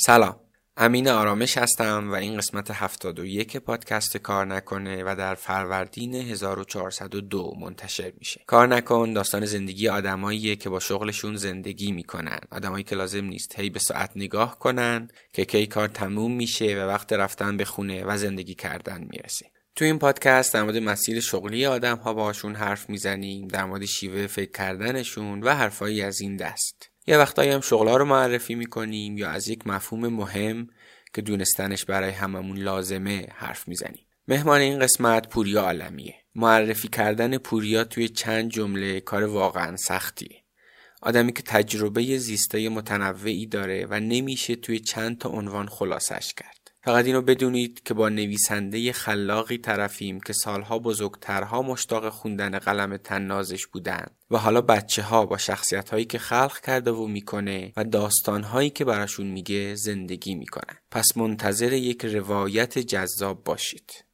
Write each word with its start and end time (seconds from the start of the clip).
سلام. 0.00 0.40
امین 0.76 1.08
آرامش 1.08 1.58
هستم 1.58 2.10
و 2.10 2.14
این 2.14 2.36
قسمت 2.36 2.70
71 2.70 3.56
پادکست 3.56 4.16
کار 4.16 4.46
نکنه 4.46 5.02
و 5.06 5.14
در 5.18 5.34
فروردین 5.34 6.14
1402 6.14 7.54
منتشر 7.60 8.12
میشه. 8.18 8.40
کار 8.46 8.68
نکن 8.68 9.12
داستان 9.12 9.44
زندگی 9.46 9.88
آدماییه 9.88 10.56
که 10.56 10.70
با 10.70 10.80
شغلشون 10.80 11.36
زندگی 11.36 11.92
می‌کنن. 11.92 12.38
آدمایی 12.50 12.84
که 12.84 12.96
لازم 12.96 13.24
نیست 13.24 13.58
هی 13.58 13.70
به 13.70 13.78
ساعت 13.78 14.10
نگاه 14.16 14.58
کنن 14.58 15.08
که 15.32 15.44
کی 15.44 15.66
کار 15.66 15.88
تموم 15.88 16.32
میشه 16.32 16.76
و 16.76 16.88
وقت 16.88 17.12
رفتن 17.12 17.56
به 17.56 17.64
خونه 17.64 18.04
و 18.04 18.16
زندگی 18.16 18.54
کردن 18.54 19.06
می‌رسه. 19.10 19.46
تو 19.76 19.84
این 19.84 19.98
پادکست 19.98 20.54
در 20.54 20.62
مورد 20.62 20.76
مسیر 20.76 21.20
شغلی 21.20 21.66
آدم 21.66 21.96
ها 21.96 22.14
باشون 22.14 22.54
حرف 22.54 22.90
می‌زنیم 22.90 23.48
در 23.48 23.64
مورد 23.64 23.84
شیوه 23.84 24.26
فکر 24.26 24.50
کردنشون 24.50 25.42
و 25.42 25.54
حرفایی 25.54 26.02
از 26.02 26.20
این 26.20 26.36
دست. 26.36 26.90
یه 27.08 27.18
وقتایی 27.18 27.50
هم 27.50 27.60
شغلها 27.60 27.96
رو 27.96 28.04
معرفی 28.04 28.54
می‌کنیم 28.54 29.18
یا 29.18 29.30
از 29.30 29.48
یک 29.48 29.66
مفهوم 29.66 30.08
مهم 30.08 30.66
که 31.14 31.22
دونستنش 31.22 31.84
برای 31.84 32.10
هممون 32.10 32.58
لازمه 32.58 33.26
حرف 33.34 33.68
می‌زنیم. 33.68 34.06
مهمان 34.28 34.60
این 34.60 34.78
قسمت 34.78 35.28
پوریا 35.28 35.62
عالمیه. 35.62 36.14
معرفی 36.34 36.88
کردن 36.88 37.38
پوریا 37.38 37.84
توی 37.84 38.08
چند 38.08 38.50
جمله 38.50 39.00
کار 39.00 39.24
واقعا 39.24 39.76
سختیه. 39.76 40.42
آدمی 41.02 41.32
که 41.32 41.42
تجربه 41.42 42.18
زیسته 42.18 42.68
متنوعی 42.68 43.46
داره 43.46 43.86
و 43.90 44.00
نمیشه 44.00 44.56
توی 44.56 44.80
چند 44.80 45.18
تا 45.18 45.28
عنوان 45.28 45.68
خلاصش 45.68 46.34
کرد. 46.34 46.57
فقط 46.82 47.04
اینو 47.04 47.22
بدونید 47.22 47.82
که 47.82 47.94
با 47.94 48.08
نویسنده 48.08 48.92
خلاقی 48.92 49.58
طرفیم 49.58 50.20
که 50.20 50.32
سالها 50.32 50.78
بزرگترها 50.78 51.62
مشتاق 51.62 52.08
خوندن 52.08 52.58
قلم 52.58 52.96
تنازش 52.96 53.66
بودن 53.66 54.06
و 54.30 54.38
حالا 54.38 54.60
بچه 54.60 55.02
ها 55.02 55.26
با 55.26 55.38
شخصیت 55.38 55.90
هایی 55.90 56.04
که 56.04 56.18
خلق 56.18 56.60
کرده 56.60 56.90
و 56.90 57.06
می‌کنه 57.06 57.72
و 57.76 57.84
داستان 57.84 58.42
هایی 58.42 58.70
که 58.70 58.84
براشون 58.84 59.26
میگه 59.26 59.74
زندگی 59.74 60.34
می‌کنن. 60.34 60.76
پس 60.90 61.16
منتظر 61.16 61.72
یک 61.72 62.04
روایت 62.04 62.78
جذاب 62.78 63.44
باشید. 63.44 64.04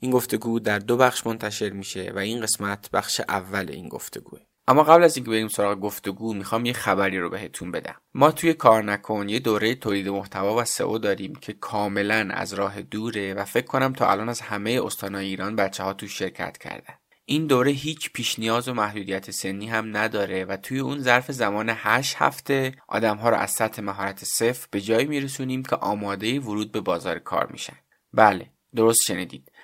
این 0.00 0.10
گفتگو 0.10 0.60
در 0.60 0.78
دو 0.78 0.96
بخش 0.96 1.26
منتشر 1.26 1.70
میشه 1.70 2.12
و 2.14 2.18
این 2.18 2.40
قسمت 2.40 2.90
بخش 2.90 3.20
اول 3.28 3.70
این 3.70 3.88
گفتگوه. 3.88 4.40
اما 4.70 4.82
قبل 4.82 5.04
از 5.04 5.16
اینکه 5.16 5.30
بریم 5.30 5.48
سراغ 5.48 5.80
گفتگو 5.80 6.34
می‌خوام 6.34 6.66
یه 6.66 6.72
خبری 6.72 7.18
رو 7.18 7.30
بهتون 7.30 7.70
بدم. 7.70 7.94
ما 8.14 8.30
توی 8.30 8.54
کار 8.54 8.84
نکن 8.84 9.28
یه 9.28 9.38
دوره 9.38 9.74
تولید 9.74 10.08
محتوا 10.08 10.56
و 10.56 10.64
سئو 10.64 10.98
داریم 10.98 11.34
که 11.34 11.52
کاملا 11.52 12.28
از 12.30 12.54
راه 12.54 12.82
دوره 12.82 13.34
و 13.34 13.44
فکر 13.44 13.66
کنم 13.66 13.92
تا 13.92 14.10
الان 14.10 14.28
از 14.28 14.40
همه 14.40 14.80
استانهای 14.84 15.26
ایران 15.26 15.56
بچه 15.56 15.82
ها 15.82 15.92
تو 15.92 16.08
شرکت 16.08 16.58
کردن. 16.58 16.94
این 17.24 17.46
دوره 17.46 17.70
هیچ 17.70 18.12
پیش 18.12 18.38
نیاز 18.38 18.68
و 18.68 18.74
محدودیت 18.74 19.30
سنی 19.30 19.66
هم 19.66 19.96
نداره 19.96 20.44
و 20.44 20.56
توی 20.56 20.78
اون 20.78 20.98
ظرف 20.98 21.32
زمان 21.32 21.72
8 21.74 22.16
هفته 22.18 22.72
آدم 22.88 23.16
ها 23.16 23.28
رو 23.28 23.36
از 23.36 23.50
سطح 23.50 23.82
مهارت 23.82 24.24
صفر 24.24 24.68
به 24.70 24.80
جایی 24.80 25.06
میرسونیم 25.06 25.62
که 25.62 25.76
آماده 25.76 26.40
ورود 26.40 26.72
به 26.72 26.80
بازار 26.80 27.18
کار 27.18 27.48
میشن. 27.52 27.76
بله 28.12 28.46
درست 28.76 29.00
شنیدید. 29.06 29.49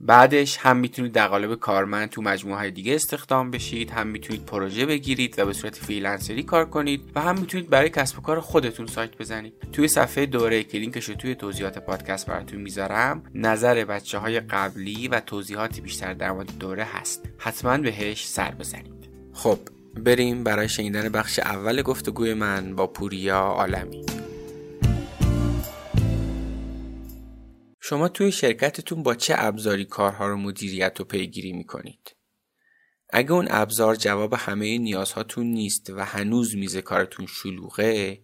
بعدش 0.00 0.56
هم 0.56 0.76
می‌تونید 0.76 1.12
در 1.12 1.28
قالب 1.28 1.54
کارمند 1.54 2.08
تو 2.08 2.22
مجموعه 2.22 2.58
های 2.58 2.70
دیگه 2.70 2.94
استخدام 2.94 3.50
بشید 3.50 3.90
هم 3.90 4.06
می‌تونید 4.06 4.46
پروژه 4.46 4.86
بگیرید 4.86 5.38
و 5.38 5.46
به 5.46 5.52
صورت 5.52 5.76
freelancer 5.76 6.36
ی 6.36 6.42
کار 6.42 6.64
کنید 6.64 7.12
و 7.14 7.20
هم 7.20 7.38
می‌تونید 7.38 7.70
برای 7.70 7.88
کسب 7.88 8.18
و 8.18 8.22
کار 8.22 8.40
خودتون 8.40 8.86
سایت 8.86 9.16
بزنید. 9.16 9.54
توی 9.72 9.88
صفحه 9.88 10.26
دوره 10.26 10.64
که 10.64 10.78
لینکش 10.78 11.08
رو 11.08 11.14
توی 11.14 11.34
توضیحات 11.34 11.78
پادکست 11.78 12.26
براتون 12.26 12.60
می‌ذارم 12.60 13.22
نظر 13.34 13.84
بچه 13.84 14.18
های 14.18 14.40
قبلی 14.40 15.08
و 15.08 15.20
توضیحاتی 15.20 15.80
بیشتر 15.80 16.14
در 16.14 16.32
مورد 16.32 16.58
دوره 16.58 16.84
هست. 16.84 17.28
حتما 17.38 17.78
بهش 17.78 18.28
سر 18.28 18.50
بزنید. 18.50 19.08
خب 19.32 19.58
بریم 19.96 20.44
برای 20.44 20.68
شنیدن 20.68 21.08
بخش 21.08 21.38
اول 21.38 21.82
گفتگوی 21.82 22.34
من 22.34 22.76
با 22.76 22.86
پوریا 22.86 23.38
عالمی. 23.38 24.06
شما 27.80 28.08
توی 28.08 28.32
شرکتتون 28.32 29.02
با 29.02 29.14
چه 29.14 29.34
ابزاری 29.36 29.84
کارها 29.84 30.28
رو 30.28 30.36
مدیریت 30.36 31.00
و 31.00 31.04
پیگیری 31.04 31.52
می‌کنید؟ 31.52 32.16
اگه 33.12 33.32
اون 33.32 33.46
ابزار 33.50 33.96
جواب 33.96 34.34
همه 34.34 34.78
نیازهاتون 34.78 35.46
نیست 35.46 35.90
و 35.90 36.04
هنوز 36.04 36.56
میز 36.56 36.76
کارتون 36.76 37.26
شلوغه 37.26 38.22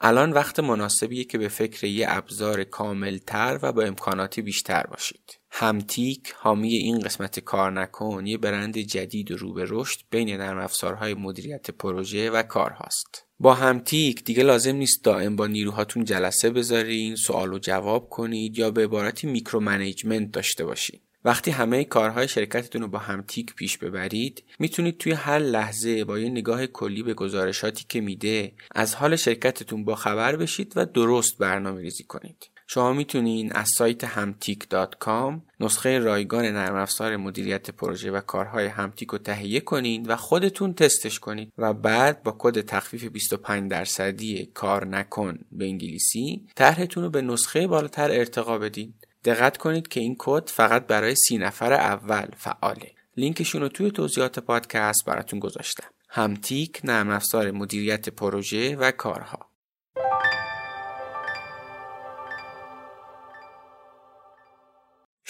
الان 0.00 0.32
وقت 0.32 0.60
مناسبیه 0.60 1.24
که 1.24 1.38
به 1.38 1.48
فکر 1.48 1.86
یه 1.86 2.06
ابزار 2.08 2.64
کاملتر 2.64 3.58
و 3.62 3.72
با 3.72 3.82
امکاناتی 3.82 4.42
بیشتر 4.42 4.82
باشید. 4.82 5.37
همتیک 5.50 6.34
حامی 6.36 6.74
این 6.74 6.98
قسمت 6.98 7.40
کار 7.40 7.72
نکن 7.72 8.26
یه 8.26 8.38
برند 8.38 8.78
جدید 8.78 9.30
و 9.30 9.36
رو 9.36 9.52
به 9.52 9.64
رشد 9.68 10.00
بین 10.10 10.36
نرم 10.36 10.58
افزارهای 10.58 11.14
مدیریت 11.14 11.70
پروژه 11.70 12.30
و 12.30 12.42
کارهاست. 12.42 13.24
با 13.40 13.54
همتیک 13.54 14.24
دیگه 14.24 14.42
لازم 14.42 14.76
نیست 14.76 15.04
دائم 15.04 15.36
با 15.36 15.46
نیروهاتون 15.46 16.04
جلسه 16.04 16.50
بذارین، 16.50 17.16
سوال 17.16 17.52
و 17.52 17.58
جواب 17.58 18.08
کنید 18.08 18.58
یا 18.58 18.70
به 18.70 18.84
عبارتی 18.84 19.26
micro 19.26 19.60
management 19.60 20.30
داشته 20.32 20.64
باشید. 20.64 21.02
وقتی 21.24 21.50
همه 21.50 21.84
کارهای 21.84 22.28
شرکتتون 22.28 22.82
رو 22.82 22.88
با 22.88 22.98
همتیک 22.98 23.54
پیش 23.54 23.78
ببرید 23.78 24.44
می‌تونید 24.58 24.98
توی 24.98 25.12
هر 25.12 25.38
لحظه 25.38 26.04
با 26.04 26.18
یه 26.18 26.30
نگاه 26.30 26.66
کلی 26.66 27.02
به 27.02 27.14
گزارشاتی 27.14 27.84
که 27.88 28.00
میده 28.00 28.52
از 28.74 28.94
حال 28.94 29.16
شرکتتون 29.16 29.84
با 29.84 29.94
خبر 29.94 30.36
بشید 30.36 30.72
و 30.76 30.84
درست 30.84 31.38
برنامه 31.38 31.80
ریزی 31.80 32.04
کنید 32.04 32.50
شما 32.70 32.92
می‌تونین 32.92 33.52
از 33.52 33.68
سایت 33.76 34.04
همتیک.com 34.04 35.40
نسخه 35.60 35.98
رایگان 35.98 36.44
نرم 36.44 36.76
افزار 36.76 37.16
مدیریت 37.16 37.70
پروژه 37.70 38.10
و 38.10 38.20
کارهای 38.20 38.66
همتیک 38.66 39.08
رو 39.08 39.18
تهیه 39.18 39.60
کنید 39.60 40.10
و 40.10 40.16
خودتون 40.16 40.74
تستش 40.74 41.18
کنید 41.18 41.52
و 41.58 41.74
بعد 41.74 42.22
با 42.22 42.36
کد 42.38 42.60
تخفیف 42.60 43.04
25 43.04 43.70
درصدی 43.70 44.50
کار 44.54 44.86
نکن 44.86 45.38
به 45.52 45.64
انگلیسی 45.64 46.46
طرحتون 46.54 47.02
رو 47.04 47.10
به 47.10 47.22
نسخه 47.22 47.66
بالاتر 47.66 48.10
ارتقا 48.10 48.58
بدین. 48.58 48.94
دقت 49.24 49.56
کنید 49.56 49.88
که 49.88 50.00
این 50.00 50.16
کد 50.18 50.48
فقط 50.48 50.86
برای 50.86 51.14
سی 51.14 51.38
نفر 51.38 51.72
اول 51.72 52.26
فعاله. 52.36 52.92
لینکشون 53.16 53.60
رو 53.60 53.68
توی 53.68 53.90
توضیحات 53.90 54.38
پادکست 54.38 55.04
براتون 55.04 55.38
گذاشتم. 55.38 55.88
همتیک 56.08 56.80
نرم 56.84 57.10
افزار 57.10 57.50
مدیریت 57.50 58.08
پروژه 58.08 58.76
و 58.76 58.90
کارها. 58.90 59.47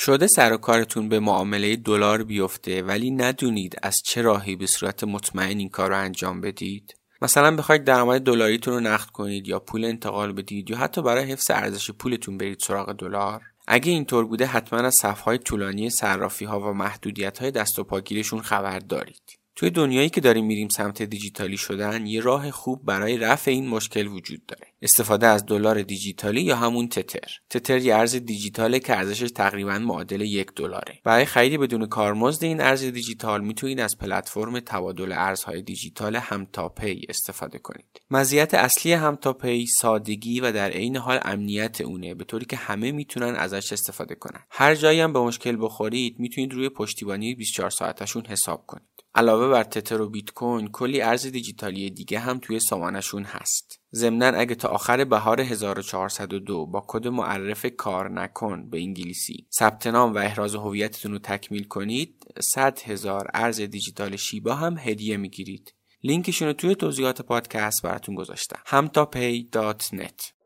شده 0.01 0.27
سر 0.27 0.53
و 0.53 0.57
کارتون 0.57 1.09
به 1.09 1.21
معامله 1.21 1.77
دلار 1.77 2.25
بیفته 2.25 2.83
ولی 2.83 3.11
ندونید 3.11 3.77
از 3.83 3.97
چه 4.05 4.23
راهی 4.23 4.57
به 4.57 4.67
صورت 4.67 5.05
مطمئن 5.05 5.59
این 5.59 5.69
کار 5.69 5.91
رو 5.91 5.99
انجام 5.99 6.41
بدید؟ 6.41 6.95
مثلا 7.23 7.57
بخواید 7.57 7.85
درآمد 7.85 8.23
دلاریتون 8.23 8.75
رو 8.75 8.81
نقد 8.81 9.07
کنید 9.07 9.49
یا 9.49 9.59
پول 9.59 9.85
انتقال 9.85 10.33
بدید 10.33 10.71
یا 10.71 10.77
حتی 10.77 11.03
برای 11.03 11.25
حفظ 11.25 11.51
ارزش 11.51 11.91
پولتون 11.91 12.39
برید 12.39 12.59
سراغ 12.59 12.93
دلار. 12.93 13.43
اگه 13.67 13.93
اینطور 13.93 14.27
بوده 14.27 14.47
حتما 14.47 14.79
از 14.79 14.95
صفهای 15.03 15.39
طولانی 15.39 15.91
صرافی 15.91 16.45
ها 16.45 16.61
و 16.61 16.73
محدودیت 16.73 17.39
های 17.39 17.51
دست 17.51 17.79
و 17.79 17.85
پاگیرشون 17.85 18.41
خبر 18.41 18.79
دارید. 18.79 19.39
توی 19.57 19.71
دنیایی 19.71 20.09
که 20.09 20.21
داریم 20.21 20.47
میریم 20.47 20.69
سمت 20.69 21.03
دیجیتالی 21.03 21.57
شدن 21.57 22.07
یه 22.07 22.21
راه 22.21 22.51
خوب 22.51 22.85
برای 22.85 23.19
رفع 23.19 23.51
این 23.51 23.69
مشکل 23.69 24.07
وجود 24.07 24.47
داره. 24.47 24.67
استفاده 24.83 25.27
از 25.27 25.47
دلار 25.47 25.83
دیجیتالی 25.83 26.43
یا 26.43 26.57
همون 26.57 26.89
تتر. 26.89 27.29
تتر 27.51 27.79
یه 27.79 27.95
ارز 27.95 28.15
دیجیتاله 28.17 28.79
که 28.79 28.97
ارزشش 28.97 29.31
تقریبا 29.31 29.79
معادل 29.79 30.21
یک 30.21 30.55
دلاره. 30.57 31.01
برای 31.05 31.25
خرید 31.25 31.61
بدون 31.61 31.87
کارمزد 31.87 32.45
این 32.45 32.61
ارز 32.61 32.85
دیجیتال 32.85 33.45
می‌تونید 33.45 33.81
از 33.81 33.99
پلتفرم 33.99 34.61
تبادل 34.61 35.13
ارزهای 35.13 35.63
دیجیتال 35.63 36.17
همتاپی 36.17 37.07
استفاده 37.09 37.59
کنید. 37.59 38.01
مزیت 38.11 38.55
اصلی 38.55 38.93
همتاپی 38.93 39.67
سادگی 39.67 40.41
و 40.41 40.53
در 40.53 40.71
عین 40.71 40.97
حال 40.97 41.21
امنیت 41.23 41.81
اونه 41.81 42.15
به 42.15 42.25
طوری 42.25 42.47
که 42.47 42.57
همه 42.57 42.93
می‌تونن 42.93 43.35
ازش 43.35 43.73
استفاده 43.73 44.15
کنن. 44.15 44.41
هر 44.51 44.75
جایی 44.75 45.01
هم 45.01 45.13
به 45.13 45.21
مشکل 45.21 45.57
بخورید 45.61 46.19
می‌تونید 46.19 46.53
روی 46.53 46.69
پشتیبانی 46.69 47.35
24 47.35 47.71
ساعتشون 47.71 48.27
حساب 48.27 48.67
کنید. 48.67 48.89
علاوه 49.15 49.49
بر 49.49 49.65
تتر 49.65 50.01
و 50.01 50.09
بیت 50.09 50.31
کوین 50.31 50.69
کلی 50.69 51.01
ارز 51.01 51.27
دیجیتالی 51.27 51.91
دیگه 51.91 52.19
هم 52.19 52.39
توی 52.39 52.61
سامانشون 52.61 53.25
هست. 53.25 53.78
ضمنا 53.95 54.27
اگه 54.27 54.55
تا 54.55 54.69
آخر 54.69 55.05
بهار 55.05 55.41
1402 55.41 56.67
با 56.67 56.85
کد 56.87 57.09
معرف 57.09 57.67
کار 57.77 58.11
نکن 58.11 58.71
به 58.71 58.79
انگلیسی. 58.79 59.47
ثبت 59.59 59.87
نام 59.87 60.15
و 60.15 60.19
احراز 60.19 60.55
هویتتون 60.55 61.13
رو 61.13 61.19
تکمیل 61.19 61.65
کنید. 61.65 62.27
100 62.41 62.79
هزار 62.85 63.31
ارز 63.35 63.61
دیجیتال 63.61 64.17
شیبا 64.17 64.55
هم 64.55 64.79
هدیه 64.79 65.17
می‌گیرید. 65.17 65.75
لینکشون 66.05 66.49
رو 66.49 66.55
توی 66.55 66.75
توضیحات 66.75 67.23
پادکست 67.23 67.83
براتون 67.83 68.15
گذاشتم. 68.15 68.59
همتاپی.net 68.67 70.39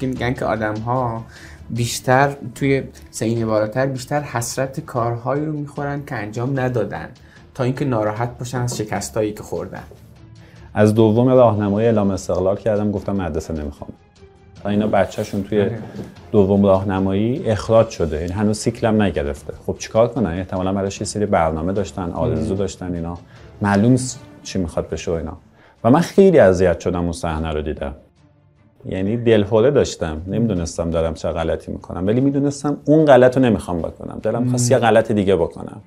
میگن 0.00 0.34
که 0.34 0.44
آدم 0.44 0.76
ها 0.76 1.26
بیشتر 1.70 2.36
توی 2.54 2.82
سین 3.10 3.46
بالاتر 3.46 3.86
بیشتر 3.86 4.20
حسرت 4.20 4.80
کارهایی 4.80 5.44
رو 5.44 5.52
می‌خورن 5.52 6.04
که 6.04 6.14
انجام 6.14 6.60
ندادن 6.60 7.14
تا 7.54 7.64
اینکه 7.64 7.84
ناراحت 7.84 8.38
باشن 8.38 8.60
از 8.60 8.76
شکستایی 8.76 9.32
که 9.32 9.42
خوردن. 9.42 9.84
از 10.78 10.94
دوم 10.94 11.28
راهنمای 11.28 11.84
اعلام 11.84 12.10
استقلال 12.10 12.56
کردم 12.56 12.90
گفتم 12.90 13.16
مدرسه 13.16 13.54
نمی‌خوام. 13.54 13.90
اینا 14.66 14.86
بچهشون 14.86 15.42
توی 15.42 15.60
آره. 15.60 15.78
دوم 16.32 16.66
راهنمایی 16.66 17.50
اخراج 17.50 17.88
شده. 17.88 18.20
یعنی 18.20 18.32
هنوز 18.32 18.58
سیکلم 18.58 19.02
نگرفته. 19.02 19.52
خب 19.66 19.76
چیکار 19.78 20.08
کنن؟ 20.08 20.30
احتمالا 20.30 20.72
براش 20.72 21.00
یه 21.00 21.06
سری 21.06 21.26
برنامه 21.26 21.72
داشتن 21.72 22.12
آرزو 22.12 22.54
داشتن 22.54 22.94
اینا. 22.94 23.18
معلوم 23.62 23.96
چی 24.42 24.58
می‌خواد 24.58 24.88
بشه 24.88 25.12
اینا. 25.12 25.36
و 25.84 25.90
من 25.90 26.00
خیلی 26.00 26.38
اذیت 26.38 26.80
شدم 26.80 27.02
اون 27.02 27.12
صحنه 27.12 27.50
رو 27.50 27.62
دیدم. 27.62 27.94
یعنی 28.86 29.16
دلهوره 29.16 29.70
داشتم. 29.70 30.22
نمی‌دونستم 30.26 30.90
دارم 30.90 31.14
چه 31.14 31.28
غلطی 31.28 31.72
می‌کنم. 31.72 32.06
ولی 32.06 32.20
می‌دونستم 32.20 32.76
اون 32.84 33.04
غلط 33.04 33.36
رو 33.36 33.42
نمی‌خوام 33.42 33.78
بکنم. 33.78 34.18
دلم 34.22 34.48
خواست 34.48 34.70
یه 34.70 34.78
غلط 34.78 35.12
دیگه 35.12 35.36
بکنم. 35.36 35.80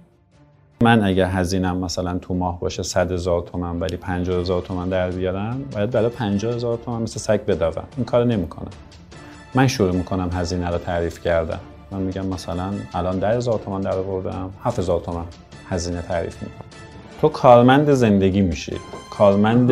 من 0.84 1.04
اگر 1.04 1.26
هزینم 1.26 1.78
مثلا 1.78 2.18
تو 2.18 2.34
ماه 2.34 2.60
باشه 2.60 2.84
100 2.84 3.12
هزار 3.12 3.42
تومن 3.42 3.80
ولی 3.80 3.98
50 3.98 4.40
هزار 4.40 4.62
تومن 4.62 4.90
در 4.90 5.12
بیارم 5.12 5.64
باید 5.72 5.92
برای 5.92 6.10
50 6.10 6.54
هزار 6.54 6.78
تومن 6.86 7.02
مثل 7.02 7.20
سگ 7.20 7.46
بدوم. 7.46 7.84
این 7.98 8.06
کار 8.06 8.26
نمی‌کنم. 8.26 8.70
من 9.56 9.68
شروع 9.68 9.92
می‌کنم 9.92 10.30
هزینه 10.34 10.70
رو 10.70 10.78
تعریف 10.78 11.24
کردم 11.24 11.60
من 11.92 12.00
میگم 12.00 12.26
مثلا 12.26 12.74
الان 12.94 13.20
10 13.20 13.28
هزار 13.28 13.60
تومن 13.66 13.81
در 13.81 13.98
آوردم 13.98 14.50
7 14.64 14.80
هزار 14.80 15.00
تومن 15.00 15.24
هزینه 15.70 16.02
تعریف 16.02 16.44
می‌کنم. 16.44 16.68
تو 17.22 17.30
کارمند 17.30 17.94
زندگی 17.94 18.42
میشی. 18.42 18.75
کارمند 19.12 19.72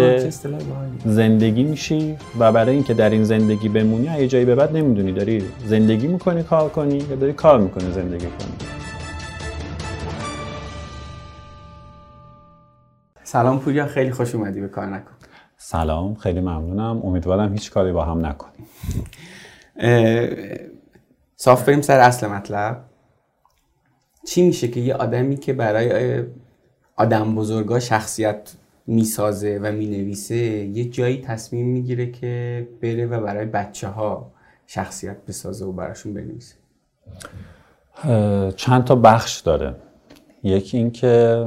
زندگی 1.06 1.64
میشی 1.64 2.16
و 2.40 2.52
برای 2.52 2.76
اینکه 2.76 2.94
در 2.94 3.10
این 3.10 3.24
زندگی 3.24 3.70
بمونی 3.70 4.06
یه 4.20 4.28
جایی 4.28 4.46
به 4.46 4.56
بعد 4.56 4.78
نمی‌دونی. 4.78 5.12
داری 5.12 5.44
زندگی 5.66 6.08
می‌کنی 6.08 6.44
کار 6.44 6.70
کنی 6.70 6.98
یا 6.98 7.16
داری 7.16 7.34
کار 7.34 7.60
می‌کنی 7.60 7.92
زندگی 7.92 8.26
کنی. 8.26 8.77
سلام 13.28 13.60
پوریا 13.60 13.86
خیلی 13.86 14.12
خوش 14.12 14.36
اومدی 14.36 14.62
به 14.62 14.68
کار 14.68 14.86
نکن. 14.86 15.12
سلام 15.58 16.16
خیلی 16.16 16.40
ممنونم. 16.40 17.02
امیدوارم 17.04 17.54
هیچ 17.54 17.72
کاری 17.72 17.92
با 17.92 18.06
هم 18.06 18.26
نکنیم 18.26 18.68
صاف 21.36 21.66
بریم 21.66 21.82
سر 21.82 22.00
اصل 22.00 22.28
مطلب. 22.28 22.84
چی 24.28 24.48
میشه 24.48 24.68
که 24.68 24.80
یه 24.80 24.94
آدمی 24.94 25.38
که 25.38 25.54
برای 25.54 26.24
آدم 26.96 27.36
بزرگا 27.36 27.80
شخصیت 27.80 28.54
می‌سازه 28.88 29.60
و 29.64 29.72
می‌نویسه 29.72 30.36
یه 30.36 30.86
جایی 30.86 31.22
تصمیم 31.22 31.68
می‌گیره 31.68 32.12
که 32.12 32.68
بره 32.82 33.06
و 33.06 33.22
برای 33.22 33.46
بچه 33.46 33.88
ها 33.88 34.32
شخصیت 34.68 35.18
بسازه 35.28 35.66
و 35.66 35.72
براشون 35.72 36.14
بنویسه؟ 36.14 36.56
چند 38.56 38.84
تا 38.84 38.96
بخش 38.96 39.40
داره. 39.40 39.76
یکی 40.44 40.78
اینکه 40.78 41.46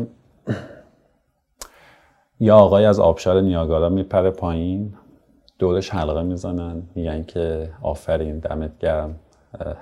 یا 2.41 2.57
آقای 2.57 2.85
از 2.85 3.01
آبشار 3.01 3.41
نیاگارا 3.41 3.89
میپره 3.89 4.31
پایین. 4.31 4.95
دورش 5.59 5.91
حلقه 5.91 6.23
می‌زنن. 6.23 6.83
میگن 6.95 7.23
که 7.23 7.71
آفرین 7.83 8.39
دمت 8.39 8.79
گرم. 8.79 9.15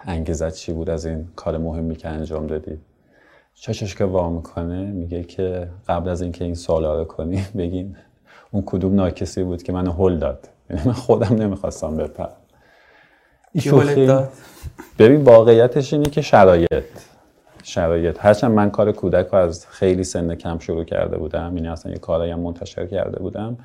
انگیزت 0.05 0.55
چی 0.55 0.73
بود 0.73 0.91
از 0.91 1.07
این 1.07 1.29
کار 1.37 1.59
مهمی 1.59 1.97
که 1.97 2.09
انجام 2.09 2.47
دادی؟ 2.47 2.79
چشش 3.55 3.95
که 3.95 4.05
وا 4.05 4.31
می‌کنه 4.31 4.85
میگه 4.85 5.25
که 5.25 5.69
قبل 5.89 6.09
از 6.09 6.23
اینکه 6.23 6.45
این 6.45 6.55
سوالا 6.55 6.99
رو 6.99 7.05
کنی 7.05 7.45
بگین 7.59 7.97
اون 8.51 8.63
کدوم 8.67 8.95
ناکسی 8.95 9.43
بود 9.43 9.63
که 9.63 9.73
منو 9.73 9.93
هل 9.93 10.19
داد. 10.19 10.49
یعنی 10.71 10.83
من 10.85 10.93
خودم 10.93 11.35
نمی‌خواستم 11.35 11.97
بپرم. 11.97 12.33
این 13.53 13.63
ببین 14.99 15.25
واقعیتش 15.25 15.93
اینه 15.93 16.11
که 16.11 16.23
شرایط. 16.23 16.85
شرایط. 17.69 18.19
هرچند 18.21 18.51
من 18.51 18.71
کار 18.71 18.93
کودک 18.93 19.27
رو 19.27 19.39
از 19.39 19.67
خیلی 19.67 20.05
سن 20.05 20.35
کم 20.35 20.59
شروع 20.59 20.85
کرده 20.85 21.19
بودم 21.19 21.57
یعنی 21.57 21.69
اصلا 21.69 21.93
یه 21.93 21.99
کارایی 21.99 22.35
منتشر 22.35 22.87
کرده 22.87 23.19
بودم 23.19 23.59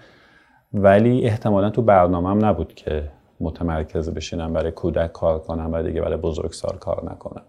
ولی 0.74 1.26
احتمالا 1.26 1.70
تو 1.70 1.82
برنامهم 1.82 2.46
نبود 2.46 2.74
که 2.74 3.04
متمرکز 3.40 4.10
بشینم 4.10 4.54
برای 4.54 4.72
کودک 4.72 5.12
کار 5.12 5.40
کنم 5.40 5.70
و 5.74 5.84
دیگه 5.84 6.02
برای 6.02 6.18
بزرگسال 6.18 6.78
کار 6.78 7.12
نکنم. 7.12 7.42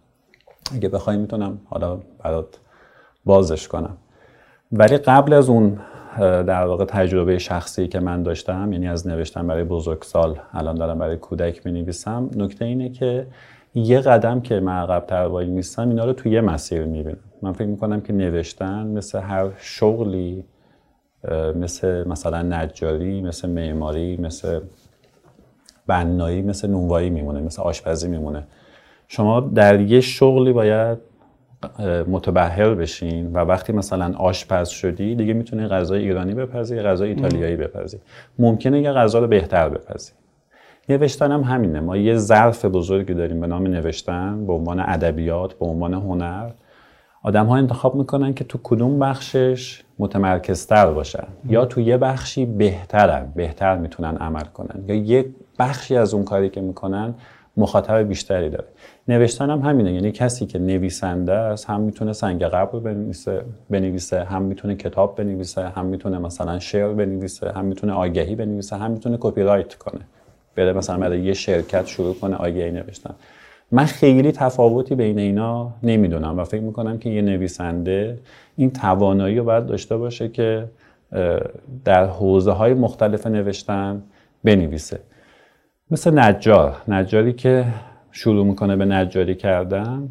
اگه 0.75 0.89
بخوای 0.89 1.17
می‌تونم 1.17 1.59
حالا 1.71 1.99
برات 2.25 2.59
بازش 3.25 3.69
کنم. 3.69 3.97
ولی 4.73 4.97
قبل 4.97 5.33
از 5.33 5.49
اون 5.49 5.81
در 6.21 6.67
واقع 6.67 6.85
تجربه 6.85 7.39
شخصی 7.39 7.89
که 7.89 8.01
من 8.01 8.23
داشتم 8.23 8.73
یعنی 8.73 8.89
از 8.89 9.07
نوشتن 9.07 9.47
برای 9.47 9.65
بزرگسال 9.65 10.39
الان 10.53 10.75
دارم 10.75 10.99
برای 10.99 11.17
کودک 11.17 11.67
می 11.67 11.73
نویسم 11.73 12.31
نکته 12.37 12.65
اینه 12.65 12.89
که 12.89 13.27
یه 13.75 14.01
قدم 14.01 14.41
که 14.41 14.61
من 14.61 14.77
عقب 14.77 15.05
تر 15.07 15.27
وای 15.27 15.47
میستم 15.47 15.89
اینا 15.89 16.05
رو 16.05 16.13
توی 16.13 16.33
یه 16.33 16.41
مسیر 16.41 16.85
می‌بینم. 16.85 17.19
من 17.43 17.53
فکر 17.53 17.67
می‌کنم 17.67 18.01
که 18.01 18.13
نوشتن 18.13 18.87
مثل 18.87 19.19
هر 19.21 19.51
شغلی 19.59 20.45
مثل 21.57 22.09
مثلا 22.09 22.43
نجاری 22.43 23.21
مثل 23.23 23.49
معماری 23.49 24.17
مثل 24.17 24.61
بنایی 25.87 26.43
مثل 26.43 26.69
نونوایی 26.71 27.11
میمونه 27.11 27.41
مثل 27.41 27.63
آشپزی 27.63 28.09
میمونه. 28.09 28.47
شما 29.09 29.41
در 29.41 29.81
یه 29.81 30.01
شغلی 30.01 30.53
باید 30.53 30.99
متبهر 32.09 32.75
بشین 32.75 33.33
و 33.33 33.39
وقتی 33.39 33.73
مثلا 33.73 34.15
آشپز 34.17 34.69
شدی 34.69 35.15
دیگه 35.15 35.33
می‌تونی 35.33 35.67
غذای 35.67 36.03
ایرانی 36.03 36.35
بپزی 36.35 36.81
غذای 36.81 37.09
ایتالیایی 37.09 37.57
بپزی. 37.57 37.99
ممکنه 38.39 38.81
یه 38.81 38.93
غذا 38.93 39.19
رو 39.19 39.27
بهتر 39.27 39.69
بپزی. 39.69 40.13
نوشتن 40.89 41.33
هم 41.33 41.41
همینه. 41.41 41.81
ما 41.81 41.97
یه 41.97 42.17
ظرف 42.17 42.65
بزرگی 42.65 43.15
داریم 43.15 43.41
به 43.41 43.47
نام 43.47 43.67
نوشتن 43.67 44.47
به 44.47 44.53
عنوان 44.53 44.81
ادبیات 44.81 45.55
به 45.55 45.67
عنوان 45.67 45.95
هنر. 45.95 46.51
آدم 47.23 47.47
ها 47.47 47.57
انتخاب 47.57 47.95
می‌کنن 47.95 48.35
که 48.35 48.45
تو 48.45 48.59
کدوم 48.63 48.99
بخشش 48.99 49.83
متمرکزتر 49.99 50.87
باشن. 50.87 51.27
یا 51.49 51.65
تو 51.65 51.81
یه 51.81 51.97
بخشی 51.97 52.47
بهترن 52.47 53.33
بهتر 53.37 53.77
می‌تونن 53.77 54.17
عمل 54.17 54.45
کنن. 54.45 54.85
یا 54.87 54.95
یه 54.95 55.27
بخشی 55.59 55.97
از 55.97 56.15
اون 56.15 56.25
کاری 56.25 56.49
که 56.49 56.61
می‌کنن 56.61 57.15
مخاطب 57.57 57.95
بیشتری 57.95 58.51
داره. 58.51 58.69
نوشتن 59.09 59.51
هم 59.51 59.61
همینه. 59.61 59.93
یعنی 59.93 60.13
کسی 60.13 60.47
که 60.47 60.59
نویسنده 60.59 61.33
است 61.33 61.71
هم 61.71 61.81
می‌تونه 61.81 62.13
سنگ 62.13 62.45
قبر 62.45 62.79
بنویسه 62.79 63.45
بنویسه 63.71 64.25
هم 64.25 64.43
می‌تونه 64.43 64.75
کتاب 64.75 65.17
بنویسه 65.17 65.69
هم 65.69 65.87
می‌تونه 65.87 66.19
مثلا 66.19 66.59
شعر 66.59 66.93
بنویسه 66.93 67.53
هم 67.53 67.65
می‌تونه 67.65 67.93
آگهی 67.93 68.35
بنویسه 68.35 68.77
هم 68.77 68.91
می‌تونه 68.91 69.17
کپی 69.21 69.43
رایت 69.43 69.75
کنه. 69.75 70.01
بره 70.55 70.73
مثلا 70.73 70.99
برای 70.99 71.21
یه 71.21 71.33
شرکت 71.33 71.87
شروع 71.87 72.15
کنه 72.15 72.37
آگهی 72.37 72.71
نوشتن. 72.71 73.15
من 73.73 73.85
خیلی 73.85 74.33
تفاوتی 74.33 74.95
بین 74.95 75.19
اینا 75.19 75.71
نمی‌دونم 75.83 76.39
و 76.39 76.45
فکر 76.45 76.61
می‌کنم 76.61 76.99
که 76.99 77.11
یه 77.11 77.23
نویسنده 77.23 78.19
این 78.57 78.71
توانایی 78.71 79.39
رو 79.39 79.45
باید 79.45 79.67
داشته 79.67 79.97
باشه 79.97 80.29
که 80.29 80.69
در 81.85 82.07
حوزه 82.07 82.53
های 82.53 82.75
مختلف 82.75 83.27
نوشتن 83.27 84.03
بنویسه. 84.45 85.01
مثل 85.91 86.19
نجار. 86.19 86.77
نجاری 86.89 87.33
که 87.33 87.65
شروع 88.13 88.47
می‌کنه 88.47 88.77
به 88.77 88.85
نجاری 88.85 89.35
کردن 89.35 90.09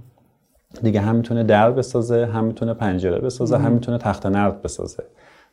دیگه 0.84 1.01
هم 1.01 1.15
می‌تونه 1.15 1.44
در 1.44 1.72
بسازه 1.72 2.25
هم 2.25 2.44
می‌تونه 2.44 2.74
پنجره 2.74 3.20
بسازه 3.20 3.58
هم 3.58 3.72
می‌تونه 3.72 3.98
تخت 3.98 4.25
نرد 4.25 4.62
بسازه. 4.62 5.03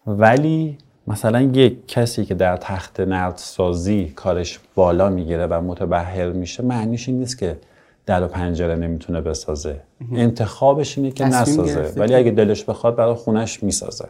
ولی 0.06 0.78
مثلا 1.06 1.40
یک 1.40 1.86
کسی 1.88 2.24
که 2.24 2.34
در 2.34 2.56
تخت 2.56 3.00
نرد 3.00 3.36
سازی 3.36 4.12
کارش 4.16 4.60
بالا 4.74 5.08
می‌گیره 5.08 5.46
و 5.46 5.60
متبهر 5.60 6.30
میشه 6.30 6.62
معنیش 6.62 7.08
این 7.08 7.18
نیست 7.18 7.38
که 7.38 7.58
در 8.06 8.24
و 8.24 8.28
پنجره 8.28 8.76
نمی‌تونه 8.76 9.20
بسازه. 9.20 9.80
انتخابش 10.12 10.98
اینه 10.98 11.10
که 11.10 11.24
نسازه. 11.24 11.92
ولی 11.96 12.14
اگه 12.14 12.30
دلش 12.30 12.64
بخواد 12.64 12.96
برای 12.96 13.14
خونش 13.14 13.62
می‌سازه. 13.62 14.08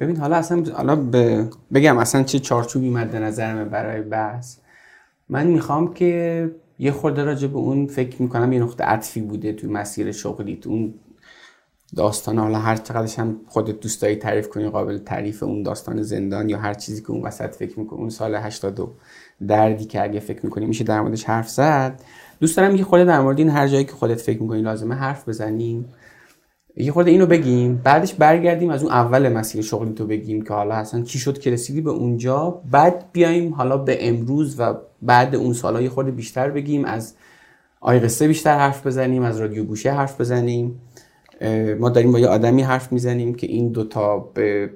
ببین 0.00 0.16
حالا 0.16 0.36
اصلا 0.36 0.64
حالا 0.76 0.96
بگم 1.74 1.98
اصلا 1.98 2.22
چه 2.22 2.38
چارچوبی 2.38 2.90
مد 2.90 3.16
نظرمه 3.16 3.64
برای 3.64 4.00
بحث. 4.00 4.56
من 5.28 5.46
می‌خوام 5.46 5.94
که 5.94 6.50
یه 6.78 6.92
خورده 6.92 7.24
راجع 7.24 7.48
به 7.48 7.56
اون 7.56 7.86
فکر 7.86 8.22
می‌کنم 8.22 8.52
یه 8.52 8.60
نقطه 8.60 8.84
عطفی 8.84 9.20
بوده 9.20 9.52
توی 9.52 9.70
مسیر 9.70 10.12
شغلی 10.12 10.60
اون 10.66 10.94
داستان 11.96 12.38
حالا 12.38 12.58
هر 12.58 12.76
چقدرش 12.76 13.18
هم 13.18 13.40
خودت 13.48 13.80
دوست 13.80 14.04
تعریف 14.14 14.48
کنی 14.48 14.68
قابل 14.68 14.98
تعریف 14.98 15.42
اون 15.42 15.62
داستان 15.62 16.02
زندان 16.02 16.48
یا 16.48 16.58
هر 16.58 16.74
چیزی 16.74 17.02
که 17.02 17.10
اون 17.10 17.22
وسط 17.22 17.54
فکر 17.54 17.78
می‌کنی 17.78 17.98
اون 17.98 18.08
سال 18.08 18.34
82 18.34 18.92
دردی 19.48 19.84
که 19.84 20.02
اگه 20.02 20.20
فکر 20.20 20.40
می‌کنی 20.44 20.66
میشه 20.66 20.84
در 20.84 21.00
موردش 21.00 21.24
حرف 21.24 21.48
زد. 21.48 22.00
دوست 22.40 22.56
دارم 22.56 22.76
یه 22.76 22.84
خورده 22.84 23.04
در 23.04 23.20
مورد 23.20 23.38
این 23.38 23.48
هر 23.48 23.68
جایی 23.68 23.84
که 23.84 23.92
خودت 23.92 24.20
فکر 24.20 24.42
می‌کنی 24.42 24.62
لازمه 24.62 24.94
حرف 24.94 25.28
بزنیم. 25.28 25.88
یه 26.76 26.92
خورده 26.92 27.10
اینو 27.10 27.26
بگیم. 27.26 27.80
بعدش 27.84 28.14
برگردیم 28.14 28.70
از 28.70 28.82
اون 28.82 28.92
اول 28.92 29.28
مسیر 29.28 29.62
شغلی 29.62 29.92
تو 29.92 30.06
بگیم 30.06 30.42
که 30.42 30.54
حالا 30.54 30.74
اصلا 30.74 31.02
چی 31.02 31.18
شد 31.18 31.38
که 31.38 31.50
رسیدی 31.50 31.80
به 31.80 31.90
اونجا. 31.90 32.62
بعد 32.70 33.04
بیایم 33.12 33.54
حالا 33.54 33.76
به 33.76 34.08
امروز 34.08 34.60
و 34.60 34.74
بعد 35.02 35.34
اون 35.34 35.52
سالها 35.52 35.82
یه 35.82 35.88
خورده 35.88 36.10
بیشتر 36.10 36.50
بگیم. 36.50 36.84
از 36.84 37.14
آی 37.80 37.98
قصه 38.00 38.28
بیشتر 38.28 38.58
حرف 38.58 38.86
بزنیم 38.86 39.22
از 39.22 39.40
رادیو 39.40 39.64
گوشه 39.64 39.92
حرف 39.92 40.20
بزنیم. 40.20 40.80
ما 41.80 41.88
داریم 41.88 42.12
با 42.12 42.18
یه 42.18 42.26
آدمی 42.26 42.62
حرف 42.62 42.92
می‌زنیم 42.92 43.34
که 43.34 43.46
این 43.46 43.68
دوتا 43.68 44.18
به 44.18 44.70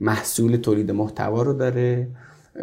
محصول 0.00 0.56
تولید 0.56 0.90
محتوا 0.90 1.42
رو 1.42 1.52
داره 1.52 2.08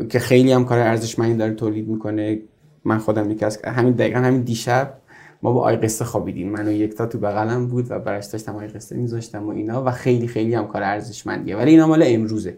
که 0.09 0.19
خیلی 0.19 0.51
هم 0.51 0.65
کار 0.65 0.79
ارزشمندی 0.79 1.33
داره 1.33 1.53
تولید 1.53 1.87
می‌کنه. 1.87 2.39
من 2.85 2.97
خودم 2.97 3.31
یکی 3.31 3.45
از 3.45 3.59
همین 3.65 3.93
دقیقا 3.93 4.19
همین 4.19 4.41
دیشب 4.41 4.93
ما 5.41 5.51
با 5.51 5.61
آی 5.61 5.75
قصه 5.75 6.05
خوابیدیم. 6.05 6.49
من 6.49 6.67
و 6.67 6.71
یکتا 6.71 7.05
تو 7.05 7.17
بغلم 7.17 7.67
بود 7.67 7.91
و 7.91 7.99
براش 7.99 8.25
داشتم 8.25 8.55
آی 8.55 8.67
قصه 8.67 8.95
میذاشتم 8.95 9.45
و 9.45 9.49
اینا 9.49 9.83
و 9.83 9.91
خیلی 9.91 10.27
خیلی 10.27 10.53
هم 10.53 10.67
کار 10.67 10.83
ارزشمندیه. 10.83 11.57
ولی 11.57 11.71
اینا 11.71 11.87
مال 11.87 12.03
امروزه. 12.05 12.57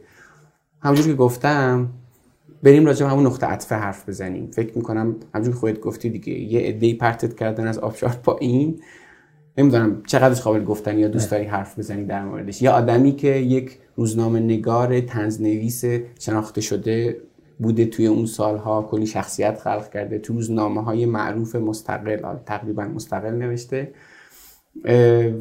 همونجور 0.79 1.06
که 1.06 1.13
گفتم 1.13 1.89
بریم 2.63 2.86
راجع 2.86 3.06
همون 3.06 3.25
نقطه 3.25 3.48
عطفه 3.48 3.75
حرف 3.75 4.10
بزنیم. 4.10 4.51
فکر 4.51 4.77
می‌کنم 4.77 5.15
همونجور 5.34 5.53
که 5.53 5.60
خودت 5.60 5.79
گفتی 5.79 6.10
دیگه 6.10 6.34
یه 6.34 6.60
عده‌ای 6.60 6.94
پرتت 6.94 7.36
کردن 7.36 7.68
از 7.68 7.79
آبشار 7.79 8.18
پایین. 8.24 8.82
نمی‌دونم 9.60 10.04
چقدرش 10.08 10.42
قابل 10.42 10.63
گفتن 10.63 11.00
یا 11.00 11.08
دوست 11.08 11.32
داری 11.32 11.46
حرف 11.46 11.80
بزنی 11.80 12.06
در 12.06 12.25
موردش. 12.25 12.62
یا 12.62 12.72
آدمی 12.72 13.16
که 13.16 13.28
یک 13.28 13.78
روزنامه 13.96 14.39
نگار 14.39 15.00
تنزنویس 15.01 15.84
شناخته 16.20 16.62
شده 16.62 17.18
بوده 17.60 17.86
توی 17.86 18.08
اون 18.08 18.25
سالها 18.25 18.82
کلی 18.82 19.06
شخصیت 19.06 19.60
خلق 19.60 19.89
کرده 19.89 20.20
تو 20.20 20.34
روزنامه 20.34 20.84
های 20.84 21.06
معروف 21.06 21.56
مستقل 21.56 22.36
تقریبا 22.46 22.84
مستقل 22.84 23.32
نوشته 23.32 23.92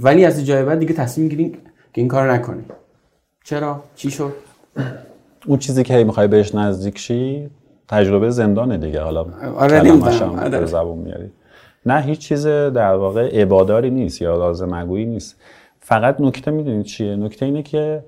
ولی 0.01 0.25
از 0.25 0.47
جای 0.47 0.65
بعد 0.65 0.79
دیگه 0.79 0.95
تصمیم 0.95 1.29
گیریم 1.29 1.53
که 1.93 2.01
این 2.01 2.09
کار 2.09 2.33
نکنه. 2.33 2.65
چرا؟ 3.45 3.83
چی 3.95 4.11
شد؟ 4.11 4.33
اون 5.47 5.59
چیزی 5.59 5.83
که 5.83 6.05
می‌خوای 6.05 6.29
بهش 6.29 6.55
نزدیک 6.55 6.99
شی 6.99 7.51
تجربه 7.89 8.31
زندانه 8.31 8.79
دیگه. 8.79 9.01
حالا 9.01 9.27
آره 9.57 10.67
زبون 10.67 10.99
میاری 10.99 11.31
نه 11.91 12.01
هیچ 12.01 12.19
چیز 12.19 12.47
در 12.47 12.95
واقع 12.95 13.41
عباداری 13.43 13.91
نیست 13.91 14.23
یا 14.23 14.37
لازمگویی 14.37 15.05
نیست. 15.05 15.41
فقط 15.81 16.21
نکته 16.21 16.51
می‌دونید 16.51 16.87
چیه؟ 16.87 17.17
نکته 17.17 17.47
اینه 17.47 17.63
که 17.63 18.05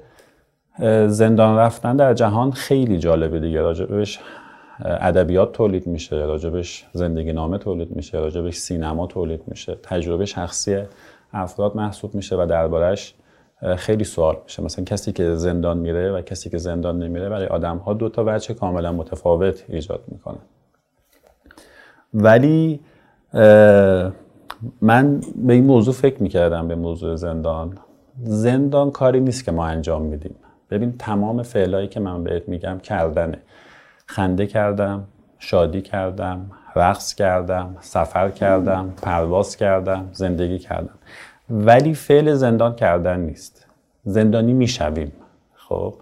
زندان 1.08 1.56
رفتن 1.56 1.96
در 1.96 2.14
جهان 2.14 2.50
خیلی 2.50 2.98
جالبه 2.98 3.40
دیگه. 3.40 3.60
راجبش 3.60 4.18
ادبیات 4.84 5.52
تولید 5.52 5.86
میشه 5.86 6.16
راجبش 6.16 6.86
زندگی 6.92 7.32
نامه 7.32 7.58
تولید 7.58 7.96
میشه 7.96 8.18
راجبش 8.18 8.56
سینما 8.56 9.06
تولید 9.06 9.42
میشه 9.46 9.76
تجربه 9.82 10.24
شخصی 10.24 10.82
افراد 11.32 11.76
محسوب 11.76 12.14
میشه 12.14 12.36
و 12.36 12.46
دربارش 12.46 13.14
خیلی 13.76 14.04
سوال 14.04 14.36
میشه. 14.44 14.62
مثلا 14.62 14.84
کسی 14.84 15.12
که 15.12 15.34
زندان 15.34 15.78
میره 15.78 16.12
و 16.12 16.22
کسی 16.22 16.50
که 16.50 16.58
زندان 16.58 16.98
نمیره 16.98 17.28
برای 17.28 17.46
آدم 17.46 17.76
ها 17.76 17.92
دو 17.92 18.08
تا 18.08 18.24
وجه 18.26 18.54
کاملا 18.54 18.92
متفاوت 18.92 19.64
ایجاد 19.68 20.00
می‌کنه. 20.08 20.38
ولی 22.14 22.80
من 24.80 25.20
به 25.36 25.52
این 25.52 25.64
موضوع 25.64 25.94
فکر 25.94 26.22
می‌کردم 26.22 26.68
به 26.68 26.74
موضوع 26.74 27.16
زندان. 27.16 27.78
زندان 28.22 28.90
کاری 28.90 29.20
نیست 29.20 29.44
که 29.44 29.52
ما 29.52 29.66
انجام 29.66 30.02
میدیم. 30.02 30.34
ببین 30.70 30.98
تمام 30.98 31.42
فعلایی 31.42 31.88
که 31.88 32.00
من 32.00 32.24
بهت 32.24 32.48
میگم 32.48 32.78
کردنه. 32.78 33.38
خنده 34.06 34.46
کردم 34.46 35.04
شادی 35.38 35.82
کردم 35.82 36.50
رقص 36.76 37.14
کردم 37.14 37.76
سفر 37.80 38.30
کردم 38.30 38.94
پرواز 39.02 39.56
کردم 39.56 40.08
زندگی 40.12 40.58
کردم. 40.58 40.94
ولی 41.50 41.94
فعل 41.94 42.34
زندان 42.34 42.74
کردن 42.74 43.20
نیست. 43.20 43.66
زندانی 44.04 44.52
می‌شویم. 44.52 45.12
خب؟ 45.54 45.94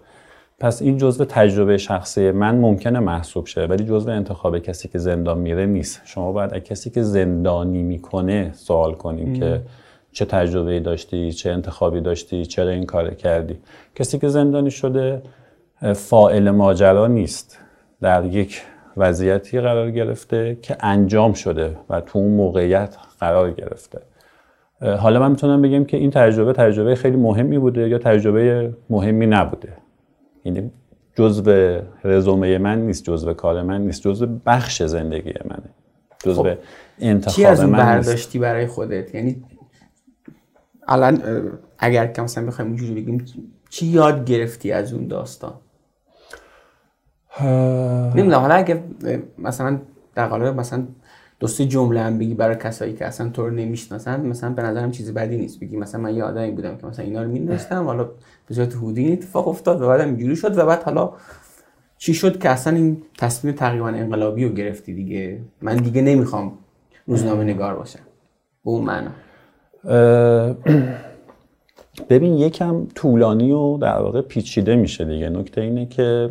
پس 0.59 0.81
این 0.81 0.97
جزء 0.97 1.25
تجربه 1.25 1.77
شخصی 1.77 2.31
من 2.31 2.57
ممکنه 2.57 2.99
محسوب 2.99 3.45
شه 3.45 3.65
ولی 3.65 3.83
جزء 3.83 4.11
انتخاب 4.11 4.59
کسی 4.59 4.87
که 4.87 4.97
زندان 4.97 5.37
میره 5.37 5.65
نیست. 5.65 6.01
شما 6.05 6.31
باید 6.31 6.53
از 6.53 6.61
کسی 6.61 6.89
که 6.89 7.01
زندانی 7.01 7.83
می‌کنه 7.83 8.51
سوال 8.53 8.93
کنیم 8.93 9.33
که 9.33 9.61
چه 10.11 10.25
تجربه 10.25 10.79
داشتی 10.79 11.31
چه 11.31 11.51
انتخابی 11.51 12.01
داشتی 12.01 12.45
چرا 12.45 12.69
این 12.69 12.85
کار 12.85 13.09
کردی. 13.09 13.57
کسی 13.95 14.19
که 14.19 14.27
زندانی 14.27 14.71
شده 14.71 15.21
فائل 15.93 16.49
ماجرا 16.49 17.07
نیست. 17.07 17.59
در 18.01 18.25
یک 18.25 18.61
وضعیتی 18.97 19.61
قرار 19.61 19.91
گرفته 19.91 20.57
که 20.61 20.77
انجام 20.79 21.33
شده 21.33 21.77
و 21.89 22.01
تو 22.01 22.19
اون 22.19 22.31
موقعیت 22.31 22.97
قرار 23.19 23.51
گرفته. 23.51 23.99
حالا 24.81 25.19
من 25.19 25.31
می‌تونم 25.31 25.61
بگم 25.61 25.85
که 25.85 25.97
این 25.97 26.11
تجربه 26.11 26.53
تجربه 26.53 26.95
خیلی 26.95 27.17
مهمی 27.17 27.59
بوده 27.59 27.89
یا 27.89 27.97
تجربه 27.97 28.73
مهمی 28.89 29.27
نبوده. 29.27 29.73
یعنی 30.55 30.71
جزء 31.15 31.79
رزومه 32.03 32.57
من 32.57 32.81
نیست 32.81 33.03
جزء 33.03 33.33
کار 33.33 33.63
من 33.63 33.81
نیست 33.81 34.01
جزء 34.01 34.25
بخش 34.45 34.83
زندگی 34.83 35.33
منه. 35.45 35.69
جزء 36.19 36.43
خب. 36.43 36.57
انتخاب 36.99 37.35
چی 37.35 37.45
از 37.45 37.59
اون 37.59 37.71
برداشتی 37.71 38.39
برای 38.39 38.67
خودت؟ 38.67 39.15
یعنی 39.15 39.43
الان 40.87 41.21
اگر 41.79 42.07
که 42.07 42.21
مثلا 42.21 42.45
بخوایم 42.45 42.71
اینجوری 42.71 43.01
بگیم 43.01 43.25
چی 43.69 43.85
یاد 43.85 44.25
گرفتی 44.25 44.71
از 44.71 44.93
اون 44.93 45.07
داستان؟ 45.07 45.53
نمی‌دونم 48.15 48.39
حالا 48.39 48.55
اگه 48.55 48.83
مثلا 49.37 49.79
در 50.15 50.27
قالب 50.27 50.59
مثلا 50.59 50.87
دوستی 51.39 51.65
جمله 51.65 52.01
هم 52.01 52.17
بگی 52.17 52.33
برای 52.33 52.55
کسایی 52.55 52.93
که 52.93 53.05
اصلا 53.05 53.29
طور 53.29 53.51
نمی‌شناسن 53.51 54.25
مثلا 54.25 54.49
به 54.49 54.61
نظرم 54.61 54.91
چیزی 54.91 55.11
بدی 55.11 55.37
نیست. 55.37 55.59
بگی 55.59 55.77
مثلا 55.77 56.01
من 56.01 56.15
یه 56.15 56.23
آدمی 56.23 56.51
بودم 56.51 56.77
که 56.77 56.87
مثلا 56.87 57.05
اینا 57.05 57.23
رو 57.23 57.29
می‌دونستم 57.29 57.85
حالا 57.85 58.03
به 58.47 58.55
صورت 58.55 58.73
هودی 58.73 59.13
اتفاق 59.13 59.47
افتاد 59.47 59.81
و 59.81 59.87
بعدم 59.87 60.05
اینجوری 60.05 60.35
شد 60.35 60.57
و 60.57 60.65
بعد 60.65 60.83
حالا 60.83 61.11
چی 61.97 62.13
شد 62.13 62.39
که 62.39 62.49
اصلا 62.49 62.75
این 62.75 62.97
تصمیم 63.17 63.53
تقریبا 63.53 63.87
انقلابی 63.87 64.45
رو 64.45 64.53
گرفتی 64.53 64.93
دیگه؟ 64.93 65.39
من 65.61 65.75
دیگه 65.75 66.01
نمی‌خوام 66.01 66.51
روزنامه 67.07 67.43
نگار 67.43 67.75
باشم. 67.75 67.99
به 68.65 68.71
اون 68.71 68.83
معنا. 68.83 69.11
ببین 72.09 72.33
یکم 72.33 72.85
طولانی 72.95 73.51
و 73.51 73.77
در 73.77 73.99
واقع 73.99 74.21
پیچیده 74.21 74.75
میشه 74.75 75.05
دیگه. 75.05 75.29
نکته 75.29 75.61
اینه 75.61 75.85
که 75.85 76.29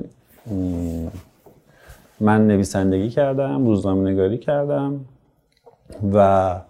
من 2.20 2.46
نویسندگی 2.46 3.08
کردم 3.08 3.66
روزنامه 3.66 4.10
نگاری 4.10 4.38
کردم 4.38 5.00
و 6.12 6.60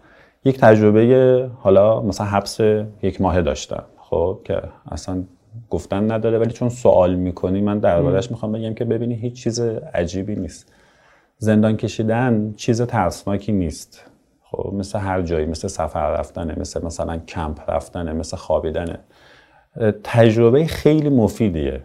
یک 0.44 0.58
تجربه 0.58 1.50
حالا 1.58 2.02
مثلا 2.02 2.26
حبس 2.26 2.60
یک 3.02 3.20
ماه 3.20 3.42
داشتم. 3.42 3.84
خب 3.98 4.40
که 4.44 4.62
اصلا 4.90 5.22
گفتن 5.70 6.12
نداره 6.12 6.38
ولی 6.38 6.50
چون 6.50 6.68
سوال 6.68 7.14
می‌کنی 7.14 7.60
من 7.60 7.78
دربارش 7.78 8.30
می‌خوام 8.30 8.52
بگم 8.52 8.74
که 8.74 8.84
ببینی 8.84 9.14
هیچ 9.14 9.42
چیز 9.42 9.60
عجیبی 9.94 10.36
نیست. 10.36 10.72
زندان 11.38 11.76
کشیدن 11.76 12.54
چیز 12.56 12.82
ترسناکی 12.82 13.52
نیست. 13.52 14.04
خب 14.42 14.74
مثل 14.74 14.98
هر 14.98 15.22
جایی 15.22 15.46
مثل 15.46 15.68
سفر 15.68 16.10
رفتنه 16.10 16.54
مثل 16.58 16.84
مثلا 16.84 17.16
کمپ 17.16 17.70
رفتنه 17.70 18.12
مثل 18.12 18.36
خوابیدنه. 18.36 18.98
تجربه 20.04 20.66
خیلی 20.66 21.08
مفیدیه. 21.08 21.80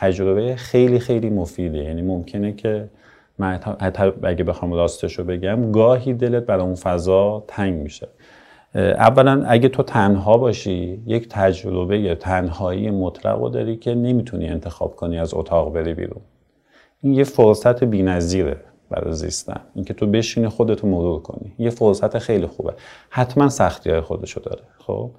تجربه 0.00 0.56
خیلی 0.56 0.98
خیلی 0.98 1.30
مفیده. 1.30 1.78
یعنی 1.78 2.02
ممکنه 2.02 2.52
که 2.52 2.88
من 3.38 3.60
اگه 4.22 4.44
بخوام 4.44 4.72
راستش 4.72 5.18
رو 5.18 5.24
بگم 5.24 5.72
گاهی 5.72 6.14
دلت 6.14 6.46
برای 6.46 6.62
اون 6.62 6.74
فضا 6.74 7.44
تنگ 7.48 7.74
میشه. 7.74 8.08
اولا 8.74 9.44
اگه 9.46 9.68
تو 9.68 9.82
تنها 9.82 10.38
باشی 10.38 11.02
یک 11.06 11.28
تجربه 11.28 12.14
تنهایی 12.14 12.90
مطلق 12.90 13.38
رو 13.38 13.48
داری 13.48 13.76
که 13.76 13.94
نمی‌تونی 13.94 14.48
انتخاب 14.48 14.96
کنی 14.96 15.18
از 15.18 15.34
اتاق 15.34 15.72
بری 15.72 15.94
بیرون. 15.94 16.20
این 17.02 17.12
یه 17.12 17.24
فرصت 17.24 17.84
بی‌نظیره 17.84 18.56
برای 18.90 19.12
زیستن. 19.12 19.60
اینکه 19.74 19.94
تو 19.94 20.06
بشینی 20.06 20.48
خودتو 20.48 20.86
مرور 20.86 21.22
کنی. 21.22 21.52
یه 21.58 21.70
فرصت 21.70 22.18
خیلی 22.18 22.46
خوبه. 22.46 22.72
حتما 23.10 23.48
سختی 23.48 23.90
های 23.90 24.00
خودشو 24.00 24.40
داره. 24.40 24.62
خب؟ 24.78 25.10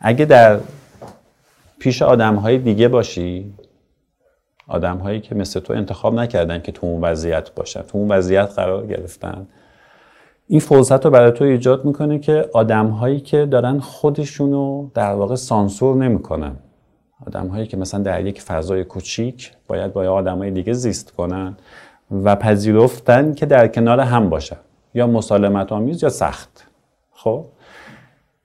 اگه 0.00 0.24
در 0.24 0.58
پیش 1.78 2.02
آدم 2.02 2.34
های 2.34 2.58
دیگه 2.58 2.88
باشی 2.88 3.52
آدم 4.72 4.98
هایی 4.98 5.20
که 5.20 5.34
مثل 5.34 5.60
تو 5.60 5.72
انتخاب 5.72 6.14
نکردن 6.14 6.60
که 6.62 6.72
تو 6.72 6.86
اون 6.86 7.00
وضعیت 7.00 7.54
باشن 7.54 7.82
تو 7.82 7.98
اون 7.98 8.12
وضعیت 8.12 8.52
قرار 8.56 8.86
گرفتن. 8.86 9.46
این 10.46 10.60
فرصت 10.60 11.04
رو 11.04 11.10
برای 11.10 11.32
تو 11.32 11.44
ایجاد 11.44 11.84
می‌کنه 11.84 12.18
که 12.18 12.48
آدم 12.52 12.86
هایی 12.86 13.20
که 13.20 13.46
دارن 13.46 13.78
خودشونو 13.78 14.88
در 14.94 15.12
واقع 15.14 15.34
سانسور 15.34 15.96
نمی‌کنن. 15.96 16.56
آدم 17.26 17.46
هایی 17.46 17.66
که 17.66 17.76
مثلا 17.76 18.02
در 18.02 18.26
یک 18.26 18.42
فضای 18.42 18.84
کوچیک 18.84 19.52
باید 19.68 19.92
با 19.92 20.08
آدم 20.08 20.38
های 20.38 20.50
دیگه 20.50 20.72
زیست 20.72 21.10
کنن 21.10 21.56
و 22.24 22.36
پذیرفتن 22.36 23.34
که 23.34 23.46
در 23.46 23.68
کنار 23.68 24.00
هم 24.00 24.30
باشن 24.30 24.56
یا 24.94 25.06
مسالمت 25.06 25.72
آمیز 25.72 26.02
یا 26.02 26.08
سخت. 26.08 26.66
خب؟ 27.12 27.44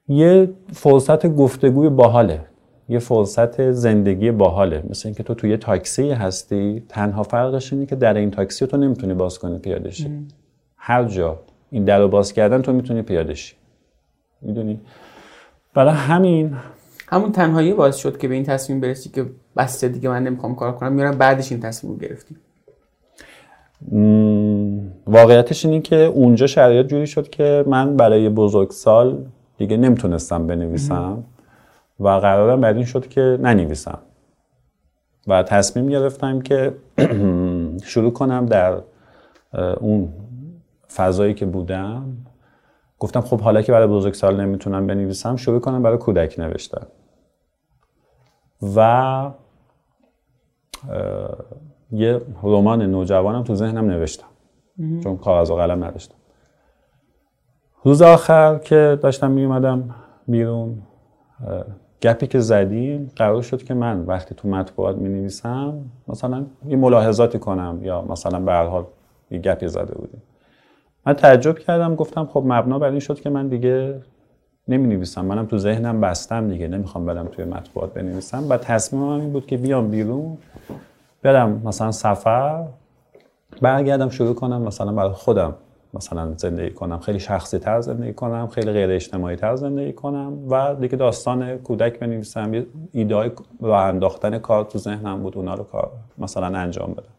یه 0.07 0.49
فرصت 0.73 1.27
گفتگوی 1.27 1.89
باحاله. 1.89 2.41
یه 2.89 2.99
فرصت 2.99 3.71
زندگی 3.71 4.31
باحاله. 4.31 4.83
مثل 4.89 5.07
اینکه 5.07 5.23
تو 5.23 5.33
توی 5.33 5.57
تاکسی 5.57 6.09
هستی 6.09 6.83
تنها 6.89 7.23
فرقش 7.23 7.73
اینه 7.73 7.85
که 7.85 7.95
در 7.95 8.13
این 8.13 8.31
تاکسی 8.31 8.67
تو 8.67 8.77
نمی‌تونی 8.77 9.13
باز 9.13 9.39
کنی 9.39 9.59
پیاده 9.59 9.91
شی. 9.91 10.11
هر 10.77 11.03
جا 11.03 11.39
این 11.71 11.83
در 11.83 11.99
رو 11.99 12.07
باز 12.07 12.33
کردن 12.33 12.61
تو 12.61 12.73
می‌تونی 12.73 13.01
پیاده 13.01 13.33
شی. 13.33 13.55
می‌دونی؟ 14.41 14.79
برای 15.73 15.93
همین 15.93 16.55
همون 17.07 17.31
تنهایی 17.31 17.73
باعث 17.73 17.95
شد 17.95 18.17
که 18.17 18.27
به 18.27 18.33
این 18.33 18.43
تصمیم 18.43 18.79
برسی 18.81 19.09
که 19.09 19.25
بس 19.57 19.85
دیگه 19.85 20.09
من 20.09 20.23
نمی‌خوام 20.23 20.55
کار 20.55 20.71
کنم 20.75 20.93
میرم 20.93 21.17
بعدش 21.17 21.51
این 21.51 21.61
تصمیم 21.61 21.97
گرفتی. 21.97 22.35
واقعیتش 25.07 25.65
اینه 25.65 25.81
که 25.81 25.95
اونجا 25.95 26.47
شرایط 26.47 26.87
جوری 26.87 27.07
شد 27.07 27.29
که 27.29 27.63
من 27.67 27.97
برای 27.97 28.29
بزرگسال 28.29 29.25
دیگه 29.57 29.77
نمی‌تونستم 29.77 30.47
بنویسم. 30.47 31.23
و 31.99 32.07
قرارم 32.09 32.61
بعد 32.61 32.75
این 32.75 32.85
شد 32.85 33.07
که 33.07 33.37
ننویسم. 33.41 33.99
و 35.27 35.43
تصمیم 35.43 35.89
گرفتم 35.89 36.41
که 36.41 36.75
شروع 37.91 38.13
کنم 38.13 38.45
در 38.45 38.81
اون 39.79 40.13
فضایی 40.95 41.33
که 41.33 41.45
بودم. 41.45 42.17
گفتم 42.99 43.21
خب 43.21 43.41
حالا 43.41 43.61
که 43.61 43.71
برای 43.71 43.87
بزرگسال 43.87 44.41
نمی‌تونم 44.41 44.87
بنویسم 44.87 45.35
شروع 45.35 45.59
کنم 45.59 45.83
برای 45.83 45.97
کودک 45.97 46.39
نوشتن. 46.39 46.87
و 48.75 49.31
یه 51.91 52.21
رمان 52.43 52.81
نوجوانم 52.81 53.43
تو 53.43 53.55
ذهنم 53.55 53.85
نوشتم. 53.85 54.27
چون 55.03 55.17
کاغذ 55.17 55.51
و 55.51 55.55
قلم 55.55 55.83
نداشتم. 55.83 56.15
روز 57.83 58.01
آخر 58.01 58.57
که 58.57 58.99
داشتم 59.01 59.31
می 59.31 59.45
اومدم 59.45 59.95
بیرون 60.27 60.81
گپی 62.01 62.27
که 62.27 62.39
زدیم 62.39 63.11
قرار 63.15 63.41
شد 63.41 63.63
که 63.63 63.73
من 63.73 64.05
وقتی 64.05 64.35
تو 64.35 64.47
مطبوعات 64.47 64.95
می 64.97 65.09
نویسم 65.09 65.79
مثلا 66.07 66.45
یه 66.67 66.77
ملاحظاتی 66.77 67.39
کنم 67.39 67.79
یا 67.81 68.01
مثلا 68.01 68.39
به 68.39 68.51
هر 68.51 68.65
حال 68.65 68.85
یه 69.31 69.39
گپی 69.39 69.67
زده 69.67 69.95
بودیم 69.95 70.21
من 71.05 71.13
تعجب 71.13 71.59
کردم 71.59 71.95
گفتم 71.95 72.25
خب 72.25 72.43
مبنا 72.47 72.79
بر 72.79 72.89
این 72.89 72.99
شد 72.99 73.21
که 73.21 73.29
من 73.29 73.47
دیگه 73.47 74.01
نمی 74.67 74.87
نویسم 74.87 75.25
منم 75.25 75.45
تو 75.45 75.57
ذهنم 75.57 76.01
بستم 76.01 76.49
دیگه 76.49 76.67
نمی‌خوام 76.67 77.05
برم 77.05 77.27
توی 77.27 77.45
مطبوعات 77.45 77.93
بنویسم. 77.93 78.49
و 78.49 78.57
تصمیمم 78.57 79.19
این 79.19 79.31
بود 79.31 79.45
که 79.45 79.57
بیام 79.57 79.89
بیرون 79.89 80.37
برم 81.21 81.61
مثلا 81.65 81.91
سفر 81.91 82.67
برگردم 83.61 84.09
شروع 84.09 84.35
کنم 84.35 84.61
مثلا 84.61 84.91
برای 84.91 85.11
خودم. 85.11 85.55
مثلا 85.93 86.33
زندگی 86.37 86.69
کنم. 86.69 86.99
خیلی 86.99 87.19
شخصی 87.19 87.57
تر 87.57 87.81
زندگی 87.81 88.13
کنم 88.13 88.47
خیلی 88.47 88.71
غیر 88.71 88.91
اجتماعی 88.91 89.35
تر 89.35 89.55
زندگی 89.55 89.93
کنم 89.93 90.33
و 90.49 90.75
دیگه 90.75 90.97
داستان 90.97 91.57
کودک 91.57 91.99
بنویسم. 91.99 92.53
یه 92.53 92.65
ایده 92.91 93.31
راه 93.61 93.83
انداختن 93.83 94.39
کار 94.39 94.63
تو 94.63 94.79
ذهنم 94.79 95.23
بود 95.23 95.37
اونا 95.37 95.53
رو 95.53 95.63
کار 95.63 95.91
مثلا 96.17 96.57
انجام 96.57 96.91
بدم. 96.91 97.13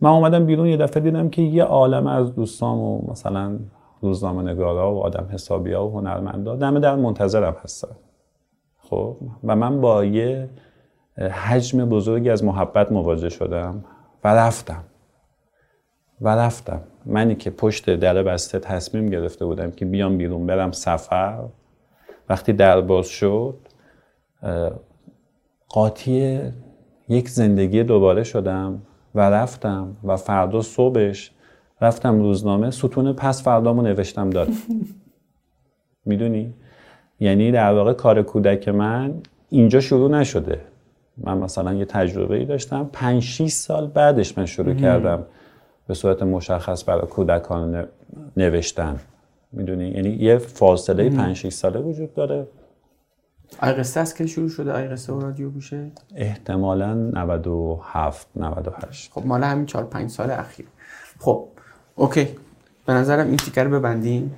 من 0.00 0.10
اومدم 0.10 0.46
بیرون 0.46 0.66
یه 0.66 0.76
دفعه 0.76 1.02
دیدم 1.02 1.28
که 1.28 1.42
یه 1.42 1.64
عالم 1.64 2.06
از 2.06 2.34
دوستام 2.34 2.78
و 2.78 3.10
مثلا 3.10 3.58
روزنامه 4.00 4.42
نگارا 4.42 4.94
و 4.94 5.00
آدم 5.00 5.28
حسابی 5.32 5.72
ها 5.72 5.88
و 5.88 5.92
هنرمندا 5.92 6.56
دم 6.56 6.78
در 6.78 6.96
منتظرم 6.96 7.56
هستن. 7.62 7.96
خب؟ 8.78 9.16
و 9.44 9.56
من 9.56 9.80
با 9.80 10.04
یه 10.04 10.48
حجم 11.18 11.88
بزرگی 11.88 12.30
از 12.30 12.44
محبت 12.44 12.92
مواجه 12.92 13.28
شدم 13.28 13.84
و 14.24 14.34
رفتم. 14.34 14.84
و 16.20 16.28
رفتم. 16.28 16.80
منی 17.06 17.34
که 17.34 17.50
پشت 17.50 17.90
در 17.90 18.22
بسته 18.22 18.58
تصمیم 18.58 19.06
گرفته 19.06 19.44
بودم 19.44 19.70
که 19.70 19.84
بیام 19.84 20.18
بیرون 20.18 20.46
برم 20.46 20.72
سفر. 20.72 21.38
وقتی 22.28 22.52
در 22.52 22.80
باز 22.80 23.06
شد 23.06 23.56
قاطی 25.68 26.40
یک 27.08 27.28
زندگی 27.28 27.82
دوباره 27.82 28.22
شدم 28.22 28.82
و 29.14 29.20
رفتم 29.20 29.96
و 30.04 30.16
فردا 30.16 30.62
صبحش 30.62 31.30
رفتم 31.80 32.18
روزنامه. 32.22 32.70
ستون 32.70 33.12
پس 33.12 33.42
فردامو 33.42 33.82
نوشتم 33.82 34.30
داد. 34.30 34.48
می‌دونی؟ 36.06 36.54
یعنی 37.20 37.52
در 37.52 37.72
واقع 37.72 37.92
کار 37.92 38.22
کودک 38.22 38.68
من 38.68 39.14
اینجا 39.48 39.80
شروع 39.80 40.10
نشده. 40.10 40.60
من 41.16 41.38
مثلا 41.38 41.74
یه 41.74 41.84
تجربه 41.84 42.36
ای 42.36 42.44
داشتم. 42.44 42.90
5 42.92 43.22
6 43.22 43.48
سال 43.48 43.86
بعدش 43.86 44.38
من 44.38 44.46
شروع 44.46 44.74
کردم 44.74 45.26
به 45.90 45.94
صورت 45.94 46.22
مشخص 46.22 46.88
برای 46.88 47.06
کودکان 47.06 47.86
نوشتن. 48.36 49.00
می‌دونی؟ 49.52 49.88
یعنی 49.88 50.08
یه 50.08 50.38
فاصله 50.38 51.10
5 51.10 51.36
6 51.36 51.52
ساله 51.52 51.80
وجود 51.80 52.14
داره. 52.14 52.46
قصه 53.62 54.00
از 54.00 54.14
که 54.14 54.26
شروع 54.26 54.48
شده؟ 54.48 54.72
قصه 54.72 55.12
و 55.12 55.20
رادیو 55.20 55.50
گوشه؟ 55.50 55.90
احتمالا 56.16 56.94
97 56.94 58.26
98 58.36 59.10
خب 59.12 59.26
مال 59.26 59.44
همین 59.44 59.66
4 59.66 59.84
5 59.84 60.10
سال 60.10 60.30
اخیر. 60.30 60.66
خب 61.18 61.48
اوکی. 61.94 62.28
به 62.86 62.92
نظرم 62.92 63.26
این 63.26 63.36
تیکر 63.36 63.64
رو 63.64 63.70
ببندیم. 63.70 64.34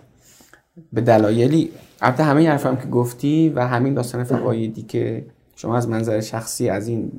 به 0.92 1.00
دلایلی. 1.00 1.70
البته 2.00 2.24
همه 2.24 2.50
حرفم 2.50 2.76
که 2.76 2.88
گفتی 2.88 3.48
و 3.48 3.66
همین 3.66 3.94
داستان 3.94 4.24
فوایدی 4.24 4.82
که 4.82 5.24
شما 5.56 5.76
از 5.76 5.88
منظر 5.88 6.20
شخصی 6.20 6.68
از 6.68 6.88
این 6.88 7.12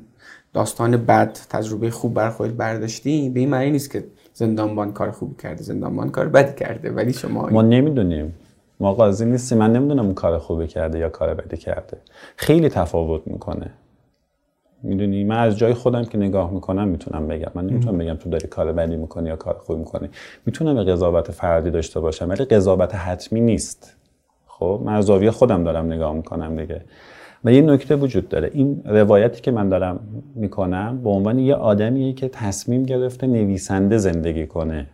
داستان 0.52 0.96
بد 0.96 1.38
تجربه 1.50 1.90
خوب 1.90 2.14
بر 2.14 2.30
خودت 2.30 2.52
برداشتی 2.52 3.30
به 3.30 3.40
این 3.40 3.48
معنی 3.48 3.70
نیست 3.70 3.90
که 3.90 4.04
زندانبان 4.36 4.92
کار 4.92 5.10
خوبی 5.10 5.34
کرده 5.42 5.62
زندانبان 5.62 6.10
کار 6.10 6.28
بدی 6.28 6.54
کرده 6.58 6.90
ولی 6.90 7.12
شما 7.12 7.48
ما 7.48 7.62
نمی‌دونیم. 7.62 8.34
ما 8.80 8.94
قاضی 8.94 9.24
نیستیم. 9.26 9.58
من 9.58 9.72
نمی‌دونم 9.72 10.04
اون 10.04 10.14
کار 10.14 10.38
خوبی 10.38 10.66
کرده 10.66 10.98
یا 10.98 11.08
کار 11.08 11.34
بدی 11.34 11.56
کرده. 11.56 11.96
خیلی 12.36 12.68
تفاوت 12.68 13.22
می‌کنه. 13.26 13.70
می‌دونی؟ 14.82 15.24
من 15.24 15.38
از 15.38 15.58
جای 15.58 15.74
خودم 15.74 16.04
که 16.04 16.18
نگاه 16.18 16.50
می‌کنم 16.50 16.88
می‌تونم 16.88 17.28
بگم. 17.28 17.50
من 17.54 17.66
نمی‌تونم 17.66 17.98
بگم 17.98 18.14
تو 18.14 18.30
داری 18.30 18.48
کار 18.48 18.72
بدی 18.72 18.96
می‌کنی 18.96 19.28
یا 19.28 19.36
کار 19.36 19.54
خوبی 19.54 19.78
می‌کنی. 19.78 20.08
می‌تونم 20.46 20.84
قضاوت 20.84 21.30
فردی 21.30 21.70
داشته 21.70 22.00
باشم 22.00 22.28
ولی 22.28 22.44
قضاوت 22.44 22.94
حتمی 22.94 23.40
نیست. 23.40 23.96
خب؟ 24.46 24.80
من 24.84 24.94
از 24.94 25.04
زاویه 25.04 25.30
خودم 25.30 25.64
دارم 25.64 25.86
نگاه 25.92 26.12
می‌کنم 26.12 26.56
دیگه. 26.56 26.82
و 27.44 27.52
یه 27.52 27.62
نکته 27.62 27.96
وجود 27.96 28.28
داره. 28.28 28.50
این 28.54 28.82
روایتی 28.84 29.40
که 29.40 29.50
من 29.50 29.68
دارم 29.68 30.00
می‌کنم 30.34 31.00
به 31.02 31.10
عنوان 31.10 31.38
یه 31.38 31.54
آدمیه 31.54 32.12
که 32.12 32.28
تصمیم 32.28 32.82
گرفته 32.82 33.26
نویسنده 33.26 33.98
زندگی 33.98 34.46
کنه. 34.46 34.86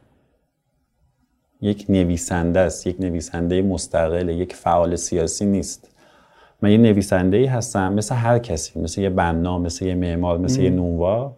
یک 1.61 1.87
نویسنده 1.89 2.61
است 2.61 2.87
یک 2.87 3.01
نویسنده 3.01 3.63
مستقل 3.63 4.29
یک 4.29 4.55
فعال 4.55 4.97
سیاسی 4.97 5.47
نیست. 5.47 5.91
من 6.63 6.71
یه 6.71 6.79
نویسنده 6.79 7.37
ای 7.37 7.47
هستم 7.47 7.93
مثل 7.93 8.15
هر 8.15 8.39
کسی 8.39 8.81
مثل 8.81 9.01
یه 9.01 9.11
بنا 9.11 9.59
مثل 9.59 9.85
یه 9.85 9.95
معمار 9.95 10.39
مثل 10.39 10.61
یه 10.61 10.71
نونوا 10.71 11.33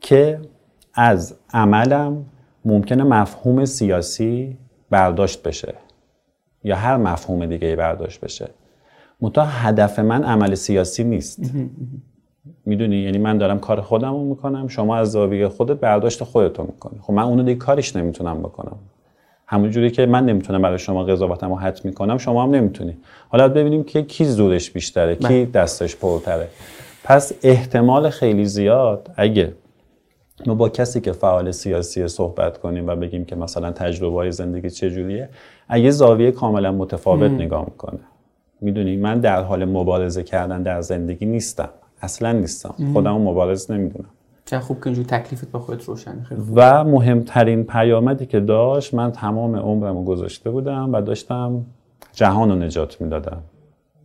که 0.00 0.40
از 0.94 1.36
عملم 1.52 2.24
ممکنه 2.64 3.04
مفهوم 3.04 3.64
سیاسی 3.64 4.56
برداشت 4.90 5.42
بشه 5.42 5.74
یا 6.64 6.76
هر 6.76 6.96
مفهوم 6.96 7.46
دیگه 7.46 7.76
برداشت 7.76 8.20
بشه. 8.20 8.48
منتها 9.20 9.44
هدف 9.44 9.98
من 9.98 10.24
عمل 10.24 10.54
سیاسی 10.54 11.04
نیست. 11.04 11.40
می‌دونی؟ 12.66 12.96
یعنی 12.96 13.18
من 13.18 13.38
دارم 13.38 13.58
کار 13.58 13.80
خودم 13.80 14.12
رو 14.12 14.24
می‌کنم 14.24 14.68
شما 14.68 14.96
از 14.96 15.12
زاویه 15.12 15.48
خودت 15.48 15.80
برداشت 15.80 16.24
خودتو 16.24 16.62
می‌کنی. 16.62 16.98
خب 17.02 17.12
من 17.12 17.22
اونو 17.22 17.42
دیگه 17.42 17.58
کارش 17.58 17.96
نمی‌تونم 17.96 18.38
بکنم. 18.38 18.76
همون 19.46 19.70
جوری 19.70 19.90
که 19.90 20.06
من 20.06 20.26
نمی‌تونم 20.26 20.62
برای 20.62 20.78
شما 20.78 21.04
قضاوتم 21.04 21.48
رو 21.48 21.56
حت 21.56 21.84
می‌کنم 21.84 22.18
شما 22.18 22.42
هم 22.42 22.50
نمی‌تونی. 22.50 22.96
حالا 23.28 23.48
ببینیم 23.48 23.84
که 23.84 24.02
کی 24.02 24.24
زورش 24.24 24.70
بیشتره 24.70 25.14
کی 25.14 25.28
بله. 25.28 25.44
دستش 25.44 25.96
پرتره. 25.96 26.48
پس 27.04 27.32
احتمال 27.42 28.10
خیلی 28.10 28.44
زیاد 28.44 29.10
اگه 29.16 29.54
ما 30.46 30.54
با 30.54 30.68
کسی 30.68 31.00
که 31.00 31.12
فعال 31.12 31.50
سیاسی 31.50 32.08
صحبت 32.08 32.58
کنیم 32.58 32.86
و 32.86 32.96
بگیم 32.96 33.24
که 33.24 33.36
مثلا 33.36 33.72
تجربه 33.72 34.16
های 34.16 34.32
زندگی 34.32 34.70
چجوریه 34.70 35.28
اگه 35.68 35.90
زاویه 35.90 36.32
کاملا 36.32 36.72
متفاوت 36.72 37.30
نگاه 37.30 37.64
می‌کنه. 37.64 38.00
می‌دونی 38.60 38.96
من 38.96 39.20
در 39.20 39.42
حال 39.42 39.64
مبارزه 39.64 40.22
کردن 40.22 40.62
در 40.62 40.80
زندگی 40.80 41.26
نیستم. 41.26 41.68
اصلا 42.02 42.32
نیستم. 42.32 42.74
خودم 42.92 43.20
مبارز 43.20 43.70
نمی‌دونم. 43.70 44.08
چه 44.44 44.58
خوب 44.58 44.80
که 44.80 44.86
اینجور 44.86 45.04
تکلیفت 45.04 45.50
با 45.50 45.58
خودت 45.58 45.84
روشن 45.84 46.26
و 46.54 46.84
مهمترین 46.84 47.64
پیامدی 47.64 48.26
که 48.26 48.40
داشت 48.40 48.94
من 48.94 49.12
تمام 49.12 49.56
عمرم 49.56 49.96
رو 49.96 50.04
گذاشته 50.04 50.50
بودم 50.50 50.94
و 50.94 51.00
داشتم 51.00 51.64
جهان 52.12 52.48
رو 52.48 52.54
نجات 52.54 53.00
می‌دادم. 53.00 53.42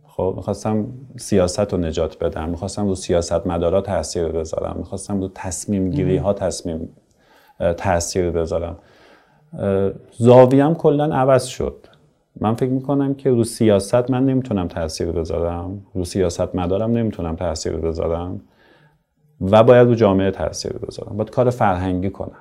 خب 0.06 0.34
می‌خواستم 0.36 0.86
سیاست 1.16 1.72
رو 1.72 1.78
نجات 1.78 2.24
بدم. 2.24 2.48
می‌خواستم 2.48 2.88
رو 2.88 2.94
سیاست 2.94 3.46
مدارا 3.46 3.80
تاثیر 3.80 4.28
بذارم. 4.28 4.76
می‌خواستم 4.78 5.20
رو 5.20 5.30
تصمیم 5.34 5.90
گیری 5.90 6.16
ها 6.16 6.32
تصمیم 6.32 6.88
تاثیر 7.76 8.30
بذارم. 8.30 8.76
زاویم 10.18 10.74
کلا 10.74 11.04
عوض 11.04 11.44
شد. 11.44 11.86
من 12.40 12.54
فکر 12.54 12.70
می‌کنم 12.70 13.14
که 13.14 13.30
رو 13.30 13.44
سیاست 13.44 14.10
من 14.10 14.26
نمی‌تونم 14.26 14.68
تاثیر 14.68 15.12
بذارم. 15.12 15.82
رو 15.94 16.04
سیاست 16.04 16.54
مدارم 16.54 16.90
نمی‌تونم 16.90 17.36
تاثیر 17.36 17.76
بذارم. 17.76 18.40
و 19.40 19.62
باید 19.62 19.88
رو 19.88 19.94
جامعه 19.94 20.30
تاثیر 20.30 20.72
بذارم. 20.72 21.16
باید 21.16 21.30
کار 21.30 21.50
فرهنگی 21.50 22.10
کنم. 22.10 22.40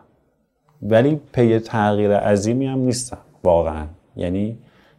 ولی 0.82 1.22
پی 1.32 1.60
تغییر 1.60 2.18
عظیمی 2.18 2.66
هم 2.66 2.80
نیستم 2.80 3.18
واقعا. 3.44 3.86
یعنی 4.16 4.58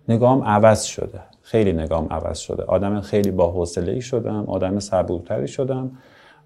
نگام 0.09 0.43
عوض 0.43 0.83
شده. 0.83 1.21
خیلی 1.43 1.73
نگام 1.73 2.07
عوض 2.11 2.39
شده. 2.39 2.63
آدم 2.63 3.01
خیلی 3.01 3.31
با 3.31 3.51
حوصله 3.51 3.93
ای 3.93 4.01
شدم. 4.01 4.45
آدم 4.47 4.79
صبورتری 4.79 5.49
شدم. 5.49 5.91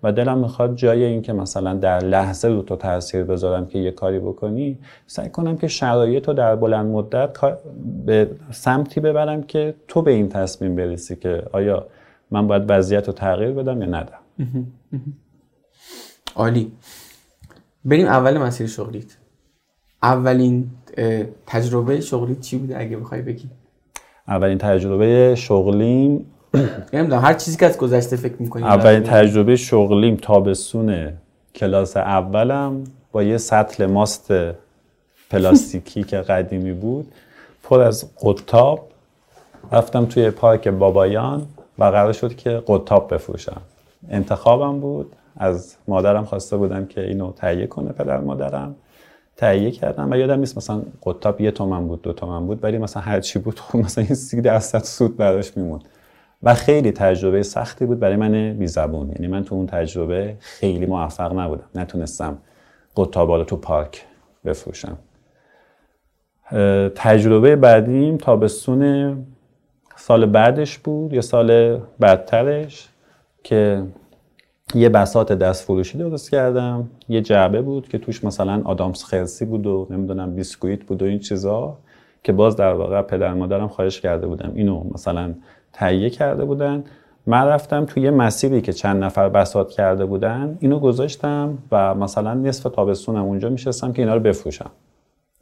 و 0.02 0.12
دلم 0.12 0.38
می‌خواد 0.38 0.76
جای 0.76 1.04
این 1.04 1.22
که 1.22 1.32
مثلا 1.32 1.74
در 1.74 1.98
لحظه 1.98 2.48
رو 2.48 2.62
تو 2.62 2.76
تاثیر 2.76 3.24
بذارم 3.24 3.66
که 3.66 3.78
یه 3.78 3.90
کاری 3.90 4.18
بکنی 4.18 4.78
سعی 5.06 5.28
کنم 5.28 5.56
که 5.56 5.68
شرایط 5.68 6.28
رو 6.28 6.34
در 6.34 6.56
بلند 6.56 6.86
مدت 6.86 7.38
به 8.06 8.30
سمتی 8.50 9.00
ببرم 9.00 9.42
که 9.42 9.74
تو 9.88 10.02
به 10.02 10.10
این 10.10 10.28
تصمیم 10.28 10.76
برسی 10.76 11.16
که 11.16 11.42
آیا 11.52 11.86
من 12.30 12.46
باید 12.46 12.62
وضعیت 12.68 13.06
رو 13.06 13.12
تغییر 13.12 13.50
بدم 13.52 13.82
یا 13.82 13.88
ندم. 13.88 14.18
عالی. 16.36 16.72
بریم 17.84 18.06
اول 18.06 18.38
مسیر 18.38 18.66
شغلیت. 18.66 19.16
اولین 20.02 20.70
تجربه 21.46 22.00
شغلیت 22.00 22.40
چی 22.40 22.58
بوده 22.58 22.80
اگه 22.80 22.96
بخوای 22.96 23.22
بگی؟ 23.22 23.50
اولین 24.28 24.58
تجربه 24.58 25.34
شغلیم 25.34 26.26
نمی‌دونم 26.92 27.22
هر 27.22 27.34
چیزی 27.34 27.56
که 27.56 27.66
از 27.66 27.78
گذشته 27.78 28.16
فکر 28.16 28.34
می‌کنی 28.38 28.62
اولین 28.62 29.02
تجربه 29.02 29.56
شغلیم 29.56 30.16
تابستون 30.16 31.12
کلاس 31.54 31.96
اولم 31.96 32.84
با 33.12 33.22
یه 33.22 33.36
سطل 33.36 33.86
ماست 33.86 34.32
پلاستیکی 35.30 36.04
که 36.04 36.16
قدیمی 36.16 36.72
بود 36.72 37.12
پر 37.62 37.80
از 37.80 38.10
قطاب. 38.22 38.88
رفتم 39.72 40.06
توی 40.06 40.30
پارک 40.30 40.68
بابایان 40.68 41.46
و 41.78 41.84
قرار 41.84 42.12
شد 42.12 42.36
که 42.36 42.62
قطاب 42.66 43.14
بفروشم. 43.14 43.62
انتخابم 44.10 44.80
بود. 44.80 45.12
از 45.36 45.76
مادرم 45.88 46.24
خواسته 46.24 46.56
بودم 46.56 46.86
که 46.86 47.00
اینو 47.00 47.32
تهیه 47.32 47.66
کنه 47.66 47.92
پدر 47.92 48.20
مادرم. 48.20 48.74
تهیه 49.36 49.70
کردم 49.70 50.12
و 50.12 50.16
یادم 50.16 50.40
نیست 50.40 50.56
مثلا 50.56 50.82
قطاب 51.02 51.40
یه 51.40 51.50
تومن 51.50 51.88
بود 51.88 52.02
دو 52.02 52.12
تومن 52.12 52.46
بود 52.46 52.64
ولی 52.64 52.78
مثلا 52.78 53.02
هر 53.02 53.20
چی 53.20 53.38
بود 53.38 53.60
خب 53.60 53.78
مثلا 53.78 54.04
این 54.04 54.14
سی 54.14 54.40
درصد 54.40 54.82
سود 54.82 55.16
براش 55.16 55.56
میموند. 55.56 55.84
و 56.42 56.54
خیلی 56.54 56.92
تجربه 56.92 57.42
سختی 57.42 57.86
بود 57.86 58.00
برای 58.00 58.16
من 58.16 58.52
بی 58.58 58.66
زبون 58.66 59.08
یعنی 59.08 59.26
من 59.26 59.44
تو 59.44 59.54
اون 59.54 59.66
تجربه 59.66 60.36
خیلی 60.40 60.86
موفق 60.86 61.38
نبودم. 61.38 61.68
نتونستم 61.74 62.38
قطابا 62.96 63.36
رو 63.36 63.44
تو 63.44 63.56
پارک 63.56 64.04
بفروشم. 64.44 64.98
تجربه 66.94 67.56
بعدیم 67.56 68.16
تابستون 68.16 69.16
سال 69.96 70.26
بعدش 70.26 70.78
بود 70.78 71.12
یا 71.12 71.20
سال 71.20 71.80
بعدترش 71.98 72.88
که 73.44 73.82
یه 74.74 74.88
بسات 74.88 75.32
دست 75.32 75.64
فروشی 75.64 75.98
درست 75.98 76.30
کردم. 76.30 76.90
یه 77.08 77.20
جعبه 77.20 77.62
بود 77.62 77.88
که 77.88 77.98
توش 77.98 78.24
مثلا 78.24 78.62
آدامس 78.64 79.04
خرسی 79.04 79.44
بود 79.44 79.66
و 79.66 79.86
نمی‌دونم 79.90 80.34
بیسکویت 80.34 80.84
بود 80.84 81.02
و 81.02 81.04
این 81.04 81.18
چیزا 81.18 81.78
که 82.22 82.32
باز 82.32 82.56
در 82.56 82.72
واقع 82.72 83.02
پدر 83.02 83.34
مادرم 83.34 83.68
خواهش 83.68 84.00
کرده 84.00 84.26
بودم 84.26 84.52
اینو 84.54 84.84
مثلا 84.94 85.34
تهیه 85.78 86.10
کرده 86.10 86.44
بودن. 86.44 86.84
من 87.26 87.46
رفتم 87.46 87.84
توی 87.84 88.02
یه 88.02 88.10
مسیری 88.10 88.60
که 88.60 88.72
چند 88.72 89.04
نفر 89.04 89.28
بسات 89.28 89.70
کرده 89.70 90.04
بودن 90.04 90.58
اینو 90.60 90.78
گذاشتم 90.78 91.58
و 91.72 91.94
مثلا 91.94 92.34
نصف 92.34 92.62
تابستونم 92.62 93.24
اونجا 93.24 93.48
میشستم 93.48 93.92
که 93.92 94.02
اینا 94.02 94.14
رو 94.14 94.20
بفروشم. 94.20 94.70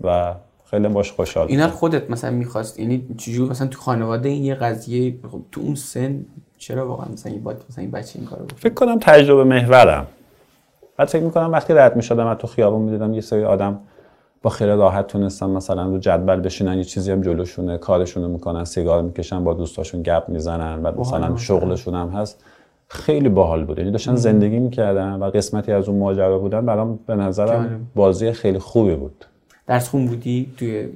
و 0.05 0.35
خیلی 0.70 0.88
باش 0.88 1.12
خوشحال 1.12 1.46
اینا 1.49 1.68
خودت 1.68 2.11
مثلا 2.11 2.31
می‌خواست 2.31 2.81
یعنی 2.81 3.07
چجور 3.18 3.51
مثلا 3.51 3.66
تو 3.66 3.81
خانواده 3.81 4.29
این 4.29 4.44
یه 4.44 4.55
قضیه 4.55 5.14
خب 5.33 5.40
تو 5.53 5.61
اون 5.61 5.75
سن 5.75 6.25
چرا 6.59 6.88
واقعا 6.88 7.07
مثلا 7.12 7.33
این 7.33 7.42
باید 7.42 7.59
مثلا 7.70 7.83
این 7.83 7.90
بچه 7.90 8.18
این 8.18 8.29
کارو 8.29 8.44
بکنه 8.44 8.59
فکر 8.59 8.75
کنم 8.75 8.99
تجربه 9.01 9.44
محورم. 9.44 10.07
بعد 10.96 11.09
فکر 11.09 11.22
می‌کنم 11.22 11.53
وقتی 11.53 11.75
رد 11.75 11.96
می‌شدم 11.96 12.27
از 12.27 12.38
تو 12.38 12.46
خیابون 12.46 12.83
می‌دیدم 12.83 13.14
یه 13.14 13.20
سری 13.20 13.44
آدم 13.44 13.79
با 14.46 14.50
خیلی 14.50 14.70
راحت 14.70 15.06
تونستن 15.06 15.50
مثلا 15.50 15.87
رو 15.87 15.98
جدول 15.98 16.40
بشینن 16.40 16.78
یه 16.78 16.85
چیزی 16.85 17.12
هم 17.12 17.20
جلوشونه 17.20 17.78
کارشونو 17.78 18.28
می‌کنن 18.28 18.64
سیگار 18.64 19.02
می‌کشن 19.02 19.44
با 19.44 19.54
دوستاشون 19.54 20.02
گپ 20.02 20.28
می‌زنن 20.28 20.82
بعد 20.82 20.98
مثلا 20.98 21.37
شغلشون 21.37 21.94
هم 21.94 22.09
هست. 22.09 22.44
خیلی 22.88 23.28
باحال 23.28 23.64
بود. 23.64 23.78
یعنی 23.78 23.90
داشتن 23.90 24.14
زندگی 24.14 24.59
می‌کردن 24.59 25.12
و 25.12 25.24
قسمتی 25.24 25.72
از 25.72 25.88
اون 25.88 25.98
ماجرا 25.98 26.38
بودن. 26.38 26.66
برام 26.66 26.98
به 27.06 27.14
نظرم 27.14 27.90
بازی 27.94 28.32
خیلی 28.32 28.59
خوبی 28.59 28.94
بود. 28.94 29.24
درس 29.66 29.88
خون 29.88 30.06
بودی 30.06 30.52
توی 30.59 30.88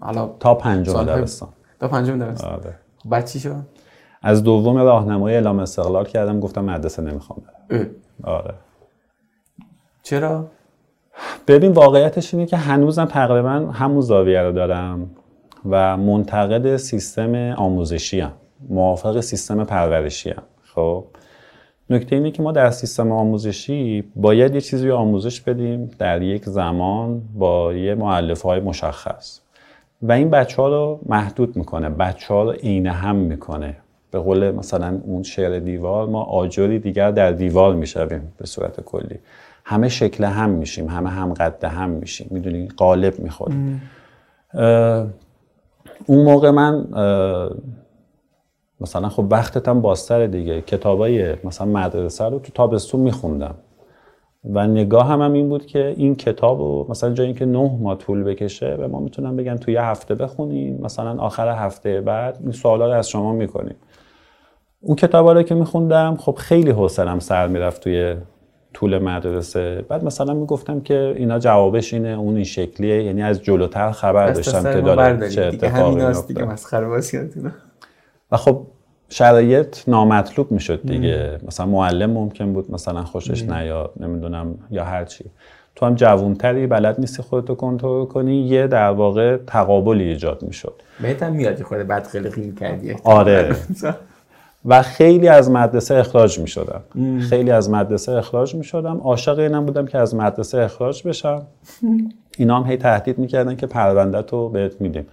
حالا 0.00 0.30
تا 0.40 0.54
پنجم 0.54 1.02
دبستان. 1.02 1.48
تا 1.80 1.88
پنجم 1.88 2.18
دبستان. 2.18 2.52
آره. 2.52 2.74
بعد 3.04 3.26
چی 3.26 3.40
شد؟ 3.40 3.62
از 4.22 4.42
دوم 4.42 4.78
راهنمای 4.78 5.34
اعلام 5.34 5.58
استقلال 5.58 6.04
کردم 6.04 6.40
گفتم 6.40 6.64
مدرسه 6.64 7.02
نمی‌خوام 7.02 7.42
برم. 7.70 7.86
آره. 8.24 8.54
چرا؟ 10.02 10.46
ببین 11.46 11.72
واقعیتش 11.72 12.34
اینه 12.34 12.46
که 12.46 12.56
هنوزم 12.56 13.04
تقریبا 13.04 13.50
همون 13.50 14.00
زاویه 14.00 14.42
رو 14.42 14.52
دارم 14.52 15.10
و 15.70 15.96
منتقد 15.96 16.76
سیستم 16.76 17.34
آموزشی 17.34 18.20
هم. 18.20 18.32
موافق 18.68 19.20
سیستم 19.20 19.64
پرورشی 19.64 20.30
هم. 20.30 20.42
خب 20.74 21.04
نکته 21.90 22.16
اینه 22.16 22.30
که 22.30 22.42
ما 22.42 22.52
در 22.52 22.70
سیستم 22.70 23.12
آموزشی 23.12 24.04
باید 24.16 24.54
یه 24.54 24.60
چیزی 24.60 24.90
آموزش 24.90 25.40
بدیم 25.40 25.90
در 25.98 26.22
یک 26.22 26.44
زمان 26.44 27.22
با 27.34 27.72
یه 27.72 27.94
معلف 27.94 28.42
های 28.42 28.60
مشخص 28.60 29.40
و 30.02 30.12
این 30.12 30.30
بچه 30.30 30.62
ها 30.62 30.68
رو 30.68 31.00
محدود 31.06 31.56
می‌کنه 31.56 31.88
بچه 31.88 32.34
ها 32.34 32.42
رو 32.42 32.50
عین 32.50 32.86
هم 32.86 33.16
می‌کنه 33.16 33.76
به 34.10 34.18
قول 34.18 34.50
مثلا 34.50 35.00
اون 35.04 35.22
شعر 35.22 35.58
دیوار 35.58 36.06
ما 36.06 36.22
آجری 36.22 36.78
دیگر 36.78 37.10
در 37.10 37.32
دیوار 37.32 37.74
می‌شویم 37.74 38.32
به 38.38 38.46
صورت 38.46 38.80
کلی 38.80 39.18
همه 39.68 39.88
شکل 39.88 40.24
هم 40.24 40.50
میشیم 40.50 40.88
همه 40.88 41.10
هم 41.10 41.34
قد 41.34 41.64
هم 41.64 41.90
میشیم. 41.90 42.28
می‌دونی؟ 42.30 42.68
قالب 42.76 43.18
می‌خوره. 43.18 43.54
اون 46.06 46.24
موقع 46.24 46.50
من 46.50 46.86
مثلا 48.80 49.08
خب 49.08 49.26
وقتت 49.30 49.68
هم 49.68 49.80
بازتر 49.80 50.26
دیگه. 50.26 50.60
کتابای 50.60 51.34
مثلا 51.44 51.66
مدرسه 51.66 52.24
رو 52.24 52.38
تو 52.38 52.52
تابستون 52.52 53.00
میخوندم. 53.00 53.54
و 54.44 54.66
نگاه 54.66 55.06
هم, 55.06 55.22
هم 55.22 55.32
این 55.32 55.48
بود 55.48 55.66
که 55.66 55.94
این 55.96 56.14
کتاب 56.14 56.60
رو 56.60 56.86
مثلا 56.88 57.14
جایی 57.14 57.34
که 57.34 57.46
نه 57.46 57.78
ماه 57.80 57.98
طول 57.98 58.22
بکشه 58.22 58.76
به 58.76 58.86
ما 58.86 59.00
می‌تونم 59.00 59.36
بگن 59.36 59.56
تو 59.56 59.70
یه 59.70 59.82
هفته 59.82 60.14
بخونیم. 60.14 60.78
مثلا 60.82 61.22
آخر 61.22 61.48
هفته 61.48 62.00
بعد 62.00 62.38
این 62.42 62.52
سوالا 62.52 62.86
رو 62.86 62.92
از 62.92 63.08
شما 63.08 63.32
می‌کنیم. 63.32 63.76
اون 64.80 64.96
کتاب 64.96 65.28
رو 65.28 65.42
که 65.42 65.54
میخوندم 65.54 66.16
خب 66.16 66.34
خیلی 66.34 66.70
حوصلم 66.70 67.18
سر 67.18 67.46
می‌رفت 67.46 67.82
توی 67.82 68.16
طول 68.76 68.98
مدرسه. 68.98 69.84
بعد 69.88 70.04
مثلا 70.04 70.34
می‌گفتم 70.34 70.80
که 70.80 71.14
اینا 71.16 71.38
جوابش 71.38 71.94
اینه 71.94 72.08
اون 72.08 72.34
این 72.34 72.44
شکلیه. 72.44 73.02
یعنی 73.02 73.22
از 73.22 73.42
جلوتر 73.42 73.90
خبر 73.90 74.30
داشتم 74.30 74.62
که 74.62 74.80
داره 74.80 75.28
چه 75.28 75.44
اتفاقی 75.44 76.04
میفته 76.04 76.34
و 78.32 78.36
خب 78.36 78.62
شرایط 79.08 79.88
نامطلوب 79.88 80.52
می‌شد 80.52 80.80
دیگه. 80.86 81.38
مثلا 81.46 81.66
معلم 81.66 82.10
ممکن 82.10 82.52
بود 82.52 82.70
مثلا 82.70 83.04
خوشش 83.04 83.42
نیاد 83.42 83.92
نمی‌دونم 84.00 84.54
یا 84.70 84.84
هر 84.84 85.04
چی. 85.04 85.24
تو 85.74 85.86
هم 85.86 85.94
جوونتری 85.94 86.66
بلد 86.66 87.00
نیستی 87.00 87.22
خودتو 87.22 87.54
کنترل 87.54 88.04
کنی 88.04 88.36
یه 88.36 88.66
در 88.66 88.90
واقع 88.90 89.36
تقابلی 89.36 90.04
ایجاد 90.04 90.42
می‌شد. 90.42 90.82
بهتم 91.02 91.32
میاد 91.32 91.62
خود 91.62 91.78
بد 91.78 92.06
خلقی 92.06 92.40
می‌کردی. 92.40 92.96
آره. 93.04 93.56
و 94.66 94.82
خیلی 94.82 95.28
از 95.28 95.50
مدرسه 95.50 95.94
اخراج 95.94 96.38
می 96.38 96.48
شدم 96.48 96.80
خیلی 97.20 97.50
از 97.50 97.70
مدرسه 97.70 98.12
اخراج 98.12 98.54
می 98.54 98.64
شدم 98.64 98.96
عاشق 98.96 99.38
اینم 99.38 99.66
بودم 99.66 99.86
که 99.86 99.98
از 99.98 100.14
مدرسه 100.14 100.58
اخراج 100.58 101.08
بشم. 101.08 101.42
اینا 102.38 102.60
هم 102.60 102.70
هی 102.70 102.76
تهدید 102.76 103.18
می‌کردن 103.18 103.56
که 103.56 103.66
پرونده 103.66 104.22
تو 104.22 104.48
بهت 104.48 104.80
میدیم. 104.80 105.06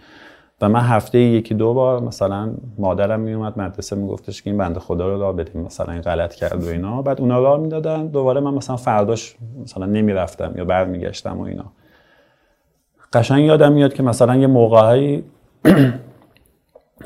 و 0.62 0.70
من 0.70 0.80
هفته 0.80 1.20
یکی 1.20 1.54
دو 1.54 1.74
بار 1.74 2.02
مثلا 2.02 2.54
مادرم 2.78 3.20
میومد 3.20 3.60
مدرسه 3.60 3.96
میگفتش 3.96 4.42
که 4.42 4.50
این 4.50 4.60
بنده 4.60 4.80
خدا 4.80 5.08
رو 5.08 5.22
راه 5.22 5.36
بدیم 5.36 5.62
مثلا 5.62 5.94
این 5.94 6.02
غلط 6.02 6.36
کرد 6.36 6.64
و 6.64 6.68
اینا. 6.68 7.02
بعد 7.02 7.22
اونا 7.22 7.40
راه 7.40 7.60
می‌دادن. 7.60 8.08
دوباره 8.08 8.42
من 8.42 8.54
مثلا 8.54 8.76
فرداش 8.76 9.36
مثلا 9.64 9.86
نمی‌رفتم 9.86 10.54
یا 10.58 10.66
برمیگشتم 10.66 11.40
و 11.40 11.42
اینا. 11.42 11.66
قشنگ 13.14 13.46
یادم 13.46 13.72
میاد 13.72 13.94
که 13.94 14.04
مثلا 14.04 14.36
یه 14.36 14.48
موقعی 14.48 15.24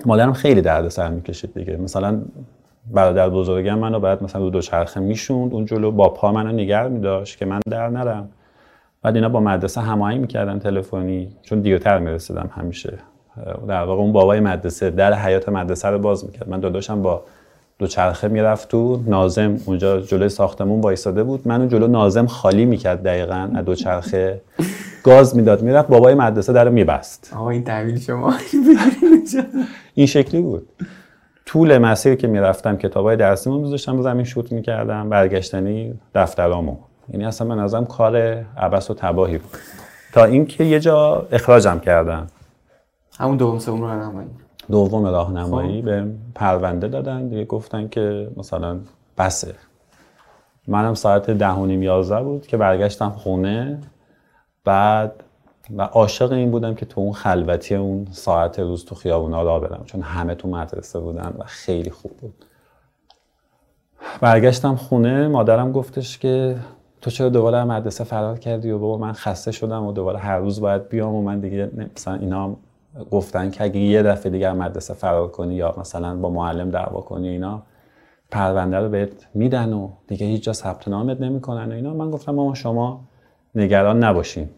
مادرم 0.06 0.34
خیلی 0.34 0.62
درد 0.62 0.88
سر 0.88 1.10
می‌کشید 1.10 1.54
دیگه. 1.54 1.78
مثلا 1.78 2.22
برادر 2.92 3.30
بزرگم 3.30 3.80
منو 3.80 4.00
بعد 4.00 4.24
مثلا 4.24 4.42
رو 4.42 4.50
دوچرخه 4.50 5.00
می‌شوند 5.00 5.54
اون 5.54 5.66
جلو 5.66 5.92
با 5.92 6.10
پا 6.10 6.32
منو 6.32 6.52
نگر 6.52 6.88
میداشت 6.88 7.38
که 7.38 7.46
من 7.46 7.60
در 7.70 7.90
نرم. 7.90 8.30
بعد 9.02 9.16
اینا 9.16 9.30
با 9.30 9.40
مدرسه 9.40 9.82
هماهنگ 9.82 10.22
می‌کردن 10.22 10.60
تلفنی 10.60 11.28
چون 11.42 11.60
دیرتر 11.60 12.00
می‌رسیدم 12.00 12.50
همیشه. 12.56 12.94
در 13.68 13.84
واقع 13.84 14.02
اون 14.02 14.12
بابای 14.12 14.40
مدرسه 14.40 14.90
در 14.90 15.14
حیات 15.14 15.50
مدرسه 15.50 15.88
رو 15.88 16.00
باز 16.00 16.26
می‌کرد. 16.26 16.50
من 16.50 16.60
داداشم 16.60 17.02
با 17.02 17.24
دوچرخه 17.80 18.28
می‌رفت 18.28 18.70
تو 18.70 19.04
نازم 19.06 19.58
اونجا 19.66 20.00
جلوی 20.00 20.30
ساختمون 20.30 20.82
وایساده 20.82 21.24
بود. 21.24 21.48
منو 21.48 21.68
جلو 21.68 21.88
نازم 21.88 22.26
خالی 22.26 22.66
می‌کرد 22.66 23.04
دقیقا 23.04 23.50
از 23.56 23.66
دوچرخه. 23.66 24.42
گاز 25.08 25.36
می‌داد 25.36 25.62
می‌رفت 25.62 25.88
بابای 25.88 26.16
مدرسه 26.16 26.54
در 26.54 26.70
میبست. 26.70 27.34
آقا 27.36 27.50
این 27.50 27.64
تحویل 27.64 28.00
شما 28.08 28.34
این 29.94 30.08
شکلی 30.08 30.42
بود. 30.42 30.70
طول 31.46 31.78
مسیر 31.78 32.16
که 32.16 32.28
می‌رفتم 32.28 32.78
کتابای 32.78 33.16
درسیمو 33.16 33.60
میذاشتم 33.60 34.02
زمین 34.02 34.24
شوت 34.24 34.52
می‌کردم 34.52 35.10
برگشتنی 35.10 36.00
دفترامو. 36.16 36.78
یعنی 37.10 37.26
اصلا 37.26 37.48
من 37.48 37.60
ازم 37.60 37.86
کار 37.86 38.16
عبس 38.58 38.92
و 38.92 38.94
تباهی 38.94 39.38
بود. 39.38 39.58
تا 40.14 40.24
اینکه 40.24 40.64
یه 40.64 40.80
جا 40.80 41.28
اخراجم 41.32 41.80
کردن 41.80 42.28
همون 43.20 43.38
دوم 43.38 43.60
سوم 43.60 43.82
راهنمایی. 43.82 44.28
دوم 44.72 45.06
راهنمایی 45.06 45.82
به 45.82 46.06
پرونده 46.36 46.88
دادن. 46.88 47.28
دیگه 47.28 47.46
گفتن 47.46 47.88
که 47.88 48.28
مثلا 48.38 48.78
بسه. 49.18 49.56
منم 50.68 50.94
ساعت 50.94 51.30
ده 51.32 51.52
و 51.52 51.66
نیم 51.66 51.84
یازده 51.84 52.24
بود 52.24 52.48
که 52.48 52.58
برگشتم 52.58 53.10
خونه. 53.10 53.80
بعد 54.68 55.24
و 55.78 55.82
عاشق 55.82 56.32
این 56.32 56.52
بودم 56.52 56.76
که 56.76 56.86
تو 56.86 57.02
اون 57.02 57.14
خلوتی 57.14 57.76
اون 57.76 58.08
ساعت 58.12 58.60
روز 58.60 58.86
تو 58.86 58.96
خیابونا 58.96 59.44
را 59.44 59.60
برم 59.60 59.84
چون 59.86 60.02
همه 60.02 60.36
تو 60.36 60.48
مدرسه 60.48 61.00
بودن 61.00 61.34
و 61.40 61.44
خیلی 61.46 61.90
خوب 61.90 62.12
بود. 62.12 62.34
برگشتم 64.22 64.76
خونه 64.76 65.28
مادرم 65.28 65.72
گفتش 65.72 66.18
که 66.18 66.56
تو 67.02 67.12
چرا 67.12 67.30
دوباره 67.30 67.64
مدرسه 67.64 68.04
فرار 68.04 68.40
کردی 68.40 68.72
و 68.72 68.78
بابا 68.80 68.98
من 68.98 69.14
خسته 69.14 69.52
شدم 69.52 69.86
و 69.86 69.92
دوباره 69.92 70.20
هر 70.20 70.40
روز 70.40 70.62
باید 70.62 70.90
بیام 70.90 71.16
و 71.16 71.22
من 71.22 71.40
دیگه 71.40 71.72
مثلا 71.96 72.14
اینا 72.14 72.56
گفتن 73.12 73.50
که 73.50 73.64
اگه 73.64 73.80
یه 73.80 74.04
دفعه 74.04 74.32
دیگه 74.32 74.54
مدرسه 74.54 74.94
فرار 74.94 75.28
کنی 75.28 75.56
یا 75.56 75.76
مثلا 75.78 76.16
با 76.16 76.30
معلم 76.30 76.70
دعوا 76.70 77.02
کنی 77.02 77.30
اینا 77.30 77.62
پرونده 78.32 78.78
رو 78.78 78.90
بهت 78.90 79.28
میدن 79.34 79.74
و 79.74 79.90
دیگه 80.08 80.26
هیچ 80.26 80.44
جا 80.44 80.54
ثبت 80.54 80.88
نامت 80.88 81.22
نمی‌کنن 81.22 81.72
و 81.72 81.76
اینا. 81.76 81.94
من 81.94 82.12
گفتم 82.12 82.36
ماما 82.36 82.54
شما 82.54 83.02
نگران 83.56 84.04
نباشین. 84.04 84.50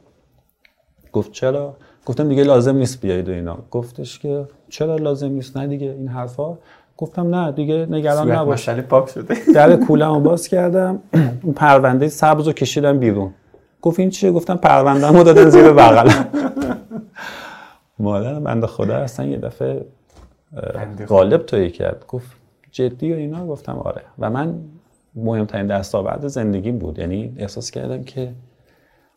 گفت 1.13 1.31
چرا؟ 1.31 1.75
گفتم 2.05 2.29
دیگه 2.29 2.43
لازم 2.43 2.75
نیست 2.75 3.01
بیایید 3.01 3.29
و 3.29 3.31
اینا. 3.31 3.57
گفتش 3.71 4.19
که 4.19 4.45
چرا 4.69 4.95
لازم 4.95 5.29
نیست؟ 5.31 5.57
نه 5.57 5.67
دیگه 5.67 5.87
این 5.87 6.07
حرفا. 6.07 6.57
گفتم 6.97 7.35
نه 7.35 7.51
دیگه 7.51 7.87
نگران 7.89 8.31
نباش. 8.31 8.69
پاک 8.69 9.09
شده. 9.09 9.35
در 9.55 9.75
کولمو 9.75 10.19
باز 10.19 10.47
کردم 10.47 10.99
اون 11.43 11.53
پرونده 11.53 12.07
سبز 12.07 12.47
رو 12.47 12.53
کشیدم 12.53 12.99
بیرون. 12.99 13.33
گفت 13.81 13.99
این 13.99 14.09
چیه؟ 14.09 14.31
گفتم 14.31 14.55
پرونده 14.55 15.07
رو 15.07 15.23
دادن 15.23 15.49
زیر 15.49 15.71
بغلم. 15.71 16.25
مادرم 17.99 18.43
بنده 18.43 18.67
خدا 18.67 18.95
اصلا 18.95 19.25
یه 19.25 19.37
دفعه. 19.37 19.85
غالب 21.07 21.45
توی 21.45 21.69
کرد. 21.69 22.05
گفت 22.07 22.31
جدی 22.71 23.13
و 23.13 23.15
اینا؟ 23.15 23.47
گفتم 23.47 23.77
آره. 23.77 24.01
و 24.19 24.29
من 24.29 24.55
مهمترین 25.15 25.67
دستاورد 25.67 26.27
زندگیم 26.27 26.77
بود. 26.77 26.99
یعنی 26.99 27.33
احساس 27.37 27.71
کردم 27.71 28.03
که 28.03 28.31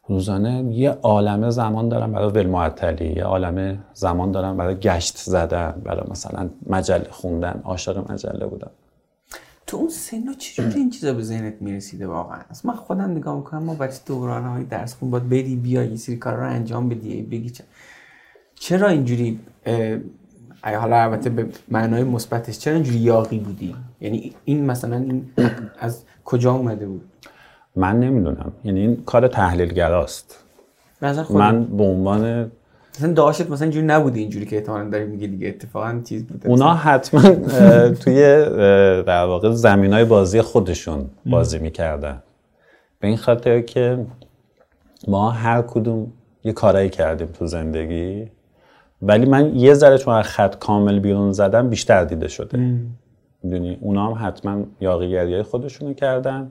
روزانه 0.09 0.75
یه 0.75 0.91
عالمه 0.91 1.51
زمان 1.51 1.89
دارم 1.89 2.13
برای 2.13 2.31
ولمعطلی 2.31 3.13
یه 3.17 3.25
عالمه 3.25 3.79
زمان 3.95 4.33
دارم 4.33 4.57
برای 4.57 4.75
گشت 4.75 5.17
زدن 5.17 5.83
برای 5.85 6.11
مثلا 6.11 6.51
مجله 6.67 7.07
خوندن 7.11 7.61
عاشق 7.65 8.13
مجله 8.13 8.47
بودم. 8.47 8.71
تو 9.67 9.77
اون 9.77 9.89
سنا 9.89 10.33
چجوری 10.39 10.75
این 10.81 10.91
چیزا 10.91 11.13
به 11.15 11.23
ذهنت 11.23 11.55
می‌رسیده 11.63 12.07
واقعا؟ 12.07 12.39
اصلا 12.51 12.73
من 12.73 12.79
خودم 12.79 13.11
نگاه 13.11 13.37
می‌کنم 13.37 13.63
ما 13.63 13.75
بچه 13.75 13.99
دورانه 14.07 14.49
های 14.49 14.65
درس 14.65 14.95
خون 14.95 15.11
باید 15.11 15.29
بری 15.29 15.57
بیا 15.57 15.85
یه 15.85 15.97
سری 15.97 16.17
کار 16.17 16.35
رو 16.35 16.49
انجام 16.51 16.89
بدی 16.89 17.23
بگی 17.23 17.51
چه- 17.51 17.65
چرا 18.55 18.89
اینجوری 18.89 19.41
ای 20.65 20.75
حالا 20.75 21.03
البته 21.03 21.31
به 21.31 21.47
معنای 21.69 22.05
مثبتش 22.05 22.59
چرا 22.59 22.75
اینجوری 22.75 22.99
یاقی 22.99 23.39
بودی؟ 23.39 23.77
یعنی 24.01 24.35
این 24.45 24.65
مثلا 24.67 24.97
این 24.97 25.31
از 25.79 26.03
کجا 26.25 26.53
اومده 26.53 26.87
بود؟ 26.87 27.03
من 27.77 28.01
نمی‌دونم. 28.01 28.53
یعنی 28.65 28.81
این 28.81 29.03
کار 29.07 29.29
تحلیلگراست. 29.29 30.45
من 31.31 31.65
به 31.65 31.85
عنوان 31.85 32.51
مثلا 32.95 33.13
داشت 33.13 33.51
مثلا 33.51 33.65
اینجوری 33.65 33.87
نبوده 33.87 34.21
اینجوری 34.21 34.47
که 34.47 34.57
احتمالاً 34.57 34.91
داری 34.91 35.05
میگی 35.05 35.27
دیگه. 35.29 35.49
اتفاقا 35.49 36.01
چیز 36.05 36.27
بوده. 36.27 36.49
اونا 36.49 36.75
حتما 36.75 37.23
توی 37.91 38.15
در 39.03 39.25
واقع 39.25 39.51
زمین 39.51 39.93
های 39.93 40.05
بازی 40.05 40.41
خودشون 40.41 41.11
بازی 41.27 41.59
می‌کردن. 41.59 42.23
به 43.01 43.09
این 43.09 43.17
خاطر 43.17 43.61
که 43.61 44.07
ما 45.09 45.31
هر 45.31 45.63
کدوم 45.63 46.13
یه 46.45 46.53
کارایی 46.53 46.91
کردیم 46.91 47.27
تو 47.27 47.47
زندگی 47.47 48.29
ولی 49.03 49.27
من 49.27 49.57
یه 49.57 49.75
ذره 49.75 49.99
چون 49.99 50.15
از 50.15 50.25
خط 50.25 50.59
کامل 50.59 50.99
بیرون 50.99 51.33
زدم 51.33 51.69
بیشتر 51.69 52.05
دیده 52.05 52.29
شده. 52.29 52.59
می‌دونی؟ 53.43 53.79
اونا 53.81 54.15
هم 54.15 54.29
حتما 54.29 54.63
یاقیگری 54.81 55.43
خودشونو 55.43 55.95
کردن. 55.95 56.51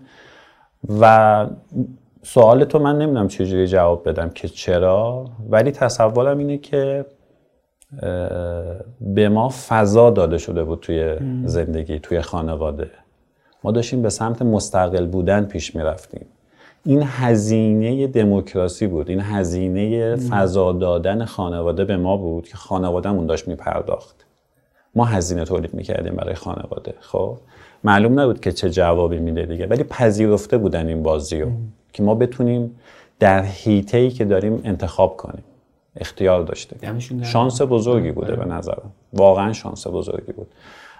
و 0.90 1.48
سوال 2.24 2.64
تو 2.64 2.80
من 2.80 2.98
نمی‌دونم 2.98 3.28
چجوری 3.28 3.68
جواب 3.68 4.10
بدم 4.10 4.30
که 4.30 4.48
چرا 4.48 5.26
ولی 5.50 5.72
تصورم 5.72 6.38
اینه 6.38 6.58
که 6.58 7.06
به 9.02 9.30
ما 9.30 9.50
فضا 9.68 10.10
داده 10.10 10.38
شده 10.38 10.64
بود 10.64 10.80
توی 10.80 11.16
زندگی 11.46 12.00
توی 12.00 12.22
خانواده. 12.22 12.92
ما 13.64 13.72
داشتیم 13.72 14.02
به 14.02 14.10
سمت 14.10 14.42
مستقل 14.42 15.06
بودن 15.08 15.46
پیش 15.46 15.76
می‌رفتیم. 15.76 16.26
این 16.86 17.04
هزینه 17.06 18.08
دموکراسی 18.08 18.88
بود. 18.88 19.10
این 19.10 19.20
هزینه 19.22 20.16
فضا 20.16 20.72
دادن 20.72 21.26
خانواده 21.26 21.86
به 21.86 21.98
ما 21.98 22.18
بود 22.18 22.48
که 22.48 22.58
خانوادهمون 22.58 23.26
داشت 23.26 23.48
میپرداخت. 23.48 24.26
ما 24.96 25.06
هزینه 25.06 25.46
تولید 25.46 25.74
می‌کردیم 25.74 26.16
برای 26.16 26.36
خانواده 26.36 26.94
خب؟ 27.00 27.38
معلوم 27.84 28.20
نبود 28.20 28.40
که 28.40 28.52
چه 28.52 28.70
جوابی 28.70 29.20
میده 29.20 29.46
دیگه. 29.46 29.68
ولی 29.68 29.84
پذیرفته 29.84 30.58
بودن 30.58 30.88
این 30.88 31.04
بازی 31.04 31.42
رو 31.42 31.52
که 31.94 32.04
ما 32.04 32.16
بتونیم 32.16 32.76
در 33.20 33.44
هیته 33.44 33.98
ای 33.98 34.10
که 34.10 34.26
داریم 34.26 34.62
انتخاب 34.64 35.18
کنیم. 35.18 35.44
اختیار 35.96 36.44
گرم. 36.82 37.00
شانس 37.24 37.62
بزرگی 37.62 38.12
بوده 38.12 38.36
به 38.36 38.46
نظرم. 38.46 38.92
واقعا 39.14 39.54
شانس 39.54 39.88
بزرگی 39.88 40.32
بود. 40.32 40.48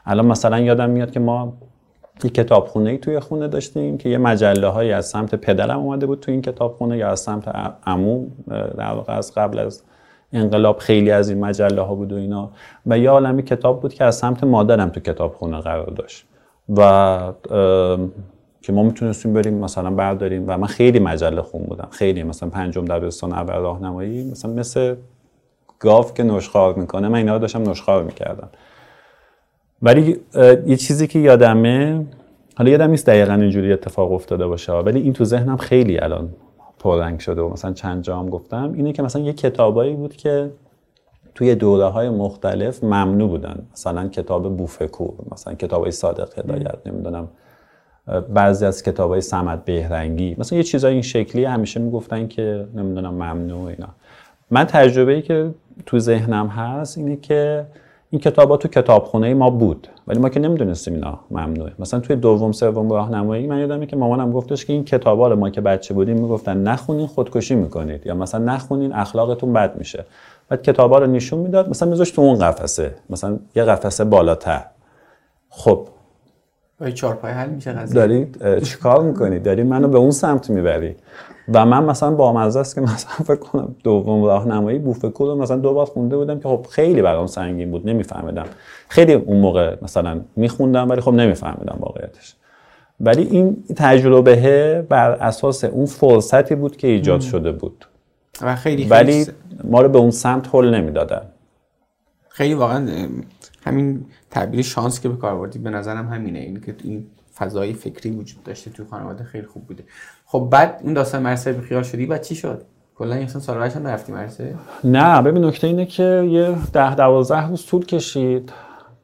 الان 0.06 0.26
مثلا 0.26 0.60
یادم 0.60 0.90
میاد 0.90 1.12
که 1.12 1.20
ما 1.20 1.54
یه 2.24 2.30
کتابخونه 2.30 2.90
ای 2.90 2.98
توی 2.98 3.20
خونه 3.20 3.48
داشتیم 3.48 3.98
که 3.98 4.10
یه 4.10 4.18
مجله 4.18 4.68
هایی 4.68 4.92
از 4.92 5.06
سمت 5.06 5.36
پدرم 5.36 5.80
اومده 5.80 6.06
بود 6.06 6.20
توی 6.20 6.32
این 6.32 6.42
کتابخونه 6.42 6.98
یا 6.98 7.10
از 7.10 7.20
سمت 7.20 7.48
ع- 7.48 7.72
عموم 7.86 8.32
اه، 8.52 8.68
در 8.68 8.94
واقع 8.94 9.18
از 9.18 9.34
قبل 9.34 9.60
از 9.60 9.84
انقلاب 10.34 10.78
خیلی 10.78 11.12
از 11.12 11.30
این 11.30 11.40
مجله 11.40 11.82
ها 11.82 11.96
بود 11.96 12.14
و 12.14 12.16
اینا. 12.16 12.50
و 12.86 13.00
یه 13.00 13.10
عالمی 13.10 13.44
کتاب 13.44 13.82
بود 13.82 13.94
که 13.94 14.04
از 14.04 14.16
سمت 14.16 14.44
مادرم 14.44 14.90
تو 14.90 15.00
کتابخونه 15.00 15.60
قرار 15.60 15.90
داشت. 15.90 16.26
و 16.70 17.34
که 18.62 18.74
ما 18.74 18.84
می‌تونستیم 18.84 19.34
بریم 19.34 19.54
مثلا 19.54 19.92
برداریم 19.92 20.44
و 20.48 20.58
من 20.58 20.68
خیلی 20.68 21.00
مجله 21.00 21.42
خون 21.42 21.64
بودم. 21.64 21.88
خیلی 21.92 22.24
مثلا 22.24 22.50
پنجم 22.50 22.86
دبستان 22.86 23.34
اول 23.34 23.56
راهنمایی 23.56 24.32
مثلا 24.32 24.52
مثل 24.52 24.96
گاو 25.80 26.06
که 26.14 26.24
نشخوار 26.24 26.74
می‌کنه 26.74 27.08
من 27.08 27.16
اینا 27.16 27.38
داشتم 27.38 27.70
نشخوار 27.70 28.04
می‌کردم. 28.04 28.50
ولی 29.82 30.18
یه 30.66 30.76
چیزی 30.76 31.08
که 31.08 31.20
یادمه 31.20 32.06
حالا 32.58 32.72
یادم 32.72 32.90
نیست 32.90 33.08
دقیقا 33.08 33.34
اینجوری 33.34 33.74
اتفاق 33.74 34.12
افتاده 34.12 34.48
باشه 34.48 34.74
ولی 34.74 35.00
این 35.02 35.14
تو 35.14 35.26
ذهنم 35.26 35.58
خیلی 35.58 35.98
الان 35.98 36.30
پررنگ 36.80 37.20
شده 37.20 37.42
و 37.42 37.50
مثلا 37.50 37.74
چند 37.74 38.04
جا 38.04 38.20
هم 38.20 38.30
گفتم 38.30 38.74
اینه 38.74 38.94
که 38.94 39.04
مثلا 39.04 39.22
یه 39.22 39.34
کتابایی 39.34 39.94
بود 39.94 40.16
که 40.16 40.52
توی 41.36 41.56
دوره 41.56 41.86
های 41.86 42.10
مختلف 42.10 42.84
ممنوع 42.84 43.30
بودن. 43.30 43.68
مثلا 43.74 44.08
کتاب 44.08 44.58
بوفکور 44.58 45.14
مثلا 45.32 45.54
کتاب 45.54 45.82
های 45.82 45.92
صادق 45.92 46.40
هدایت 46.40 46.76
نمی‌دونم 46.86 47.28
بعضی 48.30 48.66
از 48.66 48.84
کتاب 48.84 49.12
های 49.12 49.22
سمت 49.22 49.66
بهرنگی. 49.66 50.36
مثلا 50.38 50.58
یه 50.58 50.64
چیزای 50.64 50.94
این 50.94 51.02
شکلی 51.02 51.46
همیشه 51.46 51.80
می‌گفتن 51.80 52.28
که 52.28 52.68
نمی‌دونم 52.76 53.14
ممنوع 53.14 53.66
اینا. 53.66 53.88
من 54.52 54.64
تجربه 54.64 55.12
ای 55.12 55.22
که 55.22 55.50
تو 55.86 56.00
ذهنم 56.00 56.48
هست 56.48 56.98
اینه 56.98 57.16
که 57.16 57.66
این 58.10 58.22
کتاب 58.22 58.58
تو 58.58 58.68
کتابخونه 58.68 59.34
ما 59.34 59.50
بود 59.50 59.88
ولی 60.08 60.20
ما 60.20 60.30
که 60.30 60.40
نمی‌دونستیم 60.40 60.94
اینا 60.94 61.20
ممنوعه. 61.32 61.72
مثلا 61.80 62.00
توی 62.00 62.16
دوم 62.16 62.52
سوم 62.52 62.92
راهنمایی 62.92 63.48
من 63.48 63.60
یادمه 63.60 63.86
که 63.86 63.96
مامانم 63.96 64.32
گفتش 64.32 64.66
که 64.66 64.74
این 64.74 64.84
کتابا 64.84 65.28
رو 65.28 65.36
ما 65.36 65.50
که 65.50 65.62
بچه 65.62 65.94
بودیم 65.94 66.18
می‌گفتن 66.18 66.58
نخونین 66.58 67.08
خودکشی 67.08 67.56
می‌کنید. 67.56 68.06
یا 68.06 68.16
مثلا 68.16 68.54
نخونین 68.54 68.94
اخلاقتون 68.94 69.54
بد 69.54 69.78
میشه. 69.78 70.06
بعد 70.52 70.62
کتابا 70.62 71.00
رو 71.00 71.08
نشون 71.08 71.40
می‌داد. 71.40 71.70
مثلا 71.70 71.90
میذاشت 71.90 72.16
تو 72.16 72.22
اون 72.22 72.40
قفسه. 72.40 72.96
مثلا 73.10 73.40
یه 73.56 73.64
قفسه 73.64 74.04
بالاتر. 74.04 74.62
خب. 75.50 75.88
با 76.80 76.88
یه 76.88 76.92
چهارپای 76.92 77.32
حل 77.32 77.50
میشه 77.50 77.72
قضیه. 77.72 77.96
داری؟ 77.96 78.32
چیکار 78.62 79.04
می‌کنی؟ 79.04 79.40
داری 79.40 79.64
منو 79.64 79.88
به 79.88 79.98
اون 79.98 80.12
سمت 80.12 80.50
می‌بری. 80.50 80.96
و 81.54 81.66
من 81.66 81.84
مثلا 81.84 82.12
با 82.12 82.34
مزه 82.34 82.60
است 82.60 82.76
که 82.76 82.82
مثلا 82.82 83.26
فکر 83.26 83.36
کنم 83.36 83.76
دوم 83.84 84.24
راهنمایی 84.24 84.80
بوفکو 84.80 85.26
رو 85.26 85.36
مثلا 85.36 85.58
دو 85.58 85.74
بار 85.74 85.86
خونده 85.86 86.18
بودم 86.18 86.40
که 86.40 86.50
خب 86.50 86.66
خیلی 86.70 87.02
برام 87.02 87.28
سنگین 87.28 87.72
بود. 87.72 87.90
نمیفهمیدم. 87.90 88.46
خیلی 88.88 89.14
اون 89.14 89.38
موقع 89.38 89.76
مثلا 89.82 90.22
میخوندم 90.36 90.90
ولی 90.90 91.02
خب 91.02 91.14
نمیفهمیدم 91.14 91.78
واقعیتش. 91.80 92.36
ولی 93.00 93.24
این 93.24 93.64
تجربه 93.76 94.86
بر 94.90 95.12
اساس 95.12 95.64
اون 95.64 95.86
فرصتی 95.86 96.56
بود 96.56 96.78
که 96.78 96.88
ایجاد 96.88 97.22
شده 97.22 97.52
بود. 97.52 97.86
و 98.44 98.56
خیلی 98.56 98.88
ولی 98.88 99.26
ما 99.64 99.82
رو 99.82 99.90
به 99.90 99.98
اون 99.98 100.12
سمت 100.12 100.56
هل 100.56 100.76
نمی‌دادن. 100.76 101.22
خیلی 102.30 102.54
واقعا 102.54 103.08
همین 103.66 104.06
تعبیر 104.30 104.62
شانس 104.62 105.02
که 105.02 105.10
به 105.10 105.16
کار 105.16 105.38
بردی 105.38 105.60
به 105.60 105.70
نظرم 105.70 106.08
همینه. 106.08 106.40
این 106.40 106.62
که 106.62 106.76
این 106.84 107.08
فضای 107.36 107.74
فکری 107.74 108.12
وجود 108.12 108.44
داشته 108.44 108.72
تو 108.72 108.86
خانواده 108.86 109.24
خیلی 109.24 109.48
خوب 109.48 109.68
بوده. 109.68 109.84
خب 110.26 110.48
بعد 110.52 110.80
اون 110.84 110.94
داستان 110.94 111.22
مرسه 111.22 111.54
به 111.54 111.62
خیال 111.62 111.84
شدی 111.84 112.06
بعد 112.06 112.22
چی 112.22 112.36
شد؟ 112.36 112.64
کلا 112.96 113.16
اصلا 113.16 113.42
سال 113.42 113.58
بعدش 113.58 113.76
هم 113.76 113.88
نرفتی 113.88 114.12
مرسه؟ 114.12 114.56
نه 114.84 115.22
ببین 115.22 115.46
نکته 115.46 115.68
اینه 115.68 115.86
که 115.86 116.28
یه 116.30 116.56
ده 116.74 116.96
دوازده 116.96 117.48
روز 117.48 117.66
طول 117.66 117.86
کشید. 117.86 118.54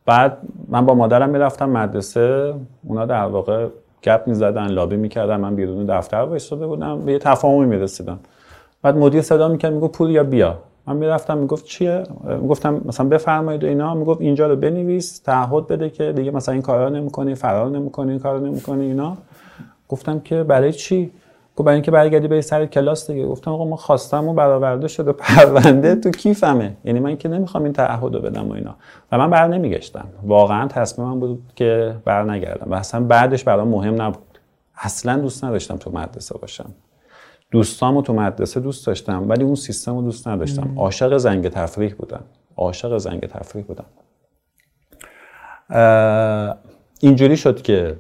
بعد 0.06 0.38
من 0.68 0.86
با 0.86 0.94
مادرم 0.94 1.30
می‌رفتم 1.30 1.70
مدرسه. 1.70 2.54
اونا 2.84 3.06
در 3.06 3.26
واقع 3.26 3.68
گپ 4.04 4.24
می‌زدن 4.28 4.68
لابی 4.68 4.96
می‌کردن. 4.96 5.38
من 5.38 5.56
بیرون 5.56 5.86
دفتر 5.86 6.18
وایساده 6.18 6.68
بودم. 6.68 7.06
به 7.06 7.12
یه 7.12 7.20
تفاهمی 7.20 7.66
می‌رسیدم. 7.66 8.20
بعد 8.82 8.98
مدیر 8.98 9.22
صدا 9.22 9.48
می‌کرد 9.48 9.74
می‌گفت 9.74 9.98
پول 9.98 10.10
یا 10.10 10.24
بیا. 10.24 10.58
من 10.88 10.96
می‌رفتم 10.96 11.38
می‌گفت 11.38 11.66
چیه؟ 11.66 12.04
می‌گفتم 12.42 12.82
مثلا 12.86 13.08
بفرمایید 13.08 13.64
و 13.64 13.68
اینا. 13.68 13.94
می‌گفت 13.94 14.22
اینجا 14.22 14.48
رو 14.48 14.56
بنویس 14.56 15.20
تعهد 15.20 15.68
بده 15.68 15.90
که 15.90 16.12
دیگه 16.12 16.32
مثلا 16.32 16.54
این 16.54 16.62
کارا 16.62 16.90
نمی‌کنی 16.90 17.36
فرار 17.36 17.70
نمی‌کنی 17.70 18.12
این 18.12 18.20
کارا 18.20 18.40
نمی‌کنی 18.40 18.86
اینا. 18.86 19.18
گفتم 19.90 20.20
که 20.20 20.44
برای 20.44 20.74
چی؟ 20.74 21.12
گفت 21.56 21.66
برای 21.66 21.76
اینکه 21.76 21.92
برگردی 21.92 22.28
بری 22.28 22.42
سر 22.42 22.66
کلاس 22.66 23.12
دیگه. 23.12 23.28
گفتم 23.28 23.52
آقا 23.52 23.66
ما 23.66 23.76
خواستم 23.76 24.28
و 24.28 24.34
برآورده 24.34 24.88
شده 24.88 25.12
پرونده 25.12 25.96
تو 25.96 26.12
کیفمه. 26.12 26.78
یعنی 26.86 27.00
من 27.00 27.18
که 27.18 27.30
نمی‌خوام 27.30 27.64
این 27.64 27.74
تعهد 27.74 28.12
بدم 28.12 28.50
و 28.50 28.54
اینا. 28.54 28.76
و 29.12 29.18
من 29.18 29.30
بر 29.30 29.48
نمیگشتم. 29.48 30.08
واقعا 30.24 30.68
تصمیمم 30.68 31.20
بود 31.20 31.44
که 31.56 31.96
بر 32.06 32.24
نگردم. 32.24 32.72
و 32.72 32.76
اصلا 32.76 33.04
بعدش 33.04 33.44
برام 33.44 33.68
مهم 33.68 34.02
نبود. 34.02 34.40
اصلا 34.78 35.18
دوست 35.18 35.44
نداشتم 35.44 35.76
تو 35.78 35.92
مدرسه 35.92 36.38
باشم. 36.38 36.70
دوستامو 37.52 38.02
تو 38.02 38.14
مدرسه 38.14 38.60
دوست 38.60 38.88
داشتم 38.88 39.30
ولی 39.30 39.44
اون 39.44 39.56
سیستم 39.56 39.96
رو 39.96 40.02
دوست 40.02 40.28
نداشتم. 40.28 40.74
عاشق 40.78 41.18
زنگ 41.18 41.48
تفریح 41.48 41.94
بودم. 41.94 42.24
عاشق 42.58 42.98
زنگ 42.98 43.20
تفریح 43.20 43.66
بودم. 43.66 43.86
اینجوری 47.02 47.38
شد 47.38 47.62
که 47.62 47.96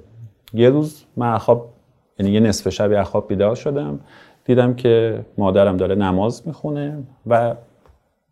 یه 0.53 0.69
روز 0.69 1.03
من 1.17 1.37
خواب 1.37 1.73
یعنی 2.19 2.31
یه 2.31 2.39
نصف 2.39 2.69
شبی 2.69 2.95
از 2.95 3.07
خواب 3.07 3.27
بیدار 3.27 3.55
شدم. 3.55 3.99
دیدم 4.45 4.73
که 4.73 5.25
مادرم 5.37 5.77
داره 5.77 5.95
نماز 5.95 6.47
می‌خونه 6.47 7.03
و 7.27 7.55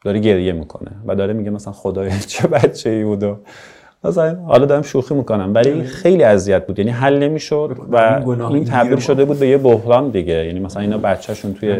داره 0.04 0.19
گریه 0.19 0.51
می‌کنه 0.51 0.91
و 1.06 1.15
داره 1.15 1.34
میگه 1.34 1.49
مثلا 1.49 1.73
خدایا 1.73 2.19
چه 2.19 2.47
بچه 2.47 2.89
ای 2.89 3.04
بود 3.04 3.23
و 3.23 3.38
حالا 4.48 4.65
دارم 4.65 4.82
شوخی 4.82 5.15
می‌کنم 5.15 5.52
ولی 5.54 5.84
خیلی 5.84 6.24
اذیت 6.24 6.68
بود. 6.68 6.80
یعنی 6.80 6.91
حل 6.91 7.20
نمی‌شد 7.20 7.78
و 7.91 8.22
این 8.50 8.65
تبدیل 8.65 9.00
شده 9.00 9.26
بود 9.26 9.39
به 9.39 9.48
یه 9.48 9.58
بحران 9.58 10.10
دیگه. 10.10 10.46
یعنی 10.46 10.60
مثلا 10.60 10.82
اینا 10.82 10.98
بچهشون 10.98 11.54
توی 11.54 11.80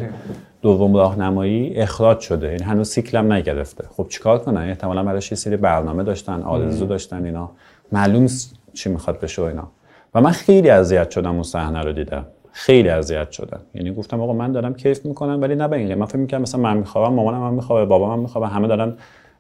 دوم 0.62 0.96
راهنمایی 0.96 1.76
اخراج 1.76 2.20
شده. 2.20 2.48
یعنی 2.48 2.64
هنوز 2.64 2.90
سیکلم 2.90 3.34
نگرفته. 3.34 3.84
خب 3.98 4.08
چیکار 4.10 4.38
کنن؟ 4.38 4.62
احتمالاً 4.62 5.04
براش 5.04 5.32
یه 5.32 5.38
سری 5.38 5.58
برنامه 5.58 6.04
داشتن 6.04 6.42
آرزو 6.42 6.86
داشتن 6.86 7.26
اینا. 7.26 7.50
معلوم 7.92 8.28
چی 8.74 8.90
می‌خواد 8.90 9.20
بشه 9.20 9.42
اینا. 9.42 9.68
و 10.16 10.22
من 10.22 10.32
خیلی 10.32 10.70
اذیت 10.70 11.12
شدم 11.12 11.34
اون 11.34 11.44
صحنه 11.44 11.82
رو 11.82 11.92
دیدم. 11.92 12.26
خیلی 12.52 12.90
اذیت 12.90 13.32
شدم. 13.32 13.60
یعنی 13.74 13.94
گفتم 13.94 14.22
آقا 14.22 14.34
من 14.34 14.52
دارم 14.52 14.74
کیف 14.74 15.06
می‌کنم 15.06 15.42
ولی 15.42 15.56
نه 15.56 15.68
به 15.68 15.76
این 15.78 15.96
من 15.96 16.06
فکر 16.06 16.18
می‌کنم 16.18 16.42
مثلا 16.42 16.62
من 16.62 16.78
می‌خوام 16.78 17.14
مامانم 17.14 17.44
هم 17.44 17.54
می‌خوام 17.54 17.86
بابام 17.86 18.12
هم 18.12 18.20
می‌خوام 18.20 18.44
همه 18.44 18.68
دارن 18.68 18.94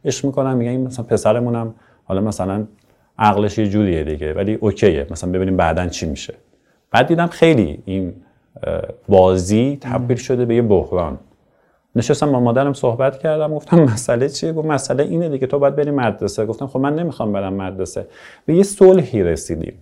عشق 0.05 0.25
می‌کنن 0.25 0.53
میگن 0.53 0.77
مثلا 0.77 1.05
پسرمونم 1.05 1.73
حالا 2.05 2.21
مثلا 2.21 2.65
عقلش 3.19 3.57
یه 3.57 3.67
جوریه 3.67 4.03
دیگه 4.03 4.33
ولی 4.33 4.53
اوکیه. 4.53 5.07
مثلا 5.11 5.31
ببینیم 5.31 5.57
بعدا 5.57 5.87
چی 5.87 6.05
میشه. 6.05 6.33
بعد 6.91 7.07
دیدم 7.07 7.27
خیلی 7.27 7.83
این 7.85 8.13
بازی 9.09 9.77
تبدیل 9.81 10.17
شده 10.17 10.45
به 10.45 10.55
یه 10.55 10.61
بحران. 10.61 11.17
نشستم 11.95 12.31
با 12.31 12.39
مادرم 12.39 12.73
صحبت 12.73 13.19
کردم 13.19 13.55
گفتم 13.55 13.79
مسئله 13.79 14.29
چیه؟ 14.29 14.53
گفت 14.53 14.67
مسئله 14.67 15.03
اینه 15.03 15.29
دیگه 15.29 15.47
تو 15.47 15.59
باید 15.59 15.75
بری 15.75 15.91
مدرسه. 15.91 16.45
گفتم 16.45 16.67
خب 16.67 16.79
من 16.79 16.95
نمی‌خوام 16.95 17.31
برم 17.31 17.53
مدرسه. 17.53 18.07
به 18.45 18.55
یه 18.55 18.63
صلحی 18.63 19.23
رسیدیم 19.23 19.73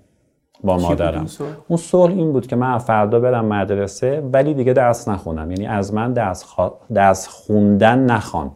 با 0.64 0.78
مادرم. 0.78 1.26
اون 1.68 1.78
صلح؟ 1.78 2.14
این 2.14 2.34
بود 2.34 2.48
که 2.48 2.56
من 2.56 2.78
فردا 2.78 3.20
برم 3.20 3.46
مدرسه 3.46 4.30
ولی 4.34 4.54
دیگه 4.54 4.74
درس 4.74 5.08
نخونم. 5.08 5.52
یعنی 5.52 5.68
از 5.68 5.94
من 5.94 6.14
درس, 6.14 6.46
درس 6.94 7.28
خوندن 7.28 8.00
نخوان. 8.00 8.52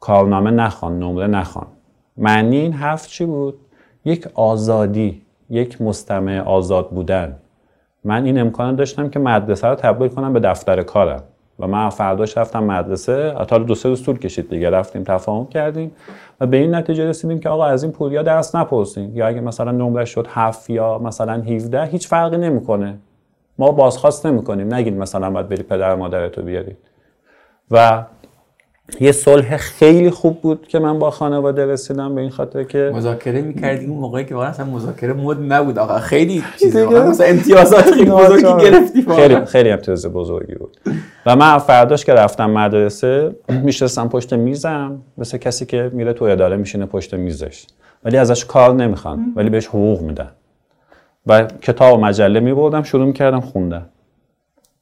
کارنامه 0.00 0.50
نخوان 0.50 0.98
نمره 0.98 1.26
نخوان. 1.26 1.66
معنی 2.16 2.56
این 2.56 2.72
حرف 2.72 3.08
چی 3.08 3.24
بود؟ 3.24 3.58
یک 4.04 4.28
آزادی 4.34 5.22
یک 5.50 5.82
مستمع 5.82 6.40
آزاد 6.40 6.90
بودن. 6.90 7.36
من 8.04 8.24
این 8.24 8.38
امکان 8.38 8.76
داشتم 8.76 9.08
که 9.08 9.18
مدرسه 9.18 9.68
رو 9.68 9.74
تبدیل 9.74 10.08
کنم 10.08 10.32
به 10.32 10.40
دفتر 10.40 10.82
کارم. 10.82 11.22
و 11.58 11.66
من 11.66 11.88
فرداش 11.88 12.38
رفتم 12.38 12.64
مدرسه 12.64 13.34
حتی 13.40 13.58
دو 13.58 13.74
سه 13.74 13.88
روز 13.88 14.02
طول 14.02 14.18
کشید 14.18 14.50
دیگه. 14.50 14.70
رفتیم 14.70 15.04
تفاهم 15.04 15.46
کردیم 15.46 15.92
و 16.40 16.46
به 16.46 16.56
این 16.56 16.74
نتیجه 16.74 17.08
رسیدیم 17.08 17.38
که 17.38 17.48
آقا 17.48 17.64
از 17.64 17.82
این 17.82 17.92
پولیا 17.92 18.22
درس 18.22 18.54
نپرسیم 18.54 19.16
یا 19.16 19.26
اگه 19.26 19.40
مثلا 19.40 19.70
نمره 19.70 20.04
شد 20.04 20.26
هفت 20.30 20.70
یا 20.70 20.98
مثلا 20.98 21.32
17 21.32 21.84
هیچ 21.84 22.08
فرقی 22.08 22.36
نمی‌کنه. 22.36 22.98
ما 23.58 23.70
بازخواست 23.70 24.26
نمی‌کنیم. 24.26 24.74
نگید 24.74 24.94
مثلا 24.94 25.30
باید 25.30 25.48
بری 25.48 25.62
پدر 25.62 25.94
مادرتو 25.94 26.42
بیارید. 26.42 26.76
و 27.70 28.04
یه 29.00 29.12
صلح 29.12 29.56
خیلی 29.56 30.10
خوب 30.10 30.40
بود 30.40 30.68
که 30.68 30.78
من 30.78 30.98
با 30.98 31.10
خانواده 31.10 31.66
رسیدم 31.66 32.14
به 32.14 32.20
این 32.20 32.30
خاطر 32.30 32.64
که 32.64 32.90
مذاکره 32.94 33.42
می‌کردیم 33.42 33.90
اون 33.90 34.00
موقعی 34.00 34.24
که 34.24 34.34
واقعا 34.34 34.50
اصلا 34.50 34.66
مذاکره 34.66 35.12
مود 35.12 35.52
نبود. 35.52 35.78
آقا 35.78 35.98
خیلی 35.98 36.44
چیزی 36.60 36.84
مثلا 36.86 37.26
امتیازات 37.26 37.90
خیلی 37.90 38.10
بزرگی 38.10 38.62
گرفتی 38.64 39.02
خیلی 39.02 39.44
خیلی 39.44 39.70
امتیاز 39.70 40.06
بزرگی 40.06 40.54
بود. 40.54 40.76
و 41.26 41.36
من 41.36 41.58
فرداش 41.58 42.04
که 42.04 42.14
رفتم 42.14 42.50
مدرسه 42.50 43.36
میشستم 43.62 44.08
پشت 44.08 44.32
میزم 44.32 45.02
مثل 45.18 45.38
کسی 45.38 45.66
که 45.66 45.90
میره 45.92 46.12
تو 46.12 46.24
اداره 46.24 46.56
میشینه 46.56 46.86
پشت 46.86 47.14
میزش. 47.14 47.66
ولی 48.04 48.16
ازش 48.16 48.44
کار 48.44 48.74
نمی‌خوان 48.74 49.32
ولی 49.36 49.50
بهش 49.50 49.66
حقوق 49.66 50.00
میدن. 50.00 50.30
و 51.26 51.44
کتاب 51.44 51.98
و 51.98 52.00
مجله 52.00 52.40
میبردم 52.40 52.82
شروع 52.82 53.06
می‌کردم 53.06 53.40
خوندن. 53.40 53.86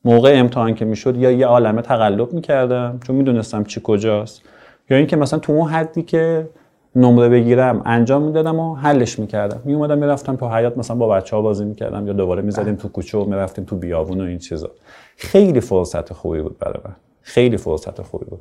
موقع 0.04 0.32
امتحان 0.34 0.74
که 0.74 0.84
می‌شد 0.84 1.16
یا 1.16 1.30
یه 1.30 1.46
عالمه 1.46 1.82
تقلب 1.82 2.32
می‌کردم 2.32 2.98
چون 3.06 3.16
می‌دونستم 3.16 3.64
چی 3.64 3.80
کجاست. 3.84 4.42
یا 4.90 4.96
اینکه 4.96 5.16
مثلا 5.16 5.38
تو 5.38 5.52
اون 5.52 5.68
حدی 5.68 6.02
که 6.02 6.48
نمره 6.96 7.28
بگیرم 7.28 7.82
انجام 7.84 8.22
می‌دادم 8.22 8.58
و 8.58 8.74
حلش 8.74 9.18
می‌کردم. 9.18 9.60
میومدم 9.64 9.98
می‌رفتم 9.98 10.36
تو 10.36 10.48
حیات 10.48 10.78
مثلا 10.78 10.96
با 10.96 11.08
بچه 11.08 11.36
ها 11.36 11.42
بازی 11.42 11.64
می‌کردم 11.64 12.06
یا 12.06 12.12
دوباره 12.12 12.42
می‌زدیم 12.42 12.76
تو 12.76 12.88
کوچه 12.88 13.18
و 13.18 13.24
می‌رفتیم 13.24 13.64
تو 13.64 13.76
بیابون 13.76 14.20
و 14.20 14.24
این 14.24 14.38
چیزا. 14.38 14.70
خیلی 15.16 15.60
فرصت 15.60 16.12
خوبی 16.12 16.40
بود 16.40 16.58
برای 16.58 16.80
من. 16.84 16.96
خیلی 17.22 17.56
فرصت 17.56 18.02
خوبی 18.02 18.24
بود. 18.24 18.40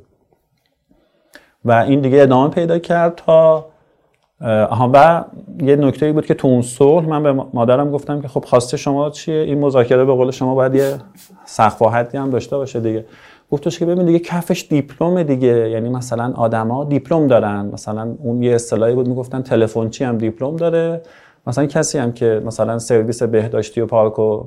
و 1.64 1.72
این 1.72 2.00
دیگه 2.00 2.22
ادامه 2.22 2.50
پیدا 2.50 2.78
کرد 2.78 3.14
تا 3.14 3.71
آها 4.42 4.90
و 4.94 5.24
یه 5.62 5.76
نکته 5.76 6.12
بود 6.12 6.26
که 6.26 6.34
تو 6.34 6.48
اون 6.48 6.62
صلح 6.62 7.08
من 7.08 7.22
به 7.22 7.32
مادرم 7.32 7.90
گفتم 7.90 8.20
که 8.20 8.28
خب 8.28 8.44
خواسته 8.44 8.76
شما 8.76 9.10
چیه؟ 9.10 9.34
این 9.34 9.58
مذاکره 9.58 10.04
به 10.04 10.12
قول 10.12 10.30
شما 10.30 10.54
باید 10.54 10.74
یه 10.74 10.94
سقف 11.44 11.82
هم 12.14 12.30
داشته 12.30 12.56
باشه 12.56 12.80
دیگه. 12.80 13.04
گفتش 13.50 13.78
که 13.78 13.86
ببین 13.86 14.06
دیگه 14.06 14.18
کفش 14.18 14.66
دیپلم 14.70 15.22
دیگه. 15.22 15.70
یعنی 15.70 15.88
مثلا 15.88 16.32
آدما 16.36 16.84
دیپلم 16.84 17.26
دارن. 17.26 17.70
مثلا 17.72 18.14
اون 18.18 18.42
یه 18.42 18.54
اصطلاحی 18.54 18.94
بود 18.94 19.08
می‌گفتن 19.08 19.42
تلفنچی 19.42 20.04
هم 20.04 20.18
دیپلم 20.18 20.56
داره. 20.56 21.02
مثلا 21.46 21.66
کسی 21.66 21.98
هم 21.98 22.12
که 22.12 22.42
مثلا 22.44 22.78
سرویس 22.78 23.22
بهداشتی 23.22 23.80
و 23.80 23.86
پارک 23.86 24.18
و 24.18 24.44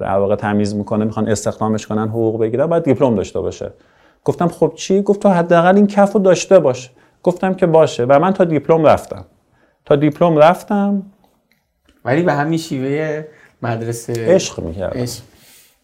در 0.00 0.18
واقع 0.18 0.36
تمیز 0.36 0.74
می‌کنه 0.74 1.04
می‌خوان 1.04 1.28
استخدامش 1.28 1.86
کنن 1.86 2.08
حقوق 2.08 2.40
بگیره 2.40 2.66
باید 2.66 2.82
دیپلم 2.82 3.14
داشته 3.14 3.40
باشه. 3.40 3.72
گفتم 4.24 4.48
خب 4.48 4.72
چی؟ 4.74 5.02
گفت 5.02 5.20
تو 5.20 5.28
حداقل 5.28 5.76
این 5.76 5.86
کفو 5.86 6.18
داشته 6.18 6.58
باش. 6.58 6.90
گفتم 7.22 7.54
که 7.54 7.66
باشه. 7.66 8.04
و 8.04 8.18
من 8.18 8.32
تا 8.32 8.44
دیپلم 8.44 8.84
رفتم. 8.84 9.24
تا 9.84 9.96
دیپلم 9.96 10.36
رفتم. 10.36 11.02
ولی 12.04 12.22
به 12.22 12.32
همین 12.32 12.58
شیوه 12.58 13.24
مدرسه 13.62 14.12
عشق 14.34 14.60
می‌کردم. 14.60 15.04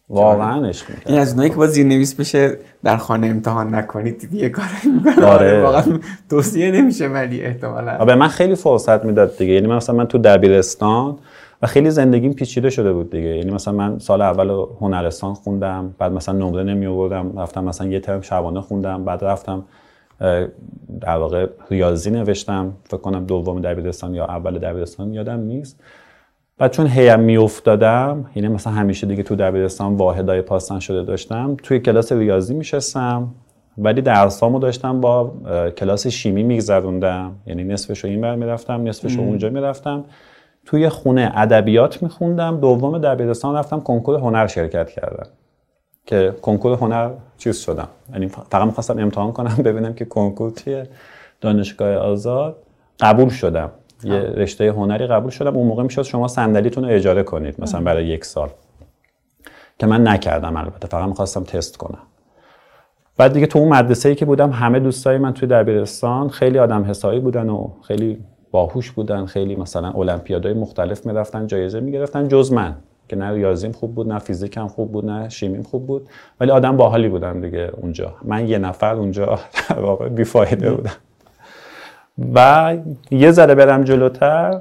واقعا 0.08 0.66
عشق 0.66 0.90
می‌کردم. 0.90 1.12
این 1.12 1.20
از 1.20 1.30
اونایی 1.32 1.50
که 1.50 1.56
با 1.56 1.66
زیرنویس 1.66 2.14
بشه 2.14 2.58
در 2.84 2.96
خانه 2.96 3.26
امتحان 3.26 3.74
نکنید 3.74 4.28
یه 4.32 4.48
کاری 4.48 4.68
می‌کنه 5.04 5.26
آره. 5.26 5.62
واقعا 5.62 5.98
توصیه 6.30 6.70
نمیشه 6.70 7.08
ولی 7.08 7.42
احتمالا. 7.42 8.04
به 8.04 8.14
من 8.14 8.28
خیلی 8.28 8.54
فرصت 8.54 9.04
می‌داد 9.04 9.38
دیگه. 9.38 9.52
یعنی 9.52 9.66
مثلا 9.66 9.96
من 9.96 10.06
تو 10.06 10.18
دبیرستان 10.18 11.18
و 11.62 11.66
خیلی 11.66 11.90
زندگیم 11.90 12.32
پیچیده 12.32 12.70
شده 12.70 12.92
بود 12.92 13.10
دیگه. 13.10 13.28
یعنی 13.28 13.50
مثلا 13.50 13.74
من 13.74 13.98
سال 13.98 14.22
اول 14.22 14.66
هنرستان 14.80 15.34
خوندم 15.34 15.94
بعد 15.98 16.12
مثلا 16.12 16.38
نمره 16.38 16.62
نمی 16.62 16.86
آوردم 16.86 17.38
رفتم 17.38 17.64
مثلا 17.64 17.86
یه 17.86 18.00
ترم 18.00 18.20
شبانه 18.20 18.60
خوندم 18.60 19.04
بعد 19.04 19.24
رفتم 19.24 19.64
در 21.00 21.16
واقع 21.16 21.46
ریاضی 21.70 22.10
نوشتم 22.10 22.72
فکر 22.84 22.96
کنم 22.96 23.24
دوم 23.24 23.60
دبیرستان 23.60 24.14
یا 24.14 24.24
اول 24.24 24.58
دبیرستان 24.58 25.14
یادم 25.14 25.40
نیست. 25.40 25.80
بعد 26.58 26.70
چون 26.70 26.86
هیم 26.86 27.20
میافتادم 27.20 28.30
یعنی 28.34 28.48
مثلا 28.48 28.72
همیشه 28.72 29.06
دیگه 29.06 29.22
تو 29.22 29.36
دبیرستان 29.36 29.94
واحدای 29.94 30.42
پاسن 30.42 30.78
شده 30.78 31.02
داشتم 31.02 31.56
توی 31.62 31.80
کلاس 31.80 32.12
ریاضی 32.12 32.54
میشستم. 32.54 33.28
ولی 33.78 34.02
درسامو 34.02 34.58
داشتم 34.58 35.00
با 35.00 35.32
کلاس 35.76 36.06
شیمی 36.06 36.42
میگذروندم. 36.42 37.32
یعنی 37.46 37.64
نصفش 37.64 37.98
رو 38.04 38.10
این 38.10 38.20
بر 38.20 38.34
می‌رفتم 38.34 38.88
نصفش 38.88 39.14
رو 39.16 39.20
اونجا 39.20 39.50
می‌رفتم. 39.50 40.04
توی 40.64 40.88
خونه 40.88 41.32
ادبیات 41.34 42.02
میخوندم 42.02 42.60
دوم 42.60 42.98
دبیرستان 42.98 43.56
رفتم 43.56 43.80
کنکور 43.80 44.18
هنر 44.18 44.46
شرکت 44.46 44.90
کردم. 44.90 45.26
که 46.06 46.34
کنکور 46.42 46.72
هنر 46.72 47.10
چیز 47.38 47.58
شدم. 47.58 47.88
یعنی 48.12 48.28
فقط 48.28 48.66
می‌خواستم 48.66 48.98
امتحان 48.98 49.32
کنم 49.32 49.56
ببینم 49.64 49.94
که 49.94 50.04
کنکور 50.04 50.50
چیه. 50.50 50.88
دانشگاه 51.40 51.94
آزاد. 51.94 52.56
قبول 53.00 53.28
شدم. 53.28 53.70
یه 54.04 54.18
رشته 54.20 54.72
هنری 54.72 55.06
قبول 55.06 55.30
شدم. 55.30 55.56
اون 55.56 55.66
موقع 55.66 55.82
می‌شد 55.82 56.02
شما 56.02 56.28
صندلیتون 56.28 56.84
رو 56.84 56.90
اجاره 56.90 57.22
کنید 57.22 57.60
مثلا 57.60 57.80
برای 57.80 58.06
یک 58.06 58.24
سال. 58.24 58.48
که 59.78 59.86
من 59.86 60.08
نکردم 60.08 60.56
البته. 60.56 60.88
فقط 60.88 61.08
می‌خواستم 61.08 61.44
تست 61.44 61.76
کنم. 61.76 62.02
بعد 63.16 63.32
دیگه 63.32 63.46
تو 63.46 63.58
اون 63.58 63.68
مدرسه 63.68 64.08
ای 64.08 64.14
که 64.14 64.24
بودم 64.24 64.50
همه 64.50 64.80
دوستای 64.80 65.18
من 65.18 65.34
توی 65.34 65.48
دبیرستان 65.48 66.28
خیلی 66.28 66.58
آدم 66.58 66.84
حسابی 66.84 67.20
بودن 67.20 67.48
و 67.48 67.68
خیلی 67.82 68.24
باهوش 68.50 68.90
بودن. 68.90 69.26
خیلی 69.26 69.56
مثلا 69.56 69.90
المپیادهای 69.90 70.54
مختلف 70.54 71.06
می‌رفتن 71.06 71.46
جایزه 71.46 71.80
می‌گرفتن 71.80 72.28
جز 72.28 72.52
من. 72.52 72.76
که 73.08 73.16
نه 73.16 73.30
ریاضیم 73.30 73.72
خوب 73.72 73.94
بود 73.94 74.08
نه 74.08 74.18
فیزیکم 74.18 74.68
خوب 74.68 74.92
بود 74.92 75.04
نه 75.04 75.28
شیمیم 75.28 75.62
خوب 75.62 75.86
بود 75.86 76.08
ولی 76.40 76.50
آدم 76.50 76.76
باحالی 76.76 77.08
بودم 77.08 77.40
دیگه 77.40 77.70
اونجا. 77.76 78.14
من 78.24 78.48
یه 78.48 78.58
نفر 78.58 78.94
اونجا 78.94 79.38
در 79.68 79.78
واقع 79.78 80.08
بیفایده 80.08 80.72
بودم. 80.74 80.92
و 82.34 82.76
یه 83.10 83.30
ذره 83.30 83.54
برم 83.54 83.84
جلوتر 83.84 84.60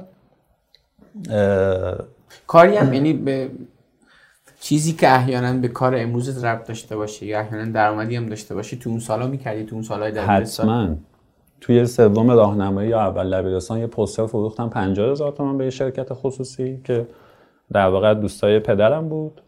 کاری 2.46 2.76
هم 2.76 2.92
یعنی 2.92 3.12
به 3.12 3.50
چیزی 4.60 4.92
که 4.92 5.14
احیانا 5.14 5.52
به 5.52 5.68
کار 5.68 5.94
امروزت 5.96 6.44
ربط 6.44 6.68
داشته 6.68 6.96
باشه 6.96 7.26
یا 7.26 7.40
احیانا 7.40 7.72
درآمدی 7.72 8.16
هم 8.16 8.28
داشته 8.28 8.54
باشه 8.54 8.76
تو 8.76 8.90
اون 8.90 8.98
سالا 8.98 9.26
می‌کردی 9.26 9.64
تو 9.64 9.74
اون 9.74 9.82
سالهای 9.82 10.12
دبیرستان 10.12 10.66
حتما. 10.66 10.96
توی 11.60 11.86
سوم 11.86 12.30
راهنمایی 12.30 12.88
یا 12.88 13.00
اول 13.00 13.40
دبیرستان 13.40 13.78
یه 13.78 13.86
پوستر 13.86 14.26
فروختم 14.26 14.68
50 14.68 15.10
هزار 15.10 15.32
تومان 15.32 15.58
به 15.58 15.64
یه 15.64 15.70
شرکت 15.70 16.08
خصوصی 16.12 16.80
که 16.84 17.06
در 17.72 17.88
واقع 17.88 18.14
دوستای 18.14 18.58
پدرم 18.58 19.08
بود. 19.08 19.40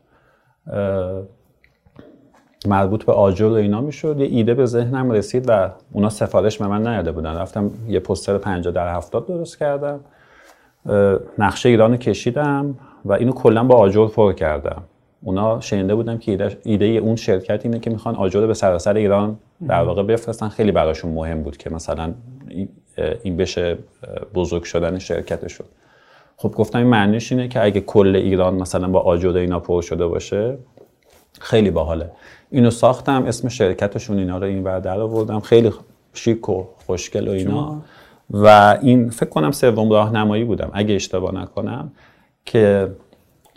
مربوط 2.67 3.05
به 3.05 3.13
آجر 3.13 3.47
و 3.47 3.53
اینا 3.53 3.81
می‌شد. 3.81 4.21
یه 4.21 4.27
ایده 4.27 4.55
به 4.55 4.67
ذهنم 4.67 5.11
رسید 5.11 5.45
و 5.49 5.71
اونا 5.93 6.09
سفارش 6.09 6.59
به 6.59 6.67
من 6.67 6.87
نیاده 6.87 7.13
بودن. 7.13 7.37
رفتم 7.37 7.71
یه 7.89 8.01
پوستر 8.01 8.39
50 8.39 8.75
در 8.75 8.95
70 8.95 9.27
درست 9.27 9.59
کردم. 9.59 10.01
نقشه 11.39 11.69
ایران 11.69 11.97
کشیدم 11.97 12.75
و 13.05 13.13
اینو 13.13 13.33
کلا 13.33 13.65
با 13.65 13.75
آجر 13.75 14.09
پر 14.09 14.33
کردم. 14.33 14.83
اونا 15.23 15.61
شنیده 15.61 15.95
بودم 15.95 16.19
که 16.19 16.31
ایده, 16.31 16.59
ایده 16.65 16.85
اون 16.85 17.17
شرکت 17.17 17.61
اینه 17.65 17.79
که 17.79 17.91
می‌خوان 17.91 18.15
آجر 18.15 18.47
به 18.47 18.55
سراسر 18.55 18.95
ایران 18.95 19.39
در 19.69 19.83
واقع 19.83 20.03
بفرستن. 20.03 20.49
خیلی 20.49 20.73
براشون 20.73 21.13
مهم 21.13 21.43
بود 21.43 21.57
که 21.57 21.71
مثلا 21.71 22.15
این 23.23 23.37
بشه 23.37 23.79
بزرگ 24.35 24.63
شدن 24.63 24.99
شرکتشون. 24.99 25.67
خب 26.41 26.55
گفتم 26.57 26.79
این 26.79 26.89
معنیش 26.89 27.33
اینه 27.33 27.49
که 27.49 27.65
اگه 27.65 27.81
کل 27.81 28.17
ایران 28.17 28.55
مثلا 28.55 28.89
با 28.89 29.01
آجر 29.01 29.37
اینا 29.37 29.61
پر 29.61 29.83
شده 29.83 30.07
باشه 30.07 30.59
خیلی 31.41 31.71
باحاله. 31.71 32.11
اینو 32.51 32.71
ساختم 32.71 33.25
اسم 33.25 33.49
شرکتشون 33.49 34.19
اینا 34.19 34.39
رو 34.39 34.45
این 34.45 34.65
ور 34.65 34.81
در 34.81 35.01
آوردم. 35.01 35.41
خیلی 35.41 35.73
شیک 36.15 36.49
و 36.49 36.65
خوشگل 36.87 37.29
و 37.29 37.31
اینا. 37.31 37.83
و 38.31 38.79
این 38.83 39.11
فکر 39.11 39.29
کنم 39.29 39.51
سوم 39.51 39.91
راهنمایی 39.91 40.45
بودم 40.45 40.71
اگه 40.73 40.95
اشتباه 40.95 41.35
نکنم 41.35 41.93
که 42.45 42.91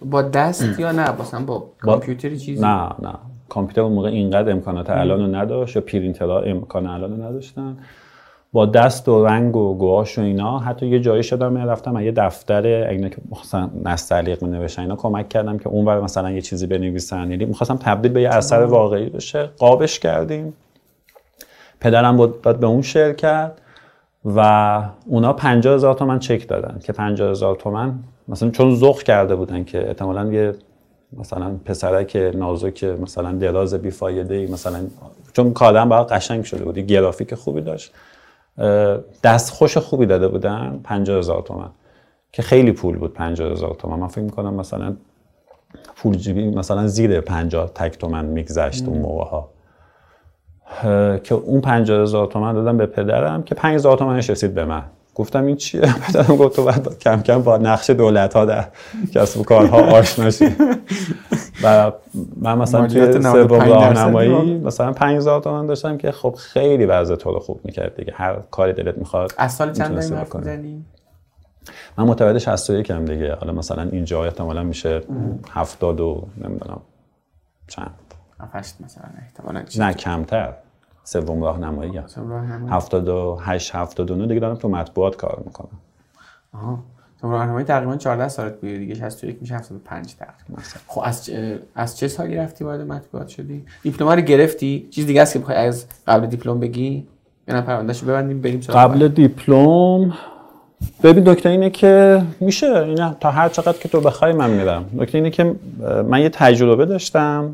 با 0.05 0.21
دست 0.21 0.79
یا 0.79 0.91
نه؟ 0.91 1.21
مثلا 1.21 1.45
با 1.45 1.69
کامپیوتری 1.81 2.39
چیزی؟ 2.39 2.61
نه 2.61 2.83
نه. 3.01 3.13
کامپیوتر 3.49 3.81
اون 3.81 3.93
موقع 3.93 4.09
اینقدر 4.09 4.51
امکانات 4.51 4.89
الان 4.89 5.19
رو 5.19 5.35
نداشت 5.35 5.75
یا 5.75 5.81
پرینترها 5.81 6.39
امکان 6.39 6.87
الان 6.87 7.11
رو 7.11 7.23
نداشتن. 7.23 7.77
با 8.53 8.65
دست 8.65 9.07
و 9.09 9.25
رنگ 9.25 9.55
و 9.55 9.77
گواش 9.77 10.17
و 10.17 10.21
اینا 10.21 10.59
حتی 10.59 10.87
یه 10.87 10.99
جایی 10.99 11.23
شدم 11.23 11.57
رفتم 11.57 11.99
یه 11.99 12.11
دفتر 12.11 12.65
اینا 12.65 13.09
که 13.09 13.17
مثلا 13.41 13.69
نستعلیق 13.85 14.43
می 14.43 14.49
نوشتن 14.49 14.81
اینا 14.81 14.95
کمک 14.95 15.29
کردم 15.29 15.57
که 15.57 15.67
اون 15.67 15.99
مثلا 15.99 16.31
یه 16.31 16.41
چیزی 16.41 16.67
بنویسن. 16.67 17.31
یعنی 17.31 17.45
می‌خواستم 17.45 17.77
تبدیل 17.77 18.11
به 18.11 18.21
یه 18.21 18.29
اثر 18.29 18.63
واقعی 18.63 19.09
بشه. 19.09 19.49
قابش 19.57 19.99
کردیم. 19.99 20.53
پدرم 21.79 22.17
بود 22.17 22.41
به 22.41 22.67
اون 22.67 22.81
شعر 22.81 23.13
کرد 23.13 23.61
و 24.25 24.81
اونا 25.05 25.33
50 25.33 25.75
هزار 25.75 25.93
تومن 25.93 26.19
چک 26.19 26.47
دادن 26.47 26.79
که 26.83 26.93
50 26.93 27.29
هزار 27.29 27.55
تومن 27.55 27.93
مثلا 28.27 28.49
چون 28.49 28.75
ذوق 28.75 29.03
کرده 29.03 29.35
بودن 29.35 29.63
که 29.63 29.87
احتمالاً 29.87 30.33
یه 30.33 30.53
مثلا 31.17 31.55
پسرک 31.65 32.31
نازک 32.35 32.83
مثلا 32.83 33.31
دراز 33.31 33.73
بیفایده 33.73 34.35
ای 34.35 34.47
مثلا 34.47 34.79
چون 35.33 35.53
کادم 35.53 35.89
باید 35.89 36.07
قشنگ 36.07 36.43
شده 36.43 36.63
بود 36.63 36.79
گرافیک 36.79 37.35
خوبی 37.35 37.61
داشت. 37.61 37.93
دست 39.23 39.53
خوش 39.53 39.77
خوبی 39.77 40.05
داده 40.05 40.27
بودن 40.27 40.79
50 40.83 41.17
هزار 41.17 41.41
تومن 41.41 41.69
که 42.31 42.41
خیلی 42.41 42.71
پول 42.71 42.97
بود 42.97 43.13
50 43.13 43.51
هزار 43.51 43.75
تومن. 43.75 43.99
من 43.99 44.07
فکر 44.07 44.21
می‌کنم 44.21 44.53
مثلا 44.53 44.95
پول 45.95 46.15
جیبی 46.15 46.49
مثلا 46.49 46.87
زیر 46.87 47.21
50 47.21 47.71
تک 47.75 47.97
تومن 47.97 48.25
میگذشت 48.25 48.87
اون 48.87 48.97
موقع 48.97 49.23
ها 49.23 49.49
که 51.17 51.35
اون 51.35 51.61
50 51.61 52.01
هزار 52.01 52.27
تومن 52.27 52.53
دادم 52.53 52.77
به 52.77 52.85
پدرم 52.85 53.43
که 53.43 53.55
5 53.55 53.75
هزار 53.75 53.97
تومنش 53.97 54.29
رسید 54.29 54.53
به 54.53 54.65
من. 54.65 54.83
گفتم 55.15 55.45
این 55.45 55.55
چیه؟ 55.55 55.81
پدرم 56.07 56.35
گفت 56.35 56.55
تو 56.55 56.63
باید 56.63 56.99
کم 56.99 57.21
کم 57.21 57.41
با 57.41 57.57
نقش 57.57 57.89
دولت 57.89 58.33
ها 58.33 58.45
در 58.45 58.65
کسب 59.13 59.39
و 59.39 59.43
کارها 59.43 59.77
آشنا 59.77 60.31
شی. 60.31 60.55
و 61.63 61.91
من 62.37 62.57
مثلا 62.57 62.87
توی 62.87 63.21
سوم 63.21 63.47
راهنمایی 63.47 64.59
مثلا 64.59 64.91
5000 64.91 65.41
تومان 65.41 65.65
داشتم 65.67 65.97
که 65.97 66.11
خب 66.11 66.35
خیلی 66.37 66.85
وضع 66.85 67.15
تو 67.15 67.31
رو 67.31 67.39
خوب 67.39 67.59
می‌کرد 67.63 67.95
دیگه. 67.95 68.13
هر 68.15 68.35
کاری 68.51 68.73
دلت 68.73 68.97
می‌خواد 68.97 69.33
از 69.37 69.53
سال 69.53 69.73
چند 69.73 69.95
داریم 70.43 70.85
من 71.97 72.03
متولد 72.03 72.37
61 72.37 72.91
هم 72.91 73.05
دیگه. 73.05 73.35
حالا 73.35 73.53
مثلا 73.53 73.83
اینجا 73.91 74.25
احتمالا 74.25 74.63
میشه 74.63 75.01
70 75.51 75.99
و 75.99 76.23
نمی‌دونم 76.37 76.81
چند. 77.67 77.93
8 78.53 78.75
مثلا 78.85 79.03
احتمالا 79.21 79.63
نه 79.77 79.93
کمتر. 79.93 80.53
سوم 81.03 81.43
راهنمایی. 81.43 81.99
78 82.69 83.75
79 83.75 84.27
دیگه 84.27 84.39
دارم 84.39 84.55
تو 84.55 84.69
مطبوعات 84.69 85.15
کار 85.15 85.41
می‌کنم. 85.45 85.79
آها. 86.53 86.79
تو 87.21 87.31
راهنمایی 87.31 87.65
تقریبا 87.65 87.95
14 87.95 88.27
سالت 88.27 88.59
بودی 88.59 88.77
دیگه 88.77 88.95
61 88.95 89.37
میشه 89.41 89.55
75 89.55 90.15
تقریبا 90.15 90.61
خب 90.87 91.01
از 91.03 91.29
از 91.75 91.97
چه 91.97 92.07
سالی 92.07 92.35
رفتی 92.35 92.63
وارد 92.63 92.81
مطبوعات 92.81 93.27
شدی؟ 93.27 93.65
دیپلم 93.83 94.09
رو 94.09 94.21
گرفتی؟ 94.21 94.87
چیز 94.91 95.05
دیگه 95.07 95.21
است 95.21 95.33
که 95.33 95.39
بخوای 95.39 95.57
از 95.57 95.85
قبل 96.07 96.25
دیپلم 96.25 96.59
بگی؟ 96.59 97.07
یا 97.47 97.55
نه 97.55 97.61
پروندهشو 97.61 98.05
ببندیم 98.05 98.41
بریم 98.41 98.59
قبل 98.59 99.07
دیپلم؟ 99.07 100.13
ببین 101.03 101.23
دکتر 101.23 101.49
اینه 101.49 101.69
که 101.69 102.21
میشه 102.39 102.65
اینا 102.65 103.13
تا 103.13 103.31
هر 103.31 103.49
چقدر 103.49 103.77
که 103.77 103.89
تو 103.89 104.01
بخوای 104.01 104.33
من 104.33 104.49
میرم. 104.49 104.85
دکتر 104.99 105.17
اینه 105.17 105.29
که 105.29 105.55
من 106.07 106.21
یه 106.21 106.29
تجربه 106.29 106.85
داشتم. 106.85 107.53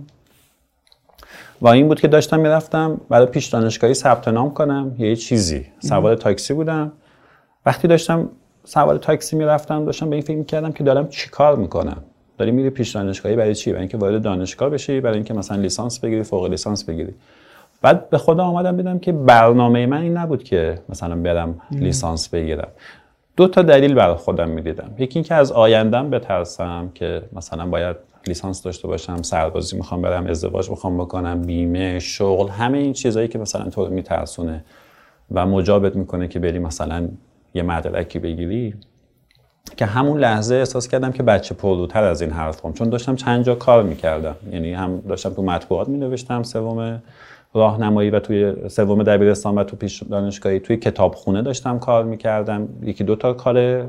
و 1.62 1.68
این 1.68 1.88
بود 1.88 2.00
که 2.00 2.08
داشتم 2.08 2.40
می‌رفتم 2.40 3.02
برای 3.10 3.26
پیش 3.26 3.46
دانشگاهی 3.46 3.94
ثبت 3.94 4.28
نام 4.28 4.54
کنم 4.54 4.96
یه 4.98 5.16
چیزی. 5.16 5.66
سوار 5.80 6.16
تاکسی 6.16 6.54
بودم. 6.54 6.92
وقتی 7.66 7.88
داشتم 7.88 8.30
سوار 8.64 8.98
تاکسی 8.98 9.36
می‌رفتم 9.36 9.86
داشتم 9.86 10.10
به 10.10 10.16
این 10.16 10.24
فکر 10.24 10.38
می‌کردم 10.38 10.72
که 10.72 10.84
دارم 10.84 11.08
چیکار 11.08 11.56
می‌کنم؟ 11.56 11.98
داری 12.38 12.52
میری 12.52 12.70
پیش 12.70 12.92
دانشگاهی 12.92 13.36
برای 13.36 13.56
چی؟ 13.56 13.70
برای 13.70 13.82
اینکه 13.82 13.98
وارد 13.98 14.22
دانشگاه 14.22 14.70
بشی 14.70 15.00
برای 15.00 15.16
اینکه 15.16 15.34
مثلا 15.34 15.58
لیسانس 15.58 16.00
بگیری 16.00 16.24
فوق 16.24 16.46
لیسانس 16.46 16.84
بگیری. 16.84 17.16
بعد 17.82 18.10
به 18.10 18.18
خدا 18.18 18.44
آمدم 18.44 18.78
دیدم 18.78 19.00
که 19.00 19.12
برنامه 19.12 19.86
من 19.86 20.02
این 20.02 20.18
نبود 20.18 20.44
که 20.44 20.80
مثلا 20.90 21.16
برم 21.16 21.62
لیسانس 21.72 22.30
بگیرم. 22.30 22.68
دو 23.38 23.48
تا 23.48 23.62
دلیل 23.62 23.94
برای 23.94 24.16
خودم 24.16 24.50
می‌دیدم. 24.50 24.92
یکی 24.98 25.20
اینکه 25.20 25.36
از 25.36 25.52
آیندم 25.52 26.10
بترسم 26.10 26.92
که 26.96 27.22
مثلا 27.34 27.66
باید 27.66 27.96
لیسانس 28.28 28.64
داشته 28.64 28.88
باشم 28.88 29.22
سربازی 29.22 29.78
می‌خوام 29.78 30.02
برم 30.02 30.28
ازدواج 30.28 30.70
می‌خوام 30.70 30.98
بکنم 30.98 31.42
بیمه 31.42 32.00
شغل 32.00 32.50
همه 32.50 32.78
این 32.78 32.94
چیزهایی 32.94 33.28
که 33.28 33.40
مثلا 33.40 33.70
تو 33.70 33.86
رو 33.86 33.94
میترسونه 33.94 34.64
و 35.32 35.46
مجابت 35.46 35.96
می‌کنه 35.96 36.28
که 36.28 36.40
بری 36.40 36.60
مثلا 36.60 37.08
یه 37.54 37.64
مدرکی 37.64 38.20
بگیری. 38.20 38.74
که 39.78 39.86
همون 39.86 40.20
لحظه 40.20 40.56
احساس 40.56 40.88
کردم 40.88 41.12
که 41.12 41.24
بچه 41.24 41.56
پرروتر 41.56 42.04
از 42.04 42.22
این 42.22 42.32
حرفم 42.32 42.74
چون 42.74 42.90
داشتم 42.90 43.16
چند 43.16 43.44
جا 43.44 43.56
کار 43.56 43.84
می‌کردم. 43.84 44.36
یعنی 44.52 44.74
هم 44.74 45.00
داشتم 45.00 45.30
تو 45.30 45.42
مطبوعات 45.44 45.90
مینوشتم 45.90 46.44
سوم 46.44 47.04
راهنمایی 47.54 48.10
و 48.10 48.20
توی 48.20 48.70
سوم 48.70 49.04
دبیرستان 49.04 49.58
و 49.58 49.64
تو 49.64 49.76
پیش 49.76 50.04
دانشگاهی 50.04 50.60
توی 50.60 50.78
کتابخونه 50.78 51.42
داشتم 51.42 51.80
کار 51.80 52.04
می‌کردم. 52.04 52.70
یکی 52.84 53.04
دو 53.04 53.16
تا 53.16 53.34
کار 53.34 53.86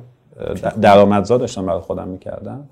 درآمدزا 0.81 1.39
داشتم 1.39 1.67
برای 1.67 1.81
خودم 1.81 2.09
می‌کردم. 2.09 2.69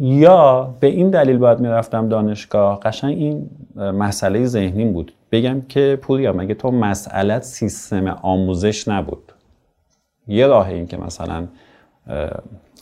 یا 0.00 0.74
به 0.80 0.86
این 0.86 1.10
دلیل 1.10 1.38
باید 1.38 1.60
می‌رفتم 1.60 2.08
دانشگاه؟ 2.08 2.80
قشنگ 2.80 3.18
این 3.18 3.50
مسئله 3.76 4.46
ذهنی 4.46 4.84
بود. 4.84 5.12
بگم 5.32 5.60
که 5.60 5.98
پوریا 6.02 6.32
مگه 6.32 6.54
تو 6.54 6.70
مسئلت 6.70 7.42
سیستم 7.42 8.06
آموزش 8.22 8.88
نبود. 8.88 9.32
یه 10.28 10.46
راه 10.46 10.68
این 10.68 10.86
که 10.86 10.96
مثلا 10.96 11.46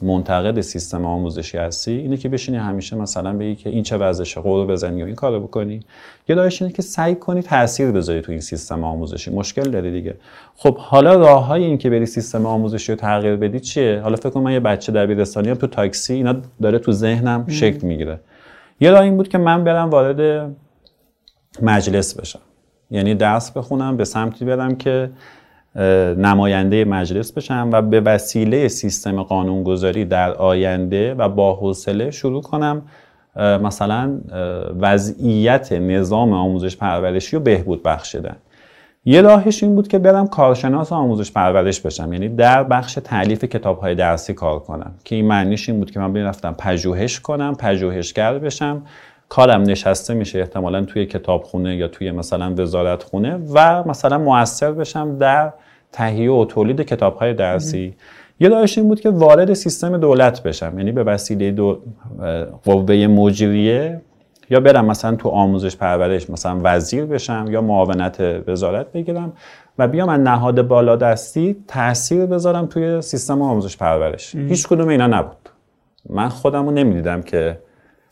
منتقد 0.03 0.61
سیستم 0.61 1.05
آموزشی 1.05 1.59
هستی 1.59 1.93
اینه 1.93 2.16
که 2.16 2.29
بشینی 2.29 2.59
همیشه 2.59 2.97
مثلا 2.97 3.33
بگی 3.33 3.55
که 3.55 3.71
این 3.71 3.83
چه 3.83 3.97
وضعشه 3.97 4.41
قورو 4.41 4.66
بزنی 4.66 5.03
و 5.03 5.07
این 5.07 5.14
کارو 5.14 5.41
بکنی. 5.41 5.81
یه 6.29 6.37
راهش 6.37 6.62
اینه 6.62 6.75
که 6.75 6.83
سعی 6.83 7.14
کنی 7.14 7.43
تاثیر 7.43 7.91
بذاری 7.91 8.21
تو 8.21 8.33
این 8.33 8.41
سیستم 8.41 8.85
آموزشی. 8.85 9.31
مشکل 9.31 9.71
داری 9.71 9.91
دیگه. 9.91 10.14
خب 10.57 10.77
حالا 10.79 11.14
راههای 11.14 11.64
این 11.64 11.79
که 11.79 11.91
بری 11.91 12.07
سیستم 12.07 12.47
آموزشی 12.47 12.93
رو 12.93 12.99
تغییر 12.99 13.37
بدی 13.37 13.61
چیه؟ 13.61 14.01
حالا 14.01 14.16
فکر 14.16 14.31
کن 14.31 14.41
من 14.41 14.53
یه 14.53 14.61
بچه 14.61 14.93
دبیرستانی 14.93 15.55
تو 15.55 15.66
تاکسی 15.66 16.14
اینا 16.14 16.37
داره 16.62 16.79
تو 16.79 16.93
ذهنم 16.93 17.49
شکل 17.49 17.87
می‌گیره. 17.87 18.21
یه 18.81 18.91
راه 18.91 19.01
این 19.03 19.16
بود 19.16 19.29
که 19.29 19.39
من 19.39 19.64
برم 19.64 19.91
وارد 19.91 20.51
مجلس 21.62 22.21
بشم. 22.21 22.41
یعنی 22.91 23.14
درس 23.14 23.51
بخونم 23.51 23.97
به 23.97 24.05
سمتی 24.05 24.45
برم 24.45 24.77
که 24.77 25.11
نماینده 26.19 26.85
مجلس 26.85 27.33
بشم 27.33 27.71
و 27.73 27.83
به 27.83 28.01
وسیله 28.01 28.69
سیستم 28.69 29.23
قانونگذاری 29.23 30.05
در 30.05 30.33
آینده 30.33 31.14
و 31.14 31.29
با 31.29 31.55
حوصله 31.55 32.11
شروع 32.11 32.43
کنم 32.43 32.83
مثلا 33.37 34.21
وضعیت 34.81 35.73
نظام 35.73 36.33
آموزش 36.33 36.77
پرورشی 36.77 37.37
رو 37.37 37.43
بهبود 37.43 37.83
بخشیدن 37.83 38.37
یه 39.05 39.21
راهش 39.21 39.62
این 39.62 39.75
بود 39.75 39.89
که 39.89 39.99
برم 39.99 40.27
کارشناس 40.27 40.93
آموزش 40.93 41.33
پرورش 41.33 41.81
بشم 41.81 42.12
یعنی 42.12 42.29
در 42.29 42.64
بخش 42.64 42.99
تعلیف 43.05 43.45
کتاب 43.45 43.79
های 43.79 43.95
درسی 43.95 44.35
کار 44.35 44.59
کنم 44.59 44.95
که 45.05 45.14
این 45.14 45.27
معنیش 45.27 45.69
این 45.69 45.79
بود 45.79 45.91
که 45.91 46.01
من 46.01 46.16
رفتم 46.16 46.55
پژوهش 46.59 47.21
کنم 47.21 47.55
پژوهشگر 47.55 48.39
بشم 48.39 48.83
کارم 49.29 49.62
نشسته 49.62 50.14
میشه 50.14 50.39
احتمالا 50.39 50.85
توی 50.85 51.07
کتابخونه 51.07 51.76
یا 51.76 51.89
توی 51.89 52.11
مثلا 52.11 52.55
وزارت 52.59 53.03
خونه 53.03 53.39
و 53.55 53.85
مثلا 53.89 54.18
موثر 54.18 54.72
بشم 54.72 55.18
در 55.18 55.53
تهیه 55.93 56.31
و 56.31 56.45
تولید 56.45 56.81
کتاب 56.81 57.16
های 57.16 57.35
درسی 57.35 57.95
یه 58.41 58.49
راهش 58.49 58.79
این 58.79 58.89
بود 58.89 59.01
که 59.01 59.11
وارد 59.11 59.55
سیستم 59.55 59.97
دولت 59.97 60.43
بشم 60.43 60.79
یعنی 60.79 60.93
به 60.93 61.05
وسیله 61.05 61.51
دو 61.51 61.79
قوه 62.64 63.07
مجریه 63.07 64.01
یا 64.51 64.61
برم 64.61 64.85
مثلا 64.85 65.16
تو 65.16 65.29
آموزش 65.29 65.76
پرورش 65.76 66.31
مثلا 66.31 66.61
وزیر 66.62 67.05
بشم 67.05 67.47
یا 67.51 67.61
معاونت 67.61 68.20
وزارت 68.49 68.93
بگیرم 68.93 69.33
و 69.79 69.89
بیام 69.89 70.09
از 70.09 70.20
نهاد 70.20 70.62
بالا 70.62 70.97
دستی 70.97 71.57
تاثیر 71.68 72.26
بذارم 72.26 72.66
توی 72.66 73.03
سیستم 73.03 73.43
آموزش 73.43 73.76
پرورش. 73.76 74.35
هیچ 74.35 74.68
کدوم 74.68 74.89
اینا 74.89 75.07
نبود. 75.07 75.49
من 76.11 76.29
خودم 76.29 76.66
رو 76.66 76.70
نمی‌دیدم 76.70 77.22
که 77.22 77.59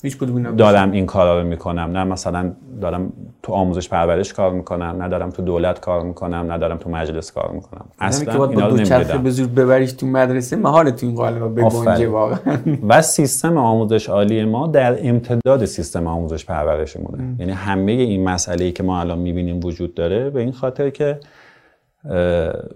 هیچ 0.02 0.18
کدوم 0.18 0.36
اینا 0.36 0.50
دارم 0.50 0.90
این 0.90 1.06
کارا 1.06 1.40
رو 1.40 1.48
می‌کنم. 1.48 1.90
نه 1.90 2.04
مثلا 2.04 2.52
دارم 2.80 3.12
تو 3.42 3.52
آموزش 3.52 3.88
پرورش 3.88 4.32
کار 4.32 4.52
می‌کنم 4.52 4.96
نه 5.02 5.08
دارم 5.08 5.30
تو 5.30 5.42
دولت 5.42 5.80
کار 5.80 6.02
می‌کنم 6.02 6.52
نه 6.52 6.58
دارم 6.58 6.76
تو 6.76 6.90
مجلس 6.90 7.32
کار 7.32 7.50
می‌کنم. 7.52 7.84
همین 7.98 8.10
که 8.10 8.30
اصلا 8.30 8.38
باید 8.38 8.50
اینا 8.50 8.62
با 8.62 8.68
رو 8.68 8.76
دو 8.76 8.84
چرخه 8.84 8.94
نمی‌دیدم 8.94 9.22
به 9.22 9.30
زور 9.30 9.48
ببریش 9.48 9.92
تو 9.92 10.06
مدرسه 10.06 10.56
محال 10.56 10.90
تو 10.90 11.06
این 11.06 11.14
قالب 11.14 11.60
بگنجه. 11.60 12.08
واقعا. 12.08 12.38
و 12.88 13.02
سیستم 13.02 13.58
آموزش 13.58 14.08
عالی 14.08 14.44
ما 14.44 14.66
در 14.66 15.08
امتداد 15.08 15.64
سیستم 15.64 16.06
آموزش 16.06 16.44
پرورشمونه. 16.44 17.36
یعنی 17.38 17.52
همه 17.52 17.92
این 17.92 18.24
مسئله 18.24 18.64
ای 18.64 18.72
که 18.72 18.82
ما 18.82 19.00
الان 19.00 19.18
می‌بینیم 19.18 19.60
وجود 19.64 19.94
داره 19.94 20.30
به 20.30 20.40
این 20.40 20.52
خاطر 20.52 20.90
که 20.90 21.18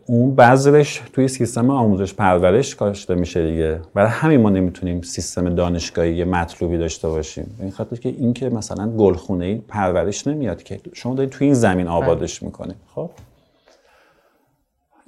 اون 0.06 0.34
بذرش 0.34 1.02
توی 1.12 1.28
سیستم 1.28 1.70
آموزش 1.70 2.14
پرورش 2.14 2.74
کاشته 2.74 3.14
میشه 3.14 3.50
دیگه. 3.50 3.80
برای 3.94 4.08
همین 4.08 4.40
ما 4.40 4.50
نمی‌تونیم 4.50 5.02
سیستم 5.02 5.54
دانشگاهی 5.54 6.24
مطلوبی 6.24 6.78
داشته 6.78 7.08
باشیم. 7.08 7.54
به 7.58 7.64
این 7.64 7.72
خاطر 7.72 7.96
که 7.96 8.08
این 8.08 8.32
که 8.32 8.48
مثلا 8.48 8.90
گلخونه 8.90 9.44
ای 9.44 9.54
پرورش 9.68 10.26
نمیاد 10.26 10.62
که. 10.62 10.80
شما 10.92 11.14
دارید 11.14 11.30
توی 11.30 11.44
این 11.44 11.54
زمین 11.54 11.88
آبادش 11.88 12.42
می‌کنید. 12.42 12.76
خب؟ 12.94 13.10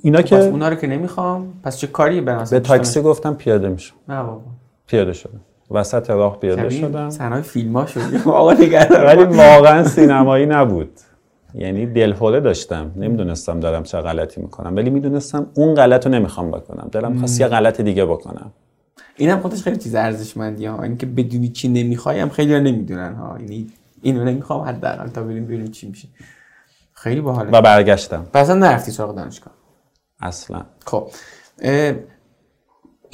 اینا 0.03 0.19
پس 0.19 0.25
که 0.25 0.37
اونا 0.37 0.69
رو 0.69 0.75
که 0.75 0.87
نمی‌خوام. 0.87 1.53
پس 1.65 1.79
چه 1.79 1.87
کاری 1.87 2.21
به 2.21 2.45
به 2.51 2.61
تاکسی 2.61 3.01
گفتم 3.01 3.35
پیاده 3.35 3.69
میشم 3.69 3.95
نه 4.09 4.23
بابا. 4.23 4.41
پیاده 4.87 5.13
شدم. 5.13 5.41
وسط 5.71 6.11
راه 6.11 6.41
پیاده 6.41 6.71
شدم. 6.71 7.11
صحنه 7.11 7.41
فیلم 7.41 7.77
ها 7.77 7.87
شد. 7.87 8.01
آقا 8.27 8.55
ولی 9.05 9.25
واقعا 9.25 9.85
سینمایی 9.85 10.47
نبود. 10.47 11.01
یعنی 11.55 11.87
دلهوره 11.87 12.41
داشتم. 12.41 12.93
نمی‌دونستم 12.97 13.61
دارم 13.61 13.83
چه 13.83 14.01
غلطی 14.01 14.41
می‌کنم 14.41 14.77
ولی 14.77 14.91
می‌دونستم 14.91 15.47
اون 15.55 15.75
غلط 15.75 16.07
رو 16.07 16.13
نمی‌خوام 16.13 16.51
بکنم. 16.51 16.89
دلم 16.93 17.19
خواست 17.19 17.41
یه 17.41 17.47
غلط 17.47 17.81
دیگه 17.81 18.05
بکنم. 18.05 18.53
اینم 19.17 19.41
خودش 19.41 19.63
خیلی 19.63 19.77
چیز 19.77 19.95
ارزشمندی 19.95 20.67
ها. 20.67 20.83
اینکه 20.83 21.07
بدونی 21.07 21.49
چی 21.49 21.69
نمی‌خوای 21.69 22.21
هم 22.21 22.29
خیلی 22.29 22.61
نمی‌دونن 22.61 23.15
ها. 23.15 23.37
یعنی 23.41 23.71
اینو 24.03 24.25
نمی‌خوام 24.25 24.61
حداقل 24.61 25.09
تا 25.09 25.23
بریم 25.23 25.45
ببینیم 25.45 25.71
چی 25.71 25.89
میشه. 25.89 26.09
خیلی 26.93 27.21
باحاله. 27.21 27.51
و 27.51 27.63
برگشتم. 27.63 28.27
پس 28.33 28.51
نرفتی 28.51 28.91
سراغ 28.91 29.17
دانشگاه. 29.17 29.53
اصلا. 30.21 30.63
خب 30.87 31.09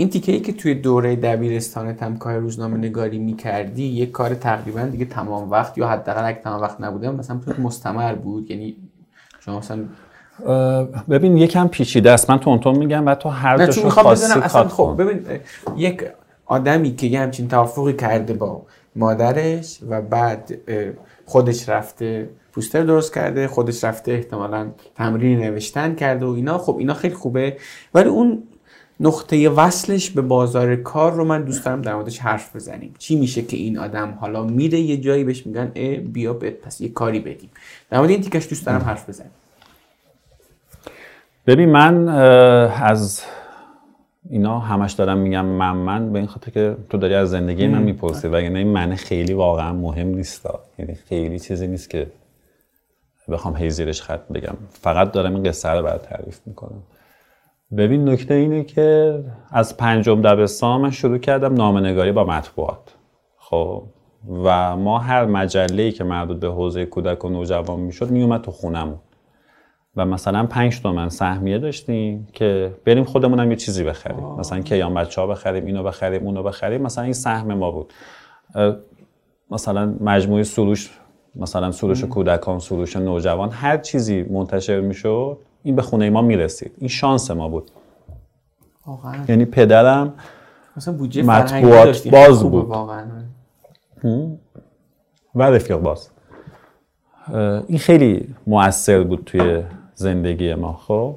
این 0.01 0.09
تیکه 0.09 0.33
ای 0.33 0.41
که 0.41 0.53
توی 0.53 0.75
دوره 0.75 1.17
دبیرستانت 1.17 2.03
هم 2.03 2.17
کار 2.17 2.39
روزنامه 2.39 2.77
نگاری 2.77 3.19
می‌کردی 3.19 3.85
یه 3.85 4.07
کار 4.07 4.35
تقریبا 4.35 4.81
دیگه 4.81 5.05
تمام 5.05 5.51
وقت 5.51 5.79
یا 5.79 5.89
حداقل 5.89 6.25
اگه 6.25 6.41
تمام 6.45 6.61
وقت 6.61 6.81
نبوده 6.81 7.11
مثلا 7.11 7.39
تو 7.39 7.63
مستمر 7.63 8.15
بود. 8.15 8.51
یعنی 8.51 8.77
شما 9.41 9.59
مثلا 9.59 9.85
ببین 11.11 11.37
یکم 11.37 11.69
پیچیده 11.69 12.11
است. 12.11 12.31
من 12.31 12.39
تونتون 12.39 12.79
میگم 12.79 13.07
و 13.07 13.15
تو 13.15 13.29
هر 13.29 13.67
جاشو 13.67 13.89
خاصی 13.89 14.33
اصلا 14.33 14.69
خب 14.69 14.95
ببین 14.99 15.27
یک 15.77 16.05
آدمی 16.47 16.97
که 16.97 17.07
یه 17.07 17.21
همچین 17.21 17.49
توافقی 17.49 17.93
کرده 17.93 18.33
با 18.33 18.63
مادرش 18.97 19.79
و 19.89 20.03
بعد 20.03 20.59
خودش 21.25 21.69
رفته 21.69 22.31
پوستر 22.53 22.83
درست 22.83 23.15
کرده 23.15 23.49
خودش 23.49 23.85
رفته 23.85 24.13
احتمالا 24.13 24.71
تمرین 24.95 25.39
نوشتن 25.39 25.95
کرده 25.95 26.27
و 26.27 26.31
اینا 26.31 26.59
خب 26.59 26.77
اینا 26.77 26.95
خیلی 26.95 27.15
خوبه. 27.15 27.57
ولی 27.95 28.09
اون 28.09 28.43
نقطه 29.01 29.49
وصلش 29.49 30.11
به 30.11 30.23
بازار 30.23 30.77
کار 30.77 31.13
رو 31.13 31.25
من 31.25 31.43
دوست 31.43 31.65
دارم 31.65 31.83
در 31.83 31.95
موردش 31.95 32.19
حرف 32.19 32.57
بزنیم. 32.57 32.95
چی 32.99 33.17
میشه 33.17 33.43
که 33.43 33.57
این 33.57 33.79
آدم 33.79 34.19
حالا 34.21 34.45
میره 34.45 34.79
یه 34.79 34.97
جایی 34.97 35.25
بهش 35.25 35.47
میگن 35.47 35.73
اه 35.75 35.97
بیا 35.97 36.33
بهت 36.33 36.55
پس 36.55 36.81
یه 36.81 36.89
کاری 36.89 37.21
بدیم. 37.21 37.51
در 37.91 37.99
مورد 37.99 38.11
این 38.11 38.21
تیکش 38.21 38.49
دوست 38.49 38.67
دارم 38.67 38.81
حرف 38.81 39.09
بزنیم. 39.09 39.31
ببین 41.47 41.69
من 41.69 42.09
از 42.69 43.23
اینا 44.31 44.59
همش 44.59 44.93
دارم 44.93 45.19
میگم 45.19 45.45
من 45.45 45.77
من 45.77 46.13
به 46.13 46.19
این 46.19 46.29
خاطر 46.29 46.51
که 46.51 46.77
تو 46.91 46.99
داری 46.99 47.15
از 47.15 47.31
زندگی 47.31 47.67
من 47.67 47.83
می‌پرسی 47.83 48.29
وگرنه 48.29 48.59
این 48.59 48.69
من 48.69 48.95
خیلی 48.95 49.33
واقعا 49.33 49.73
مهم 49.73 50.09
نیست. 50.09 50.47
یعنی 50.79 50.95
خیلی 50.95 51.39
چیزی 51.39 51.67
نیست 51.67 51.91
که 51.91 52.07
بخوام 53.31 53.57
هی 53.57 53.71
زیرش 53.71 54.03
خط 54.03 54.29
بگم. 54.29 54.55
فقط 54.73 55.13
دارم 55.13 55.35
این 55.35 55.43
قصه 55.43 55.69
رو 55.69 55.83
برات 55.83 56.09
تعریف 56.09 56.41
می‌کنم. 56.47 56.83
ببین 57.77 58.09
نکته 58.09 58.35
اینه 58.35 58.65
که 58.65 59.19
از 59.51 59.77
پنجم 59.77 60.23
دبستان 60.23 60.81
من 60.81 60.91
شروع 60.91 61.19
کردم 61.19 61.55
نامه‌نگاری 61.55 62.13
با 62.13 62.25
مطبوعات. 62.25 62.95
خب 63.37 63.83
و 64.45 64.77
ما 64.77 64.99
هر 64.99 65.27
مجله 65.27 65.91
که 65.91 66.05
مربوط 66.05 66.37
به 66.37 66.49
حوزه 66.49 66.87
کودک 66.87 67.25
و 67.25 67.29
نوجوان 67.29 67.81
می‌شد 67.81 68.11
میومد 68.11 68.41
تو 68.41 68.51
خونمون. 68.51 68.99
و 69.97 70.05
مثلا 70.05 70.47
پنج 70.47 70.81
تومن 70.81 71.09
سهمیه 71.09 71.59
داشتیم 71.59 72.29
که 72.33 72.75
بریم 72.85 73.05
خودمونم 73.05 73.51
یه 73.51 73.57
چیزی 73.57 73.85
بخریم. 73.85 74.25
مثلا 74.39 74.61
کیان 74.61 74.95
بچه 74.95 75.21
ها 75.21 75.27
بخریم 75.27 75.67
اینو 75.67 75.83
بخریم 75.83 76.27
اونو 76.27 76.43
بخریم 76.43 76.83
مثلا 76.83 77.05
این 77.05 77.13
سهم 77.13 77.55
ما 77.55 77.71
بود. 77.71 77.93
مثلا 79.51 79.95
مجموعه 80.01 80.43
سروش 80.43 80.91
مثلا 81.37 81.71
سروش 81.71 82.05
کودکان 82.05 82.59
سروش 82.59 82.97
نوجوان 82.97 83.51
هر 83.51 83.77
چیزی 83.77 84.23
منتشر 84.23 84.81
می‌شد 84.81 85.39
این 85.69 85.77
به 85.77 85.83
خونه 85.83 86.11
ما 86.11 86.23
می‌رسید. 86.23 86.73
این 86.79 86.89
شانس 86.89 87.31
ما 87.31 87.49
بود. 87.49 87.71
واقعا. 88.87 89.15
یعنی 89.29 89.45
پدرم 89.45 90.15
مثلا 90.77 90.95
بودجه 90.95 91.23
مطبوعات. 91.23 92.09
باز 92.09 92.43
بود. 92.43 92.67
واقعا. 92.69 93.05
و 95.35 95.43
رفیق 95.43 95.77
باز. 95.77 96.11
این 97.67 97.79
خیلی 97.79 98.35
مؤثر 98.47 99.03
بود 99.03 99.23
توی 99.27 99.63
زندگی 99.95 100.55
ما 100.55 100.73
خب. 100.73 101.15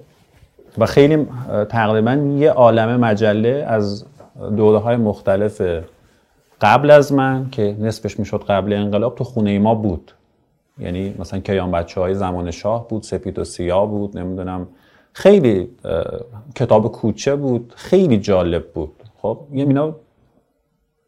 و 0.78 0.86
خیلی 0.86 1.28
تقریبا 1.70 2.14
یه 2.14 2.52
عالم 2.52 3.00
مجله 3.00 3.66
از 3.68 4.06
دوره 4.58 4.78
های 4.78 4.96
مختلف 4.96 5.62
قبل 6.62 6.92
از 6.92 7.14
من 7.14 7.50
که 7.50 7.76
نصفش 7.80 8.20
می‌شد 8.20 8.44
قبل 8.44 8.74
انقلاب 8.74 9.16
تو 9.16 9.24
خونه 9.24 9.60
ما 9.60 9.76
بود. 9.76 10.12
یعنی 10.82 11.16
مثلا 11.20 11.40
کیان 11.40 11.72
بچه 11.72 12.02
های 12.02 12.16
زمان 12.16 12.52
شاه 12.52 12.88
بود 12.88 13.04
سپید 13.04 13.40
و 13.40 13.44
سیاه 13.44 13.90
بود 13.90 14.18
نمی‌دونم. 14.18 14.68
خیلی 15.14 15.70
کتاب 16.56 16.92
کوچه 16.92 17.36
بود 17.36 17.74
خیلی 17.76 18.18
جالب 18.18 18.72
بود. 18.74 18.92
خب 19.22 19.40
یه 19.54 19.66
اینا 19.68 19.96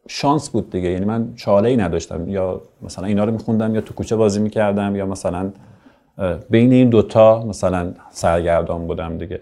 شانس 0.08 0.50
بود 0.50 0.70
دیگه. 0.70 0.88
یعنی 0.88 1.04
من 1.04 1.32
چاله 1.36 1.68
ای 1.68 1.76
نداشتم. 1.76 2.28
یا 2.28 2.60
مثلا 2.82 3.06
اینا 3.06 3.24
رو 3.24 3.32
میخوندم 3.32 3.74
یا 3.74 3.80
تو 3.80 3.94
کوچه 3.94 4.16
بازی 4.16 4.40
می‌کردم 4.40 4.96
یا 4.96 5.06
مثلا 5.06 5.50
بین 6.50 6.72
این 6.72 6.88
دوتا 6.88 7.44
مثلا 7.46 7.92
سرگردان 8.10 8.86
بودم 8.86 9.18
دیگه. 9.18 9.40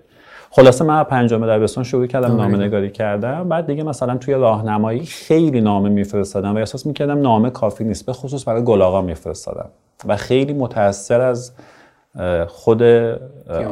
خلاصه 0.51 0.85
من 0.85 1.05
پنجم 1.05 1.47
دبستان 1.47 1.85
شروع 1.85 2.07
کردم 2.07 2.37
نامه 2.37 2.59
نگاری 2.59 2.91
کردم. 2.91 3.49
بعد 3.49 3.67
دیگه 3.67 3.83
مثلا 3.83 4.17
توی 4.17 4.35
راهنمایی 4.35 5.01
خیلی 5.01 5.61
نامه 5.61 5.89
میفرستادم 5.89 6.55
و 6.55 6.59
احساس 6.59 6.87
می‌کردم 6.87 7.21
نامه 7.21 7.51
کافی 7.51 7.85
نیست. 7.85 8.07
به 8.07 8.13
خصوص 8.13 8.49
برای 8.49 8.65
گل 8.65 8.83
آقا 8.83 9.01
میفرستادم. 9.01 9.69
و 10.05 10.17
خیلی 10.17 10.53
متاثر 10.53 11.21
از 11.21 11.53
خود 12.47 12.83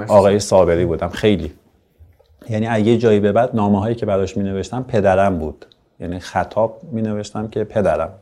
آقای 0.09 0.39
صابری 0.39 0.85
بودم. 0.85 1.09
خیلی. 1.09 1.53
یعنی 2.51 2.67
از 2.67 2.83
یه 2.83 2.99
جایی 2.99 3.21
به 3.21 3.33
بعد 3.33 3.57
نامه 3.57 3.81
هایی 3.81 3.95
که 3.95 4.07
براش 4.07 4.37
می 4.37 4.43
نوشتم 4.43 4.83
پدرم 4.83 5.39
بود. 5.39 5.67
یعنی 6.01 6.19
خطاب 6.19 6.81
می 6.93 7.03
نوشتم 7.03 7.49
که 7.49 7.65
پدرم. 7.65 8.13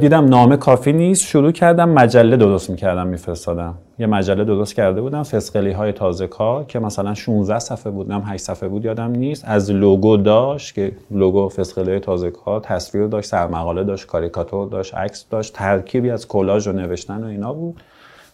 دیدم 0.00 0.24
نامه 0.24 0.56
کافی 0.56 0.92
نیست. 0.92 1.22
شروع 1.22 1.52
کردم 1.52 1.88
مجله 1.88 2.36
درست 2.36 2.70
می‌کردم 2.70 3.06
میفرستادم. 3.06 3.74
یه 3.98 4.06
مجله 4.06 4.44
درست 4.44 4.74
کرده 4.74 5.00
بودم 5.00 5.22
فسقلی 5.22 5.72
های 5.72 5.92
تازه 5.92 6.26
کار 6.26 6.64
که 6.64 6.78
مثلا 6.78 7.14
16 7.14 7.58
صفحه 7.58 7.92
بود 7.92 8.12
نم 8.12 8.22
8 8.26 8.44
صفحه 8.44 8.68
بود 8.68 8.84
یادم 8.84 9.10
نیست. 9.10 9.44
از 9.46 9.70
لوگو 9.70 10.16
داشت 10.16 10.74
که 10.74 10.92
لوگو 11.10 11.48
فسقلی 11.48 11.90
های 11.90 12.00
تازه 12.00 12.30
کار 12.30 12.60
تصویر 12.60 13.06
داشت 13.06 13.28
سرمقاله 13.28 13.84
داشت 13.84 14.06
کاریکاتور 14.06 14.68
داشت 14.68 14.94
عکس 14.94 15.26
داشت 15.30 15.52
ترکیبی 15.52 16.10
از 16.10 16.28
کلاژ 16.28 16.68
و 16.68 16.72
نوشتن 16.72 17.24
و 17.24 17.26
اینا 17.26 17.52
بود. 17.52 17.82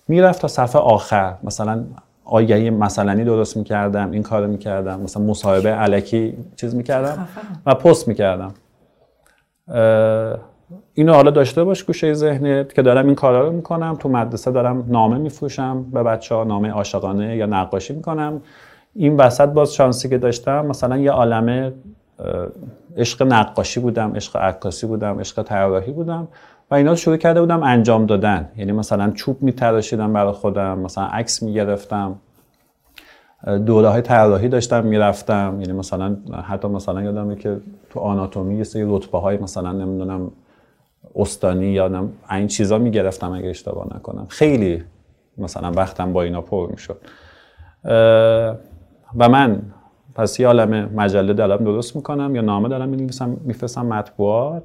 می‌رفت 0.09 0.43
تا 0.43 0.49
صفحه 0.49 0.83
آخر. 0.83 1.35
مثلا 1.43 1.85
آگهی 2.25 2.71
مثلنی 2.71 3.25
درست 3.25 3.57
می‌کردم 3.57 4.11
این 4.11 4.23
کارو 4.23 4.47
می‌کردم. 4.47 5.01
مثلا 5.01 5.23
مصاحبه 5.23 5.71
علکی 5.71 6.35
چیز 6.57 6.75
می‌کردم 6.75 7.29
و 7.67 7.75
پست 7.75 8.09
می‌کردم. 8.09 8.55
اینو 10.95 11.13
حالا 11.13 11.31
داشته 11.31 11.65
باش 11.65 11.85
گوشه 11.85 12.15
ذهنت 12.15 12.75
که 12.75 12.83
دارم 12.83 13.07
این 13.07 13.15
کارا 13.15 13.47
رو 13.47 13.53
می‌کنم. 13.53 13.97
تو 13.99 14.09
مدرسه 14.09 14.51
دارم 14.51 14.85
نامه 14.89 15.19
میفروشم 15.19 15.83
به 15.83 16.03
بچه 16.03 16.35
ها 16.35 16.45
نامه 16.45 16.71
عاشقانه 16.71 17.37
یا 17.37 17.47
نقاشی 17.47 17.95
می‌کنم. 17.95 18.43
این 18.95 19.17
وسط 19.17 19.49
باز 19.49 19.75
شانسی 19.75 20.09
که 20.09 20.19
داشتم 20.19 20.67
مثلا 20.67 20.97
یه 20.97 21.11
عالمه 21.11 21.73
عشق 22.97 23.23
نقاشی 23.23 23.81
بودم 23.81 24.13
عشق 24.17 24.37
عکاسی 24.37 24.87
بودم 24.87 25.21
عشق 25.21 25.43
طراحی 25.43 25.93
بودم 25.93 26.29
و 26.71 26.75
اینا 26.75 26.91
رو 26.91 26.97
شروع 26.97 27.17
کرده 27.17 27.41
بودم 27.41 27.63
انجام 27.63 28.07
دادن. 28.07 28.49
یعنی 28.57 28.73
مثلا 28.73 29.11
چوب 29.11 29.43
میتراشیدم 29.43 30.13
برای 30.13 30.33
خودم 30.33 30.79
مثلا 30.79 31.05
عکس 31.05 31.43
می‌گرفتم 31.43 32.15
دوره 33.67 33.89
های 33.89 34.03
طراحی 34.03 34.49
داشتم 34.49 34.85
می‌رفتم. 34.85 35.57
یعنی 35.61 35.73
مثلا 35.73 36.17
حتی 36.45 36.69
مثلا 36.69 37.03
یادمه 37.03 37.37
که 37.37 37.57
تو 37.91 38.01
آناتومی 38.01 38.57
یه 38.57 38.65
سری 38.65 38.85
رتبه 38.89 39.19
های 39.19 39.37
مثلا 39.37 39.73
نمی‌دونم 39.73 40.31
استانی 41.17 41.67
یا 41.67 41.89
نم- 41.89 42.13
این 42.31 42.47
چیزا 42.47 42.79
می‌گرفتم 42.79 43.33
اگه 43.33 43.49
اشتباه 43.49 43.87
نکنم. 43.97 44.27
خیلی 44.29 44.83
مثلا 45.39 45.73
وقتم 45.73 46.13
با 46.13 46.23
اینا 46.23 46.41
پر 46.41 46.71
می‌شد. 46.71 47.01
و 49.19 49.29
من 49.29 49.63
پس 50.15 50.41
یه 50.41 50.47
عالم 50.47 50.91
مجله 50.95 51.33
دارم 51.33 51.65
درست 51.65 51.97
می‌کنم 51.97 52.35
یا 52.35 52.43
نامه 52.43 52.69
دارم 52.69 52.89
می‌نویسم 52.89 53.37
میفرستم 53.45 53.87
مطبوعات. 53.87 54.63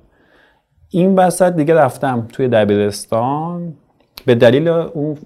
این 0.90 1.16
وسط 1.16 1.54
دیگه 1.54 1.74
رفتم 1.74 2.28
توی 2.32 2.48
دبیرستان. 2.48 3.74
به 4.26 4.36
دلیل 4.36 4.68
اون 4.68 5.18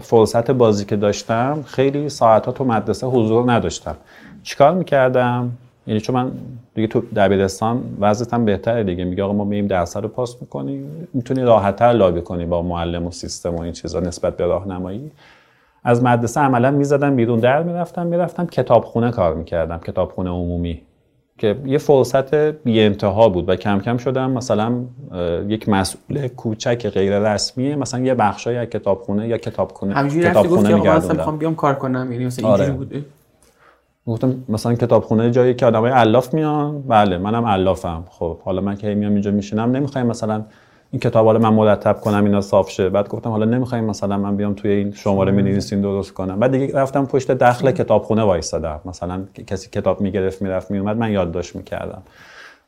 فرصت 0.00 0.50
بازی 0.50 0.84
که 0.84 0.96
داشتم 0.96 1.62
خیلی 1.66 2.08
ساعتها 2.08 2.52
تو 2.52 2.64
مدرسه 2.64 3.06
حضور 3.06 3.52
نداشتم. 3.52 3.96
چیکار 4.42 4.74
می‌کردم؟ 4.74 5.52
یعنی 5.86 6.00
چون 6.00 6.16
من 6.16 6.32
دیگه 6.74 6.88
تو 6.88 7.02
دبیرستان 7.16 7.82
وضعیتم 8.00 8.44
بهتره 8.44 8.84
دیگه. 8.84 9.04
میگه 9.04 9.22
آقا 9.22 9.32
ما 9.32 9.44
مییم 9.44 9.66
درس 9.66 9.96
رو 9.96 10.08
پاس 10.08 10.36
می‌کنیم. 10.40 11.08
می‌تونی 11.14 11.42
راحتتر 11.42 11.92
لابی 11.92 12.20
کنی 12.20 12.46
با 12.46 12.62
معلم 12.62 13.06
و 13.06 13.10
سیستم 13.10 13.54
و 13.54 13.60
این 13.60 13.72
چیزا 13.72 14.00
نسبت 14.00 14.36
به 14.36 14.46
راهنمایی. 14.46 15.10
از 15.84 16.02
مدرسه 16.02 16.40
عملا 16.40 16.70
می‌زدم 16.70 17.16
بیرون 17.16 17.40
در 17.40 17.62
می‌رفتم 17.62 18.06
می‌رفتم 18.06 18.46
کتابخونه 18.46 19.10
کار 19.10 19.34
می‌کردم 19.34 19.78
کتابخونه 19.78 20.30
عمومی 20.30 20.82
که 21.38 21.56
یه 21.66 21.78
فرصت 21.78 22.34
بی 22.34 22.80
انتها 22.80 23.28
بود 23.28 23.48
و 23.48 23.56
کم 23.56 23.78
کم 23.78 23.96
شدم. 23.96 24.30
مثلا 24.30 24.74
یک 25.48 25.68
مسئول 25.68 26.28
کوچک 26.28 26.88
غیر 26.88 27.18
رسمی 27.18 27.74
مثلا 27.74 28.00
یه 28.00 28.14
بخشای 28.14 28.56
از 28.56 28.66
کتابخونه 28.66 29.28
یا 29.28 29.38
کتابخونه 29.38 29.94
همینجوری 29.94 30.30
کتابخونه 30.30 30.76
گفتی 30.76 30.88
آقا 30.88 31.12
می‌خوام 31.12 31.38
بیام 31.38 31.54
کار 31.54 31.74
کنم. 31.74 32.12
یعنی 32.12 32.26
مثلا 32.26 32.48
اینجوری 32.48 32.70
آره. 32.70 32.78
بوده 32.78 33.04
گفتم 34.06 34.34
مثلا 34.48 34.74
کتابخونه 34.74 35.30
جایی 35.30 35.54
که 35.54 35.66
آدمای 35.66 35.90
الاف 35.90 36.34
میان؟ 36.34 36.82
بله 36.82 37.18
منم 37.18 37.44
الافم 37.44 38.04
خب 38.10 38.40
حالا 38.40 38.60
من 38.60 38.76
که 38.76 38.94
میام 38.94 39.12
اینجا 39.12 39.30
میشینم 39.30 39.70
نمی‌خوایم 39.70 40.06
مثلا 40.06 40.42
این 40.90 41.00
کتاب 41.00 41.26
حالا 41.26 41.38
من 41.38 41.48
مرتب 41.48 42.00
کنم 42.00 42.24
اینا 42.24 42.40
صاف 42.40 42.70
شه. 42.70 42.88
بعد 42.88 43.08
گفتم 43.08 43.30
حالا 43.30 43.44
نمی‌خوایم 43.44 43.84
مثلا 43.84 44.16
من 44.16 44.36
بیام 44.36 44.54
توی 44.54 44.70
این 44.70 44.92
شماره 44.92 45.32
می 45.32 45.42
نویسین 45.42 45.80
درست 45.80 46.14
کنم. 46.14 46.40
بعد 46.40 46.50
دیگه 46.50 46.74
رفتم 46.74 47.06
پشت 47.06 47.30
دخل 47.30 47.70
کتابخونه 47.70 48.22
وایسادم. 48.22 48.80
مثلا 48.84 49.20
کسی 49.46 49.70
کتاب 49.70 50.00
می‌گرفت 50.00 50.42
می‌رفت 50.42 50.70
میومد 50.70 50.96
من 50.96 51.12
یادداشت 51.12 51.56
می‌کردم. 51.56 52.02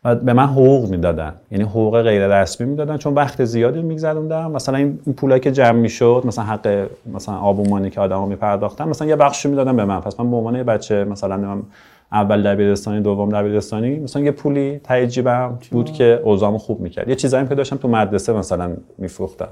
و 0.05 0.15
به 0.15 0.33
من 0.33 0.47
حقوق 0.47 0.91
می‌دادن. 0.91 1.35
یعنی 1.51 1.65
حقوق 1.65 2.03
غیر 2.03 2.41
رسمی 2.41 2.67
می‌دادن 2.67 2.97
چون 2.97 3.15
وقت 3.15 3.45
زیادی 3.45 3.83
میگذروندم. 3.83 4.51
مثلا 4.51 4.79
این 4.79 4.97
پولایی 5.17 5.41
که 5.41 5.53
جمع 5.53 5.79
می‌شد 5.79 6.23
مثلا 6.27 6.45
حق 6.45 6.87
مثلا 7.15 7.35
آبومانی 7.35 7.91
که 7.91 8.01
آدما 8.01 8.27
میپرداختن 8.27 8.89
مثلا 8.89 9.09
یه 9.09 9.17
بخشی 9.17 9.49
می‌دادن 9.49 9.77
به 9.77 9.85
من. 9.85 10.01
پس 10.01 10.21
من 10.21 10.31
به 10.31 10.37
عنوان 10.37 10.57
یه 10.57 10.65
بچه 10.65 11.05
مثلا 11.05 11.63
اول 12.13 12.43
دبیرستانی 12.43 13.01
دوم 13.01 13.29
دبیرستانی 13.29 13.99
مثلا 13.99 14.23
یه 14.23 14.31
پولی 14.31 14.81
ته 14.85 15.07
جیبم 15.07 15.59
بود 15.71 15.93
که 15.93 16.21
اوضاعمو 16.25 16.59
خوب 16.59 16.81
می‌کرد. 16.81 17.09
یه 17.09 17.15
چیزایی 17.15 17.47
که 17.47 17.55
داشتم 17.55 17.77
تو 17.77 17.89
مدرسه 17.89 18.33
مثلا 18.33 18.77
میفروختم. 18.99 19.49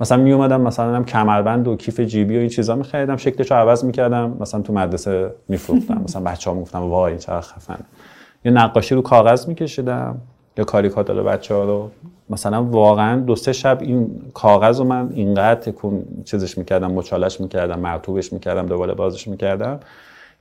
مثلا 0.00 0.22
می 0.22 0.32
اومدم 0.32 0.60
مثلا 0.60 0.96
هم 0.96 1.04
کمربند 1.04 1.68
و 1.68 1.76
کیف 1.76 2.00
جیبی 2.00 2.36
و 2.36 2.40
این 2.40 2.48
چیزا 2.48 2.76
میخریدم 2.76 3.16
شکلش 3.16 3.50
رو 3.50 3.56
عوض 3.56 3.84
می‌کردم 3.84 4.36
مثلا 4.40 4.60
تو 4.60 4.72
مدرسه 4.72 5.30
میفروختم. 5.48 6.00
مثلا 6.04 6.22
بچه‌ها 6.22 6.56
می‌گفتن 6.56 6.78
وای 6.78 7.18
چقدر 7.18 7.40
خفن 7.40 7.78
یه 8.44 8.52
نقاشی 8.52 8.94
رو 8.94 9.02
کاغذ 9.02 9.48
میکشیدم. 9.48 10.18
یا 10.56 10.64
کاریکاتور 10.64 11.22
بچه 11.22 11.54
ها 11.54 11.64
رو. 11.64 11.90
مثلا 12.30 12.64
واقعا 12.64 13.20
دو 13.20 13.36
سه 13.36 13.52
شب 13.52 13.78
این 13.80 14.10
کاغذ 14.34 14.78
رو 14.78 14.84
من 14.84 15.10
اینقدر 15.14 15.60
تکون 15.60 16.02
چیزش 16.24 16.58
می‌کردم 16.58 16.92
مچالش 16.92 17.40
می‌کردم 17.40 17.80
مرتوبش 17.80 18.32
می‌کردم 18.32 18.66
دوباره 18.66 18.94
بازش 18.94 19.28
می‌کردم 19.28 19.80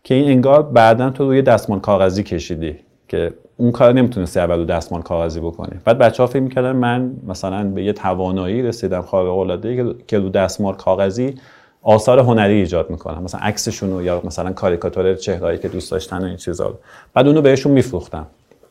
که 0.04 0.16
این 0.16 0.28
انگار 0.30 0.64
بعدا 0.64 1.10
تو 1.10 1.24
روی 1.24 1.41
دستمان 1.41 1.80
کاغذی 1.80 2.24
کشیدی 2.24 2.76
که 3.08 3.34
اون 3.58 3.72
کار 3.72 3.93
نمی‌تونستی 3.93 4.39
اول 4.39 4.58
رو 4.58 4.66
دستمان 4.66 5.01
کاغذی 5.01 5.39
بکنی. 5.39 5.80
بعد 5.86 5.97
بچه 5.97 6.24
ها 6.24 6.28
فکر 6.28 6.39
می‌کردن 6.41 6.72
من 6.72 7.12
مثلا 7.28 7.64
به 7.64 7.84
یه 7.84 7.93
توانایی 7.93 8.62
رسیدم 8.62 9.01
خارق 9.01 9.38
العاده 9.38 9.95
که 10.08 10.20
رو 10.20 10.30
دستمال 10.30 10.76
کاغذی 10.76 11.36
آثار 11.84 12.20
هنری 12.20 12.54
ایجاد 12.54 12.90
می‌کنم 12.90 13.24
مثلا 13.24 13.42
عکسشون 13.42 13.92
رو 13.92 14.04
یا 14.04 14.22
مثلا 14.24 14.54
کاریکاتور 14.54 15.16
چهرهایی 15.16 15.58
که 15.58 15.68
دوست 15.68 15.92
داشتن 15.92 16.24
و 16.24 16.26
این 16.26 16.38
چیزا 16.38 16.68
رو. 16.68 16.76
بعد 17.14 17.28
اونو 17.28 17.42
بهشون 17.42 17.72
میفروختم. 17.72 18.28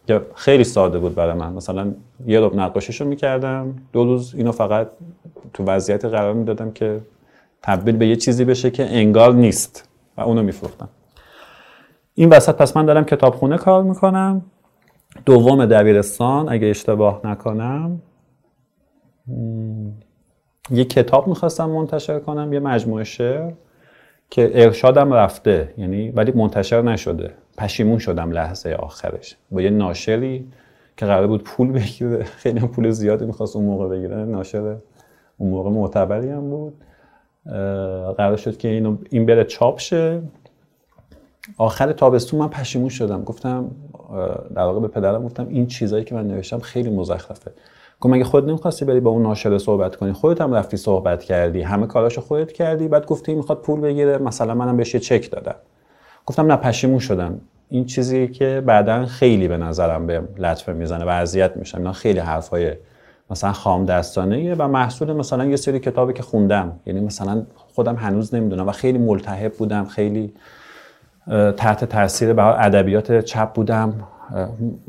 که 0.07 0.21
خیلی 0.35 0.65
ساده 0.65 0.99
بود 0.99 1.15
برای 1.15 1.35
من. 1.35 1.53
مثلا 1.53 1.93
یه 2.27 2.41
رب 2.41 2.55
نقاشیشو 2.55 3.05
می‌کردم. 3.05 3.75
دو 3.93 4.05
روز 4.05 4.35
اینو 4.35 4.53
فقط 4.53 4.89
تو 5.55 5.65
وضعیت 5.65 6.05
قرار 6.05 6.35
می‌دادم 6.35 6.71
که 6.71 7.01
تبدیل 7.63 7.97
به 7.97 8.07
یه 8.07 8.17
چیزی 8.17 8.45
بشه 8.45 8.71
که 8.71 8.97
انگار 8.97 9.33
نیست 9.33 9.89
و 10.17 10.21
اونو 10.21 10.43
میفروختم. 10.43 10.89
این 12.15 12.29
وسط 12.29 12.55
پس 12.55 12.77
من 12.77 12.87
دارم 12.87 13.05
کتابخونه 13.05 13.59
کار 13.59 13.83
می‌کنم. 13.83 14.43
دوم 15.25 15.67
دبیرستان 15.67 16.49
اگه 16.49 16.67
اشتباه 16.67 17.21
نکنم. 17.25 18.01
یه 20.71 20.85
کتاب 20.85 21.29
می‌خواستم 21.29 21.71
منتشر 21.71 22.19
کنم 22.19 22.53
یه 22.53 22.61
مجموعه 22.61 23.05
شعر 23.05 23.53
که 24.31 24.51
ارشادم 24.55 25.13
رفته 25.13 25.75
یعنی 25.79 26.11
ولی 26.11 26.33
منتشر 26.33 26.83
نشده. 26.83 27.31
پشیمون 27.59 27.99
شدم 27.99 28.31
لحظه 28.31 28.73
آخرش. 28.73 29.37
با 29.51 29.63
یه 29.63 29.71
ناشری 29.71 30.49
که 30.97 31.07
قرار 31.07 31.27
بود 31.27 31.45
پول 31.45 31.73
بگیره. 31.73 32.25
خیلی 32.43 32.61
پول 32.61 32.91
زیادی 32.91 33.25
می‌خواست 33.25 33.57
اون 33.57 33.65
موقع 33.65 33.89
بگیره. 33.89 34.17
ناشر 34.17 34.77
اون 35.39 35.51
موقع 35.51 35.71
معتبری 35.71 36.29
هم 36.29 36.51
بود. 36.51 36.75
قرار 38.17 38.37
شد 38.37 38.57
که 38.57 38.69
اینو 38.69 38.97
این 39.11 39.27
بره 39.27 39.45
چاپ 39.45 39.79
شه. 39.79 40.23
آخر 41.59 41.93
تابستون 41.93 42.41
من 42.41 42.49
پشیمون 42.49 42.89
شدم. 42.89 43.25
گفتم 43.25 43.71
در 44.55 44.63
واقع 44.63 44.81
به 44.81 44.89
پدرم 44.89 45.25
گفتم 45.25 45.49
این 45.49 45.67
چیزایی 45.67 46.05
که 46.05 46.15
من 46.15 46.29
نوشتم 46.29 46.59
خیلی 46.59 46.91
مزخرفه. 46.91 47.51
گفت 48.03 48.15
مگه 48.15 48.25
خود 48.25 48.49
نمی‌خواستی 48.49 48.85
بری 48.85 49.01
با 49.01 49.11
اون 49.11 49.23
ناشر 49.23 49.59
صحبت 49.59 49.97
کنی؟ 49.97 50.13
خودت 50.13 50.41
هم 50.41 50.55
رفتی 50.55 50.77
صحبت 50.77 51.25
کردی 51.25 51.63
همه 51.63 51.87
کاراشو 51.87 52.21
خودت 52.21 52.53
کردی 52.53 52.89
بعد 52.89 53.07
گفتی 53.07 53.35
می‌خواد 53.35 53.61
پول 53.61 53.81
بگیره 53.81 54.19
مثلا 54.19 54.55
منم 54.55 54.77
بهش 54.77 54.95
یه 54.95 55.01
چک 55.01 55.31
دادم. 55.31 55.55
گفتم 56.27 56.47
نه 56.53 56.57
پشیمون 56.57 56.99
شدم. 56.99 57.41
این 57.69 57.85
چیزی 57.85 58.29
که 58.29 58.63
بعدا 58.67 59.07
خیلی 59.07 59.49
به 59.49 59.57
نظرم 59.57 60.07
به 60.07 60.23
لطفه 60.39 60.73
می‌زنه 60.73 61.05
و 61.05 61.09
اذیت 61.09 61.57
میشم. 61.57 61.79
اینا 61.79 61.93
خیلی 61.93 62.19
حرفای 62.19 62.73
مثلا 63.31 63.53
خام 63.53 63.85
دستانه 63.85 64.55
و 64.55 64.69
محصول 64.69 65.13
مثلا 65.13 65.45
یه 65.45 65.57
سری 65.57 65.79
کتابی 65.79 66.13
که 66.13 66.23
خوندم. 66.23 66.73
یعنی 66.87 67.01
مثلا 67.01 67.43
خودم 67.75 67.97
هنوز 67.97 68.35
نمی‌دونم 68.35 68.69
و 68.69 68.73
خیلی 68.73 68.99
ملتهب 68.99 69.53
بودم 69.53 69.85
خیلی 69.85 70.33
تحت 71.57 71.85
تاثیر 71.85 72.33
به 72.33 72.45
ادبیات 72.45 73.21
چپ 73.21 73.53
بودم. 73.53 73.95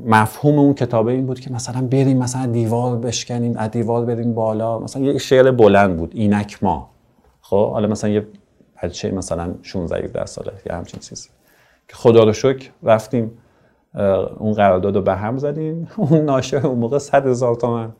مفهوم 0.05 0.59
اون 0.59 0.73
کتابه 0.73 1.11
این 1.11 1.25
بود 1.25 1.39
که 1.39 1.51
مثلا 1.53 1.87
بریم 1.87 2.17
مثلا 2.17 2.45
دیوار 2.45 2.97
بشکنیم 2.97 3.57
از 3.57 3.71
دیوار 3.71 4.05
بریم 4.05 4.33
بالا. 4.33 4.79
مثلا 4.79 5.01
یه 5.01 5.17
شعر 5.17 5.51
بلند 5.51 5.97
بود 5.97 6.11
اینک 6.15 6.63
ما. 6.63 6.89
خب 7.41 7.71
حالا 7.71 7.87
مثلا 7.87 8.09
یه 8.09 8.27
بچه 8.83 9.11
مثلا 9.11 9.53
16 9.61 10.03
17 10.03 10.25
ساله 10.25 10.51
یا 10.69 10.75
همچین 10.75 10.99
چیزی. 10.99 11.29
که 11.87 11.95
خدا 11.95 12.23
رو 12.23 12.33
شکر 12.33 12.69
رفتیم 12.83 13.31
اون 14.37 14.53
قرارداد 14.53 14.95
رو 14.95 15.01
به 15.01 15.15
هم 15.15 15.37
زدیم. 15.37 15.87
اون 15.97 16.21
ناشر 16.21 16.67
اون 16.67 16.79
موقع 16.79 16.97
100 16.97 17.27
هزار 17.27 17.55
تومن 17.55 17.93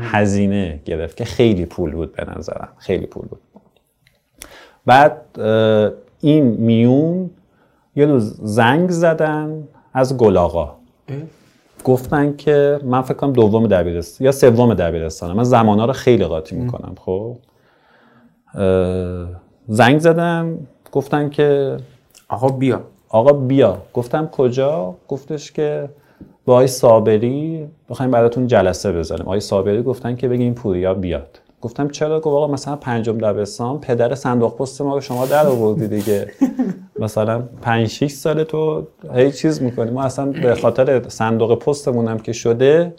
هزینه 0.00 0.80
گرفت 0.84 1.16
که 1.16 1.24
خیلی 1.24 1.66
پول 1.66 1.92
بود 1.92 2.12
به 2.12 2.26
نظرم. 2.36 2.68
خیلی 2.78 3.06
پول 3.06 3.24
بود. 3.28 3.40
بعد 4.86 5.38
این 6.20 6.44
میون 6.44 7.30
یه 7.96 8.06
روز 8.06 8.40
زنگ 8.42 8.90
زدن 8.90 9.68
از 9.94 10.16
گلاغا 10.16 10.76
گفتن 11.84 12.36
که 12.36 12.80
من 12.84 13.02
فکر 13.02 13.14
کنم 13.14 13.32
دوم 13.32 13.66
دبیرستان 13.66 14.24
یا 14.24 14.32
سوم 14.32 14.74
دبیرستانم. 14.74 15.36
من 15.36 15.44
زمانا 15.44 15.84
رو 15.84 15.92
خیلی 15.92 16.24
قاطی 16.24 16.56
می‌کنم 16.56 16.94
خب؟ 17.00 17.36
زنگ 19.68 19.98
زدن 19.98 20.58
گفتن 20.92 21.30
که 21.30 21.76
آقا 22.28 22.48
بیا. 22.48 22.80
آقا 23.08 23.32
بیا. 23.32 23.82
گفتم 23.94 24.26
کجا؟ 24.26 24.94
گفتش 25.08 25.52
که 25.52 25.88
با 26.44 26.52
آقای 26.52 26.66
صابری 26.66 27.68
بخوایم 27.90 28.10
براتون 28.10 28.46
جلسه 28.46 28.92
بذاریم. 28.92 29.26
آقای 29.26 29.40
صابری 29.40 29.82
گفتن 29.82 30.16
که 30.16 30.28
بگیم 30.28 30.54
پوریا 30.54 30.94
بیاد. 30.94 31.41
گفتم 31.62 31.88
چرا؟ 31.88 32.20
گفت 32.20 32.26
آقا 32.26 32.46
مثلا 32.46 32.76
پنجم 32.76 33.18
دبستان 33.18 33.80
پدر 33.80 34.14
صندوق 34.14 34.56
پست 34.56 34.80
ما 34.80 34.94
رو 34.94 35.00
شما 35.00 35.26
در 35.26 35.46
آوردی 35.46 35.88
دیگه. 35.88 36.30
مثلا 36.98 37.42
5 37.62 37.86
6 37.86 38.10
سال 38.10 38.44
تو 38.44 38.86
هیچ 39.14 39.34
چیز 39.34 39.62
می‌کنی. 39.62 39.90
ما 39.90 40.02
اصلا 40.02 40.26
به 40.26 40.54
خاطر 40.54 41.08
صندوق 41.08 41.58
پستمون 41.58 42.08
هم 42.08 42.18
که 42.18 42.32
شده 42.32 42.94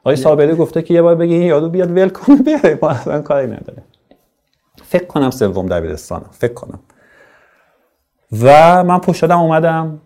آقای 0.00 0.16
صابری 0.16 0.54
گفته 0.54 0.82
که 0.82 0.94
یه 0.94 1.02
بار 1.02 1.14
بگی 1.14 1.34
این 1.34 1.42
یارو 1.42 1.68
بیاد 1.68 1.90
ول 1.90 2.08
کنه 2.08 2.36
بره 2.42 2.78
ما 2.82 2.88
اصلا 2.88 3.22
کاری 3.22 3.46
نداره 3.46 3.82
فکر 4.84 5.04
کنم 5.04 5.30
سوم 5.30 5.66
دبیرستانم. 5.66 6.30
فکر 6.30 6.54
کنم. 6.54 6.80
و 8.42 8.84
من 8.84 8.98
پشت 8.98 9.16
شدم 9.18 9.38
اومدم 9.38 10.00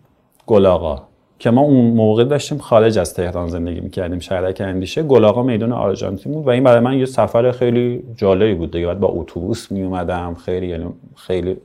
گلاغا 0.45 1.07
که 1.39 1.51
ما 1.51 1.61
اون 1.61 1.91
موقع 1.91 2.23
داشتیم 2.23 2.57
خارج 2.57 2.99
از 2.99 3.13
تهران 3.13 3.47
زندگی 3.47 3.79
می‌کردیم. 3.79 4.19
شهرک 4.19 4.61
اندیشه 4.65 5.03
گلاغا 5.03 5.43
میدون 5.43 5.71
آرژانتین 5.71 6.33
بود 6.33 6.47
و 6.47 6.49
این 6.49 6.63
برای 6.63 6.79
من 6.79 6.97
یه 6.97 7.05
سفر 7.05 7.51
خیلی 7.51 8.03
جالبی 8.15 8.53
بود 8.53 8.71
دیگه. 8.71 8.87
بعد 8.87 8.99
با 8.99 9.07
اتوبوس 9.07 9.71
میومدم 9.71 10.33
خیلی 10.33 10.67
یعنی 10.67 10.85
خیلی 11.15 11.57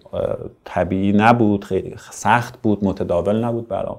طبیعی 0.65 1.13
نبود 1.13 1.65
خیلی 1.65 1.95
سخت 2.11 2.63
بود 2.63 2.85
متداول 2.85 3.45
نبود 3.45 3.69
برام. 3.69 3.97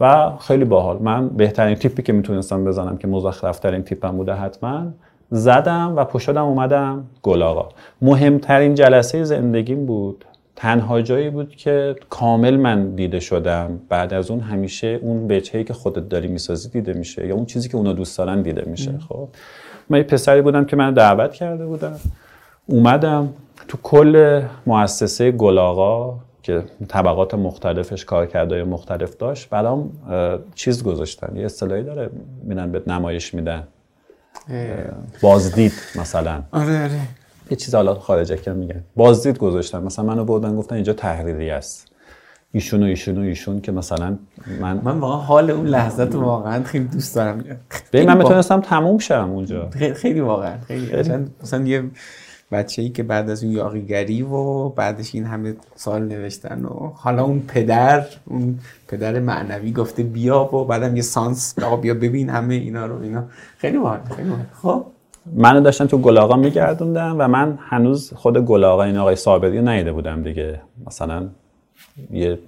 و 0.00 0.32
خیلی 0.40 0.64
باحال. 0.64 0.98
من 0.98 1.28
بهترین 1.28 1.74
تیپی 1.74 2.02
که 2.02 2.12
می‌تونستم 2.12 2.64
بزنم 2.64 2.96
که 2.96 3.08
مزخرفترین 3.08 3.82
تیپم 3.82 4.16
بوده 4.16 4.32
حتما 4.32 4.86
زدم 5.30 5.92
و 5.96 6.04
پشتم 6.04 6.44
اومدم 6.44 7.04
گلاغا 7.22 7.68
مهمترین 8.02 8.74
جلسه 8.74 9.24
زندگیم 9.24 9.86
بود 9.86 10.24
تنها 10.60 11.02
جایی 11.02 11.30
بود 11.30 11.56
که 11.56 11.96
کامل 12.10 12.56
من 12.56 12.94
دیده 12.94 13.20
شدم. 13.20 13.80
بعد 13.88 14.14
از 14.14 14.30
اون 14.30 14.40
همیشه 14.40 14.98
اون 15.02 15.28
بچه‌ای 15.28 15.64
که 15.64 15.72
خودت 15.72 16.08
داری 16.08 16.28
می‌سازی 16.28 16.68
دیده 16.68 16.92
میشه 16.92 17.26
یا 17.26 17.34
اون 17.34 17.46
چیزی 17.46 17.68
که 17.68 17.76
اونا 17.76 17.92
دوست 17.92 18.18
دارن 18.18 18.42
دیده 18.42 18.64
میشه. 18.66 18.98
خب. 19.08 19.28
من 19.90 19.98
یه 19.98 20.04
پسری 20.04 20.42
بودم 20.42 20.64
که 20.64 20.76
من 20.76 20.94
دعوت 20.94 21.32
کرده 21.32 21.66
بودم 21.66 22.00
اومدم 22.66 23.32
تو 23.68 23.78
کل 23.82 24.42
مؤسسه 24.66 25.30
گلاغا 25.30 26.18
که 26.42 26.64
طبقات 26.88 27.34
مختلفش 27.34 28.04
کارکردهای 28.04 28.62
مختلف 28.62 29.16
داشت. 29.16 29.48
برام 29.48 29.90
چیز 30.54 30.82
گذاشتن. 30.82 31.36
یه 31.36 31.44
اصطلاحی 31.44 31.82
داره 31.82 32.10
میرن 32.42 32.72
به 32.72 32.82
نمایش 32.86 33.34
میدن. 33.34 33.66
بازدید 35.22 35.72
مثلا. 35.96 36.42
آره 36.52 36.82
آره. 36.82 37.00
یه 37.50 37.56
چیز 37.56 37.74
حالا 37.74 37.94
خارجه 37.94 38.36
که 38.36 38.52
میگن. 38.52 38.84
بازدید 38.96 39.38
گذاشتن. 39.38 39.82
مثلا 39.82 40.04
منو 40.04 40.24
بردن 40.24 40.56
گفتن 40.56 40.74
اینجا 40.74 40.92
تحریری 40.92 41.50
است. 41.50 41.86
ایشون 42.52 42.82
و 42.82 42.86
ایشون 42.86 43.18
و 43.18 43.20
ایشون 43.20 43.60
که 43.60 43.72
مثلا 43.72 44.18
من 44.60 44.80
من 44.84 44.98
واقعا 44.98 45.16
حال 45.16 45.50
اون 45.50 45.66
لحظت 45.66 46.14
رو 46.14 46.20
واقعا 46.20 46.62
خیلی 46.62 46.84
دوست 46.84 47.14
دارم. 47.14 47.44
ببین 47.92 48.08
من 48.08 48.16
می‌تونستم 48.18 48.60
تموم 48.60 48.98
شم 48.98 49.30
اونجا. 49.32 49.70
خیلی, 49.70 49.94
خیلی 49.94 50.20
واقعا 50.20 50.58
خیلی. 50.68 50.96
مثلا, 50.96 51.24
مثلا 51.42 51.66
یه 51.66 51.82
بچه 52.52 52.82
ای 52.82 52.88
که 52.88 53.02
بعد 53.02 53.30
از 53.30 53.44
اون 53.44 53.52
یاقیگری 53.52 54.22
و 54.22 54.68
بعدش 54.68 55.14
این 55.14 55.24
همه 55.24 55.54
سال 55.74 56.02
نوشتن 56.02 56.64
و 56.64 56.92
حالا 56.94 57.24
اون 57.24 57.42
پدر 57.48 58.06
اون 58.26 58.58
پدر 58.88 59.18
معنوی 59.18 59.72
گفته 59.72 60.02
بیا 60.02 60.54
و 60.54 60.64
بعدم 60.64 60.96
یه 60.96 61.02
سانس 61.02 61.58
آقا 61.58 61.76
بیا 61.76 61.94
ببین 61.94 62.30
همه 62.30 62.54
اینا 62.54 62.86
رو 62.86 63.02
اینا. 63.02 63.24
خیلی 63.58 63.76
واقعا 63.76 64.00
خیلی 64.16 64.28
واقعا. 64.28 64.44
خب؟ 64.62 64.86
منو 65.34 65.60
داشتن 65.60 65.86
تو 65.86 65.98
گلاغا 65.98 66.36
میگردوندم 66.36 67.16
و 67.18 67.28
من 67.28 67.58
هنوز 67.62 68.12
خود 68.14 68.38
گلاغا 68.38 68.84
این 68.84 68.96
آقای 68.96 69.16
صابری 69.16 69.58
رو 69.58 69.68
ندیده 69.68 69.92
بودم 69.92 70.22
دیگه. 70.22 70.60
مثلا 70.86 71.28
یه 72.10 72.38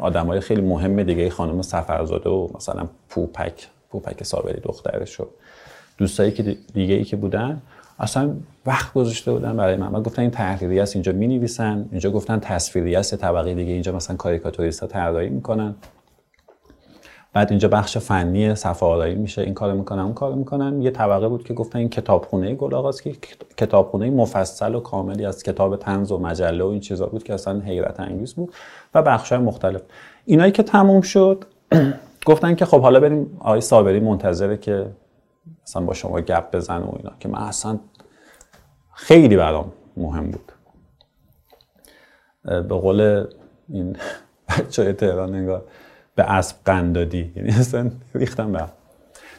آدمای 0.00 0.40
خیلی 0.40 0.60
مهم 0.60 1.02
دیگه 1.02 1.30
خانم 1.30 1.62
سفرزاده 1.62 2.30
و 2.30 2.48
مثلا 2.54 2.88
پوپک 3.08 3.68
پوپک 3.90 4.22
صابری 4.24 4.60
دخترش 4.60 5.20
و 5.20 5.26
دوستایی 5.98 6.30
که 6.30 6.56
دیگه 6.74 6.94
ای 6.94 7.04
که 7.04 7.16
بودن 7.16 7.62
اصلا 7.98 8.30
وقت 8.66 8.92
گذاشته 8.92 9.32
بودن 9.32 9.56
برای 9.56 9.76
من. 9.76 9.92
و 9.92 10.00
گفتن 10.00 10.22
این 10.22 10.30
تحریری 10.30 10.80
است 10.80 10.96
اینجا 10.96 11.12
می 11.12 11.26
نویسن 11.26 11.88
اینجا 11.90 12.10
گفتن 12.10 12.38
تصویری 12.38 12.96
است 12.96 13.16
طبقه 13.16 13.54
دیگه 13.54 13.72
اینجا 13.72 13.92
مثلا 13.92 14.16
کاریکاتوریست 14.16 14.80
ها 14.80 14.86
طراحی 14.86 15.28
می‌کنن. 15.28 15.74
بعد 17.32 17.50
اینجا 17.50 17.68
بخش 17.68 17.98
فنی 17.98 18.54
صفحه 18.54 18.88
آرایی 18.88 19.14
میشه. 19.14 19.42
این 19.42 19.54
کارو 19.54 19.74
می‌کنن 19.74 20.02
اون 20.02 20.14
کارو 20.14 20.36
می‌کنن. 20.36 20.82
یه 20.82 20.90
طبقه 20.90 21.28
بود 21.28 21.44
که 21.44 21.54
گفتن 21.54 21.78
این 21.78 21.88
کتابخونه 21.88 22.54
گل 22.54 22.92
که 22.92 23.12
کتابخونه 23.56 24.10
مفصل 24.10 24.74
و 24.74 24.80
کاملی 24.80 25.26
از 25.26 25.42
کتاب 25.42 25.76
تنز 25.76 26.12
و 26.12 26.18
مجله 26.18 26.64
و 26.64 26.66
این 26.66 26.80
چیزا 26.80 27.06
بود 27.06 27.22
که 27.22 27.34
اصلا 27.34 27.60
حیرت 27.60 28.00
انگیز 28.00 28.34
بود 28.34 28.54
و 28.94 29.02
بخش 29.02 29.32
مختلف. 29.32 29.82
اینایی 30.24 30.52
که 30.52 30.62
تموم 30.62 31.00
شد 31.00 31.44
گفتن 32.26 32.54
که 32.54 32.64
خب 32.64 32.80
حالا 32.80 33.00
بریم 33.00 33.36
آقای 33.40 33.60
صابری 33.60 34.00
منتظره 34.00 34.56
که 34.56 34.86
مثلا 35.62 35.82
با 35.82 35.94
شما 35.94 36.20
گپ 36.20 36.56
بزن 36.56 36.78
و 36.78 36.92
اینا 36.96 37.12
که 37.20 37.28
من 37.28 37.38
اصلا 37.38 37.78
خیلی 38.94 39.36
برام 39.36 39.72
مهم 39.96 40.30
بود. 40.30 40.52
به 42.44 42.74
قول 42.74 43.26
این 43.68 43.96
بچه 44.48 44.92
تهران 44.92 45.34
انگار. 45.34 45.64
به 46.14 46.22
اسب 46.22 46.56
قند 46.64 46.94
دادی. 46.94 47.32
یعنی 47.36 47.48
اصلا 47.60 47.90
ریختم 48.14 48.52
به 48.52 48.64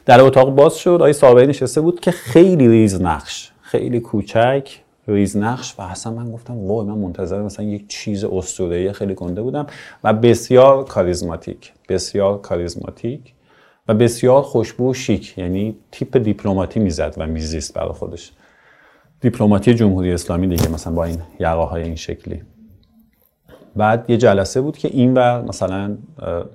در 0.05 0.21
اتاق 0.21 0.55
باز 0.55 0.75
شد 0.75 0.89
آقای 0.89 1.13
صابری 1.13 1.47
نشسته 1.47 1.81
بود 1.81 1.99
که 1.99 2.11
خیلی 2.11 2.67
ریز 2.67 3.01
نقش 3.01 3.51
خیلی 3.61 3.99
کوچک 3.99 4.79
ریز 5.07 5.37
نقش 5.37 5.79
و 5.79 5.81
اصلا 5.81 6.13
من 6.13 6.31
گفتم 6.31 6.57
وای 6.57 6.87
من 6.87 6.97
منتظر 6.97 7.41
مثلا 7.41 7.65
یک 7.65 7.87
چیز 7.87 8.23
اسطوره‌ای 8.23 8.93
خیلی 8.93 9.13
گنده 9.13 9.41
بودم 9.41 9.67
و 10.03 10.13
بسیار 10.13 10.85
کاریزماتیک 10.85 11.73
بسیار 11.89 12.41
کاریزماتیک 12.41 13.33
و 13.87 13.93
بسیار 13.93 14.41
خوشبو 14.41 14.91
و 14.91 14.93
شیک 14.93 15.37
یعنی 15.37 15.75
تیپ 15.91 16.17
دیپلماتی 16.17 16.79
می‌زد 16.79 17.13
و 17.17 17.27
میزیست 17.27 17.73
برای 17.73 17.93
خودش. 17.93 18.31
دیپلماتی 19.21 19.73
جمهوری 19.73 20.11
اسلامی 20.11 20.47
دیگه 20.47 20.69
مثلا 20.69 20.93
با 20.93 21.03
این 21.03 21.21
یقه 21.39 21.73
این 21.73 21.95
شکلی. 21.95 22.41
بعد 23.75 24.09
یه 24.09 24.17
جلسه 24.17 24.61
بود 24.61 24.77
که 24.77 24.87
این 24.87 25.13
ور 25.13 25.41
مثلا 25.41 25.97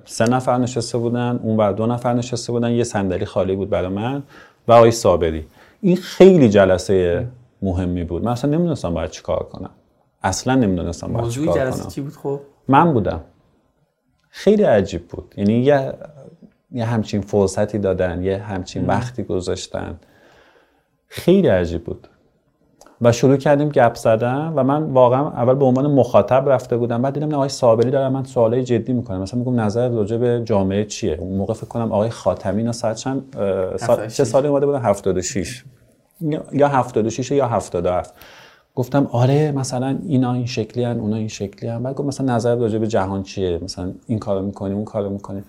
سه 0.05 0.25
نفر 0.25 0.57
نشسته 0.57 0.97
بودن 0.97 1.39
اون 1.43 1.57
ور 1.57 1.71
دو 1.71 1.85
نفر 1.85 2.13
نشسته 2.13 2.51
بودن 2.51 2.71
یه 2.71 2.83
صندلی 2.83 3.25
خالی 3.25 3.55
بود 3.55 3.69
برای 3.69 3.89
من 3.89 4.23
و 4.67 4.71
آقای 4.71 4.91
صابری. 4.91 5.45
این 5.81 5.95
خیلی 5.95 6.49
جلسه 6.49 7.27
مهمی 7.61 8.03
بود. 8.03 8.23
من 8.23 8.31
اصلا 8.31 8.51
نمی‌دونستم 8.51 8.93
باید 8.93 9.11
چیکار 9.11 9.43
کنم. 9.43 9.69
اصلا 10.23 10.55
نمی‌دونستم 10.55 11.13
باید 11.13 11.29
چیکار 11.29 11.55
جلسه 11.55 11.89
چی 11.89 12.01
بود 12.01 12.13
خب؟ 12.13 12.39
من 12.67 12.93
بودم. 12.93 13.21
خیلی 14.29 14.63
عجیب 14.63 15.07
بود. 15.07 15.33
یعنی 15.37 15.53
یه 15.53 15.93
یه 16.71 16.85
همچین 16.85 17.21
فرصتی 17.21 17.79
دادن 17.79 18.23
یه 18.23 18.37
همچین 18.37 18.85
وقتی 18.85 19.23
گذاشتن. 19.23 19.99
خیلی 21.07 21.47
عجیب 21.47 21.83
بود. 21.83 22.07
و 23.01 23.11
شروع 23.11 23.37
کردیم 23.37 23.69
گپ 23.69 23.95
زدن 23.95 24.53
و 24.55 24.63
من 24.63 24.83
واقعا 24.83 25.29
اول 25.29 25.53
به 25.53 25.65
عنوان 25.65 25.87
مخاطب 25.87 26.49
رفته 26.49 26.77
بودم 26.77 27.01
بعد 27.01 27.13
دیدم 27.13 27.27
نه 27.27 27.35
آقای 27.35 27.49
صابری 27.49 27.91
دارم 27.91 28.13
من 28.13 28.23
سوالای 28.23 28.63
جدی 28.63 28.93
می‌کنم 28.93 29.21
مثلا 29.21 29.39
میگم 29.39 29.59
نظر 29.59 29.89
راجع 29.89 30.17
به 30.17 30.41
جامعه 30.45 30.85
چیه؟ 30.85 31.17
اون 31.19 31.37
موقع 31.37 31.53
فکر 31.53 31.67
کنم 31.67 31.91
آقای 31.91 32.09
خاتمی 32.09 32.57
اینا 32.57 32.71
ساعت 32.71 32.95
چند. 32.95 33.35
چه 34.15 34.23
سالی 34.23 34.47
اومده 34.47 34.65
بودن؟ 34.65 34.81
76 34.81 35.63
یا 36.51 36.67
76 36.67 37.31
یا 37.31 37.47
77 37.47 38.13
گفتم 38.75 39.07
آره 39.11 39.51
مثلا 39.51 39.97
اینا 40.07 40.33
این 40.33 40.45
شکلی 40.45 40.83
هن 40.83 40.99
اونا 40.99 41.15
این 41.15 41.27
شکلی 41.27 41.69
هن. 41.69 41.83
بعد 41.83 41.95
گفت 41.95 42.07
مثلا 42.07 42.35
نظر 42.35 42.55
راجع 42.55 42.77
به 42.77 42.87
جهان 42.87 43.23
چیه؟ 43.23 43.59
مثلا 43.63 43.91
این 44.07 44.19
کارو 44.19 44.41
می‌کنی 44.41 44.73
اون 44.73 44.85
کارو 44.85 45.09
می‌کنی. 45.09 45.43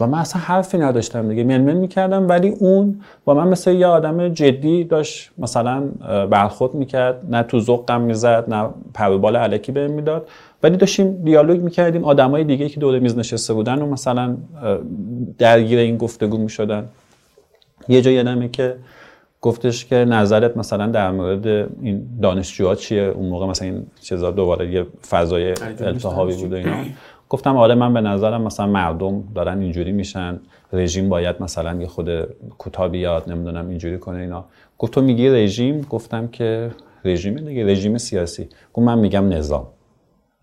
و 0.00 0.06
من 0.06 0.18
اصلا 0.18 0.42
حرفی 0.42 0.78
نداشتم 0.78 1.28
دیگه. 1.28 1.44
منمن 1.44 1.76
می‌کردم 1.76 2.28
ولی 2.28 2.48
اون 2.48 3.00
با 3.24 3.34
من 3.34 3.48
مثل 3.48 3.72
یه 3.72 3.86
آدم 3.86 4.28
جدی 4.28 4.84
داشت 4.84 5.30
مثلا 5.38 5.80
برخورد 6.30 6.74
می‌کرد. 6.74 7.20
نه 7.30 7.42
تو 7.42 7.60
ذوقم 7.60 8.00
می‌زد 8.00 8.44
نه 8.48 8.68
پروبال 8.94 9.36
علکی 9.36 9.72
بهم 9.72 9.90
می‌داد. 9.90 10.28
ولی 10.62 10.76
داشتیم 10.76 11.22
دیالوگ 11.24 11.60
می‌کردیم 11.60 12.04
آدمای 12.04 12.44
دیگه 12.44 12.68
که 12.68 12.80
دور 12.80 12.98
میز 12.98 13.18
نشسته 13.18 13.54
بودن 13.54 13.82
و 13.82 13.86
مثلا 13.86 14.36
درگیر 15.38 15.78
این 15.78 15.96
گفتگو 15.96 16.38
می‌شدن. 16.38 16.84
یه 17.88 18.02
جا 18.02 18.10
یادمه 18.10 18.48
که 18.48 18.76
گفتش 19.40 19.86
که 19.86 19.96
نظرت 19.96 20.56
مثلا 20.56 20.86
در 20.86 21.10
مورد 21.10 21.46
این 21.46 22.02
دانشجوها 22.22 22.74
چیه؟ 22.74 23.02
اون 23.02 23.28
موقع 23.28 23.46
مثلا 23.46 23.68
این 23.68 23.86
چیزا 24.00 24.30
دوباره 24.30 24.72
یه 24.72 24.86
فضای 25.10 25.54
التهابی 25.80 26.34
بود 26.34 26.54
اینا. 26.54 26.76
گفتم 27.30 27.56
آره 27.56 27.74
من 27.74 27.94
به 27.94 28.00
نظرم 28.00 28.42
مثلا 28.42 28.66
مردم 28.66 29.24
دارن 29.34 29.60
اینجوری 29.60 29.92
میشن 29.92 30.40
رژیم 30.72 31.08
باید 31.08 31.36
مثلا 31.40 31.80
یه 31.80 31.86
خود 31.86 32.08
کوتاه 32.58 32.88
بیاد 32.88 33.30
نمی‌دونم 33.30 33.68
اینجوری 33.68 33.98
کنه 33.98 34.18
اینا. 34.18 34.44
گفت 34.78 34.92
تو 34.92 35.02
میگی 35.02 35.28
رژیم؟ 35.28 35.86
گفتم 35.90 36.28
که 36.28 36.70
رژیم 37.04 37.34
دیگه 37.34 37.66
رژیم 37.66 37.98
سیاسی. 37.98 38.48
گفت 38.72 38.86
من 38.86 38.98
میگم 38.98 39.28
نظام. 39.28 39.66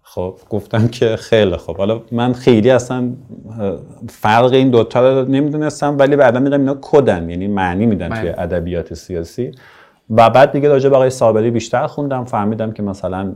خب 0.02 0.38
گفتم 0.50 0.88
که 0.88 1.16
خیلی 1.16 1.58
خوب. 1.58 1.78
حالا 1.78 2.02
من 2.12 2.34
خیلی 2.34 2.70
اصلا 2.70 3.10
فرق 4.10 4.54
این 4.54 4.70
دوتا 4.70 5.22
رو 5.22 5.28
نمی‌دونستم 5.30 5.98
ولی 5.98 6.16
بعدا 6.16 6.40
می‌دونم 6.40 6.60
اینا 6.60 6.78
کدن 6.82 7.30
یعنی 7.30 7.48
معنی 7.48 7.86
میدن 7.86 8.10
توی 8.10 8.32
بله. 8.32 8.42
ادبیات 8.42 8.94
سیاسی. 8.94 9.52
و 10.10 10.30
بعد 10.30 10.52
دیگه 10.52 10.70
راجع 10.70 10.90
به 10.90 10.96
آقای 10.96 11.10
صابری 11.10 11.52
بیشتر 11.52 11.88
خوندم. 11.88 12.26
فهمیدم 12.26 12.72
که 12.72 12.84
مثلا 12.84 13.34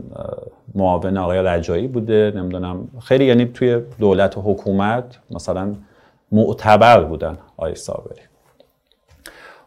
معاون 0.74 1.16
آقای 1.16 1.38
رجایی 1.38 1.86
بوده. 1.88 2.32
نمی‌دونم. 2.36 2.88
خیلی 3.00 3.24
یعنی 3.24 3.44
توی 3.44 3.80
دولت 4.00 4.38
و 4.38 4.40
حکومت 4.40 5.04
مثلا 5.30 5.74
معتبر 6.32 7.04
بودن 7.04 7.38
آقای 7.56 7.74
صابری. 7.74 8.20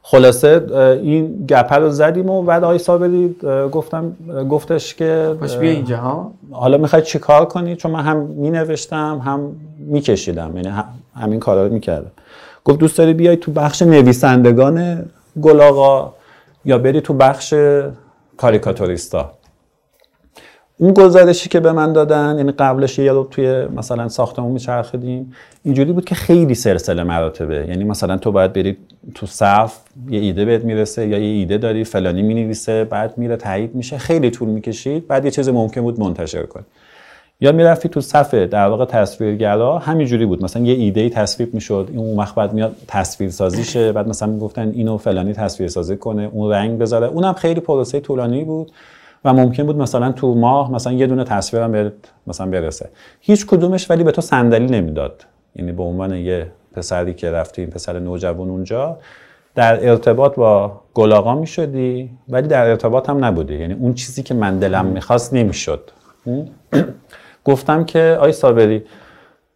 خلاصه 0.01 0.66
این 1.01 1.45
گپه 1.45 1.76
رو 1.76 1.89
زدیم 1.89 2.30
و 2.30 2.43
بعد 2.43 2.64
آقای 2.64 2.78
صابری 2.78 3.36
گفتم 3.72 4.16
گفتش 4.49 4.95
که 4.95 5.36
باش 5.41 5.58
بیا 5.58 5.72
اینجا 5.72 5.97
ها؟ 5.97 6.32
حالا 6.51 6.78
می‌خوای 6.78 7.01
چی 7.01 7.20
کار 7.20 7.45
کنی؟ 7.45 7.76
چون 7.76 7.91
من 7.91 8.03
هم 8.03 8.18
می 8.18 8.49
نوشتم 8.49 9.22
هم 9.26 9.56
میکشیدم. 9.78 10.58
یعنی 10.58 10.74
همین 11.16 11.39
کارا 11.39 11.68
رو 11.68 11.74
می‌کردم. 11.74 12.12
گفت 12.66 12.80
دوست 12.80 12.97
داری 12.97 13.14
بیای 13.14 13.38
تو 13.38 13.51
بخش 13.51 13.82
نویسندگان 13.82 15.06
گل 15.41 15.62
آقا؟ 15.62 16.14
یا 16.66 16.78
بری 16.78 17.01
تو 17.01 17.13
بخش 17.13 17.53
کاریکاتوریستا. 18.38 19.32
اون 20.78 20.93
گزارشی 20.93 21.49
که 21.49 21.59
به 21.59 21.72
من 21.72 21.93
دادن 21.93 22.36
یعنی 22.38 22.51
قبلش 22.51 22.99
یه 22.99 23.24
توی 23.32 23.66
مثلا 23.66 24.07
ساختمون 24.07 24.51
میچرخیدیم 24.51 25.34
اینجوری 25.63 25.93
بود 25.93 26.05
که 26.05 26.16
خیلی 26.16 26.55
سلسله 26.55 27.03
مراتبه. 27.03 27.66
یعنی 27.68 27.84
مثلا 27.84 28.18
تو 28.18 28.32
باید 28.32 28.53
بری 28.53 28.78
تو 29.16 29.26
صف 29.26 29.78
یه 30.09 30.20
ایده 30.20 30.45
بهت 30.45 30.63
می‌رسه 30.63 31.07
یا 31.07 31.18
یه 31.18 31.26
ایده 31.26 31.57
داری 31.57 31.84
فلانی 31.84 32.22
می‌نویسه 32.22 32.84
بعد 32.84 33.18
میره 33.18 33.38
تایید 33.38 33.76
میشه 33.76 33.97
خیلی 33.97 34.32
طول 34.32 34.49
می‌کشید 34.49 35.07
بعد 35.07 35.26
یه 35.26 35.32
چیز 35.32 35.49
ممکن 35.49 35.82
بود 35.82 35.99
منتشر 35.99 36.43
کنی. 36.45 36.66
یا 37.39 37.51
می‌رفتی 37.51 37.89
تو 37.89 38.01
صفحه 38.01 38.45
در 38.45 38.67
واقع 38.67 38.86
تصویرگرا 38.86 39.79
همینجوری 39.79 40.25
بود. 40.25 40.43
مثلا 40.43 40.63
یه 40.63 40.73
ایده 40.73 41.01
ای 41.01 41.09
تصویر 41.09 41.49
می‌شد 41.53 41.88
این 41.89 41.99
اون 41.99 42.17
وقت 42.17 42.36
بعد 42.36 42.53
میاد 42.53 42.75
تصویر 42.88 43.29
سازی 43.29 43.63
شه 43.63 43.91
بعد 43.91 44.07
مثلا 44.07 44.29
می‌گفتن 44.31 44.69
اینو 44.69 44.97
فلانی 44.97 45.33
تصویر 45.33 45.69
سازی 45.69 45.97
کنه 45.97 46.29
اون 46.33 46.51
رنگ 46.51 46.79
بذاره. 46.79 47.07
اونم 47.07 47.33
خیلی 47.33 47.59
پروسه 47.59 47.99
طولانی 47.99 48.43
بود 48.43 48.71
و 49.25 49.33
ممکن 49.33 49.63
بود 49.63 49.77
مثلا 49.77 50.11
تو 50.11 50.36
ماه 50.36 50.71
مثلا 50.71 50.93
یه 50.93 51.07
دونه 51.07 51.23
تصویرم 51.23 51.71
به 51.71 51.91
مثلا 52.27 52.47
برسه. 52.47 52.89
هیچ 53.21 53.45
کدومش 53.45 53.89
ولی 53.89 54.03
به 54.03 54.11
تو 54.11 54.21
صندلی 54.21 54.65
نمی‌داد. 54.65 55.25
یعنی 55.55 55.71
به 55.71 55.83
عنوان 55.83 56.13
یه 56.13 56.51
پسری 56.73 57.13
که 57.13 57.31
رفتی 57.31 57.61
این 57.61 57.71
پسر 57.71 57.99
نوجوان 57.99 58.49
اونجا 58.49 58.97
در 59.55 59.89
ارتباط 59.89 60.36
با 60.36 60.81
گلاغا 60.93 61.36
می 61.36 61.47
شدی 61.47 62.09
ولی 62.29 62.47
در 62.47 62.69
ارتباط 62.69 63.09
هم 63.09 63.25
نبودی. 63.25 63.55
یعنی 63.55 63.73
اون 63.73 63.93
چیزی 63.93 64.23
که 64.23 64.33
من 64.33 64.59
دلم 64.59 64.86
می‌خواست 64.86 65.33
نمی‌شد. 65.33 65.91
گفتم 67.45 67.83
که 67.83 68.17
آی 68.19 68.31
صابری 68.31 68.85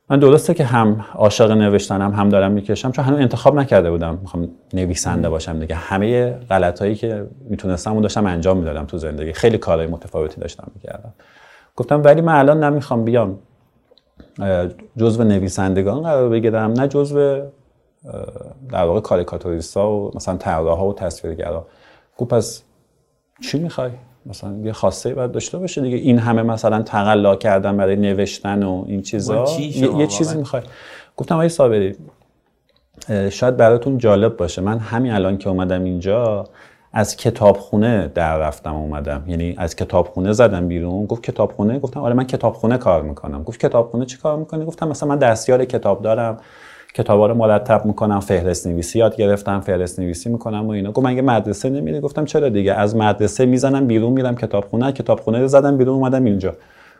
من 0.09 0.19
درسته 0.19 0.53
که 0.53 0.63
هم 0.63 1.05
عاشق 1.15 1.51
نوشتنم 1.51 2.11
هم 2.11 2.29
دارم 2.29 2.51
می‌کشم 2.51 2.91
چون 2.91 3.05
هنوز 3.05 3.19
انتخاب 3.19 3.59
نکرده 3.59 3.91
بودم. 3.91 4.17
می‌خوام 4.21 4.49
نویسنده 4.73 5.29
باشم 5.29 5.59
دیگه. 5.59 5.75
همه 5.75 6.31
غلطایی 6.31 6.95
که 6.95 7.27
می‌تونستم 7.49 7.91
اون 7.91 8.01
داشتم 8.01 8.25
انجام 8.25 8.57
می‌دادم 8.57 8.85
تو 8.85 8.97
زندگی. 8.97 9.33
خیلی 9.33 9.57
کارهای 9.57 9.87
متفاوتی 9.87 10.41
داشتم 10.41 10.71
می‌کردم. 10.75 11.13
گفتم 11.75 12.03
ولی 12.03 12.21
من 12.21 12.33
الان 12.33 12.63
نمی‌خوام 12.63 13.03
بیام 13.03 13.39
جزو 14.97 15.23
نویسندگان 15.23 16.03
قرار 16.03 16.29
بگیرم 16.29 16.71
نه 16.71 16.87
جزو 16.87 17.41
در 18.71 18.83
واقع 18.83 18.99
کاریکاتوریستا 18.99 19.91
و 19.91 20.11
مثلا 20.15 20.37
طراحا 20.37 20.87
و 20.87 20.93
تصویرگرا. 20.93 21.67
گفت 22.17 22.33
پس 22.33 22.63
چی 23.41 23.59
می‌خوای؟ 23.59 23.91
مثلا 24.25 24.57
یه 24.63 24.71
خاصه 24.71 25.13
باید 25.13 25.31
داشته 25.31 25.57
باشه 25.57 25.81
دیگه. 25.81 25.97
این 25.97 26.19
همه 26.19 26.41
مثلا 26.41 26.81
تقلا 26.81 27.35
کردن 27.35 27.77
برای 27.77 27.95
نوشتن 27.95 28.63
و 28.63 28.83
این 28.87 29.01
چیزا. 29.01 29.45
یه, 29.59 29.95
یه 29.97 30.07
چیزی 30.07 30.37
می‌خوای 30.37 30.63
گفتم 31.17 31.35
آقای 31.35 31.49
صابری 31.49 31.95
شاید 33.29 33.57
براتون 33.57 33.97
جالب 33.97 34.37
باشه. 34.37 34.61
من 34.61 34.77
همین 34.79 35.11
الان 35.11 35.37
که 35.37 35.49
اومدم 35.49 35.83
اینجا 35.83 36.45
از 36.93 37.17
کتابخونه 37.17 38.11
در 38.15 38.37
رفتم 38.37 38.75
اومدم. 38.75 39.23
یعنی 39.27 39.55
از 39.57 39.75
کتابخونه 39.75 40.33
زدم 40.33 40.67
بیرون. 40.67 41.05
گفت 41.05 41.23
کتابخونه؟ 41.23 41.79
گفتم 41.79 41.99
آره 41.99 42.13
من 42.13 42.27
کتابخونه 42.27 42.77
کار 42.77 43.01
می‌کنم. 43.01 43.43
گفت 43.43 43.59
کتابخونه 43.59 44.05
چی 44.05 44.17
کار 44.17 44.37
می‌کنی؟ 44.37 44.65
گفتم 44.65 44.87
مثلا 44.87 45.09
من 45.09 45.17
دستیار 45.17 45.65
کتاب 45.65 46.01
دارم. 46.01 46.37
کتابا 46.93 47.27
رو 47.27 47.33
مرتب 47.33 47.85
می‌کنم 47.85 48.19
فهرست 48.19 48.67
نویسی 48.67 48.99
یاد 48.99 49.15
گرفتم 49.15 49.59
فهرست 49.59 49.99
نویسی 49.99 50.29
می‌کنم 50.29 50.67
و 50.67 50.69
اینا. 50.69 50.91
گفت 50.91 51.07
مگه 51.07 51.21
مدرسه 51.21 51.69
نمیری 51.69 51.99
گفتم 51.99 52.25
چرا 52.25 52.49
دیگه؟ 52.49 52.73
از 52.73 52.95
مدرسه 52.95 53.45
می‌زنم 53.45 53.87
بیرون 53.87 54.11
میرم 54.13 54.35
کتابخونه. 54.35 54.91
کتابخونه 54.91 55.39
رو 55.39 55.47
زدم 55.47 55.77
بیرون 55.77 55.95
اومدم 55.95 56.25
اینجا. 56.25 56.55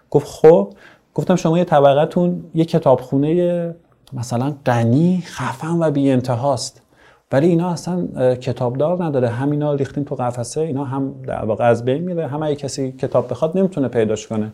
گفت 0.10 0.28
خب. 0.28 0.74
گفتم 1.14 1.36
شما 1.36 1.58
یه 1.58 1.64
طبقتون 1.64 2.44
یه 2.56 2.66
کتابخونه 2.66 3.76
مثلا 4.14 4.54
غنی 4.66 5.24
خفن 5.26 5.78
و 5.80 5.92
بی 5.92 6.12
انتهاست 6.12 6.82
ولی 7.32 7.48
اینا 7.48 7.70
اصلا 7.70 8.08
کتابدار 8.36 9.04
نداره. 9.04 9.28
همینا 9.28 9.74
ریختیم 9.74 10.04
تو 10.04 10.16
قفسه 10.16 10.62
اینا 10.62 10.84
هم 10.84 11.14
در 11.28 11.46
واقع 11.46 11.66
از 11.66 11.86
بین 11.86 12.04
میره. 12.04 12.28
هم 12.28 12.44
اگه 12.44 12.56
کسی 12.56 12.92
کتاب 12.92 13.30
بخواد 13.30 13.58
نمی‌تونه 13.58 13.88
پیداش 13.88 14.28
کنه. 14.28 14.54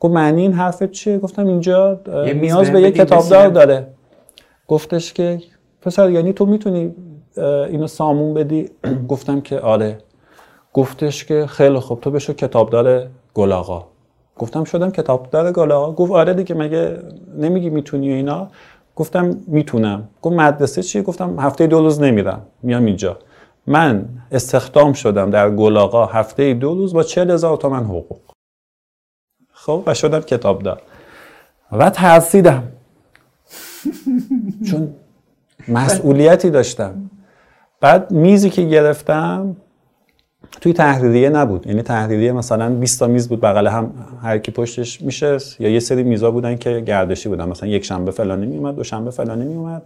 گفت 0.00 0.14
معنی 0.14 0.42
این 0.42 0.52
حرفت 0.52 0.90
چیه؟ 0.90 1.18
گفتم 1.18 1.46
اینجا 1.46 2.00
نیاز 2.34 2.70
به 2.70 2.80
یه 2.80 2.90
کتابدار 2.90 3.48
داره. 3.48 3.86
گفتش 4.68 5.12
که 5.12 5.42
پسر 5.82 6.10
یعنی 6.10 6.32
تو 6.32 6.46
می‌تونی 6.46 6.94
اینو 7.68 7.86
سامون 7.86 8.34
بدی؟ 8.34 8.70
گفتم 9.12 9.40
که 9.40 9.60
آره. 9.60 9.98
گفتش 10.72 11.24
که 11.24 11.46
خیلی 11.46 11.78
خوب 11.78 12.00
تو 12.00 12.10
بشو 12.10 12.32
کتابدار 12.32 13.08
گلاغا. 13.34 13.86
گفتم 14.38 14.64
شدم 14.64 14.90
کتابدار 14.90 15.52
گلاغا. 15.52 15.92
گفت 15.92 16.12
آره 16.12 16.34
دیگه 16.34 16.54
مگه 16.54 16.98
نمیگی 17.38 17.70
می‌تونی 17.70 18.12
اینا؟ 18.12 18.48
گفتم 18.96 19.40
می‌تونم. 19.46 20.08
گفت 20.22 20.36
مدرسه 20.36 20.82
چیه؟ 20.82 21.02
گفتم 21.02 21.40
هفته 21.40 21.66
دو 21.66 21.78
روز 21.78 22.00
نمیرم. 22.00 22.46
میام 22.62 22.84
اینجا. 22.84 23.18
من 23.66 24.08
استخدام 24.32 24.92
شدم 24.92 25.30
در 25.30 25.50
گلاغا 25.50 26.06
هفته 26.06 26.54
دو 26.54 26.74
روز 26.74 26.94
با 26.94 27.02
چهل 27.02 27.30
هزار 27.30 27.56
تومن 27.56 27.84
حقوق. 27.84 28.18
خب 29.52 29.82
و 29.86 29.94
شدم 29.94 30.20
کتابدار. 30.20 30.82
و 31.72 31.90
ترسیدم. 31.90 32.62
چون 34.66 34.94
مسئولیتی 35.68 36.50
داشتم. 36.50 37.10
بعد 37.80 38.10
میزی 38.10 38.50
که 38.50 38.62
گرفتم 38.62 39.56
توی 40.60 40.72
تحریریه 40.72 41.28
نبود. 41.28 41.66
یعنی 41.66 41.82
تحریریه 41.82 42.32
مثلا 42.32 42.70
20 42.70 43.00
تا 43.00 43.06
میز 43.06 43.28
بود 43.28 43.40
بغل 43.40 43.66
هم 43.66 43.92
هر 44.22 44.38
کی 44.38 44.52
پشتش 44.52 45.02
میشه 45.02 45.38
یا 45.58 45.68
یه 45.68 45.80
سری 45.80 46.02
میزا 46.02 46.30
بودن 46.30 46.56
که 46.56 46.80
گردشی 46.80 47.28
بودن. 47.28 47.48
مثلا 47.48 47.68
یک 47.68 47.84
شنبه 47.84 48.10
فلانی 48.10 48.46
میومد 48.46 48.74
دو 48.74 48.84
شنبه 48.84 49.10
فلانی 49.10 49.44
میومد 49.44 49.82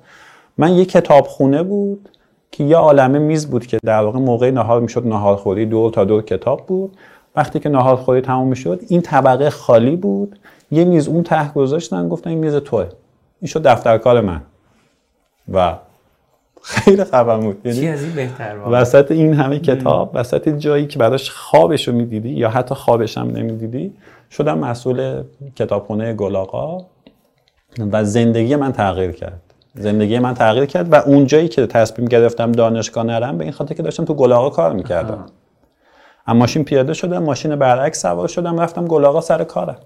من 0.58 0.72
یه 0.72 0.84
کتابخونه 0.84 1.62
بود 1.62 2.08
که 2.50 2.64
یه 2.64 2.76
عالمه 2.76 3.18
میز 3.18 3.46
بود 3.46 3.66
که 3.66 3.78
در 3.84 4.02
واقع 4.02 4.18
موقع 4.18 4.50
نهار 4.50 4.80
می‌شد 4.80 5.06
نهارخوری 5.06 5.66
دور 5.66 5.90
تا 5.90 6.04
دور 6.04 6.22
کتاب 6.22 6.66
بود. 6.66 6.96
وقتی 7.36 7.58
که 7.60 7.68
نهارخوری 7.68 8.20
تموم 8.20 8.48
می‌شد 8.48 8.80
این 8.88 9.00
طبقه 9.00 9.50
خالی 9.50 9.96
بود. 9.96 10.38
یه 10.70 10.84
میز 10.84 11.08
اون 11.08 11.22
ته 11.22 11.52
گذاشتن 11.52 12.08
گفتن 12.08 12.30
این 12.30 12.38
میز 12.38 12.54
توه. 12.54 12.86
این 13.40 13.48
شد 13.48 13.62
دفتر 13.62 13.98
کار 13.98 14.20
من. 14.20 14.42
و 15.50 15.74
خیلی 16.62 17.04
خبر 17.04 17.36
بود 17.36 17.66
یعنی 17.66 17.78
چی 17.78 17.88
از 17.88 18.02
این 18.02 18.12
بهتر 18.12 18.56
وسط 18.70 19.10
این 19.10 19.34
همه 19.34 19.58
کتاب 19.58 20.10
وسط 20.14 20.48
جایی 20.48 20.86
که 20.86 20.98
براش 20.98 21.30
خوابش 21.30 21.88
رو 21.88 21.94
می‌دیدی 21.94 22.28
یا 22.28 22.50
حتی 22.50 22.74
خوابش 22.74 23.18
هم 23.18 23.30
نمی‌دیدی 23.30 23.92
شدم 24.30 24.58
مسئول 24.58 25.22
کتابخونه 25.56 26.14
گلاقا 26.14 26.84
و 27.92 28.04
زندگی 28.04 28.56
من 28.56 28.72
تغییر 28.72 29.12
کرد. 29.12 29.40
زندگی 29.74 30.18
من 30.18 30.34
تغییر 30.34 30.64
کرد 30.64 30.92
و 30.92 30.94
اون 30.94 31.26
جایی 31.26 31.48
که 31.48 31.66
تصمیم 31.66 32.08
گرفتم 32.08 32.52
دانشگاه 32.52 33.04
نرم 33.04 33.38
به 33.38 33.44
این 33.44 33.52
خاطر 33.52 33.74
که 33.74 33.82
داشتم 33.82 34.04
تو 34.04 34.14
گلاقا 34.14 34.50
کار 34.50 34.72
می‌کردم. 34.72 35.26
اما 36.26 36.38
ماشین 36.38 36.64
پیاده 36.64 36.94
شدم 36.94 37.22
ماشین 37.22 37.56
برعکس 37.56 38.02
سوار 38.02 38.28
شدم 38.28 38.60
رفتم 38.60 38.86
گلاقا 38.86 39.20
سر 39.20 39.44
کارم. 39.44 39.76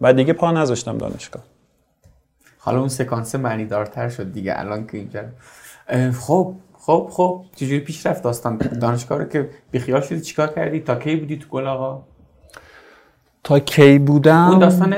و 0.00 0.12
دیگه 0.12 0.32
پا 0.32 0.52
نذاشتم 0.52 0.98
دانشگاه. 0.98 1.42
حالا 2.66 2.78
اون 2.78 2.88
سکانس 2.88 3.34
معنی 3.34 3.64
دارتر 3.64 4.08
شد 4.08 4.32
دیگه 4.32 4.54
الان 4.56 4.86
که 4.86 4.98
اینجا. 4.98 5.20
خب 6.12 6.54
خب 6.78 7.08
خب. 7.10 7.44
چجوری 7.56 7.80
پیش 7.80 8.06
رفت 8.06 8.22
داستان؟ 8.22 8.56
دانشگاه 8.56 9.18
رو 9.18 9.24
که 9.24 9.48
بیخیال 9.70 10.00
شدی 10.00 10.20
چیکار 10.20 10.48
کردی؟ 10.48 10.80
تا 10.80 10.94
کی 10.94 11.16
بودی 11.16 11.36
تو 11.36 11.48
گل 11.48 11.66
آقا؟ 11.66 12.02
تا 13.44 13.58
کی 13.58 13.98
بودم؟ 13.98 14.48
اون 14.48 14.58
داستان 14.58 14.90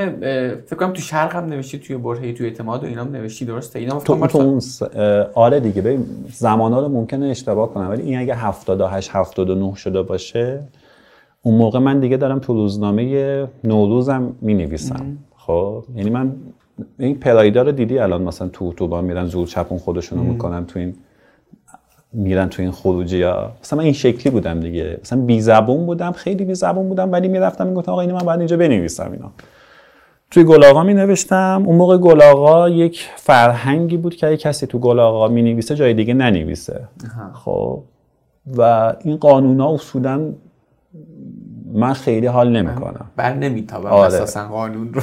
فکر 0.67 0.77
کنم 0.77 0.93
تو 0.93 1.01
شرق 1.01 1.37
هم 1.37 1.45
نوشتی 1.45 1.79
توی 1.79 1.97
برهه 1.97 2.33
توی 2.33 2.47
اعتماد 2.47 2.85
و 2.85 2.87
اینا 2.87 3.05
هم 3.05 3.13
نوشتی 3.13 3.45
درسته؟ 3.45 3.79
اینا 3.79 4.01
تو, 4.01 4.27
تو 4.27 4.39
اون 4.39 4.61
س... 4.61 4.83
آره 5.35 5.61
دیگه. 5.61 5.83
ببین 5.83 6.07
زمانا 6.33 6.81
رو 6.81 6.89
ممکنه 6.89 7.27
اشتباه 7.27 7.75
کنم 7.75 7.91
ولی 7.91 8.03
این 8.03 8.19
اگه 8.19 8.35
78 8.35 9.11
79 9.13 9.75
شده 9.75 10.03
باشه 10.03 10.63
اون 11.43 11.55
موقع 11.55 11.79
من 11.79 12.01
دیگه 12.01 12.17
دارم 12.17 12.39
تو 12.39 12.53
روزنامه 12.53 13.49
نوروزم 13.65 14.35
می 14.41 14.55
نویسم 14.55 15.17
خب؟ 15.37 15.85
یعنی 15.95 16.11
من 16.11 16.37
این 16.99 17.19
پرایدا 17.19 17.63
رو 17.63 17.73
دیدی 17.73 17.99
الان 17.99 18.23
مثلا 18.23 18.49
تو 18.49 18.65
اتوبان 18.65 19.05
میرن 19.05 19.27
زور 19.27 19.47
چپون 19.47 19.79
خودشونو 19.79 20.23
می‌کنن 20.23 20.67
تو 20.67 20.79
این 20.79 20.95
میرن 22.13 22.49
تو 22.49 22.63
این 22.63 22.71
خروجی 22.71 23.23
ها 23.23 23.53
مثلا 23.63 23.77
من 23.77 23.85
این 23.85 23.93
شکلی 23.93 24.31
بودم 24.33 24.61
دیگه. 24.61 24.99
مثلا 25.03 25.21
بی 25.21 25.41
زبون 25.41 25.87
بودم 25.87 26.13
خیلی 26.13 26.45
بی 26.45 26.55
زبون 26.55 26.89
بودم 26.89 27.13
ولی 27.13 27.29
می‌رفتم 27.29 27.67
می‌گفتم 27.67 27.93
آقا 27.93 28.01
اینو 28.01 28.15
من 28.15 28.21
باید 28.21 28.39
اینجا 28.39 28.57
بنویسم 28.57 29.13
اینا. 29.13 29.31
توی 30.31 30.45
گلاغا 30.45 30.83
می 30.83 30.95
نوشتم 30.95 31.63
اون 31.67 31.77
موقع 31.77 31.99
گلاغا 31.99 32.69
یک 32.69 33.09
فرهنگی 33.17 33.97
بود 33.97 34.17
که 34.17 34.37
کسی 34.37 34.67
تو 34.67 34.79
گلاغا 34.79 35.29
می 35.29 35.43
نویسه 35.43 35.75
جای 35.75 35.95
دیگه 35.95 36.15
ننویسه. 36.15 36.89
خب. 37.35 37.83
و 38.57 38.95
این 39.05 39.17
قانونا 39.17 39.75
اصولا 39.75 40.33
من 41.73 41.93
خیلی 41.93 42.27
حال 42.27 42.57
نمی‌کنم. 42.57 43.11
بر 43.17 43.35
نمیتابم 43.35 43.87
آره. 43.87 44.15
اساسا 44.15 44.49
قانون 44.49 44.95
رو. 44.95 45.03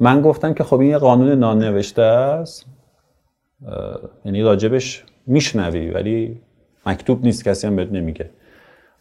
من 0.00 0.22
گفتم 0.22 0.54
که 0.54 0.64
خب 0.64 0.80
این 0.80 0.90
یه 0.90 0.98
قانون 0.98 1.28
نانوشته 1.28 2.02
است. 2.02 2.66
یعنی 4.24 4.42
راجبش 4.42 5.04
میشنوی 5.26 5.90
ولی 5.90 6.40
مکتوب 6.86 7.24
نیست 7.24 7.44
کسی 7.44 7.66
هم 7.66 7.76
بهت 7.76 7.92
نمیگه. 7.92 8.30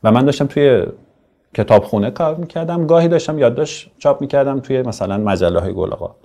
و 0.03 0.11
من 0.11 0.25
داشتم 0.25 0.45
توی 0.45 0.85
کتابخونه 1.53 2.11
کار 2.11 2.35
می‌کردم. 2.35 2.87
گاهی 2.87 3.07
داشتم 3.07 3.39
یادداشت 3.39 3.91
چاپ 3.97 4.21
می‌کردم 4.21 4.59
توی 4.59 4.81
مثلا 4.81 5.17
مجله 5.17 5.59
های 5.59 5.73
گلاغا 5.73 6.15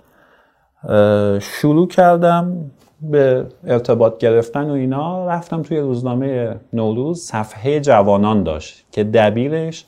شروع 1.39 1.87
کردم 1.87 2.71
به 3.01 3.45
ارتباط 3.67 4.17
گرفتن 4.17 4.69
و 4.69 4.73
اینا. 4.73 5.27
رفتم 5.27 5.61
توی 5.61 5.77
روزنامه 5.77 6.55
نوروز 6.73 7.21
صفحه 7.21 7.79
جوانان 7.79 8.43
داشت 8.43 8.85
که 8.91 9.03
دبیرش 9.03 9.85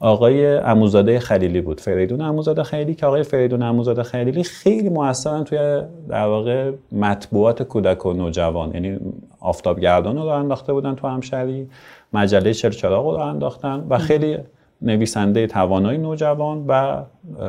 آقای 0.00 0.46
اموزاده 0.56 1.18
خلیلی 1.18 1.60
بود. 1.60 1.80
فریدون 1.80 2.20
اموزاده 2.20 2.62
خلیلی 2.62 2.94
که 2.94 3.06
آقای 3.06 3.22
فریدون 3.22 3.62
اموزاده 3.62 4.02
خلیلی 4.02 4.42
خیلی 4.42 4.88
موثرن 4.88 5.44
توی 5.44 5.82
در 6.08 6.26
واقع 6.26 6.70
مطبوعات 6.92 7.62
کودک 7.62 8.06
و 8.06 8.12
نوجوان. 8.12 8.74
یعنی 8.74 8.98
آفتابگردان 9.40 10.16
رو 10.16 10.26
انداخته 10.26 10.72
بودن 10.72 10.94
تو 10.94 11.08
همشهری 11.08 11.68
مجله 12.12 12.54
چرچراغ 12.54 13.06
رو 13.06 13.20
انداختن 13.20 13.86
و 13.90 13.98
خیلی 13.98 14.38
نویسنده 14.82 15.46
توانای 15.46 15.98
نوجوان 15.98 16.64
و 16.68 17.02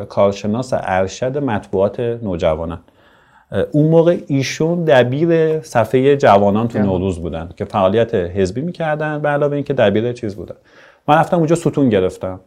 کارشناس 0.10 0.74
ارشد 0.74 1.38
مطبوعات 1.38 2.00
نوجوانن. 2.00 2.80
اون 3.72 3.88
موقع 3.88 4.18
ایشون 4.28 4.84
دبیر 4.84 5.62
صفحه 5.62 6.18
جوانان 6.18 6.68
تو 6.68 6.80
نوروز 6.80 7.20
بودن 7.20 7.50
که 7.58 7.66
فعالیت 7.66 8.14
حزبی 8.16 8.62
می‌کردن 8.62 9.22
به 9.22 9.30
علاوه 9.30 9.54
اینکه 9.54 9.74
دبیر 9.74 10.14
چیز 10.14 10.36
بودن. 10.36 10.56
من 11.08 11.16
رفتم 11.16 11.38
اونجا 11.38 11.56
ستون 11.56 11.90
گرفتم. 11.90 12.40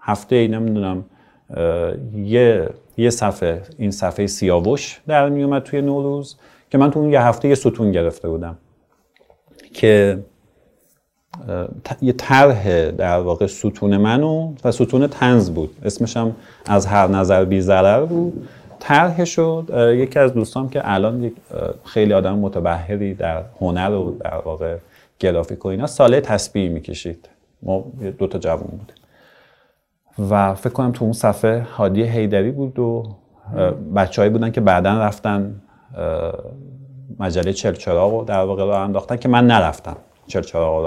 هفته 0.00 0.36
ای 0.36 0.48
نمی‌دونم 0.48 1.04
یه 2.14 2.68
یه 2.96 3.10
صفحه 3.10 3.62
این 3.78 3.90
صفحه 3.90 4.26
سیاوش 4.26 5.00
در 5.06 5.28
میومد 5.28 5.62
توی 5.62 5.82
نوروز 5.82 6.36
که 6.70 6.78
من 6.78 6.90
تو 6.90 7.00
اون 7.00 7.12
یه 7.12 7.22
هفته 7.22 7.48
یه 7.48 7.54
ستون 7.54 7.92
گرفته 7.92 8.28
بودم 8.28 8.58
که 9.74 10.18
یه 12.02 12.12
طرح 12.12 12.90
در 12.90 13.18
واقع 13.18 13.46
ستون 13.46 13.96
منو 13.96 14.52
و 14.64 14.72
ستون 14.72 15.06
تنز 15.06 15.50
بود. 15.50 15.76
اسمش 15.84 16.16
هم 16.16 16.36
از 16.66 16.86
هر 16.86 17.06
نظر 17.06 17.44
بی 17.44 17.60
ضرر 17.60 18.04
بود. 18.04 18.48
طرح 18.80 19.24
شد. 19.24 19.94
یکی 19.96 20.18
از 20.18 20.34
دوستان 20.34 20.68
که 20.68 20.80
الان 20.84 21.32
خیلی 21.84 22.12
آدم 22.12 22.38
متبهری 22.38 23.14
در 23.14 23.42
هنر 23.60 23.90
و 23.90 24.16
در 24.20 24.36
واقع 24.44 24.76
گرافیک 25.18 25.64
و 25.64 25.68
اینا 25.68 25.86
ساله 25.86 26.20
تسبیح 26.20 26.68
می‌کشید. 26.68 27.28
ما 27.62 27.84
دو 28.18 28.26
تا 28.26 28.38
جوان 28.38 28.66
بودیم. 28.66 28.96
و 30.30 30.54
فکر 30.54 30.72
کنم 30.72 30.92
تو 30.92 31.04
اون 31.04 31.12
صفحه 31.12 31.60
هادی 31.60 32.02
هیدری 32.02 32.50
بود 32.50 32.78
و 32.78 33.16
بچههایی 33.96 34.32
بودن 34.32 34.50
که 34.50 34.60
بعدا 34.60 34.98
رفتن 34.98 35.62
مجله 37.18 37.52
چلچراغ 37.52 38.12
رو 38.12 38.24
در 38.24 38.44
واقع 38.44 38.64
راه 38.64 38.80
انداختن 38.80 39.16
که 39.16 39.28
من 39.28 39.46
نرفتم. 39.46 39.96
چلچراغ 40.26 40.84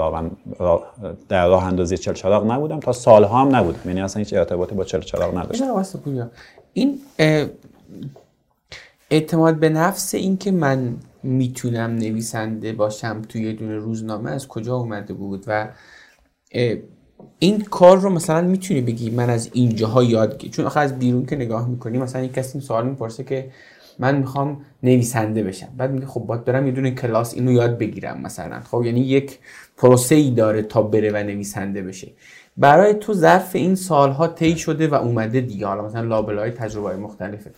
را 0.58 0.82
در 1.28 1.48
راه 1.48 1.64
اندازی 1.64 1.98
چلچراغ 1.98 2.50
نبودم 2.50 2.80
تا 2.80 2.92
سالها 2.92 3.40
هم 3.40 3.56
نبودم. 3.56 3.78
یعنی 3.84 4.00
اصلا 4.00 4.20
هیچ 4.20 4.34
ارتباطی 4.34 4.74
با 4.74 4.84
چلچراغ 4.84 5.38
نداشتم. 5.38 6.30
این 6.72 6.98
اعتماد 9.10 9.56
به 9.56 9.68
نفس 9.68 10.14
این 10.14 10.36
که 10.36 10.50
من 10.50 10.96
می‌تونم 11.22 11.90
نویسنده 11.90 12.72
باشم 12.72 13.22
توی 13.22 13.52
دونه 13.52 13.76
روزنامه 13.76 14.30
از 14.30 14.48
کجا 14.48 14.76
اومده 14.76 15.14
بود 15.14 15.44
و 15.46 15.68
این 17.38 17.60
کار 17.70 17.98
رو 17.98 18.10
مثلا 18.10 18.40
می‌تونی 18.40 18.80
بگی 18.80 19.10
من 19.10 19.30
از 19.30 19.50
اینجاها 19.52 20.02
یاد 20.02 20.36
چون 20.36 20.64
آخه 20.64 20.80
از 20.80 20.98
بیرون 20.98 21.26
که 21.26 21.36
نگاه 21.36 21.68
می‌کنی 21.68 21.98
مثلا 21.98 22.22
یک 22.22 22.34
کسی 22.34 22.60
سوال 22.60 22.88
می‌پرسه 22.88 23.24
که 23.24 23.50
من 23.98 24.18
می‌خوام 24.18 24.60
نویسنده 24.82 25.42
بشم. 25.42 25.68
بعد 25.76 25.90
میگه 25.90 26.06
خب 26.06 26.20
باید 26.20 26.44
برم 26.44 26.66
یه 26.66 26.72
دونه 26.72 26.90
کلاس 26.90 27.34
اینو 27.34 27.52
یاد 27.52 27.78
بگیرم 27.78 28.20
مثلا. 28.20 28.60
خب 28.60 28.82
یعنی 28.84 29.00
یک 29.00 29.38
پروسه 29.76 30.14
ای 30.14 30.30
داره 30.30 30.62
تا 30.62 30.82
بره 30.82 31.10
و 31.10 31.16
نویسنده 31.16 31.82
بشه. 31.82 32.08
برای 32.56 32.94
تو 32.94 33.14
ظرف 33.14 33.56
این 33.56 33.74
سالها 33.74 34.26
طی 34.26 34.56
شده 34.56 34.88
و 34.88 34.94
اومده 34.94 35.40
دیگه. 35.40 35.66
حالا 35.66 35.82
مثلا 35.82 36.02
لابلای 36.02 36.50
تجربه 36.50 36.96
مختلفه. 36.96 37.50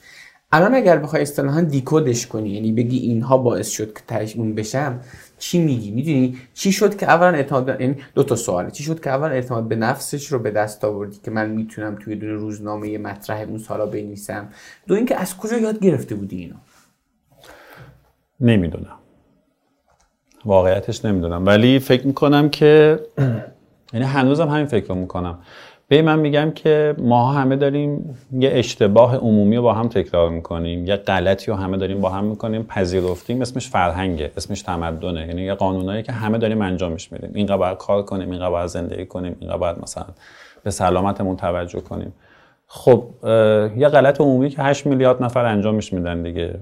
الان 0.53 0.75
اگر 0.75 0.97
بخوای 0.99 1.23
اصطلاحا 1.23 1.61
دیکودش 1.61 2.27
کنی 2.27 2.51
یعنی 2.51 2.73
بگی 2.73 2.99
اینها 2.99 3.39
باعث 3.39 3.69
شد 3.69 3.93
که 3.95 4.01
تهش 4.09 4.37
اون 4.37 4.55
بشم 4.55 5.01
چی 5.39 5.59
میگی؟ 5.59 5.91
می‌دونی؟ 5.91 6.39
چی 6.55 6.73
شد 6.73 6.97
که 6.97 7.07
اولا 7.07 7.37
اعتماد 7.37 7.81
یعنی 7.81 7.97
دو 8.15 8.23
تا 8.23 8.37
سواله 8.37 8.71
چی 8.71 8.85
شد 8.85 9.01
که 9.01 9.11
اولا 9.11 9.33
اعتماد 9.33 9.69
به 9.69 9.77
نفسش 9.77 10.27
رو 10.27 10.39
به 10.39 10.51
دست 10.51 10.85
آوردی 10.85 11.19
که 11.25 11.31
من 11.31 11.51
می‌تونم 11.51 11.97
توی 12.01 12.17
دونه 12.17 12.33
روزنامه 12.33 12.99
مطرح 12.99 13.41
اون 13.41 13.59
سالا 13.59 13.87
بنویسم؟ 13.87 14.49
دو 14.87 14.95
اینکه 14.95 15.17
از 15.17 15.37
کجا 15.37 15.59
یاد 15.59 15.81
گرفته 15.81 16.15
بودی 16.15 16.37
اینو؟ 16.37 16.57
نمی‌دونم. 18.41 18.99
واقعیتش 20.45 21.05
نمی‌دونم. 21.05 21.47
ولی 21.47 21.79
فکر 21.79 22.07
می‌کنم 22.07 22.51
که 22.51 23.01
یعنی 23.93 24.07
هنوزم 24.07 24.49
همین 24.49 24.67
فکر 24.67 24.93
می‌کنم. 24.93 25.39
به 25.93 26.03
من 26.03 26.19
میگم 26.19 26.51
که 26.51 26.95
ما 26.99 27.33
همه 27.33 27.57
داریم 27.57 28.19
یه 28.33 28.51
اشتباه 28.53 29.17
عمومی 29.17 29.57
رو 29.57 29.63
با 29.63 29.73
هم 29.73 29.89
تکرار 29.89 30.31
می‌کنیم 30.31 30.87
یه 30.87 30.97
غلطی 30.97 31.51
رو 31.51 31.57
همه 31.57 31.77
داریم 31.77 32.01
با 32.01 32.09
هم 32.09 32.25
می‌کنیم 32.25 32.63
پذیرفتیم 32.63 33.41
اسمش 33.41 33.69
فرهنگه 33.69 34.31
اسمش 34.37 34.63
تمدنه. 34.63 35.27
یعنی 35.27 35.43
یه 35.43 35.55
قانونایی 35.55 36.03
که 36.03 36.13
همه 36.13 36.39
داریم 36.39 36.63
انجامش 36.63 37.13
میدیم. 37.13 37.31
اینقدر 37.35 37.57
باید 37.57 37.79
کار 37.79 38.03
کنیم 38.03 38.31
اینقدر 38.31 38.51
باید 38.51 38.67
زندگی 38.67 39.07
کنیم 39.07 39.37
اینقدر 39.41 39.59
باید 39.59 39.77
مثلا 39.83 40.05
به 40.65 40.71
سلامتمون 40.71 41.37
توجه 41.37 41.81
کنیم. 41.81 42.13
خب 42.67 43.05
یه 43.77 43.89
غلط 43.89 44.21
عمومی 44.21 44.51
که 44.51 44.63
8 44.63 44.87
میلیارد 44.87 45.23
نفر 45.23 45.45
انجامش 45.45 45.93
میدن 45.93 46.23
دیگه. 46.23 46.55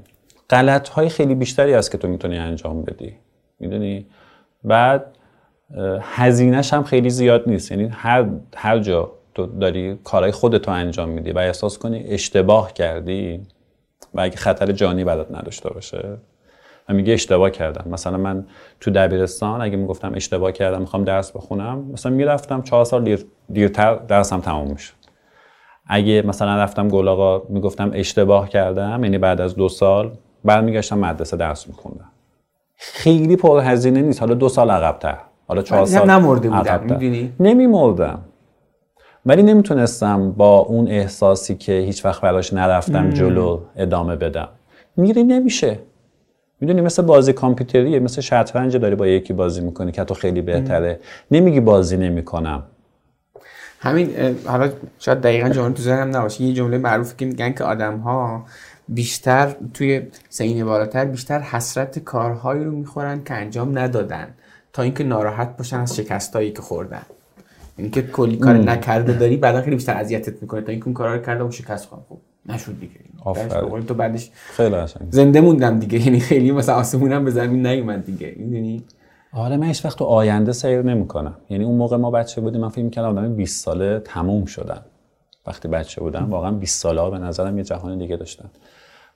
غلط 0.51 0.89
های 0.89 1.09
خیلی 1.09 1.35
بیشتری 1.35 1.73
هست 1.73 1.91
که 1.91 1.99
تو 1.99 2.09
می‌تونی 2.09 2.39
انجام 2.39 2.83
بدی. 2.83 3.13
می‌دونی؟ 3.61 4.07
بعد 4.65 5.05
هزینهش 6.01 6.75
هم 6.75 6.83
خیلی 6.83 7.11
زیاد 7.11 7.43
نیست. 7.47 7.71
یعنی 7.71 7.89
هر 7.93 8.27
هر 8.57 8.79
جا 8.79 9.13
تو 9.47 9.59
داری 9.59 9.99
کارهای 10.05 10.33
خودتو 10.33 10.71
انجام 10.71 11.09
میدی 11.09 11.33
و 11.33 11.39
احساس 11.39 11.79
کنی 11.79 12.05
اشتباه 12.07 12.73
کردی 12.73 13.41
و 14.15 14.21
اگه 14.21 14.37
خطر 14.37 14.73
جانی 14.73 15.05
برات 15.05 15.31
نداشته 15.31 15.71
باشه. 15.71 16.19
و 16.89 16.93
میگه 16.93 17.13
اشتباه 17.13 17.51
کردم. 17.51 17.91
مثلا 17.91 18.17
من 18.17 18.47
تو 18.81 18.91
دبیرستان 18.91 19.61
اگه 19.61 19.77
می‌گفتم 19.77 20.13
اشتباه 20.15 20.53
کردم 20.53 20.81
می‌خوام 20.81 21.05
درس 21.05 21.33
بخونم 21.33 21.91
مثلا 21.93 22.13
می‌رفتم 22.13 22.63
چهار 22.63 22.85
سال 22.85 23.05
دیر، 23.05 23.27
دیرتر 23.53 23.95
درسم 23.95 24.41
تموم 24.41 24.69
می‌شد. 24.69 24.95
اگه 25.87 26.23
مثلا 26.27 26.57
رفتم 26.57 26.89
گلاغا 26.89 27.43
می‌گفتم 27.49 27.91
اشتباه 27.95 28.49
کردم 28.49 29.05
یعنی 29.05 29.19
بعد 29.19 29.41
از 29.41 29.57
دو 29.57 29.69
سال 29.69 30.13
برمیگشتم 30.45 30.99
مدرسه 30.99 31.37
درس 31.37 31.69
میخوندم. 31.69 32.11
خیلی 32.77 33.37
پرهزینه 33.37 34.03
نیست. 34.03 34.21
حالا 34.21 34.35
دو 34.35 34.49
سال 34.49 34.71
عقبتر. 34.71 35.17
حالا 35.49 35.63
چهار 35.63 35.87
سال 35.87 36.11
نمرده 36.11 36.51
بودم 36.51 36.81
می‌دونی؟ 36.83 37.33
نمیمردم. 37.41 38.25
ولی 39.27 39.43
نمی‌تونستم 39.43 40.33
با 40.33 40.59
اون 40.59 40.89
احساسی 40.89 41.55
که 41.55 41.73
هیچ 41.73 42.05
وقت 42.05 42.21
براش 42.21 42.53
نرفتم 42.53 43.11
جلو 43.11 43.61
ادامه 43.77 44.17
بدم. 44.17 44.49
میری 44.97 45.25
نمیشه. 45.25 45.79
می‌دونی 46.61 46.81
مثل 46.81 47.03
بازی 47.03 47.33
کامپیوتریه 47.33 47.99
مثل 47.99 48.21
شطرنج 48.21 48.77
داری 48.77 48.95
با 48.95 49.07
یکی 49.07 49.33
بازی 49.33 49.61
می‌کنی 49.61 49.93
که 49.93 50.05
تو 50.05 50.15
خیلی 50.15 50.43
بهتره. 50.43 51.01
نمیگی 51.31 51.61
بازی 51.61 51.97
نمی‌کنم. 51.97 52.63
همین 53.81 54.37
حالا 54.47 54.71
شاید 54.99 55.21
دقیقا 55.21 55.49
جمله 55.49 55.75
تو 55.75 55.83
ذهنم 55.83 56.17
نباشه. 56.17 56.45
یه 56.45 56.55
جمله 56.55 56.79
معروفی 56.79 57.15
که 57.17 57.27
میگن 57.27 57.53
که 57.53 57.65
آدم 57.65 57.99
ها 57.99 58.45
بیشتر 58.89 59.55
توی 59.75 60.03
سین 60.29 60.65
بالاتر 60.65 61.05
بیشتر 61.05 61.41
حسرت 61.41 61.99
کارهایی 61.99 62.65
رو 62.65 62.71
می‌خورن 62.71 63.25
که 63.25 63.35
انجام 63.35 63.79
ندادن 63.79 64.35
تا 64.73 64.83
اینکه 64.83 65.05
ناراحت 65.05 65.57
باشن 65.57 65.81
از 65.81 65.97
شکستایی 65.97 66.53
که 66.53 66.63
خوردن. 66.63 67.03
یعنی 67.79 67.91
که 67.91 68.03
کلی 68.03 68.37
کار 68.37 68.57
نکرده 68.57 69.13
داری 69.13 69.37
بعدا 69.37 69.63
خیلی 69.63 69.77
بیشتر 69.77 69.97
اذیتت 69.97 70.43
می‌کنه. 70.43 70.61
تا 70.61 70.73
اینکه 70.73 70.87
اون 70.87 70.95
کارا 70.95 71.15
رو 71.15 71.23
کرده 71.23 71.45
و 71.45 71.51
شکست 71.51 71.89
خورد. 71.89 72.03
خب 72.09 72.19
نشد 72.47 72.81
دیگه. 72.81 72.95
آفرین. 73.25 73.83
تو 73.83 73.95
بعدش 73.95 74.31
خیلی 74.35 74.77
قشنگ. 74.77 75.09
زنده 75.11 75.41
موندم 75.41 75.79
دیگه. 75.79 76.07
یعنی 76.07 76.21
خیلی 76.21 76.53
مثلا 76.53 76.75
آسمونم 76.75 77.25
به 77.25 77.31
زمین 77.31 77.67
نیومد 77.67 78.05
دیگه. 78.05 78.35
می‌دونی؟ 78.37 78.85
آره 79.33 79.57
من 79.57 79.67
هیچ 79.67 79.85
وقت 79.85 79.99
تو 79.99 80.05
آینده 80.05 80.53
سیر 80.53 80.83
نمی‌کنم. 80.83 81.35
یعنی 81.51 81.65
اون 81.65 81.77
موقع 81.77 81.97
ما 81.97 82.11
بچه 82.11 82.41
بودیم 82.41 82.61
من 82.61 82.69
فکر 82.69 82.85
می‌کردم 82.85 83.09
آدم 83.09 83.35
20 83.35 83.65
ساله 83.65 84.01
تموم 84.05 84.45
شدن. 84.45 84.81
وقتی 85.47 85.69
بچه 85.69 86.01
بودم 86.01 86.31
واقعا 86.31 86.51
20 86.51 86.83
ساله 86.83 87.11
به 87.11 87.19
نظرم 87.19 87.59
یه 87.59 87.65
جهان 87.65 87.99
دیگه 87.99 88.17
داشتن. 88.17 88.51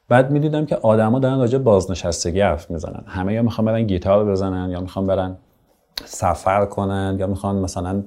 بعد 0.09 0.31
می‌دیدم 0.31 0.67
که 0.67 0.77
آدما 0.77 1.19
دارن 1.19 1.39
راجع 1.39 1.59
بازنشستگی 1.59 2.41
حرف 2.41 2.71
می‌زنن. 2.71 3.05
همه 3.07 3.35
یا 3.35 3.43
می‌خوان 3.43 3.65
برن 3.65 3.83
گیتار 3.87 4.25
بزنن 4.25 4.71
یا 4.71 4.81
می‌خوان 4.81 5.07
برن 5.07 5.37
سفر 6.05 6.65
کنن 6.67 7.17
یا 7.19 7.27
می‌خوان 7.27 7.57
مثلا 7.57 8.03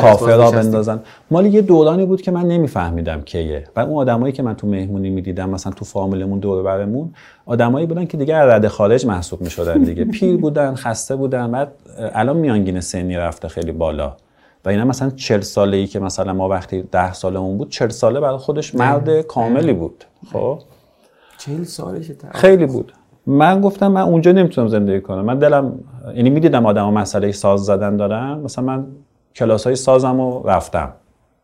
کافه 0.00 0.36
را 0.36 0.50
بندازن. 0.50 1.00
مالی 1.30 1.48
یه 1.48 1.62
دورانی 1.62 2.06
بود 2.06 2.22
که 2.22 2.30
من 2.30 2.48
نمیفهمیدم 2.48 3.22
کیه. 3.22 3.64
و 3.76 3.80
اون 3.80 3.94
آدمایی 3.96 4.32
که 4.32 4.42
من 4.42 4.56
تو 4.56 4.66
مهمونی 4.66 5.10
می‌دیدم 5.10 5.50
مثلا 5.50 5.72
تو 5.72 5.84
فامیلمون 5.84 6.38
دور 6.38 6.62
برمون 6.62 7.14
آدمایی 7.46 7.86
بودن 7.86 8.04
که 8.04 8.16
دیگه 8.16 8.34
از 8.34 8.48
رد 8.48 8.68
خارج 8.68 9.06
محسوب 9.06 9.40
می‌شدن 9.40 9.82
دیگه. 9.82 10.04
پیر 10.14 10.36
بودن 10.36 10.74
خسته 10.74 11.16
بودن 11.16 11.52
بعد 11.52 11.72
الان 11.98 12.36
میانگین 12.36 12.80
سنی 12.80 13.16
رفته 13.16 13.48
خیلی 13.48 13.72
بالا. 13.72 14.16
و 14.64 14.68
اینا 14.68 14.84
مثلا 14.84 15.10
40 15.10 15.40
ساله 15.40 15.76
ای 15.76 15.86
که 15.86 16.00
مثلا 16.00 16.32
ما 16.32 16.48
وقتی 16.48 16.82
10 16.82 17.12
سالمون 17.12 17.58
بود 17.58 17.70
40 17.70 17.88
ساله 17.88 18.20
برای 18.20 18.38
خودش 18.38 18.74
مرد 18.74 19.20
کاملی 19.20 19.72
بود. 19.72 20.04
خب؟ 20.32 20.58
40 21.38 21.64
سالشه 21.64 22.14
خیلی 22.32 22.66
بود. 22.66 22.92
من 23.26 23.60
گفتم 23.60 23.92
من 23.92 24.00
اونجا 24.00 24.32
نمی‌تونم 24.32 24.68
زندگی 24.68 25.00
کنم. 25.00 25.20
من 25.20 25.38
دلم 25.38 25.72
یعنی 26.14 26.30
می‌دیدم 26.30 26.66
آدم 26.66 26.92
مسئله 26.92 27.32
ساز 27.32 27.64
زدن 27.64 27.96
دارن. 27.96 28.38
مثلا 28.38 28.64
من 28.64 28.86
کلاس 29.36 29.64
های 29.64 29.76
سازم 29.76 30.20
رو 30.20 30.42
رفتم 30.44 30.92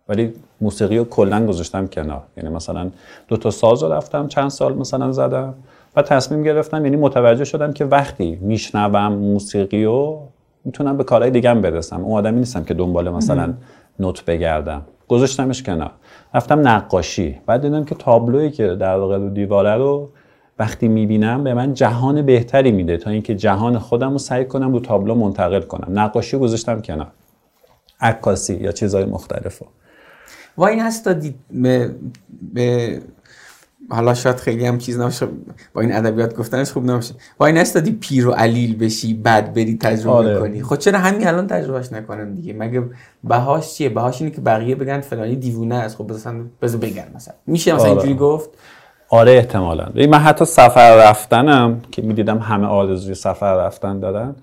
ولی 0.08 0.32
موسیقی 0.60 0.98
رو 0.98 1.04
کلا 1.04 1.46
گذاشتم 1.46 1.86
کنار. 1.86 2.22
یعنی 2.36 2.48
مثلا 2.48 2.90
دو 3.28 3.36
تا 3.36 3.50
ساز 3.50 3.82
رو 3.82 3.92
رفتم 3.92 4.28
چند 4.28 4.48
سال 4.48 4.74
مثلا 4.74 5.12
زدم. 5.12 5.54
و 5.96 6.02
تصمیم 6.02 6.42
گرفتم 6.42 6.84
یعنی 6.84 6.96
متوجه 6.96 7.44
شدم 7.44 7.72
که 7.72 7.84
وقتی 7.84 8.38
میشنوم 8.40 9.12
موسیقی 9.12 9.84
رو 9.84 10.20
می‌تونم 10.64 10.96
به 10.96 11.04
کارهای 11.04 11.30
دیگه 11.30 11.54
برسم. 11.54 12.04
اون 12.04 12.18
آدمی 12.18 12.38
نیستم 12.38 12.64
که 12.64 12.74
دنبال 12.74 13.10
مثلا 13.10 13.54
نوت 14.00 14.24
بگردم. 14.24 14.82
گذاشتمش 15.08 15.62
کنار. 15.62 15.90
رفتم 16.34 16.68
نقاشی. 16.68 17.38
بعد 17.46 17.62
دیدم 17.62 17.84
که 17.84 17.94
تابلویی 17.94 18.50
که 18.50 18.66
در 18.66 18.96
واقع 18.96 19.18
رو 19.18 19.28
دیواره 19.28 19.74
رو 19.74 20.08
وقتی 20.58 20.88
می‌بینم 20.88 21.44
به 21.44 21.54
من 21.54 21.74
جهان 21.74 22.22
بهتری 22.22 22.72
میده 22.72 22.96
تا 22.96 23.10
اینکه 23.10 23.34
جهان 23.34 23.78
خودم 23.78 24.12
رو 24.12 24.18
سعی 24.18 24.44
کنم 24.44 24.72
رو 24.72 24.80
تابلو 24.80 25.14
منتقل 25.14 25.60
کنم. 25.60 25.98
نقاشی 25.98 26.38
گذاشتم 26.38 26.80
کنار. 26.80 27.10
عکاسی 28.00 28.54
یا 28.54 28.72
چیزهای 28.72 29.04
مختلف 29.04 29.62
و 30.58 30.64
این 30.64 30.80
هست 30.80 31.04
تا 31.04 31.14
به 32.52 33.00
حالا 33.90 34.14
شاید 34.14 34.36
خیلی 34.36 34.66
هم 34.66 34.78
چیز 34.78 35.00
نباشه. 35.00 35.28
با 35.74 35.80
این 35.80 35.92
ادبیات 35.92 36.36
گفتنش 36.36 36.72
خوب 36.72 36.90
نباشه. 36.90 37.14
وای 37.40 37.52
نستادی 37.52 37.92
پیر 37.92 38.28
و 38.28 38.30
علیل 38.30 38.76
بشی 38.76 39.14
بعد 39.14 39.54
بری 39.54 39.76
تجربه 39.76 40.10
آره. 40.10 40.40
کنی. 40.40 40.62
خب 40.62 40.76
چرا 40.76 40.98
همین 40.98 41.26
الان 41.26 41.46
تجربهش 41.46 41.92
نکنن 41.92 42.34
دیگه؟ 42.34 42.52
مگه 42.52 42.82
بهاش 43.24 43.74
چیه؟ 43.74 43.88
بهاش 43.88 44.22
اینه 44.22 44.34
که 44.34 44.40
بقیه 44.40 44.74
بگن 44.74 45.00
فلانی 45.00 45.36
دیوونه 45.36 45.74
است. 45.74 45.96
خب 45.96 46.12
مثلا 46.12 46.44
بذار 46.62 46.80
بگن 46.80 47.06
مثلا. 47.14 47.34
میشه 47.46 47.74
مثلا 47.74 47.84
آره. 47.84 47.92
اینجوری 47.92 48.14
گفت؟ 48.14 48.50
آره 49.12 49.32
احتمالا. 49.32 49.88
من 49.94 50.18
حتی 50.18 50.44
سفر 50.44 50.96
رفتنم 50.96 51.80
که 51.90 52.02
می‌دیدم 52.02 52.38
همه 52.38 52.66
آرزوی 52.66 53.14
سفر 53.14 53.54
رفتن 53.54 54.00
دارن 54.00 54.36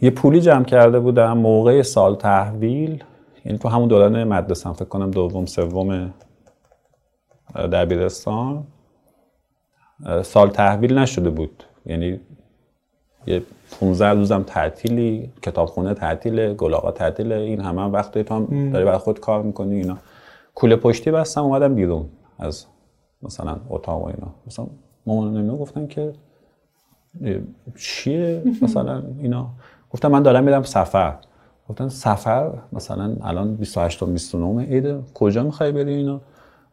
یه 0.00 0.10
پولی 0.10 0.40
جمع 0.40 0.64
کرده 0.64 1.00
بودم 1.00 1.38
موقع 1.38 1.82
سال 1.82 2.14
تحویل 2.14 3.04
یعنی 3.44 3.58
تو 3.58 3.68
همون 3.68 3.88
دوران 3.88 4.24
مدرسه 4.24 4.72
فکر 4.72 4.84
کنم 4.84 5.10
دوم 5.10 5.46
سوم 5.46 6.14
دبیرستان 7.72 8.64
سال 10.22 10.50
تحویل 10.50 10.98
نشده 10.98 11.30
بود. 11.30 11.64
یعنی 11.86 12.20
یه 13.26 13.42
15 13.80 14.08
روزم 14.08 14.42
تعطیلی 14.42 15.32
کتابخونه 15.42 15.94
تعطیله 15.94 16.54
گلاغا 16.54 16.90
تعطیله 16.90 17.34
این 17.34 17.60
همه 17.60 17.82
هم 17.82 17.92
وقتی 17.92 18.24
تو 18.24 18.34
هم 18.34 18.70
داری 18.70 18.84
برای 18.84 18.98
خود 18.98 19.20
کار 19.20 19.42
می‌کنی 19.42 19.74
اینا. 19.74 19.98
کوله 20.54 20.76
پشتی 20.76 21.10
بستم 21.10 21.42
اومدم 21.42 21.74
بیرون 21.74 22.08
از 22.38 22.66
مثلا 23.22 23.56
اتاق 23.70 24.02
و 24.02 24.06
اینا. 24.06 24.28
مثلا 24.46 24.66
مامان 25.06 25.36
اینا 25.36 25.56
گفتن 25.56 25.86
که 25.86 26.12
چیه؟ 27.76 28.42
مثلا 28.62 29.02
اینا. 29.22 29.48
گفتم 29.90 30.10
من 30.10 30.22
دارم 30.22 30.44
میرم 30.44 30.62
سفر. 30.62 31.14
گفتن 31.68 31.88
سفر 31.88 32.50
مثلا 32.72 33.16
الان 33.22 33.54
28 33.56 34.02
و 34.02 34.06
29 34.06 34.64
عید 34.64 34.96
کجا 35.14 35.42
می‌خوای 35.42 35.72
بری 35.72 35.94
اینا؟ 35.94 36.20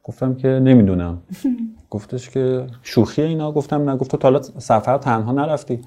گفتم 0.04 0.36
که 0.36 0.48
نمی‌دونم. 0.48 1.18
گفتش 1.90 2.30
که 2.30 2.68
شوخی 2.84 3.22
اینا. 3.22 3.52
گفتم 3.52 3.90
نه. 3.90 3.98
گفت 3.98 4.12
تو 4.12 4.18
تا 4.18 4.28
حالا 4.28 4.42
سفر 4.42 4.98
تنها 4.98 5.32
نرفتی. 5.32 5.80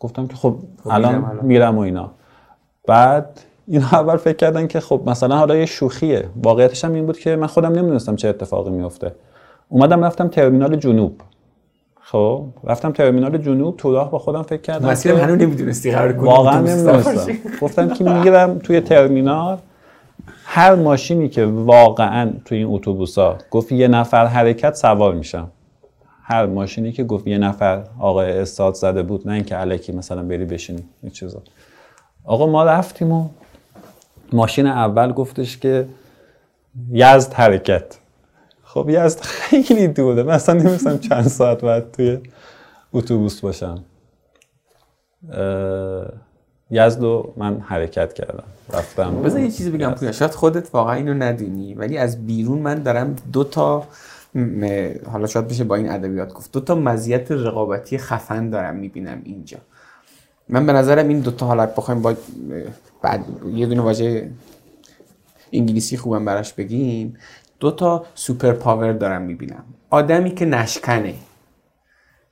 گفتم 0.00 0.26
که 0.26 0.36
خب 0.36 0.56
الان 0.86 1.14
الان. 1.14 1.44
میرم 1.46 1.78
و 1.78 1.80
اینا. 1.80 2.10
بعد 2.86 3.40
اینا 3.66 3.86
اول 4.00 4.16
فکر 4.16 4.36
کردن 4.36 4.66
که 4.66 4.80
خب 4.80 5.02
مثلا 5.06 5.36
حالا 5.36 5.56
یه 5.56 5.66
شوخیه. 5.66 6.28
واقعیتش 6.42 6.84
هم 6.84 6.92
این 6.92 7.06
بود 7.06 7.18
که 7.18 7.36
من 7.36 7.46
خودم 7.46 7.72
نمی‌دونستم 7.72 8.16
چه 8.16 8.28
اتفاقی 8.28 8.70
میفته 8.70 9.14
اومدم 9.70 10.04
رفتم 10.04 10.28
ترمینال 10.28 10.76
جنوب. 10.76 11.20
خب 12.00 12.44
رفتم 12.64 12.92
ترمینال 12.92 13.38
جنوب 13.38 13.76
تو 13.76 13.92
راه 13.92 14.10
با 14.10 14.18
خودم 14.18 14.42
فکر 14.42 14.60
کردم 14.60 14.88
مسیرم 14.88 15.16
که- 15.16 15.22
هنوز 15.22 15.38
نمی‌دونستی 15.38 15.90
قرار 15.92 16.12
کنی. 16.12 16.26
واقعا 16.28 16.60
نمی‌دونستم. 16.60 17.32
گفتم 17.60 17.88
که 17.94 18.04
میرم 18.04 18.58
توی 18.58 18.80
ترمینال. 18.80 19.58
هر 20.44 20.74
ماشینی 20.74 21.28
که 21.28 21.44
واقعا 21.46 22.32
توی 22.44 22.58
این 22.58 22.66
اتوبوسا 22.74 23.38
گفت 23.50 23.72
یه 23.72 23.88
نفر 23.88 24.26
حرکت 24.26 24.74
سوار 24.74 25.14
میشم. 25.14 25.50
هر 26.22 26.46
ماشینی 26.46 26.92
که 26.92 27.04
گفت 27.04 27.26
یه 27.26 27.38
نفر 27.38 27.84
آقای 28.00 28.38
استاد 28.38 28.74
زده 28.74 29.02
بود 29.02 29.28
نه 29.28 29.34
اینکه 29.34 29.60
الکی 29.60 29.92
مثلا 29.92 30.22
بری 30.22 30.44
بشینی 30.44 30.82
این 31.02 31.12
چیزا. 31.12 31.42
آقا 32.24 32.46
ما 32.46 32.64
رفتیم 32.64 33.12
و 33.12 33.28
ماشین 34.32 34.66
اول 34.66 35.12
گفتش 35.12 35.58
که 35.58 35.86
یزد 36.92 37.32
حرکت. 37.32 37.98
خب 38.74 38.86
یزد 38.90 39.20
خیلی 39.20 39.88
دوره 39.88 40.22
من 40.22 40.34
اصلا 40.34 40.54
نمیستم 40.54 40.98
چند 40.98 41.28
ساعت 41.28 41.60
بعد 41.64 41.90
توی 41.92 42.18
اتوبوس 42.92 43.40
باشم. 43.40 43.84
یزد 46.70 47.02
رو 47.02 47.32
من 47.36 47.60
حرکت 47.60 48.12
کردم. 48.12 48.44
رفتم. 48.72 49.22
بذار 49.22 49.40
یه 49.40 49.50
چیزی 49.50 49.70
بگم 49.70 49.90
پویا. 49.90 50.12
شاید 50.12 50.30
خودت 50.30 50.74
واقعا 50.74 50.94
اینو 50.94 51.14
ندونی 51.14 51.74
ولی 51.74 51.98
از 51.98 52.26
بیرون 52.26 52.58
من 52.58 52.82
دارم 52.82 53.16
دو 53.32 53.44
تا 53.44 53.88
م- 54.34 54.90
حالا 55.12 55.26
شاید 55.26 55.48
بشه 55.48 55.64
با 55.64 55.74
این 55.76 55.90
ادبیات 55.90 56.32
گفت. 56.32 56.52
دو 56.52 56.60
تا 56.60 56.74
مزیت 56.74 57.32
رقابتی 57.32 57.98
خفن 57.98 58.50
دارم 58.50 58.76
می‌بینم 58.76 59.22
اینجا. 59.24 59.58
من 60.48 60.66
به 60.66 60.72
نظرم 60.72 61.08
این 61.08 61.20
دو 61.20 61.30
تا 61.30 61.46
حالت 61.46 61.74
بخوایم 61.74 62.02
با 62.02 62.14
بعد 63.02 63.24
یه 63.54 63.66
دونه 63.66 63.80
واژه 63.80 64.30
انگلیسی 65.52 65.96
خوبم 65.96 66.24
براش 66.24 66.52
بگیم. 66.52 67.16
دو 67.60 67.70
تا 67.70 68.04
super 68.14 68.52
power 68.52 68.92
دارم 68.92 69.22
می‌بینم. 69.22 69.64
آدمی 69.90 70.30
که 70.30 70.44
نشکنه. 70.44 71.14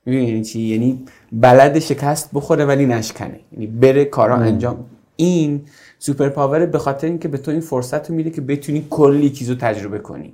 می‌دونی 0.05 0.25
یعنی 0.25 0.43
چی؟ 0.43 0.59
یعنی 0.59 1.05
بلد 1.31 1.79
شکست 1.79 2.29
بخوره 2.33 2.65
ولی 2.65 2.85
نشکنه. 2.85 3.39
یعنی 3.51 3.67
بره 3.67 4.05
کارا 4.05 4.35
انجام. 4.35 4.85
این 5.15 5.61
super 5.99 6.29
power 6.29 6.65
به 6.65 6.79
خاطر 6.79 7.07
اینکه 7.07 7.27
به 7.27 7.37
تو 7.37 7.51
این 7.51 7.59
فرصت 7.59 8.09
رو 8.09 8.15
میده 8.15 8.29
که 8.29 8.41
بتونی 8.41 8.87
کلی 8.89 9.29
چیزو 9.29 9.55
تجربه 9.55 9.99
کنی. 9.99 10.33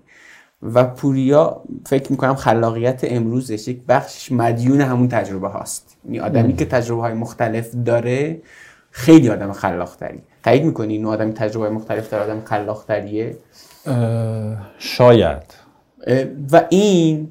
و 0.62 0.84
پوریا 0.84 1.62
فکر 1.86 2.12
می‌کنم 2.12 2.36
خلاقیت 2.36 3.02
امروزش 3.04 3.68
یک 3.68 3.82
بخشش 3.88 4.32
مدیون 4.32 4.82
همون 4.82 5.08
تجربه 5.08 5.48
هاست. 5.48 5.98
یعنی 6.06 6.20
آدمی 6.20 6.56
که 6.56 6.66
تجربه 6.66 7.02
های 7.02 7.14
مختلف 7.14 7.76
داره 7.86 8.42
خیلی 8.92 9.30
آدم 9.30 9.52
خلاق 9.52 9.96
تری 9.96 10.20
تایید 10.44 10.64
می‌کنی 10.64 10.94
این 10.94 11.06
آدم 11.06 11.32
تجربه 11.32 11.66
های 11.66 11.76
مختلف 11.76 12.10
داره 12.10 12.24
آدم 12.24 12.42
خلاق 12.46 12.86
تریه 12.88 13.38
شاید. 14.78 15.54
و 16.52 16.66
این 16.70 17.28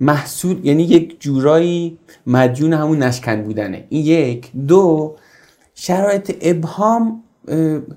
محصول 0.00 0.66
یعنی 0.66 0.82
یک 0.82 1.20
جورایی 1.20 1.98
مدیون 2.26 2.72
همون 2.72 3.02
نشکن 3.02 3.42
بودنه. 3.42 3.84
این 3.88 4.04
یک. 4.04 4.50
دو 4.66 5.16
شرایط 5.74 6.36
ابهام 6.40 7.22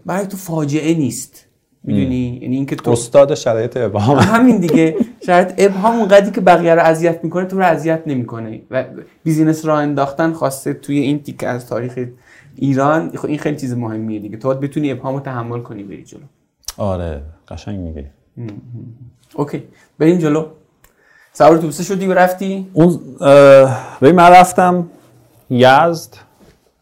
برای 0.05 0.27
تو 0.27 0.37
فاجعه 0.37 0.93
نیست. 0.93 1.45
می‌دونی؟ 1.83 2.39
یعنی 2.41 2.55
اینکه 2.55 2.75
تو 2.75 2.91
استاد 2.91 3.35
شرایط 3.35 3.77
ابهام. 3.77 4.17
همین 4.33 4.57
دیگه. 4.57 4.95
شاید 5.25 5.53
ابهام 5.57 5.95
اونقدری 5.95 6.31
که 6.31 6.41
بقیه 6.41 6.75
رو 6.75 6.81
اذیت 6.81 7.23
می‌کنه 7.23 7.45
تو 7.45 7.57
رو 7.57 7.63
اذیت 7.63 8.01
نمی‌کنه. 8.05 8.61
و 8.71 8.85
business 9.23 9.65
راه 9.65 9.79
انداختن 9.79 10.33
خواسته 10.33 10.73
توی 10.73 10.99
این 10.99 11.23
تیکه 11.23 11.47
از 11.47 11.67
تاریخ 11.67 11.99
ایران. 12.55 13.17
خب 13.17 13.25
این 13.25 13.37
خیلی 13.37 13.57
چیز 13.57 13.73
مهمیه 13.73 14.19
دیگه. 14.19 14.37
تو 14.37 14.47
باید 14.47 14.59
بتونی 14.59 14.91
ابهام 14.91 15.15
رو 15.15 15.19
تحمل 15.19 15.59
کنی 15.59 15.83
بری 15.83 16.03
جلو. 16.03 16.21
آره 16.77 17.21
قشنگ 17.47 17.79
میگی 17.79 18.07
OK 19.35 19.67
بریم 19.99 20.17
جلو. 20.17 20.45
سوار 21.33 21.51
اتوبوس 21.51 21.81
شدی؟ 21.81 22.07
و 22.07 22.13
رفتی؟ 22.13 22.69
اون 22.73 22.99
ببین 24.01 24.15
من 24.15 24.31
رفتم 24.31 24.89
یزد 25.49 26.15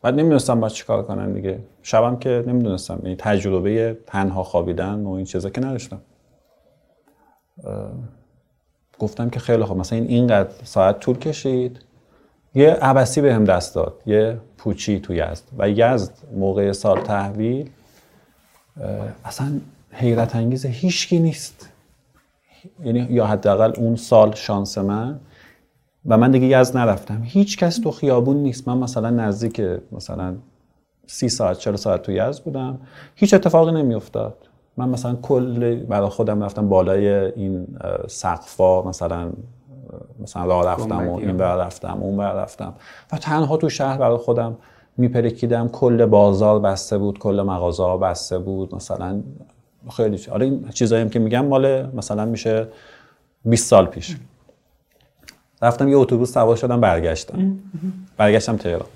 بعد 0.02 0.14
نمی‌دونستم 0.14 0.60
باید 0.60 0.74
چیکار 0.74 1.04
کنم 1.04 1.34
دیگه. 1.34 1.60
شبم 1.84 2.18
که 2.18 2.44
نمی‌دونستم 2.48 3.00
یعنی 3.04 3.16
تجربه 3.16 3.98
تنها 4.08 4.44
خوابیدن 4.44 5.04
و 5.04 5.12
این 5.12 5.26
چیزا 5.26 5.50
که 5.50 5.62
نداشتم. 5.62 6.02
گفتم 9.00 9.30
که 9.30 9.40
خیلی 9.40 9.64
خوب 9.64 9.78
مثلا 9.78 10.00
این 10.00 10.08
اینقدر 10.08 10.50
ساعت 10.64 11.00
طول 11.00 11.18
کشید. 11.18 11.80
یه 12.56 12.70
عبسی 12.70 13.22
بهم 13.22 13.44
دست 13.44 13.76
داد 13.76 14.02
یه 14.06 14.38
پوچی 14.58 15.00
تو 15.00 15.14
یزد. 15.14 15.44
و 15.58 15.70
یزد 15.70 16.14
موقع 16.36 16.72
سال 16.72 17.02
تحویل 17.02 17.70
اصلا 19.26 19.60
حیرت 19.92 20.36
انگیز 20.36 20.66
هیچکی 20.66 21.20
نیست. 21.20 21.70
یعنی 22.84 23.00
یا 23.00 23.26
حداقل 23.26 23.74
اون 23.78 23.96
سال 23.96 24.36
شانس 24.36 24.78
من. 24.78 25.20
و 26.06 26.18
من 26.18 26.32
دیگه 26.32 26.60
یزد 26.60 26.78
نرفتم. 26.78 27.22
هیچ 27.24 27.58
کس 27.58 27.78
تو 27.78 27.92
خیابون 27.92 28.38
نیست. 28.38 28.68
من 28.68 28.78
مثلا 28.78 29.10
نزدیک 29.10 29.62
مثلا 29.92 30.36
سی 31.08 31.30
ساعت 31.30 31.58
چهل 31.58 31.76
ساعت 31.76 32.02
تو 32.02 32.12
یزد 32.12 32.44
بودم. 32.44 32.80
هیچ 33.16 33.34
اتفاقی 33.34 33.72
نمیافتاد. 33.72 34.38
من 34.78 34.90
مثلا 34.90 35.16
کل 35.16 35.76
برای 35.76 36.10
خودم 36.10 36.44
رفتم 36.44 36.70
بالای 36.70 37.08
این 37.08 37.68
سقفا 38.08 38.82
مثلا 38.82 39.32
مثلا 40.20 40.46
راه 40.46 40.66
رفتم 40.68 41.08
و 41.08 41.18
این. 41.18 41.38
بر 41.38 41.56
رفتم 41.56 41.98
اون 42.02 42.18
بر 42.18 42.34
رفتم. 42.34 42.74
و 43.12 43.18
تنها 43.18 43.58
تو 43.58 43.70
شهر 43.70 43.98
برای 43.98 44.18
خودم 44.18 44.58
میپرکیدم 44.98 45.68
کل 45.68 46.06
بازار 46.06 46.60
بسته 46.60 46.98
بود 46.98 47.20
کل 47.20 47.42
مغازه 47.42 47.84
ها 47.84 47.98
بسته 47.98 48.40
بود. 48.40 48.76
مثلا 48.76 49.22
خیلی 49.92 50.18
چیز 50.18 50.30
آره 50.30 50.60
چیزایی 50.74 51.10
که 51.10 51.20
میگم 51.20 51.46
مال 51.46 51.96
مثلا 51.96 52.26
میشه 52.26 52.68
20 53.46 53.68
سال 53.68 53.86
پیش. 53.86 54.18
رفتم 55.62 55.90
یه 55.90 55.98
اتوبوس 55.98 56.34
سوار 56.34 56.56
شدم 56.56 56.82
برگشتم. 56.82 57.60
برگشتم 58.18 58.58
تهران. 58.58 58.88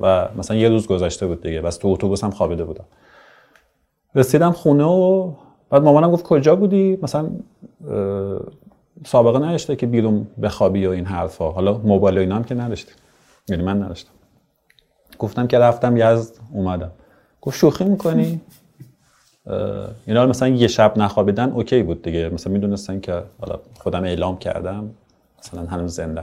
و 0.00 0.28
مثلا 0.38 0.56
یه 0.56 0.68
روز 0.68 0.86
گذشته 0.86 1.26
بود 1.26 1.42
دیگه 1.42 1.60
بس 1.60 1.76
تو 1.76 1.88
اتوبوس 1.88 2.24
هم 2.24 2.30
خوابیده 2.30 2.64
بودم. 2.64 2.84
رسیدم 4.14 4.52
خونه 4.52 4.84
و 4.84 5.32
بعد 5.70 5.82
مامانم 5.82 6.10
گفت 6.10 6.24
کجا 6.24 6.56
بودی؟ 6.56 6.98
مثلا 7.02 7.30
سابقه 9.06 9.38
نداشته 9.38 9.76
که 9.76 9.86
بیرون 9.86 10.26
بخوابی 10.42 10.86
و 10.86 10.90
این 10.90 11.04
حرفا. 11.04 11.50
حالا 11.50 11.78
موبایل 11.78 12.18
و 12.18 12.20
اینا 12.20 12.36
هم 12.36 12.44
که 12.44 12.54
نداشته 12.54 12.92
یعنی 13.48 13.62
من 13.62 13.82
نداشتم. 13.82 14.10
گفتم 15.18 15.46
که 15.46 15.58
رفتم 15.58 15.96
یزد 15.96 16.34
اومدم. 16.52 16.90
گفت 17.40 17.58
شوخی 17.58 17.84
می‌کنی؟ 17.84 18.40
اینا 20.06 20.26
مثلا 20.26 20.48
یه 20.48 20.66
شب 20.66 20.92
نخوابیدن 20.96 21.50
اوکی 21.50 21.82
بود 21.82 22.02
دیگه. 22.02 22.28
مثلا 22.28 22.52
می‌دونستن 22.52 23.00
که 23.00 23.22
حالا 23.40 23.58
خودم 23.80 24.04
اعلام 24.04 24.38
کردم 24.38 24.90
مثلا 25.38 25.66
هنوز 25.66 25.94
زنده. 25.94 26.22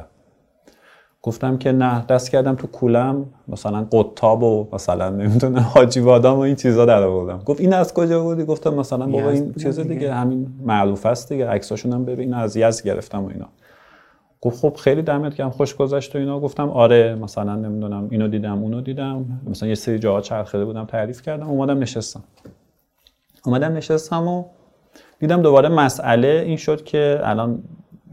گفتم 1.22 1.57
که 1.57 1.72
نه 1.72 2.06
دست 2.10 2.30
کردم 2.30 2.56
تو 2.56 2.68
کولم 2.68 3.26
مثلا 3.47 3.88
قطاب 3.91 4.43
و 4.43 4.68
مثلا 4.73 5.10
نمی‌دونم 5.10 5.60
حاجی 5.60 6.02
بادام 6.02 6.38
و 6.38 6.41
این 6.41 6.56
چیزا 6.56 6.85
در 6.85 7.03
آوردم. 7.03 7.43
گفت 7.45 7.61
این 7.61 7.73
از 7.73 7.93
کجا 7.93 8.23
بودی؟ 8.23 8.43
گفتم 8.43 8.73
مثلا 8.73 9.07
بابا 9.07 9.30
این 9.30 9.53
چیز 9.53 9.80
دیگه. 9.80 9.93
دیگه. 9.93 10.14
همین 10.14 10.47
معروف 10.65 11.06
است 11.06 11.30
دیگه 11.30 11.47
عکساشون 11.47 11.93
هم 11.93 12.06
ببین 12.06 12.34
از 12.34 12.57
یزد 12.57 12.85
گرفتم 12.85 13.23
و 13.23 13.27
اینا. 13.27 13.47
گفت 14.41 14.60
خب 14.60 14.76
خیلی 14.76 15.02
دمت 15.02 15.35
گرم 15.35 15.49
خوش 15.49 15.76
گذشت 15.76 16.15
و 16.15 16.19
اینا. 16.19 16.39
گفتم 16.39 16.69
آره 16.69 17.15
مثلا 17.15 17.56
نمی‌دونم 17.56 18.07
اینو 18.11 18.27
دیدم 18.27 18.64
اونو 18.64 18.81
دیدم. 18.81 19.26
مثلا 19.49 19.69
یه 19.69 19.76
سری 19.76 19.99
جاها 19.99 20.22
چرخیده 20.22 20.65
بودم 20.65 20.85
تعریف 20.85 21.22
کردم 21.22 21.49
اومدم 21.49 21.80
نشستم. 21.80 22.23
اومدم 23.47 23.73
نشستم 23.73 24.27
و 24.27 24.43
دیدم 25.19 25.41
دوباره 25.41 25.69
مسئله 25.69 26.43
این 26.45 26.57
شد 26.57 26.84
که 26.84 27.19
الان 27.23 27.63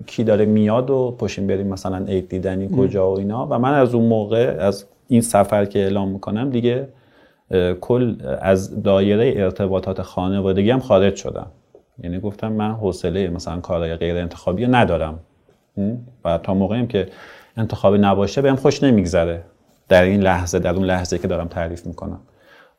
کی 0.06 0.24
داره 0.24 0.44
میاد 0.44 0.90
و 0.90 1.16
پشیم 1.18 1.46
بریم 1.46 1.66
مثلا 1.66 2.04
عید 2.04 2.28
دیدنی 2.28 2.68
کجا 2.76 3.10
و 3.10 3.18
اینا. 3.18 3.46
و 3.50 3.58
من 3.58 3.74
از 3.74 3.94
اون 3.94 4.06
موقع 4.06 4.56
از 4.60 4.84
این 5.08 5.20
سفر 5.20 5.64
که 5.64 5.78
اعلام 5.78 6.08
می‌کنم 6.08 6.50
دیگه 6.50 6.88
کل 7.80 8.16
از 8.40 8.82
دایره 8.82 9.34
ارتباطات 9.36 10.02
خانوادگی 10.02 10.70
هم 10.70 10.80
خارج 10.80 11.16
شدم. 11.16 11.46
یعنی 12.02 12.20
گفتم 12.20 12.52
من 12.52 12.72
حوصله 12.72 13.28
مثلا 13.28 13.60
کارهای 13.60 13.96
غیر 13.96 14.16
انتخابی 14.16 14.66
ندارم. 14.66 15.18
و 16.24 16.38
تا 16.38 16.54
موقعیم 16.54 16.86
که 16.86 17.08
انتخابی 17.56 17.98
نباشه 17.98 18.42
بهم 18.42 18.56
خوش 18.56 18.82
نمیگذره. 18.82 19.42
در 19.88 20.02
این 20.02 20.20
لحظه 20.20 20.58
در 20.58 20.74
اون 20.74 20.84
لحظه 20.84 21.18
که 21.18 21.28
دارم 21.28 21.48
تعریف 21.48 21.86
می‌کنم. 21.86 22.20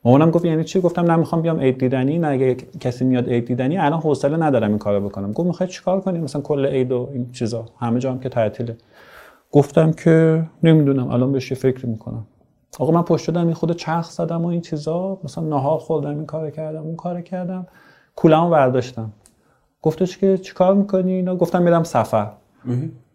مامانم 0.04 0.30
گفت 0.30 0.44
یعنی 0.44 0.64
چی؟ 0.64 0.80
گفتم 0.80 1.10
نه 1.10 1.16
می‌خوام 1.16 1.42
بیام 1.42 1.60
عید 1.60 1.78
دیدنی. 1.78 2.18
نه 2.18 2.28
اگه 2.28 2.54
کسی 2.54 3.04
میاد 3.04 3.28
عید 3.28 3.46
دیدنی 3.46 3.78
الان 3.78 4.00
حوصله 4.00 4.36
ندارم 4.36 4.68
این 4.68 4.78
کارو 4.78 5.08
بکنم. 5.08 5.32
گفت 5.32 5.46
می‌خوای 5.46 5.68
چیکار 5.68 6.00
کنی؟ 6.00 6.18
مثلا 6.18 6.42
کل 6.42 6.66
عید 6.66 6.92
و 6.92 7.08
این 7.12 7.32
چیزا 7.32 7.66
همه 7.80 7.98
جا 7.98 8.10
هم 8.12 8.18
که 8.18 8.28
تعطیله. 8.28 8.76
گفتم 9.52 9.92
که 9.92 10.44
نمی‌دونم 10.62 11.08
الان 11.08 11.32
بهش 11.32 11.52
فکر 11.52 11.86
می‌کنم. 11.86 12.26
آقا 12.78 12.92
من 12.92 13.02
پشت 13.02 13.24
شدم 13.24 13.44
این 13.44 13.54
خود 13.54 13.76
چرخ 13.76 14.10
زدم 14.10 14.44
و 14.44 14.46
این 14.46 14.60
چیزا. 14.60 15.18
مثلا 15.24 15.44
نهار 15.44 15.78
خوردم 15.78 16.10
این 16.10 16.26
کار 16.26 16.50
کردم 16.50 16.82
اون 16.82 16.96
کار 16.96 17.20
کردم. 17.20 17.66
کولمو 18.16 18.50
برداشتم. 18.50 19.10
گفتش 19.82 20.18
که 20.18 20.38
چیکار 20.38 20.74
می‌کنی 20.74 21.12
اینا؟ 21.12 21.36
گفتم 21.36 21.62
میرم 21.62 21.82
سفر. 21.82 22.30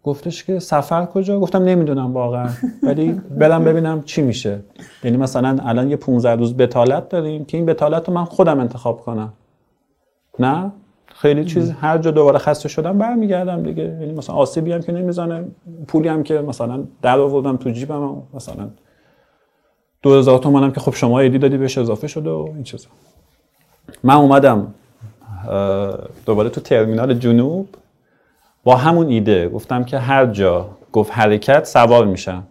گفتش 0.02 0.44
که 0.44 0.58
سفر 0.58 1.04
کجا؟ 1.04 1.40
گفتم 1.40 1.62
نمی‌دونم 1.62 2.12
واقعا. 2.14 2.48
ولی 2.82 3.12
برم 3.12 3.64
ببینم 3.64 4.02
چی 4.02 4.22
میشه. 4.22 4.60
یعنی 5.04 5.16
مثلا 5.16 5.58
الان 5.62 5.90
یه 5.90 5.96
15 5.96 6.30
روز 6.30 6.56
بتالت 6.56 7.08
داریم 7.08 7.44
که 7.44 7.56
این 7.56 7.66
بتالت 7.66 8.08
رو 8.08 8.14
من 8.14 8.24
خودم 8.24 8.60
انتخاب 8.60 9.00
کنم. 9.00 9.32
نه؟ 10.38 10.72
خیلی 11.14 11.44
چیز 11.44 11.70
هر 11.70 11.98
جا 11.98 12.10
دوباره 12.10 12.38
خسته 12.38 12.68
شدم 12.68 12.98
برمیگردم 12.98 13.62
دیگه. 13.62 13.82
یعنی 13.82 14.12
مثلا 14.12 14.36
آسیبی 14.36 14.72
هم 14.72 14.80
که 14.80 14.92
نمی‌زنه 14.92 15.44
پولی 15.88 16.08
هم 16.08 16.22
که 16.22 16.34
مثلا 16.40 16.84
در 17.02 17.18
آوردم 17.18 17.56
تو 17.56 17.70
جیبم 17.70 18.22
مثلا 18.34 18.70
2000 20.02 20.38
تومانم 20.38 20.72
که 20.72 20.80
خب 20.80 20.94
شما 20.94 21.20
ایدی 21.20 21.38
دادی 21.38 21.56
بهش 21.56 21.78
اضافه 21.78 22.06
شده 22.06 22.30
و 22.30 22.48
این 22.54 22.62
چیزا. 22.62 22.88
من 24.02 24.14
اومدم 24.14 24.74
دوباره 26.26 26.48
تو 26.48 26.60
ترمینال 26.60 27.14
جنوب. 27.14 27.68
با 28.64 28.76
همون 28.76 29.08
ایده 29.08 29.48
گفتم 29.48 29.84
که 29.84 29.98
هر 29.98 30.26
جا 30.26 30.68
گفت 30.92 31.12
حرکت 31.12 31.64
سوار 31.64 32.06
میشم 32.06 32.46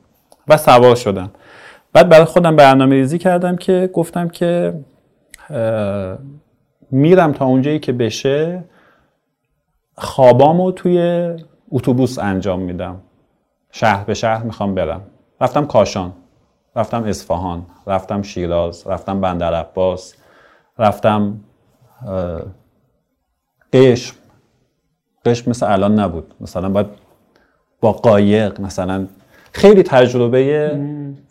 و 0.47 0.57
سوار 0.57 0.95
شدم. 0.95 1.31
بعد 1.93 2.09
برای 2.09 2.25
خودم 2.25 2.55
برنامه 2.55 2.95
ریزی 2.95 3.17
کردم 3.17 3.55
که 3.55 3.89
گفتم 3.93 4.29
که 4.29 4.79
میرم 6.91 7.31
تا 7.31 7.45
اونجایی 7.45 7.79
که 7.79 7.93
بشه 7.93 8.63
خوابامو 9.97 10.71
توی 10.71 11.29
اتوبوس 11.71 12.19
انجام 12.19 12.59
میدم. 12.59 13.01
شهر 13.71 14.03
به 14.03 14.13
شهر 14.13 14.43
می‌خوام 14.43 14.75
برم. 14.75 15.01
رفتم 15.41 15.65
کاشان 15.65 16.13
رفتم 16.75 17.03
اصفهان 17.03 17.65
رفتم 17.87 18.21
شیراز 18.21 18.87
رفتم 18.87 19.21
بندر 19.21 19.53
عباس 19.53 20.15
رفتم 20.77 21.39
قشم 23.73 24.15
قشم 25.25 25.49
مثل 25.49 25.71
الان 25.71 25.99
نبود. 25.99 26.33
مثلا 26.41 26.69
باید 26.69 26.87
با 27.81 27.91
قایق 27.91 28.61
مثلا 28.61 29.07
خیلی 29.51 29.83
تجربه 29.83 30.71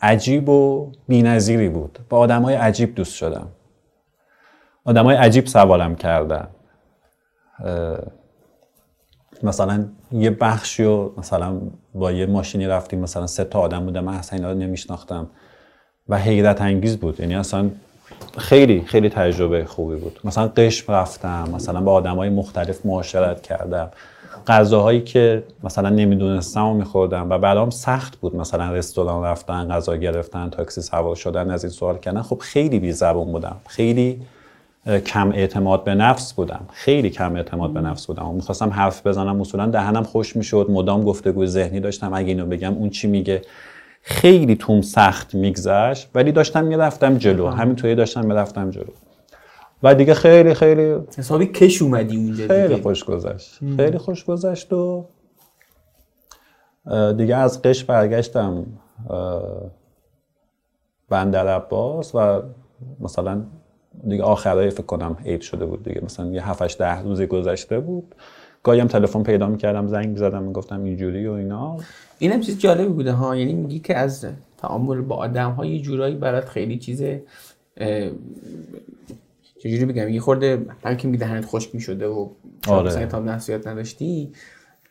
عجیب 0.01 0.49
و 0.49 0.91
بینظیری 1.07 1.69
بود. 1.69 1.99
با 2.09 2.17
آدم 2.17 2.41
های 2.41 2.55
عجیب 2.55 2.95
دوست 2.95 3.15
شدم. 3.15 3.47
آدم 4.85 5.05
های 5.05 5.15
عجیب 5.15 5.45
سوالم 5.45 5.95
کردن. 5.95 6.47
مثلا 9.43 9.85
یه 10.11 10.29
بخشی 10.29 10.83
و 10.83 11.09
مثلا 11.17 11.61
با 11.95 12.11
یه 12.11 12.25
ماشینی 12.25 12.67
رفتیم 12.67 12.99
مثلا 12.99 13.27
سه 13.27 13.43
تا 13.43 13.59
آدم 13.59 13.85
بودم 13.85 14.03
من 14.03 14.13
اصلا 14.13 14.37
اینا 14.37 14.51
رو 14.51 14.57
نمیشناختم. 14.57 15.29
و 16.09 16.17
حیرت 16.17 16.61
انگیز 16.61 16.97
بود. 16.97 17.19
یعنی 17.19 17.35
اصلا 17.35 17.69
خیلی 18.37 18.83
خیلی 18.85 19.09
تجربه 19.09 19.65
خوبی 19.65 19.95
بود. 19.95 20.19
مثلا 20.23 20.47
قشم 20.47 20.93
رفتم 20.93 21.49
مثلا 21.55 21.81
با 21.81 21.93
آدم 21.93 22.15
های 22.15 22.29
مختلف 22.29 22.85
معاشرت 22.85 23.41
کردم. 23.41 23.89
غذاهایی 24.47 25.01
که 25.01 25.43
مثلا 25.63 25.89
نمی‌دونستم 25.89 26.65
و 26.65 26.73
میخوردم 26.73 27.29
و 27.29 27.37
برام 27.37 27.69
سخت 27.69 28.15
بود 28.15 28.35
مثلا 28.35 28.73
رستوران 28.73 29.23
رفتن 29.23 29.67
غذا 29.67 29.95
گرفتن 29.95 30.49
تاکسی 30.49 30.81
سوار 30.81 31.15
شدن 31.15 31.51
از 31.51 31.63
این 31.63 31.71
سوال 31.71 31.97
کردن. 31.97 32.21
خب 32.21 32.37
خیلی 32.39 32.79
بی 32.79 32.91
زبون 32.91 33.31
بودم. 33.31 33.55
خیلی 33.67 34.21
کم 35.05 35.31
اعتماد 35.31 35.83
به 35.83 35.95
نفس 35.95 36.33
بودم. 36.33 36.65
خیلی 36.73 37.09
کم 37.09 37.35
اعتماد 37.35 37.73
به 37.73 37.81
نفس 37.81 38.07
بودم. 38.07 38.27
و 38.27 38.33
می‌خواستم 38.33 38.69
حرف 38.69 39.07
بزنم 39.07 39.41
اصولا 39.41 39.65
دهنم 39.65 40.03
خوش 40.03 40.35
می‌شد 40.35 40.67
مدام 40.69 41.03
گفتگوی 41.03 41.47
ذهنی 41.47 41.79
داشتم. 41.79 42.13
اگه 42.13 42.27
اینو 42.27 42.45
بگم 42.45 42.73
اون 42.73 42.89
چی 42.89 43.07
میگه؟ 43.07 43.41
خیلی 44.01 44.55
توم 44.55 44.81
سخت 44.81 45.35
میگذشت 45.35 46.09
ولی 46.15 46.31
داشتم 46.31 46.65
می‌رفتم 46.65 47.17
جلو. 47.17 47.47
همینطوری 47.47 47.95
داشتم 47.95 48.25
می‌رفتم 48.25 48.69
جلو. 48.69 48.91
و 49.83 49.95
دیگه 49.95 50.13
خیلی 50.13 50.53
خیلی 50.53 50.95
حسابی 51.17 51.45
کش 51.45 51.81
اومدی 51.81 52.17
اونجا 52.17 52.47
خیلی 52.47 52.75
خوش 52.75 53.03
گذشت. 53.03 53.59
خیلی 53.77 53.97
خوش 53.97 54.25
گذشت 54.25 54.73
و 54.73 55.05
دیگه 57.17 57.35
از 57.35 57.61
قش 57.61 57.83
برگشتم 57.83 58.65
بندر 61.09 61.47
عباس 61.47 62.15
و 62.15 62.41
مثلا 62.99 63.41
دیگه 64.07 64.23
آخرای 64.23 64.69
فکر 64.69 64.83
کنم 64.83 65.17
عید 65.25 65.41
شده 65.41 65.65
بود 65.65 65.83
دیگه. 65.83 66.01
مثلا 66.03 66.25
یه 66.25 66.49
7 66.49 66.77
ده 66.77 67.01
روزی 67.01 67.25
گذشته 67.25 67.79
بود. 67.79 68.15
گاهی 68.63 68.79
هم 68.79 68.87
تلفن 68.87 69.23
پیدا 69.23 69.47
می‌کردم 69.47 69.87
زنگ 69.87 70.09
می‌زدم 70.09 70.43
می‌گفتم 70.43 70.83
اینجوری 70.83 71.27
و 71.27 71.31
اینا. 71.31 71.77
اینم 72.19 72.39
چیز 72.39 72.59
جالبی 72.59 72.87
بوده 72.87 73.11
ها. 73.11 73.35
یعنی 73.35 73.53
میگی 73.53 73.79
که 73.79 73.97
از 73.97 74.25
تعامل 74.57 75.01
با 75.01 75.15
آدم 75.15 75.51
ها 75.51 75.65
یه 75.65 75.79
جورایی 75.81 76.15
برات 76.15 76.49
خیلی 76.49 76.77
چیز 76.77 77.03
چجوری 79.59 79.85
بگم 79.85 80.09
یه 80.09 80.19
خورده 80.19 80.65
که 80.97 81.07
میگه 81.07 81.19
دهنت 81.19 81.45
خشک 81.45 81.75
می‌شده 81.75 82.07
و 82.07 82.29
آره. 82.67 83.05
تا 83.05 83.19
نفسیات 83.19 83.67
نداشتی 83.67 84.31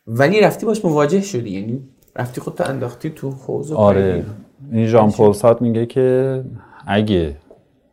ولی 0.06 0.40
رفتی 0.40 0.66
باش 0.66 0.84
مواجه 0.84 1.20
شدی. 1.20 1.50
یعنی 1.50 1.82
رفتی 2.16 2.40
خودتو 2.40 2.64
انداختی 2.64 3.10
تو 3.10 3.30
حوض 3.30 3.72
آره. 3.72 4.24
این 4.72 4.86
ژان 4.86 5.10
پل 5.10 5.54
میگه 5.60 5.86
که 5.86 6.44
اگه 6.86 7.36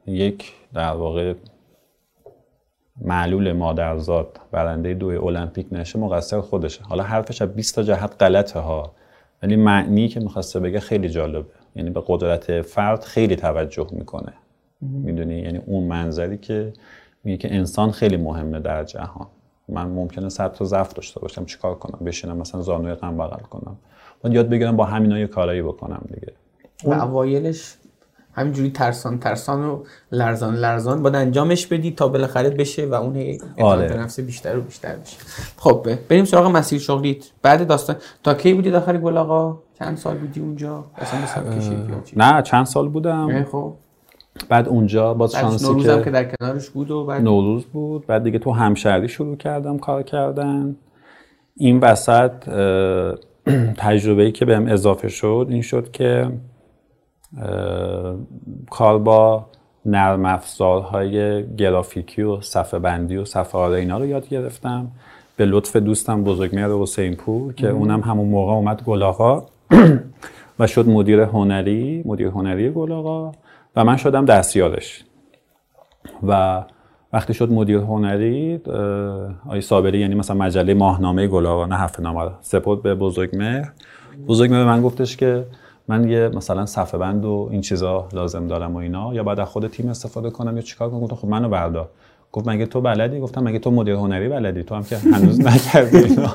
یک 0.07 0.53
در 0.73 0.91
واقع 0.91 1.33
معلول 3.01 3.51
مادرزاد 3.51 4.39
برنده 4.51 4.93
دوی 4.93 5.17
المپیک 5.17 5.67
نشه 5.71 5.99
مقصر 5.99 6.41
خودشه. 6.41 6.83
حالا 6.83 7.03
حرفش 7.03 7.41
از 7.41 7.49
20 7.49 7.75
تا 7.75 7.83
جهت 7.83 8.15
غلطه 8.19 8.59
ها. 8.59 8.91
ولی 9.43 9.55
معنی 9.55 10.07
که 10.07 10.19
می‌خواسته 10.19 10.59
بگه 10.59 10.79
خیلی 10.79 11.09
جالبه. 11.09 11.45
یعنی 11.75 11.89
به 11.89 12.03
قدرت 12.07 12.61
فرد 12.61 13.03
خیلی 13.03 13.35
توجه 13.35 13.87
می‌کنه. 13.91 14.33
می‌دونی؟ 14.81 15.39
یعنی 15.39 15.61
اون 15.65 15.83
منظری 15.83 16.37
که 16.37 16.73
میگه 17.23 17.37
که 17.37 17.55
انسان 17.55 17.91
خیلی 17.91 18.17
مهمه 18.17 18.59
در 18.59 18.83
جهان. 18.83 19.27
من 19.69 19.87
ممکنه 19.87 20.29
صد 20.29 20.51
تا 20.51 20.65
ضعف 20.65 20.93
داشته 20.93 21.19
باشم 21.19 21.45
چیکار 21.45 21.75
کنم؟ 21.75 22.05
بشینم 22.05 22.37
مثلا 22.37 22.61
زانوی 22.61 22.93
غم 22.93 23.17
بغل 23.17 23.43
کنم. 23.43 23.77
باید 24.21 24.35
یاد 24.35 24.49
بگیرم 24.49 24.75
با 24.75 24.85
همینا 24.85 25.19
یه 25.19 25.27
کارایی 25.27 25.61
بکنم 25.61 26.01
دیگه. 26.13 26.33
و 26.83 26.93
اوایلش 26.93 27.75
همینجوری 28.35 28.69
ترسان 28.69 29.19
ترسان 29.19 29.63
و 29.63 29.83
لرزان 30.11 30.55
لرزان. 30.55 31.03
باید 31.03 31.15
انجامش 31.15 31.67
بدی 31.67 31.91
تا 31.91 32.07
بالاخره 32.07 32.49
بشه 32.49 32.85
و 32.85 32.93
اون 32.93 33.15
اعتماد 33.15 33.59
آره. 33.59 33.87
به 33.87 33.97
نفس 33.97 34.19
بیشتر 34.19 34.57
و 34.57 34.61
بیشتر 34.61 34.95
بشه. 34.95 35.17
خب 35.57 35.87
بریم 36.09 36.25
سراغ 36.25 36.55
مسیر 36.55 36.79
شغلیت. 36.79 37.25
بعد 37.41 37.67
داستان. 37.67 37.95
تا 38.23 38.33
کی 38.33 38.53
بودی 38.53 38.71
داخل 38.71 38.97
گل 38.97 39.17
آقا؟ 39.17 39.57
چند 39.79 39.97
سال 39.97 40.17
بودی 40.17 40.39
اونجا؟ 40.39 40.85
نه 42.15 42.41
چند 42.41 42.65
سال 42.65 42.89
بودم. 42.89 43.43
خب. 43.43 43.73
بعد 44.49 44.67
اونجا 44.67 45.13
باز 45.13 45.31
شانسی 45.31 45.75
که... 45.75 46.03
که 46.03 46.11
در 46.11 46.23
کنارش 46.23 46.69
بود 46.69 46.91
و 46.91 47.05
بعد 47.05 47.21
نوروز 47.23 47.65
بود. 47.65 48.07
بعد 48.07 48.23
دیگه 48.23 48.39
تو 48.39 48.51
همشهری 48.51 49.07
شروع 49.07 49.35
کردم 49.35 49.77
کار 49.77 50.03
کردن. 50.03 50.75
این 51.57 51.79
وسط 51.79 52.31
تجربه 53.77 54.23
ای 54.23 54.31
که 54.31 54.45
بهم 54.45 54.67
اضافه 54.67 55.07
شد 55.07 55.47
این 55.49 55.61
شد 55.61 55.91
که 55.91 56.31
کار 58.69 58.99
با 58.99 59.45
نرم 59.85 60.25
افزارهای 60.25 61.45
گرافیکی 61.55 62.21
و 62.21 62.41
صفحه 62.41 62.79
بندی 62.79 63.17
و 63.17 63.25
صفحه 63.25 63.61
اینا 63.61 63.97
رو 63.97 64.05
یاد 64.05 64.29
گرفتم. 64.29 64.91
به 65.37 65.45
لطف 65.45 65.75
دوستم 65.75 66.23
بزرگمهر 66.23 66.69
حسین 66.69 67.15
پور 67.15 67.53
که 67.53 67.69
اونم 67.69 68.01
همون 68.01 68.29
موقع 68.29 68.51
اومد 68.51 68.83
گلاغا 68.83 69.45
و 70.59 70.67
شد 70.67 70.89
مدیر 70.89 71.19
هنری 71.19 72.03
مدیر 72.05 72.27
هنری 72.27 72.69
گلاغا 72.69 73.31
و 73.75 73.83
من 73.83 73.97
شدم 73.97 74.25
دستیارش. 74.25 75.03
و 76.27 76.63
وقتی 77.13 77.33
شد 77.33 77.51
مدیر 77.51 77.77
هنری 77.77 78.61
آی 79.49 79.61
صابری 79.61 79.99
یعنی 79.99 80.15
مثلا 80.15 80.37
مجله 80.37 80.73
ماهنامه 80.73 81.27
گلاغا 81.27 81.65
نه 81.65 81.75
هفته 81.75 82.03
نامه 82.03 82.31
سپرد 82.41 82.81
به 82.81 82.95
بزرگمهر 82.95 83.71
بزرگمهر 84.27 84.59
به 84.59 84.65
من 84.65 84.81
گفتش 84.81 85.17
که 85.17 85.45
من 85.87 86.09
یه 86.09 86.29
مثلا 86.29 86.65
صفحه 86.65 86.99
بند 86.99 87.25
و 87.25 87.49
این 87.51 87.61
چیزا 87.61 88.07
لازم 88.13 88.47
دارم 88.47 88.73
و 88.73 88.77
اینا 88.77 89.13
یا 89.13 89.23
بعد 89.23 89.39
از 89.39 89.47
خود 89.47 89.67
تیم 89.67 89.89
استفاده 89.89 90.29
کنم 90.29 90.55
یا 90.55 90.61
چیکار 90.61 90.89
کنم؟ 90.89 90.99
گفتم 90.99 91.15
خب 91.15 91.27
منو 91.27 91.49
بردار. 91.49 91.89
گفت 92.31 92.47
مگه 92.47 92.65
تو 92.65 92.81
بلدی؟ 92.81 93.19
گفتم 93.19 93.43
مگه 93.43 93.59
تو 93.59 93.71
مدیر 93.71 93.95
هنری 93.95 94.29
بلدی؟ 94.29 94.63
تو 94.63 94.75
هم 94.75 94.83
که 94.83 94.97
هنوز 94.97 95.39
نکردی 95.39 95.97
اینا. 95.97 96.29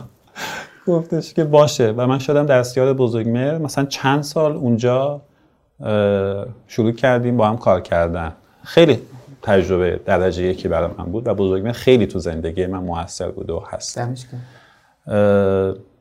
گفتش 0.86 1.34
که 1.34 1.44
باشه. 1.44 1.94
و 1.96 2.06
من 2.06 2.18
شدم 2.18 2.46
دستیار 2.46 2.92
بزرگمهر 2.92 3.58
مثلا 3.58 3.84
چند 3.84 4.22
سال 4.22 4.52
اونجا 4.52 5.20
شروع 6.66 6.92
کردیم 6.92 7.36
با 7.36 7.48
هم 7.48 7.56
کار 7.56 7.80
کردن. 7.80 8.32
خیلی 8.64 8.98
تجربه 9.42 10.00
درجه 10.04 10.42
یکی 10.42 10.68
برای 10.68 10.90
من 10.98 11.04
بود 11.04 11.28
و 11.28 11.34
بزرگمهر 11.34 11.72
خیلی 11.72 12.06
تو 12.06 12.18
زندگی 12.18 12.66
من 12.66 12.78
موثر 12.78 13.28
بود 13.28 13.50
و 13.50 13.62
هست. 13.70 14.00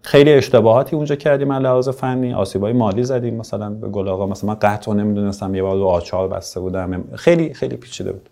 خیلی 0.01 0.33
اشتباهاتی 0.33 0.95
اونجا 0.95 1.15
کردیم 1.15 1.51
از 1.51 1.61
لحاظ 1.61 1.89
فنی. 1.89 2.33
آسیبای 2.33 2.73
مالی 2.73 3.03
زدیم 3.03 3.35
مثلا 3.35 3.69
به 3.69 3.87
گل 3.87 4.07
آقا. 4.07 4.27
مثلا 4.27 4.47
من 4.47 4.59
قطع 4.61 4.93
نمی‌دونستم 4.93 5.55
یه 5.55 5.61
بار 5.61 5.83
آچار 5.83 6.27
بسته 6.27 6.59
بودم. 6.59 7.03
خیلی 7.15 7.53
خیلی 7.53 7.75
پیچیده 7.75 8.11
بود. 8.11 8.29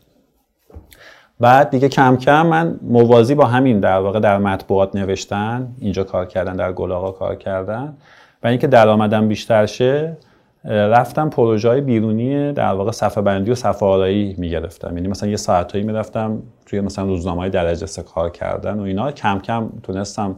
بعد 1.39 1.69
دیگه 1.69 1.89
کم 1.89 2.17
کم 2.17 2.47
من 2.47 2.79
موازی 2.81 3.35
با 3.35 3.45
همین 3.45 3.79
در 3.79 3.99
واقع 3.99 4.19
در 4.19 4.37
مطبوعات 4.37 4.95
نوشتن 4.95 5.75
اینجا 5.79 6.03
کار 6.03 6.25
کردن 6.25 6.55
در 6.55 6.71
گل 6.71 7.11
کار 7.11 7.35
کردن. 7.35 7.97
و 8.43 8.47
اینکه 8.47 8.67
درآمدم 8.67 9.27
بیشتر 9.27 9.65
شه 9.65 10.17
رفتم 10.65 11.29
پروژه 11.29 11.69
های 11.69 11.81
بیرونی 11.81 12.53
در 12.53 12.73
واقع 12.73 12.91
صفحه 12.91 13.23
بندی 13.23 13.51
و 13.51 13.55
صفحه 13.55 13.89
آرایی 13.89 14.35
می‌گرفتم. 14.37 14.97
یعنی 14.97 15.07
مثلا 15.07 15.29
یه 15.29 15.37
ساعتایی 15.37 15.83
می‌رفتم 15.83 16.39
توی 16.65 16.81
مثلا 16.81 17.05
روزنامه 17.05 17.41
های 17.41 17.49
درجه 17.49 17.85
سه 17.85 18.03
کار 18.03 18.29
کردن 18.29 18.79
و 18.79 18.81
اینا. 18.81 19.11
کم 19.11 19.39
کم 19.39 19.69
تونستم 19.83 20.35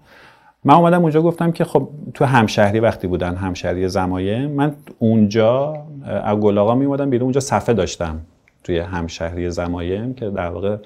من 0.64 0.74
اومدم 0.74 1.02
اونجا 1.02 1.22
گفتم 1.22 1.52
که 1.52 1.64
خب 1.64 1.90
تو 2.14 2.26
همشهری 2.26 2.80
وقتی 2.80 3.08
بودن 3.08 3.36
همشهری 3.36 3.88
زمایه 3.88 4.48
من 4.48 4.76
اونجا 5.00 5.84
از 6.06 6.38
گلاغا 6.38 6.76
می 6.76 6.86
اومدم 6.86 7.10
بیرون 7.10 7.24
اونجا 7.24 7.40
صفحه 7.40 7.76
داشتم 7.76 8.20
توی 8.64 8.80
همشهری 8.80 9.50
زمایم 9.50 10.14
که 10.14 10.30
در 10.30 10.48
واقع 10.50 10.78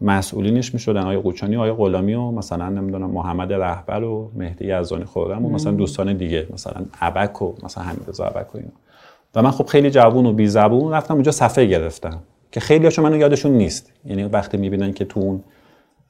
مسئولینش 0.00 0.74
می‌شدن 0.74 1.00
آقای 1.00 1.16
قوچانی 1.16 1.56
آقای 1.56 1.72
غلامی 1.72 2.14
و 2.14 2.30
مثلا 2.30 2.68
نمی‌دونم 2.68 3.10
محمد 3.10 3.52
رهبر 3.52 4.02
و 4.02 4.30
مهدی 4.34 4.78
یزدانی 4.78 5.04
خورم 5.04 5.44
و 5.44 5.48
مثلا 5.48 5.72
دوستان 5.72 6.16
دیگه 6.16 6.46
مثلا 6.52 6.84
ابک 7.00 7.42
و 7.42 7.52
مثلا 7.62 7.84
حمیدرضا 7.84 8.24
ابک 8.24 8.54
و 8.54 8.58
اینا. 8.58 8.70
و 9.34 9.42
من 9.42 9.50
خب 9.50 9.66
خیلی 9.66 9.90
جوون 9.90 10.26
و 10.26 10.32
بی 10.32 10.46
زبون 10.46 10.92
رفتم 10.92 11.14
اونجا 11.14 11.32
صفحه 11.32 11.64
گرفتم 11.66 12.18
که 12.52 12.60
خیلی 12.60 12.84
هاشون 12.84 13.04
منو 13.04 13.16
یادشون 13.16 13.52
نیست. 13.52 13.92
یعنی 14.04 14.24
وقتی 14.24 14.56
می‌بینن 14.56 14.92
که 14.92 15.04
تو 15.04 15.20
اون 15.20 15.42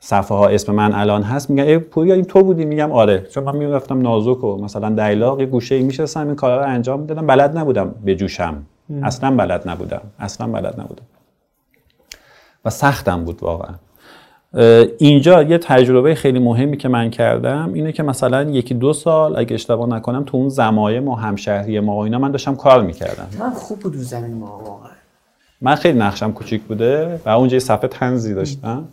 صفحه 0.04 0.38
ها 0.38 0.48
اسم 0.48 0.74
من 0.74 0.92
الان 0.92 1.22
هست 1.22 1.50
میگن 1.50 1.62
ای 1.62 1.78
پوریا 1.78 2.14
این 2.14 2.24
تو 2.24 2.42
بودی؟ 2.42 2.64
میگم 2.64 2.92
آره. 2.92 3.26
چون 3.34 3.44
من 3.44 3.56
می‌رفتم 3.56 4.00
نازک 4.00 4.44
و 4.44 4.56
مثلا 4.56 5.08
دیلاق 5.08 5.40
یه 5.40 5.46
گوشه 5.46 5.74
ای 5.74 5.82
میشستم 5.82 6.26
این 6.26 6.36
کارا 6.36 6.64
رو 6.64 6.68
انجام 6.68 7.00
می‌دادم. 7.00 7.26
بلد 7.26 7.58
نبودم 7.58 7.94
به 8.04 8.16
جوشم. 8.16 8.62
اصلا 9.02 9.36
بلد 9.36 9.68
نبودم. 9.68 10.00
اصلا 10.18 10.46
بلد 10.46 10.80
نبودم. 10.80 11.02
و 12.64 12.70
سختم 12.70 13.24
بود 13.24 13.42
واقعا. 13.42 13.74
اینجا 14.98 15.42
یه 15.42 15.58
تجربه 15.58 16.14
خیلی 16.14 16.38
مهمی 16.38 16.76
که 16.76 16.88
من 16.88 17.10
کردم 17.10 17.70
اینه 17.74 17.92
که 17.92 18.02
مثلا 18.02 18.42
یکی 18.42 18.74
دو 18.74 18.92
سال 18.92 19.36
اگه 19.36 19.54
اشتباه 19.54 19.88
نکنم 19.88 20.24
تو 20.24 20.36
اون 20.36 20.48
زمایه 20.48 21.00
ما 21.00 21.16
همشهری 21.16 21.80
ما 21.80 22.04
اینا 22.04 22.18
من 22.18 22.30
داشتم 22.30 22.54
کار 22.54 22.82
می‌کردم. 22.82 23.26
من 23.40 23.50
خوب 23.50 23.80
بود 23.80 23.94
زمین 23.96 24.34
ما 24.34 24.60
واقعا. 24.64 24.90
من 25.60 25.74
خیلی 25.74 25.98
نقشم 25.98 26.32
کوچیک 26.32 26.62
بوده 26.62 27.20
و 27.26 27.28
اونجا 27.28 27.54
یه 27.54 27.60
صفحه 27.60 27.88
تنزی 27.88 28.34
داشتم. 28.34 28.88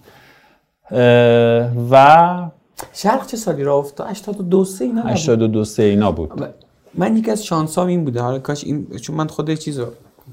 و 1.91 2.49
شرق 2.93 3.25
چه 3.25 3.37
سالی 3.37 3.63
را 3.63 3.75
افتاد؟ 3.75 4.07
82 4.07 4.65
3 4.65 4.85
اینا 4.85 5.01
82 5.01 5.65
3 5.65 5.83
اینا 5.83 6.11
بود. 6.11 6.53
من 6.93 7.17
یکی 7.17 7.31
از 7.31 7.45
شانسام 7.45 7.87
این 7.87 8.03
بوده. 8.03 8.21
حالا 8.21 8.39
کاش 8.39 8.63
این 8.63 8.87
چون 9.01 9.15
من 9.15 9.27
خود 9.27 9.53
چیزو 9.53 9.85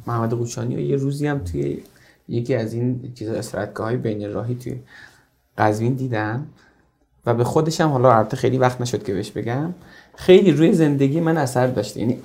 محمد 0.06 0.32
قوچانی 0.32 0.74
یه 0.74 0.97
روزی 0.97 1.26
هم 1.26 1.39
توی 1.39 1.78
یکی 2.28 2.55
از 2.55 2.72
این 2.72 3.12
چیزا 3.14 3.32
استراحتگاه 3.32 3.86
های 3.86 3.97
بین 3.97 4.32
راهی 4.32 4.55
توی 4.55 4.78
قزوین 5.59 5.94
دیدم 5.94 6.47
و 7.26 7.35
به 7.35 7.44
خودشم 7.44 7.89
حالا 7.89 8.16
البته 8.16 8.36
خیلی 8.36 8.59
وقت 8.59 8.80
نشد 8.80 9.02
که 9.02 9.14
بهش 9.14 9.30
بگم. 9.30 9.74
خیلی 10.16 10.52
روی 10.52 10.72
زندگی 10.72 11.20
من 11.20 11.36
اثر 11.36 11.66
داشته 11.66 12.01
یعنی 12.01 12.18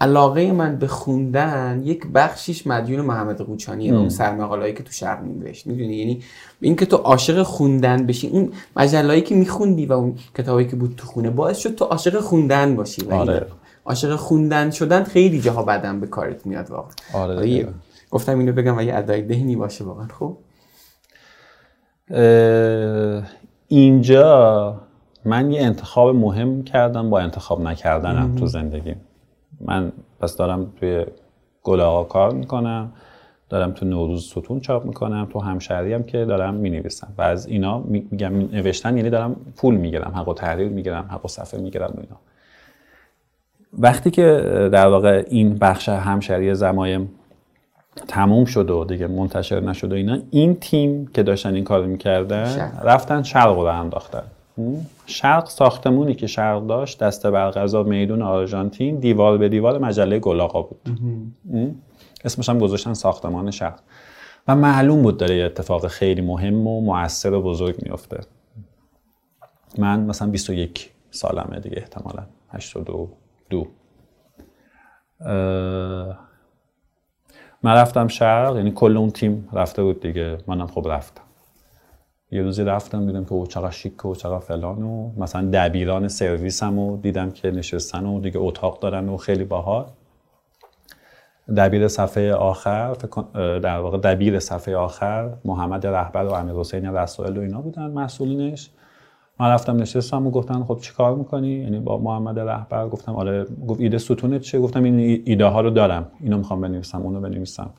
علاقه 0.00 0.52
من 0.52 0.76
به 0.76 0.86
خوندن 0.86 1.82
یک 1.84 2.06
بخشیش 2.14 2.66
مدیون 2.66 3.00
محمد 3.00 3.40
قوچانی 3.40 3.90
اون 3.90 4.08
سرمقالهایی 4.08 4.74
که 4.74 4.82
تو 4.82 4.92
شرق 4.92 5.22
می‌نوشت. 5.22 5.66
می‌دونی؟ 5.66 5.96
یعنی 5.96 6.22
این 6.60 6.76
که 6.76 6.86
تو 6.86 6.96
عاشق 6.96 7.42
خوندن 7.42 8.06
بشی 8.06 8.28
اون 8.28 8.52
مجلهایی 8.76 9.22
که 9.22 9.34
میخوندی 9.34 9.86
و 9.86 9.92
اون 9.92 10.14
کتابایی 10.34 10.68
که 10.68 10.76
بود 10.76 10.94
تو 10.96 11.06
خونه 11.06 11.30
باعث 11.30 11.58
شد 11.58 11.74
تو 11.74 11.84
عاشق 11.84 12.20
خوندن 12.20 12.76
باشی. 12.76 13.10
آره. 13.10 13.46
عاشق 13.84 14.16
خوندن 14.16 14.70
شدن 14.70 15.04
خیلی 15.04 15.40
جاها 15.40 15.62
بعدم 15.62 16.00
به 16.00 16.06
کارت 16.06 16.46
میاد 16.46 16.70
واقعا. 16.70 16.92
آره. 17.14 17.68
گفتم 18.10 18.38
اینو 18.38 18.52
بگم 18.52 18.78
و 18.78 18.82
یه 18.82 18.96
ادای 18.96 19.22
دهنی 19.22 19.56
باشه 19.56 19.84
واقعا. 19.84 20.08
خب؟ 20.18 20.36
اینجا 23.68 24.80
من 25.24 25.50
یه 25.50 25.62
انتخاب 25.62 26.14
مهم 26.14 26.62
کردم 26.62 27.10
با 27.10 27.20
انتخاب 27.20 27.60
نکردنم 27.60 28.36
تو 28.36 28.46
زندگی 28.46 28.94
من 29.60 29.92
پس 30.20 30.36
دارم 30.36 30.72
توی 30.80 31.04
گل 31.62 31.80
آقا 31.80 32.04
کار 32.04 32.34
می‌کنم 32.34 32.92
دارم 33.48 33.72
تو 33.72 33.86
نوروز 33.86 34.26
ستون 34.26 34.60
چاپ 34.60 34.84
می‌کنم 34.84 35.28
تو 35.32 35.40
همشهری 35.40 35.94
هم 35.94 36.02
که 36.02 36.24
دارم 36.24 36.54
می‌نویسم. 36.54 37.12
و 37.18 37.22
از 37.22 37.46
اینا 37.46 37.78
میگم 37.78 38.36
نوشتن 38.36 38.96
یعنی 38.96 39.10
دارم 39.10 39.36
پول 39.56 39.74
می‌گیرم 39.74 40.12
حق 40.16 40.28
و 40.28 40.34
تحریر 40.34 40.68
می‌گیرم 40.68 41.08
حق 41.10 41.24
و 41.24 41.28
صفحه 41.28 41.60
می‌گیرم 41.60 41.92
و 41.96 42.00
اینا. 42.00 42.16
وقتی 43.78 44.10
که 44.10 44.24
در 44.72 44.86
واقع 44.86 45.24
این 45.30 45.54
بخش 45.58 45.88
همشهری 45.88 46.54
زمایم 46.54 47.10
تموم 48.08 48.44
شد 48.44 48.70
و 48.70 48.84
دیگه 48.84 49.06
منتشر 49.06 49.60
نشد 49.60 49.92
و 49.92 49.94
اینا 49.94 50.18
این 50.30 50.54
تیم 50.54 51.06
که 51.06 51.22
داشتن 51.22 51.54
این 51.54 51.64
کارو 51.64 51.86
می‌کردن 51.86 52.72
رفتن 52.82 53.22
شرق 53.22 53.58
رو 53.58 53.64
انداختن. 53.64 54.22
شرق 55.06 55.48
ساختمونی 55.48 56.14
که 56.14 56.26
شرق 56.26 56.66
داشت 56.66 56.98
دسته 56.98 57.30
برغذا 57.30 57.82
میدون 57.82 58.22
آرژانتین 58.22 58.98
دیوار 58.98 59.38
به 59.38 59.48
دیوار 59.48 59.78
مجله 59.78 60.18
گلاقا 60.18 60.62
بود. 60.62 60.88
اسمش 62.24 62.48
هم 62.48 62.58
گذاشتن 62.58 62.94
ساختمان 62.94 63.50
شرق. 63.50 63.80
و 64.48 64.56
معلوم 64.56 65.02
بود 65.02 65.16
داره 65.16 65.36
یه 65.36 65.44
اتفاق 65.44 65.86
خیلی 65.86 66.20
مهم 66.20 66.66
و 66.66 66.80
موثر 66.80 67.34
و 67.34 67.42
بزرگ 67.42 67.74
میفته 67.82 68.20
من 69.78 70.00
مثلا 70.00 70.28
21 70.30 70.90
سالمه 71.10 71.60
دیگه 71.60 71.76
احتمالا 71.78 72.26
82 72.50 73.66
من 77.62 77.74
رفتم 77.74 78.08
شرق 78.08 78.56
یعنی 78.56 78.70
کل 78.70 78.96
اون 78.96 79.10
تیم 79.10 79.48
رفته 79.52 79.82
بود 79.82 80.00
دیگه 80.00 80.38
منم 80.46 80.66
خب 80.66 80.88
رفتم. 80.88 81.22
یه 82.32 82.42
روزی 82.42 82.64
رفتم 82.64 83.06
دیدم 83.06 83.24
که 83.24 83.32
او 83.32 83.46
چقدر 83.46 83.70
شیک 83.70 84.04
و 84.04 84.14
چقدر 84.14 84.38
فلان 84.38 84.82
و 84.82 85.10
مثلا 85.16 85.50
دبیران 85.52 86.08
سرویسم 86.08 86.78
و 86.78 86.96
دیدم 86.96 87.30
که 87.30 87.50
نشستن 87.50 88.06
و 88.06 88.20
دیگه 88.20 88.38
اتاق 88.38 88.80
دارن 88.80 89.08
و 89.08 89.16
خیلی 89.16 89.44
باحال. 89.44 89.86
دبیر 91.56 91.88
صفحه 91.88 92.34
آخر 92.34 92.94
در 93.62 93.78
واقع 93.78 93.98
دبیر 93.98 94.38
صفحه 94.38 94.76
آخر 94.76 95.30
محمد 95.44 95.86
رهبر 95.86 96.24
و 96.24 96.32
امیر 96.32 96.54
حسین 96.54 96.94
رسائل 96.94 97.36
و 97.36 97.40
اینا 97.40 97.60
بودن 97.60 97.90
مسئولینش 97.90 98.70
من 99.40 99.48
رفتم 99.48 99.76
نشستم 99.76 100.26
و 100.26 100.30
گفتن 100.30 100.64
خب 100.64 100.78
چی 100.80 100.92
کار 100.92 101.14
می‌کنی؟ 101.14 101.48
یعنی 101.48 101.80
با 101.80 101.98
محمد 101.98 102.38
رهبر 102.38 102.88
گفتم 102.88 103.16
آره 103.16 103.46
گفت 103.68 103.80
ایده 103.80 103.98
ستونت 103.98 104.40
چیه؟ 104.40 104.60
گفتم 104.60 104.84
این 104.84 105.22
ایده 105.26 105.46
ها 105.46 105.60
رو 105.60 105.70
دارم 105.70 106.10
اینو 106.20 106.38
می‌خوام 106.38 106.60
بنویسم 106.60 107.02
اونو 107.02 107.20
بنویسم. 107.20 107.70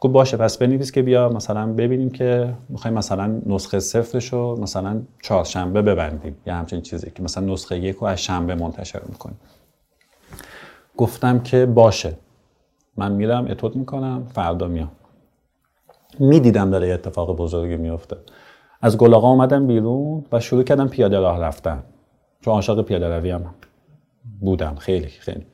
گفت 0.00 0.12
باشه 0.12 0.36
پس 0.36 0.58
بنویس 0.58 0.92
که 0.92 1.02
بیا 1.02 1.28
مثلا 1.28 1.72
ببینیم 1.72 2.10
که 2.10 2.54
می‌خوایم 2.68 2.96
مثلا 2.96 3.40
نسخه 3.46 3.80
صفرش 3.80 4.32
رو 4.32 4.60
مثلا 4.60 5.02
چهارشنبه 5.22 5.82
ببندیم. 5.82 6.36
یا 6.46 6.54
همچین 6.54 6.80
چیزی 6.80 7.10
که 7.10 7.22
مثلا 7.22 7.52
نسخه 7.52 7.78
یک 7.78 7.96
رو 7.96 8.06
از 8.06 8.22
شنبه 8.22 8.54
منتشر 8.54 9.00
می‌کنیم. 9.08 9.38
گفتم 10.96 11.40
که 11.40 11.66
باشه. 11.66 12.16
من 12.96 13.12
میرم 13.12 13.46
اتود 13.50 13.76
می‌کنم 13.76 14.26
فردا 14.34 14.68
میام. 14.68 14.90
می‌دیدم 16.18 16.70
داره 16.70 16.88
اتفاق 16.88 17.36
بزرگی 17.36 17.76
میفته 17.76 18.16
از 18.82 18.98
گلاغا 18.98 19.28
اومدم 19.28 19.66
بیرون 19.66 20.24
و 20.32 20.40
شروع 20.40 20.62
کردم 20.62 20.88
پیاده 20.88 21.18
راه 21.18 21.40
رفتن. 21.40 21.82
چون 22.40 22.54
عاشق 22.54 22.82
پیاده 22.82 23.08
روی 23.08 23.30
هم 23.30 23.54
بودم. 24.40 24.74
خیلی 24.74 25.06
خیلی. 25.06 25.46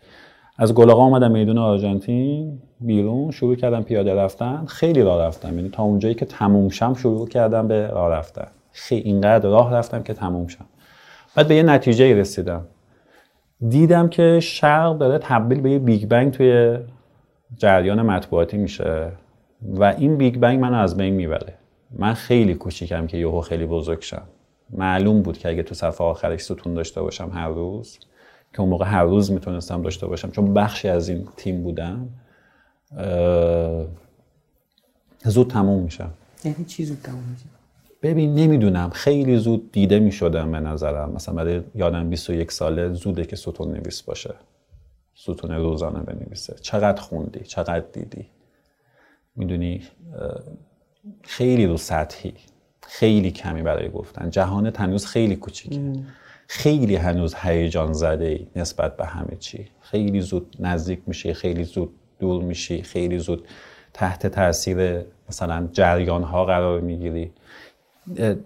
از 0.59 0.74
گلاغا 0.74 1.05
اومدم 1.05 1.31
میدون 1.31 1.59
آرژانتین. 1.59 2.62
بیرون 2.81 3.31
شروع 3.31 3.57
کردم 3.57 3.82
پیاده 3.82 4.15
رفتن 4.15 4.65
خیلی 4.66 5.03
راه 5.03 5.23
رفتم 5.23 5.59
یعنی 5.59 5.69
تا 5.69 5.82
اونجایی 5.82 6.15
که 6.15 6.24
تموم 6.24 6.69
شم 6.69 6.94
شروع 6.94 7.28
کردم 7.28 7.69
به 7.69 7.86
راه 7.86 8.11
رفتن. 8.11 8.47
خیلی 8.73 9.03
اینقدر 9.03 9.48
راه 9.48 9.74
رفتم 9.74 10.03
که 10.03 10.15
تموم 10.15 10.47
شم. 10.47 10.65
بعد 11.35 11.48
به 11.48 11.55
یه 11.55 11.62
نتیجه 11.62 12.15
رسیدم. 12.15 12.66
دیدم 13.69 14.09
که 14.09 14.40
شرق 14.40 14.98
داره 14.98 15.19
تبدیل 15.19 15.61
به 15.61 15.70
یه 15.70 15.78
بیگ 15.78 16.09
بنگ 16.09 16.32
توی 16.32 16.78
جریان 17.57 18.03
مطبوعاتی 18.03 18.57
میشه 18.57 19.12
و 19.74 19.85
این 19.85 20.16
Big 20.16 20.37
Bang 20.37 20.61
منو 20.61 20.77
از 20.77 20.97
بین 20.97 21.15
می‌بره. 21.15 21.55
من 21.98 22.12
خیلی 22.15 22.55
کوچیکم 22.55 23.07
که 23.07 23.16
یهو 23.16 23.40
خیلی 23.40 23.66
بزرگ 23.66 24.03
شم. 24.03 24.23
معلوم 24.70 25.23
بود 25.23 25.39
که 25.39 25.48
اگه 25.48 25.62
تو 25.62 25.74
صفحه 25.74 26.07
آخرش 26.07 26.40
ستون 26.40 26.74
داشته 26.74 27.03
باشم 27.03 27.31
هر 27.35 27.48
روز 27.48 27.98
که 28.53 28.61
اون 28.61 28.69
موقع 28.69 28.85
هر 28.85 29.05
روز 29.05 29.32
می‌تونستم 29.32 29.82
داشته 29.82 30.07
باشم 30.07 30.31
چون 30.31 30.55
بخشی 30.55 30.89
از 30.89 31.09
این 31.09 31.28
تیم 31.36 31.62
بودم. 31.62 32.09
زود 35.24 35.51
تموم 35.51 35.82
میشم 35.82 36.12
یعنی 36.44 36.64
چی 36.64 36.85
زود 36.85 36.98
تموم 37.02 37.24
میشه؟ 37.31 37.44
ببین 38.02 38.35
نمی‌دونم. 38.35 38.90
خیلی 38.90 39.36
زود 39.36 39.73
دیده 39.73 39.98
می‌شدم 39.98 40.52
به 40.52 40.60
نظرم. 40.60 41.12
مثلا 41.12 41.35
برای 41.35 41.62
یادم 41.74 42.10
21 42.10 42.52
ساله 42.52 42.93
زوده 42.93 43.24
که 43.24 43.36
ستون 43.36 43.73
نویس 43.73 44.02
باشه. 44.02 44.35
ستون 45.14 45.51
روزانه 45.51 46.01
بنویسه. 46.01 46.56
چقدر 46.60 47.01
خوندی؟ 47.01 47.40
چقدر 47.40 47.85
دیدی؟ 47.93 48.27
می‌دونی 49.36 49.82
خیلی 51.23 51.66
رو 51.66 51.77
سطحی. 51.77 52.35
خیلی 52.82 53.31
کمی 53.31 53.62
برای 53.62 53.90
گفتن. 53.90 54.31
جهان 54.31 54.73
هنوز 54.77 55.06
خیلی 55.06 55.36
کوچیکه. 55.36 55.93
خیلی 56.48 56.97
هنوز 56.97 57.35
هیجان 57.35 57.93
زده 57.93 58.24
ای 58.24 58.47
نسبت 58.56 58.97
به 58.97 59.06
همه 59.06 59.36
چی. 59.36 59.68
خیلی 59.81 60.20
زود 60.20 60.56
نزدیک 60.59 61.01
میشی 61.06 61.32
خیلی 61.32 61.64
زود 61.64 61.94
دور 62.19 62.43
میشی 62.43 62.83
خیلی 62.83 63.19
زود 63.19 63.47
تحت 63.93 64.27
تاثیر 64.27 65.01
مثلا 65.29 65.69
جریان 65.73 66.23
ها 66.23 66.45
قرار 66.45 66.81
می‌گیری. 66.81 67.33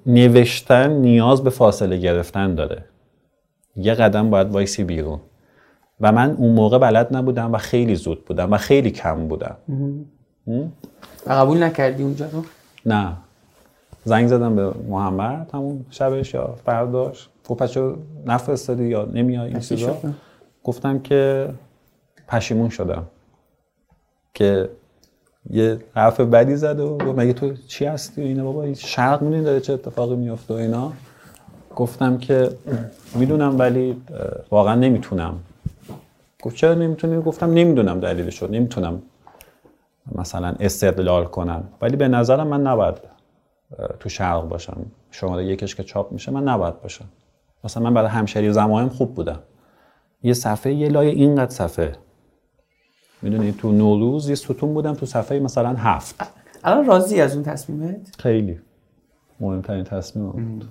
نوشتن 0.07 0.91
نیاز 0.91 1.45
به 1.45 1.51
فاصله 1.51 1.97
گرفتن 1.97 2.55
داره. 2.55 2.85
یه 3.77 3.95
قدم 3.95 4.31
باید 4.31 4.51
وایسی 4.51 4.85
بیرون. 4.85 5.21
و 6.01 6.13
من 6.13 6.31
اون 6.31 6.55
موقع 6.55 6.79
بلد 6.79 7.17
نبودم 7.17 7.53
و 7.53 7.59
خیلی 7.59 7.95
زود 7.95 8.25
بودم 8.25 8.53
و 8.53 8.57
خیلی 8.57 8.91
کم 8.91 9.29
بودم. 9.29 9.57
و 11.27 11.33
قبول 11.33 11.63
نکردی 11.63 12.03
اونجا 12.03 12.27
رو؟ 12.33 12.45
نه. 12.87 13.17
زنگ 14.05 14.29
زدم 14.29 14.57
به 14.57 14.73
محمد. 14.89 15.51
همون 15.55 15.85
شبش 15.91 16.35
یا 16.35 16.55
فرداش. 16.65 17.29
گفت 17.49 17.63
پس 17.63 17.77
نفرستادی 18.27 18.85
یا 18.85 19.05
نمیای 19.05 19.49
این 19.49 19.61
چیزا؟ 19.61 19.97
گفتم 20.65 20.99
که 20.99 21.49
پشیمون 22.29 22.69
شدم. 22.69 23.07
که 24.35 24.71
یه 25.51 25.79
حرف 25.95 26.21
بدی 26.21 26.57
زد 26.57 26.81
و 26.81 26.99
گفت 26.99 27.19
مگه 27.19 27.33
تو 27.33 27.55
چی 27.55 27.85
هستی 27.85 28.23
و 28.23 28.25
اینا؟ 28.25 28.45
بابا 28.45 28.75
شرق 28.75 29.23
می‌دونی 29.23 29.45
داره 29.45 29.61
چه 29.61 29.73
اتفاقی 29.73 30.17
میفته 30.17 30.55
و 30.55 30.57
اینا؟ 30.57 30.93
گفتم 31.77 32.19
که 32.19 32.51
می‌دونم 33.15 33.59
ولی 33.59 34.03
واقعا 34.51 34.75
نمی‌تونم. 34.75 35.35
گفت 36.43 36.57
چرا 36.57 36.75
نمی‌تونی؟ 36.75 37.23
گفتم 37.23 37.53
نمی‌دونم 37.53 38.01
دلیلش 38.01 38.43
رو 38.43 38.51
نمی‌تونم 38.51 39.03
مثلا 40.15 40.55
استدلال 40.61 41.25
کنم. 41.25 41.69
ولی 41.83 41.97
به 41.97 42.09
نظرم 42.09 42.47
من 42.47 42.61
نباید 42.61 42.95
تو 44.01 44.09
شرق 44.09 44.49
باشم. 44.49 44.77
شماره 45.11 45.45
یکش 45.45 45.75
که 45.75 45.83
چاپ 45.83 46.13
میشه 46.13 46.33
من 46.33 46.43
نباید 46.43 46.81
باشم. 46.83 47.05
مثلا 47.65 47.83
من 47.83 47.95
برای 47.95 48.09
همشری 48.09 48.53
زمایم 48.53 48.89
خوب 48.89 49.15
بودم. 49.15 49.39
یه 50.23 50.33
صفحه 50.33 50.73
یه 50.73 50.89
لایه 50.89 51.11
اینقدر 51.11 51.51
صفحه. 51.51 51.93
می‌دونی 53.23 53.53
تو 53.53 53.73
نوروز 53.73 54.29
یه 54.29 54.35
ستون 54.35 54.75
بودم 54.75 54.95
تو 54.95 55.07
صفحه 55.07 55.41
مثلا 55.41 55.75
هفت. 55.79 56.15
الان 56.65 56.87
راضی 56.87 57.21
از 57.21 57.35
اون 57.35 57.45
تصمیمت؟ 57.45 58.17
خیلی 58.19 58.59
مهمترین 59.41 59.85
تصمیم 59.85 60.31
بود. 60.31 60.65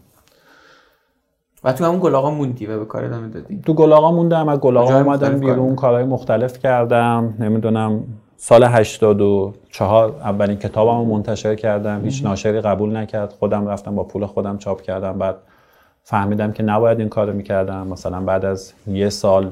و 1.64 1.74
تو 1.74 1.86
همون 1.86 2.00
گلاغا 2.00 2.32
موندی 2.32 2.66
و 2.66 2.80
به 2.80 2.86
کار 2.86 3.06
ادامه 3.06 3.28
دادی؟ 3.28 3.62
تو 3.66 3.74
گلاغا 3.74 4.12
موندم 4.12 4.50
از 4.50 4.60
گلاغا 4.60 5.02
اومدم 5.02 5.40
بیرون 5.40 5.76
کارهای 5.76 6.04
مختلف 6.04 6.60
کردم. 6.60 7.34
نمی‌دونم 7.40 8.04
سال 8.38 8.64
84 8.64 10.10
اولین 10.10 10.58
کتابمو 10.58 11.06
منتشر 11.06 11.56
کردم. 11.56 12.02
هیچ 12.04 12.24
ناشری 12.24 12.62
قبول 12.62 12.98
نکرد. 12.98 13.34
خودم 13.34 13.68
رفتم 13.68 13.96
با 13.96 14.04
پول 14.04 14.26
خودم 14.26 14.58
چاپ 14.58 14.82
کردم. 14.82 15.18
بعد 15.18 15.36
فهمیدم 16.04 16.52
که 16.52 16.64
نباید 16.64 17.00
این 17.00 17.10
کارو 17.10 17.34
می‌کردم. 17.34 17.88
مثلا 17.88 18.22
بعد 18.22 18.46
از 18.46 18.74
یه 18.88 19.10
سال 19.10 19.52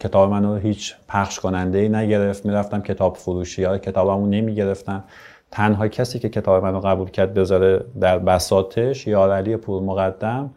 کتاب 0.00 0.30
منو 0.30 0.56
هیچ 0.56 0.94
پخش 1.08 1.40
کننده 1.40 1.78
ای 1.78 1.88
نگرفت. 1.88 2.46
می‌رفتم 2.46 2.80
کتاب 2.80 3.16
فروشی 3.16 3.64
ها 3.64 3.78
کتابمو 3.78 4.26
نمی‌گرفتن 4.26 5.04
تنها 5.50 5.88
کسی 5.88 6.18
که 6.18 6.28
کتاب 6.28 6.64
منو 6.64 6.80
قبول 6.80 7.10
کرد 7.10 7.34
بذاره 7.34 7.84
در 8.00 8.18
بساتش 8.18 9.06
یارعلی 9.06 9.56
پور 9.56 9.82
مقدم 9.82 10.50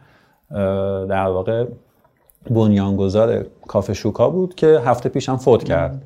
در 1.10 1.28
واقع 1.28 1.66
بنیانگذار 2.50 3.46
کافه 3.68 3.94
شوکا 3.94 4.30
بود 4.30 4.56
که 4.56 4.68
هفته 4.68 5.10
پیشم 5.10 5.38
فوت 5.38 5.64
کرد. 5.64 6.02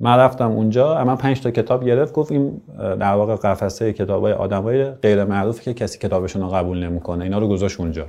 من 0.00 0.16
رفتم 0.16 0.50
اونجا 0.50 1.04
من 1.04 1.16
پنج 1.16 1.40
تا 1.40 1.50
کتاب 1.50 1.84
گرفت. 1.84 2.12
گفت 2.12 2.32
این 2.32 2.60
در 2.78 3.14
واقع 3.14 3.36
قفسه 3.36 3.92
کتابای 3.92 4.32
آدمای 4.32 4.84
غیر 4.84 5.24
معروفی 5.24 5.64
که 5.64 5.74
کسی 5.74 5.98
کتابشون 5.98 6.42
رو 6.42 6.48
قبول 6.48 6.84
نمی‌کنه. 6.84 7.24
اینا 7.24 7.38
رو 7.38 7.48
گذاشت 7.48 7.80
اونجا. 7.80 8.06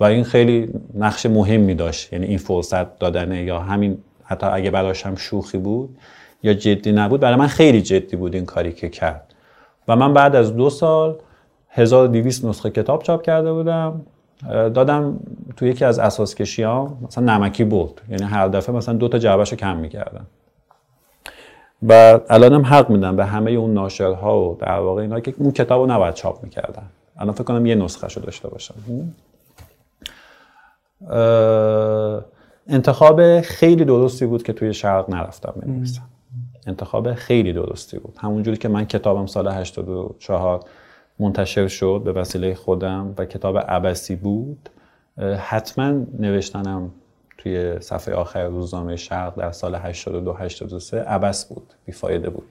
و 0.00 0.04
این 0.04 0.24
خیلی 0.24 0.72
نقش 0.94 1.26
مهمی 1.26 1.74
داشت. 1.74 2.12
یعنی 2.12 2.26
این 2.26 2.38
فرصت 2.38 2.98
دادنه 2.98 3.42
یا 3.42 3.60
همین 3.60 3.98
حتی 4.24 4.46
اگه 4.46 4.70
براش 4.70 5.06
هم 5.06 5.16
شوخی 5.16 5.58
بود 5.58 5.96
یا 6.42 6.54
جدی 6.54 6.92
نبود. 6.92 7.20
برای 7.20 7.36
من 7.36 7.46
خیلی 7.46 7.82
جدی 7.82 8.16
بود 8.16 8.34
این 8.34 8.44
کاری 8.44 8.72
که 8.72 8.88
کرد. 8.88 9.34
و 9.88 9.96
من 9.96 10.14
بعد 10.14 10.36
از 10.36 10.56
دو 10.56 10.70
سال 10.70 11.16
1200 11.70 12.44
نسخه 12.44 12.70
کتاب 12.70 13.02
چاپ 13.02 13.22
کرده 13.22 13.52
بودم. 13.52 14.00
دادم 14.48 15.20
تو 15.56 15.66
یکی 15.66 15.84
از 15.84 15.98
اساس 15.98 16.34
کشیام 16.34 16.98
مثلا 17.06 17.36
نمکی 17.36 17.64
بود 17.64 18.00
یعنی 18.10 18.22
هر 18.22 18.48
دفعه 18.48 18.74
مثلا 18.74 18.94
دو 18.94 19.08
تا 19.08 19.18
جعبهشو 19.18 19.56
کم 19.56 19.76
می‌کردم. 19.76 20.26
و 21.88 22.20
الانم 22.28 22.66
حق 22.66 22.90
میدم 22.90 23.16
به 23.16 23.24
همه 23.24 23.50
اون 23.50 23.74
ناشرها 23.74 24.40
و 24.40 24.56
در 24.60 24.78
واقع 24.78 25.02
اینا 25.02 25.20
که 25.20 25.34
اون 25.38 25.52
کتاب 25.52 25.80
رو 25.80 25.86
نباید 25.86 26.14
چاپ 26.14 26.44
می‌کردن. 26.44 26.82
الان 27.18 27.34
فکر 27.34 27.44
کنم 27.44 27.66
یه 27.66 27.74
نسخه 27.74 28.08
شو 28.08 28.20
داشته 28.20 28.48
باشم. 28.48 28.74
انتخاب 32.68 33.40
خیلی 33.40 33.84
درستی 33.84 34.26
بود 34.26 34.42
که 34.42 34.52
توی 34.52 34.74
شرق 34.74 35.10
نرفتم 35.10 35.54
بنویسم. 35.62 36.02
انتخاب 36.66 37.14
خیلی 37.14 37.52
درستی 37.52 37.98
بود. 37.98 38.16
همونجوری 38.18 38.56
که 38.56 38.68
من 38.68 38.84
کتابم 38.84 39.26
سال 39.26 39.48
84 39.48 40.60
منتشر 41.18 41.68
شد 41.68 42.02
به 42.04 42.12
وسیله 42.12 42.54
خودم 42.54 43.14
و 43.18 43.24
کتاب 43.24 43.58
عبسی 43.58 44.16
بود 44.16 44.68
حتما 45.38 45.90
نوشتنم 46.18 46.90
توی 47.38 47.80
صفحه 47.80 48.14
آخر 48.14 48.48
روزنامه 48.48 48.96
شرق 48.96 49.38
در 49.38 49.52
سال 49.52 49.74
82 49.74 50.32
83 50.32 51.00
عبس 51.00 51.44
بود 51.44 51.72
بیفایده 51.84 52.30
بود. 52.30 52.46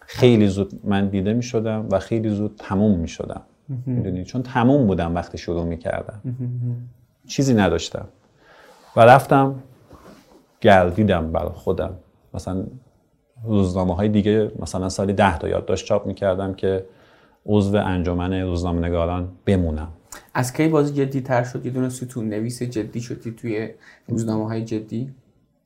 خیلی 0.00 0.46
زود 0.46 0.80
من 0.84 1.08
دیده 1.08 1.32
می 1.32 1.42
شدم 1.42 1.88
و 1.90 1.98
خیلی 1.98 2.28
زود 2.28 2.54
تموم 2.58 2.98
می 2.98 3.08
شدم. 3.08 3.42
می‌دونی؟ 3.86 4.24
چون 4.24 4.42
تموم 4.42 4.86
بودم 4.86 5.14
وقتی 5.14 5.38
شروع 5.38 5.64
می‌کردم 5.64 6.20
چیزی 7.30 7.54
نداشتم. 7.54 8.08
و 8.96 9.00
رفتم 9.00 9.62
گردیدم 10.60 11.32
برای 11.32 11.52
خودم. 11.52 11.96
مثلا 12.34 12.64
روزنامه 13.44 13.94
های 13.94 14.08
دیگه 14.08 14.52
مثلا 14.58 14.88
سالی 14.88 15.12
ده 15.12 15.38
تا 15.38 15.48
یادداشت 15.48 15.86
چاپ 15.86 16.06
می‌کردم 16.06 16.54
که 16.54 16.86
عضو 17.46 17.76
انجمن 17.76 18.34
روزنامه 18.34 18.88
نگاران 18.88 19.28
بمونم. 19.44 19.88
از 20.34 20.52
کی 20.52 20.68
بازی 20.68 20.94
جدی 20.94 21.20
تر 21.20 21.44
شد؟ 21.44 21.66
یه 21.66 21.72
دونه 21.72 21.88
ستون 21.88 22.28
نویس 22.28 22.62
جدی 22.62 23.00
شدی 23.00 23.30
توی 23.30 23.70
روزنامه 24.08 24.46
های 24.46 24.64
جدی؟ 24.64 25.14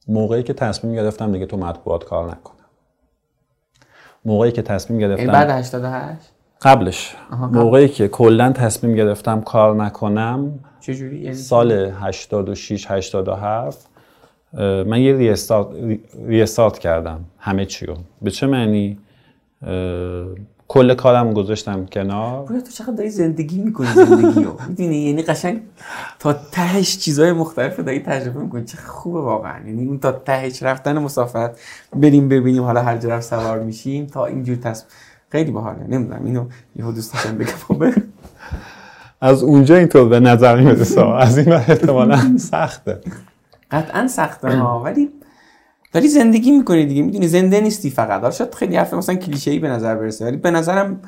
موقعی 0.08 0.42
که 0.42 0.52
تصمیم 0.52 0.94
گرفتم 0.94 1.32
دیگه 1.32 1.46
تو 1.46 1.56
مطبوعات 1.56 2.04
کار 2.04 2.30
نکنم. 2.30 2.64
موقعی 4.24 4.52
که 4.52 4.62
تصمیم 4.62 4.98
این 4.98 5.08
گرفتم 5.08 5.32
بعد 5.32 5.50
88 5.50 6.33
قبلش. 6.64 7.14
قبل. 7.32 7.58
موقعی 7.58 7.88
که 7.88 8.08
کلا 8.08 8.52
تصمیم 8.52 8.94
گرفتم 8.94 9.40
کار 9.40 9.74
نکنم 9.74 10.58
چجوری؟ 10.80 11.18
یعنی 11.18 11.34
سال 11.34 11.72
86 11.72 12.90
87 12.90 13.88
اه، 14.54 14.82
من 14.82 15.00
یه 15.00 15.16
ریستارت, 15.16 15.66
ریستارت 16.26 16.78
کردم. 16.78 17.24
همه 17.38 17.66
چی 17.66 17.86
رو. 17.86 17.96
به 18.22 18.30
چه 18.30 18.46
معنی؟ 18.46 18.98
کل 20.68 20.94
کارم 20.94 21.32
گذاشتم 21.32 21.86
کنار. 21.86 22.46
بویا 22.46 22.60
تو 22.60 22.70
چقدر 22.70 22.92
داری 22.92 23.10
زندگی 23.10 23.58
می‌کنی 23.58 23.86
زندگی 23.86 24.44
رو 24.44 24.56
می‌دونی؟ 24.68 24.96
یعنی 24.96 25.22
قشنگ 25.22 25.60
تا 26.18 26.32
تهش 26.32 26.98
چیزهای 26.98 27.32
مختلف 27.32 27.80
داری 27.80 28.00
تجربه 28.00 28.40
می‌کنی. 28.40 28.64
چه 28.64 28.78
خوبه 28.78 29.20
واقعا. 29.20 29.66
یعنی 29.66 29.86
اون 29.86 29.98
تا 29.98 30.12
تهش 30.12 30.62
رفتن 30.62 30.98
مسافرت 30.98 31.60
بریم 31.96 32.28
ببینیم 32.28 32.62
حالا 32.62 32.82
هر 32.82 32.96
جا 32.96 33.08
رفت 33.08 33.28
سوار 33.28 33.60
میشیم 33.60 34.06
تا 34.06 34.26
اینجور 34.26 34.56
تصمیم. 34.56 34.90
خیلی 35.34 35.50
باحاله. 35.50 35.86
نمی‌دونم. 35.88 36.24
اینو 36.24 36.44
یهو 36.76 36.92
دوست 36.92 37.12
داشتم 37.12 37.38
بگم 37.38 37.46
خب. 37.46 37.84
از 39.20 39.42
اونجا 39.42 39.76
اینطور 39.76 40.08
به 40.08 40.20
نظر 40.20 40.60
می‌رسه 40.60 41.06
از 41.06 41.38
این 41.38 41.52
احتمالا 41.52 42.38
سخته. 42.38 43.00
قطعا 43.70 44.08
سخته 44.08 44.48
ها. 44.48 44.82
ولی 44.82 45.10
داری 45.92 46.08
زندگی 46.08 46.50
می‌کنی 46.50 46.86
دیگه. 46.86 47.02
می‌دونی 47.02 47.28
زنده 47.28 47.60
نیستی 47.60 47.90
فقط. 47.90 48.20
حالا 48.20 48.30
شاید 48.30 48.54
خیلی 48.54 48.76
حرف 48.76 48.94
مثلا 48.94 49.14
کلیشه 49.14 49.50
ای 49.50 49.58
به 49.58 49.68
نظر 49.68 49.94
برسه. 49.94 50.24
ولی 50.24 50.36
به 50.36 50.50
نظرم 50.50 51.00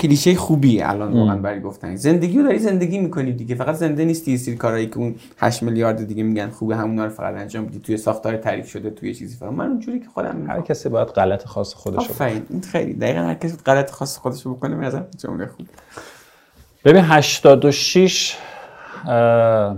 کلیشه 0.00 0.34
خوبیه 0.34 0.90
الان 0.90 1.12
واقعا 1.12 1.36
برای 1.36 1.60
گفتن 1.60 1.96
زندگی 1.96 2.38
رو 2.38 2.44
داری 2.44 2.58
زندگی 2.58 2.98
می‌کنی 2.98 3.32
دیگه. 3.32 3.54
فقط 3.54 3.74
زنده 3.74 4.04
نیستی. 4.04 4.38
سری 4.38 4.56
کارهایی 4.56 4.86
که 4.86 4.98
اون 4.98 5.14
8 5.38 5.62
میلیارد 5.62 6.06
دیگه 6.06 6.22
میگن 6.22 6.50
خوبه 6.50 6.76
همونا 6.76 7.04
رو 7.04 7.10
فقط 7.10 7.34
انجام 7.34 7.66
بدی 7.66 7.78
توی 7.78 7.96
ساختار 7.96 8.36
تعریف 8.36 8.68
شده 8.68 8.90
توی 8.90 9.14
چیزی 9.14 9.36
فقط. 9.36 9.52
من 9.52 9.66
اونجوری 9.66 10.00
که 10.00 10.08
خودم 10.14 10.28
هر 10.28 10.34
میگم 10.34 10.62
کسی 10.62 10.88
باید 10.88 11.08
غلط 11.08 11.44
خاص 11.44 11.74
خودش 11.74 11.96
رو 11.96 12.10
آفرین. 12.10 12.46
این 12.50 12.60
خیلی. 12.60 12.94
دقیقا 12.94 13.20
هر 13.20 13.34
کسی 13.34 13.56
غلط 13.66 13.90
خاص 13.90 14.18
خودش 14.18 14.42
رو 14.42 14.54
بکنه 14.54 14.76
به 14.76 14.86
نظر 14.86 15.02
جمله 15.18 15.46
خوب. 15.46 15.66
ببین 16.84 17.04
86 17.04 18.36
اه، 19.06 19.76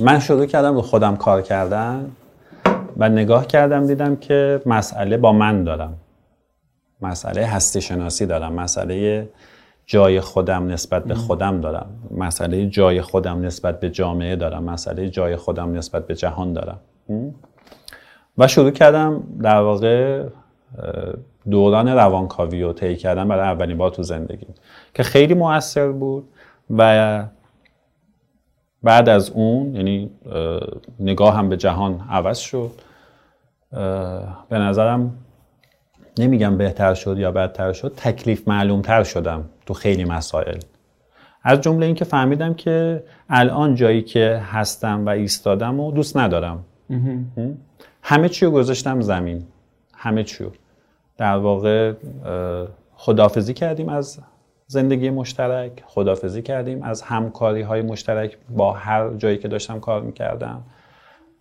من 0.00 0.18
شروع 0.18 0.46
کردم 0.46 0.74
رو 0.74 0.82
خودم 0.82 1.16
کار 1.16 1.42
کردن 1.42 2.10
و 2.96 3.08
نگاه 3.08 3.46
کردم 3.46 3.86
دیدم 3.86 4.16
که 4.16 4.62
مسئله 4.66 5.16
با 5.16 5.32
من 5.32 5.64
دارم. 5.64 5.94
مسئله 7.02 7.46
هستی 7.46 7.80
شناسی 7.80 8.26
دارم 8.26 8.52
مسئله 8.52 9.28
جای 9.86 10.20
خودم 10.20 10.66
نسبت 10.66 11.04
به 11.04 11.14
خودم 11.14 11.60
دارم. 11.60 11.90
مسئله 12.10 12.66
جای 12.66 13.00
خودم 13.00 13.40
نسبت 13.40 13.80
به 13.80 13.90
جامعه 13.90 14.36
دارم. 14.36 14.64
مسئله 14.64 15.08
جای 15.08 15.36
خودم 15.36 15.72
نسبت 15.72 16.06
به 16.06 16.14
جهان 16.14 16.52
دارم? 16.52 16.80
و 18.38 18.48
شروع 18.48 18.70
کردم 18.70 19.22
در 19.42 19.60
واقع 19.60 20.24
دوران 21.50 21.88
روانکاوی 21.88 22.62
رو 22.62 22.72
طی 22.72 22.96
کردم 22.96 23.28
برای 23.28 23.48
اولین 23.48 23.78
بار 23.78 23.90
تو 23.90 24.02
زندگی. 24.02 24.46
که 24.94 25.02
خیلی 25.02 25.34
موثر 25.34 25.92
بود 25.92 26.28
و 26.70 27.24
بعد 28.82 29.08
از 29.08 29.30
اون 29.30 29.74
یعنی 29.76 30.10
اه، 30.26 30.60
نگاهم 31.00 31.48
به 31.48 31.56
جهان 31.56 32.00
عوض 32.10 32.38
شد. 32.38 32.70
به 34.48 34.58
نظرم 34.58 35.14
نمیگم 36.18 36.56
بهتر 36.56 36.94
شد 36.94 37.18
یا 37.18 37.32
بدتر 37.32 37.72
شد 37.72 37.92
تکلیف 37.96 38.48
معلومتر 38.48 39.04
شدم 39.04 39.44
تو 39.66 39.74
خیلی 39.74 40.04
مسائل. 40.04 40.58
از 41.42 41.60
جمله 41.60 41.86
اینکه 41.86 42.04
فهمیدم 42.04 42.54
که 42.54 43.04
الان 43.28 43.74
جایی 43.74 44.02
که 44.02 44.42
هستم 44.52 45.06
و 45.06 45.08
ایستادم 45.08 45.80
و 45.80 45.92
دوست 45.92 46.16
ندارم. 46.16 46.64
همه 48.02 48.28
چی 48.28 48.46
رو 48.46 48.50
گذاشتم 48.50 49.00
زمین. 49.00 49.44
همه 49.94 50.24
چی 50.24 50.44
در 51.18 51.36
واقع 51.36 51.92
اه، 52.24 52.68
خداحافظی 52.94 53.54
کردیم 53.54 53.88
از 53.88 54.20
زندگی 54.66 55.10
مشترک 55.10 55.72
خداحافظی 55.86 56.42
کردیم 56.42 56.82
از 56.82 57.02
همکاری 57.02 57.62
های 57.62 57.82
مشترک 57.82 58.38
با 58.50 58.72
هر 58.72 59.14
جایی 59.14 59.38
که 59.38 59.48
داشتم 59.48 59.80
کار 59.80 60.02
می‌کردم. 60.02 60.62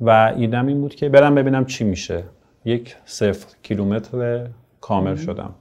و 0.02 0.34
ایدم 0.38 0.68
این 0.68 0.82
بود 0.82 0.96
که 0.96 1.10
برم 1.10 1.36
ببینم 1.36 1.66
چی 1.66 1.84
میشه. 1.84 2.24
یک 2.66 2.96
صفر 3.06 3.56
کیلومتر 3.64 4.48
کامل 4.82 5.16
شدم. 5.16 5.54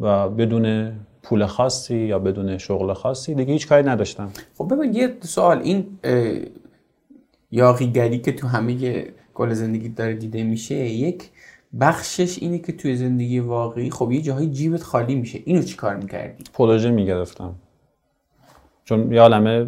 و 0.00 0.28
بدون 0.28 0.92
پول 1.22 1.46
خاصی 1.46 1.96
یا 1.96 2.18
بدون 2.18 2.58
شغل 2.58 2.92
خاصی 2.92 3.34
دیگه 3.34 3.52
هیچ 3.52 3.68
کاری 3.68 3.82
نداشتم. 3.82 4.32
خب 4.58 4.74
ببین 4.74 4.94
یه 4.94 5.16
سوال. 5.20 5.58
این 5.58 5.86
اه، 6.04 6.38
یاغیگری 7.50 8.18
که 8.18 8.32
تو 8.32 8.46
همه 8.46 9.04
کل 9.34 9.52
زندگی 9.52 9.88
داره 9.88 10.14
دیده 10.14 10.44
میشه 10.44 10.74
یک 10.74 11.30
بخشش 11.80 12.38
اینه 12.42 12.58
که 12.58 12.72
توی 12.72 12.96
زندگی 12.96 13.38
واقعی 13.38 13.90
خب 13.90 14.12
یه 14.12 14.22
جاهای 14.22 14.46
جیبت 14.46 14.82
خالی 14.82 15.14
میشه. 15.14 15.40
اینو 15.44 15.62
چی 15.62 15.76
کار 15.76 15.96
می‌کردی؟ 15.96 16.44
پروژه 16.54 16.90
می‌گرفتم. 16.90 17.54
چون 18.84 19.12
یه 19.12 19.20
عالمه 19.20 19.66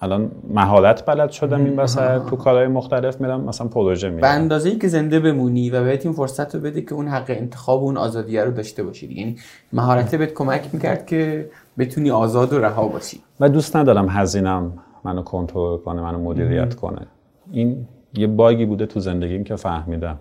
الان 0.00 0.30
مهارت 0.50 1.06
بلد 1.06 1.30
شدم 1.30 1.64
این 1.64 1.76
وسط 1.76 2.26
تو 2.26 2.36
کارهای 2.36 2.66
مختلف 2.66 3.20
میرم 3.20 3.40
مثلا 3.40 3.66
پروژه 3.66 4.08
به 4.08 4.14
می‌گیرم 4.14 4.32
اندازه 4.32 4.70
ای 4.70 4.78
که 4.78 4.88
زنده 4.88 5.20
بمونی 5.20 5.70
و 5.70 5.84
بهت 5.84 6.06
این 6.06 6.14
فرصت 6.14 6.54
رو 6.54 6.60
بده 6.60 6.82
که 6.82 6.94
اون 6.94 7.08
حق 7.08 7.24
انتخاب 7.28 7.82
و 7.82 7.86
اون 7.86 7.96
آزادیه 7.96 8.44
رو 8.44 8.50
داشته 8.50 8.82
باشی 8.82 9.14
یعنی 9.14 9.36
مهارت 9.72 10.14
بهت 10.14 10.34
کمک 10.34 10.68
می‌کرد 10.72 11.06
که 11.06 11.50
بتونی 11.78 12.10
آزاد 12.10 12.52
و 12.52 12.58
رها 12.58 12.88
باشی. 12.88 13.20
و 13.40 13.48
دوست 13.48 13.76
ندارم 13.76 14.08
هزینم 14.08 14.72
منو 15.04 15.22
کنترل 15.22 15.78
کنه 15.78 16.02
منو 16.02 16.18
مدیریت 16.18 16.74
کنه. 16.74 17.06
این 17.52 17.86
یه 18.14 18.26
باگی 18.26 18.66
بوده 18.66 18.86
تو 18.86 19.00
زندگیم 19.00 19.44
که 19.44 19.56
فهمیدم. 19.56 20.18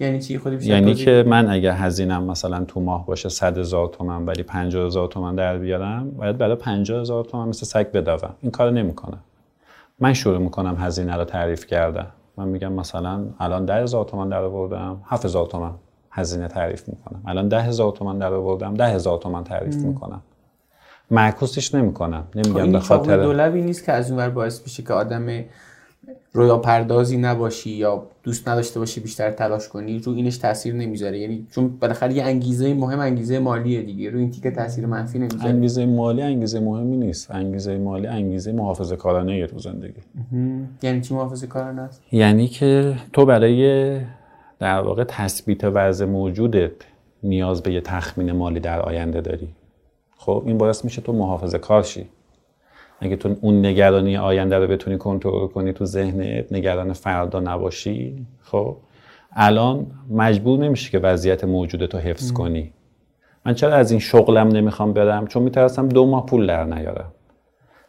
یعنی 0.00 0.20
چی؟ 0.20 0.38
خودی 0.38 0.56
بیشتر 0.56 0.72
یعنی 0.72 0.94
که 0.94 1.24
من 1.26 1.50
اگه 1.50 1.72
هزینم 1.72 2.24
مثلا 2.24 2.64
تو 2.64 2.80
ماه 2.80 3.06
باشه 3.06 3.28
100 3.28 3.58
هزار 3.58 3.88
تومن 3.88 4.26
ولی 4.26 4.42
50 4.42 4.86
هزار 4.86 5.08
تومن 5.08 5.34
در 5.34 5.58
بیارم 5.58 6.10
باید 6.10 6.38
برای 6.38 6.56
50 6.56 7.00
هزار 7.00 7.24
تومن 7.24 7.48
مثل 7.48 7.66
سگ 7.66 7.92
بدوم. 7.92 8.34
این 8.40 8.50
کارو 8.50 8.70
نمی‌کنم. 8.70 9.20
من 9.98 10.12
شروع 10.12 10.38
می‌کنم 10.38 10.76
هزینه 10.78 11.16
رو 11.16 11.24
تعریف 11.24 11.66
کردم 11.66 12.06
من 12.36 12.48
میگم 12.48 12.72
مثلا 12.72 13.24
الان 13.40 13.64
10 13.64 13.74
هزار 13.74 14.04
تومن 14.04 14.28
در 14.28 14.42
آوردم 14.42 15.00
7 15.06 15.24
هزار 15.24 15.46
تومن 15.46 15.70
هزینه 16.10 16.48
تعریف 16.48 16.88
می‌کنم. 16.88 17.22
الان 17.26 17.48
10 17.48 17.60
هزار 17.60 17.92
تومن 17.92 18.18
در 18.18 18.32
آوردم 18.32 18.74
10 18.74 18.84
هزار 18.86 19.18
تومن 19.18 19.44
تعریف 19.44 19.74
می‌کنم. 19.74 20.22
معکوسش 21.10 21.74
نمی‌کنم. 21.74 22.24
خب 22.32 22.38
نمیگم 22.38 22.72
به 22.72 22.80
خاطر 22.80 23.16
دولبی 23.16 23.62
نیست 23.62 23.84
که 23.84 23.92
از 23.92 24.10
اون 24.10 24.20
ور 24.20 24.30
باعث 24.30 24.60
بشه 24.60 24.82
که 24.82 24.92
آدم 24.92 25.44
رویا 26.32 26.58
پردازی 26.58 27.16
نباشی 27.16 27.70
یا 27.70 28.06
دوست 28.22 28.48
نداشته 28.48 28.80
باشی 28.80 29.00
بیشتر 29.00 29.30
تلاش 29.30 29.68
کنی 29.68 29.98
رو 29.98 30.12
اینش 30.12 30.36
تاثیر 30.36 30.74
نمی‌ذاره. 30.74 31.18
یعنی 31.18 31.46
چون 31.50 31.68
بالاخره 31.80 32.14
یه 32.14 32.24
انگیزه 32.24 32.74
مهم 32.74 33.00
انگیزه 33.00 33.38
مالیه 33.38 33.82
دیگه. 33.82 34.10
رو 34.10 34.18
این 34.18 34.30
تیکه 34.30 34.50
تاثیر 34.50 34.86
منفی 34.86 35.18
نمی‌ذاره. 35.18 35.44
انگیزه 35.50 35.86
مالی 35.86 36.22
انگیزه 36.22 36.60
مهمی 36.60 36.96
نیست. 36.96 37.30
انگیزه 37.30 37.78
مالی 37.78 38.06
انگیزه 38.06 38.52
محافظه 38.52 38.96
کارانه 38.96 39.46
تو 39.46 39.58
زندگی. 39.58 40.00
یعنی 40.82 41.00
چی 41.00 41.14
محافظه 41.14 41.46
کارانه 41.46 41.82
است؟ 41.82 42.02
یعنی 42.12 42.48
که 42.48 42.94
تو 43.12 43.24
برای 43.24 44.00
در 44.58 44.80
واقع 44.80 45.04
تثبیت 45.04 45.64
وضع 45.64 46.04
موجودت 46.04 46.72
نیاز 47.22 47.62
به 47.62 47.72
یه 47.72 47.80
تخمین 47.80 48.32
مالی 48.32 48.60
در 48.60 48.80
آینده 48.80 49.20
داری. 49.20 49.48
خب 50.16 50.42
این 50.46 50.58
باعث 50.58 50.84
میشه 50.84 51.02
تو 51.02 51.12
محافظه 51.12 51.58
کار 51.58 51.82
شی. 51.82 52.06
اگه 53.00 53.16
تو 53.16 53.36
اون 53.40 53.66
نگرانی 53.66 54.16
آینده 54.16 54.58
رو 54.58 54.66
بتونی 54.66 54.98
کنترل 54.98 55.46
کنی 55.46 55.72
تو 55.72 55.84
ذهنت 55.84 56.52
نگران 56.52 56.92
فردا 56.92 57.40
نباشی 57.40 58.26
خب؟ 58.42 58.76
الان 59.32 59.86
مجبور 60.10 60.58
نمیشی 60.58 60.90
که 60.90 60.98
وضعیت 60.98 61.44
موجودت 61.44 61.94
رو 61.94 62.00
حفظ 62.00 62.32
کنی. 62.32 62.72
من 63.46 63.54
چرا 63.54 63.74
از 63.74 63.90
این 63.90 64.00
شغلم 64.00 64.48
نمی‌خوام 64.48 64.92
برم؟ 64.92 65.26
چون 65.26 65.42
میترسم 65.42 65.88
دو 65.88 66.06
ماه 66.06 66.26
پول 66.26 66.46
در 66.46 66.64
نیارم. 66.64 67.12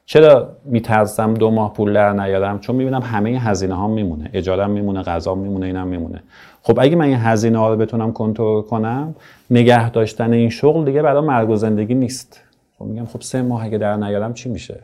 چرا 0.05 0.49
میترسم 0.65 1.33
دو 1.33 1.51
ماه 1.51 1.73
پول 1.73 1.93
در 1.93 2.13
نیارم؟ 2.13 2.59
چون 2.59 2.75
می‌بینم 2.75 3.01
همه 3.01 3.29
هزینه 3.29 3.73
ها 3.73 3.88
میمونه. 3.88 4.29
اجاره 4.33 4.67
میمونه 4.67 5.03
غذا 5.03 5.35
میمونه 5.35 5.65
اینم 5.65 5.88
میمونه. 5.88 6.23
خب 6.61 6.79
اگه 6.79 6.95
من 6.95 7.05
این 7.05 7.17
هزینه 7.17 7.57
ها 7.57 7.73
رو 7.73 7.77
بتونم 7.77 8.13
کنترل 8.13 8.61
کنم 8.61 9.15
نگه 9.51 9.89
داشتن 9.89 10.33
این 10.33 10.49
شغل 10.49 10.85
دیگه 10.85 11.01
برای 11.01 11.21
مرگ 11.21 11.49
و 11.49 11.55
زندگی 11.55 11.93
نیست. 11.93 12.43
خب 12.79 12.85
میگم 12.85 13.05
خب 13.05 13.21
سه 13.21 13.41
ماه 13.41 13.65
اگه 13.65 13.77
در 13.77 13.97
نیارم 13.97 14.33
چی 14.33 14.49
میشه؟ 14.49 14.79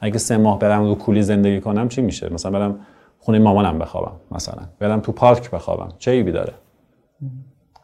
اگه 0.00 0.18
سه 0.18 0.36
ماه 0.36 0.58
برم 0.58 0.84
رو 0.84 0.94
کولی 0.94 1.22
زندگی 1.22 1.60
کنم 1.60 1.88
چی 1.88 2.02
میشه؟ 2.02 2.32
مثلا 2.32 2.50
برم 2.50 2.78
خونه 3.18 3.38
مامانم 3.38 3.78
بخوابم 3.78 4.12
مثلا. 4.30 4.62
برم 4.78 5.00
تو 5.00 5.12
پارک 5.12 5.50
بخوابم. 5.50 5.88
چه 5.98 6.10
ایبی 6.10 6.32
داره؟ 6.32 6.52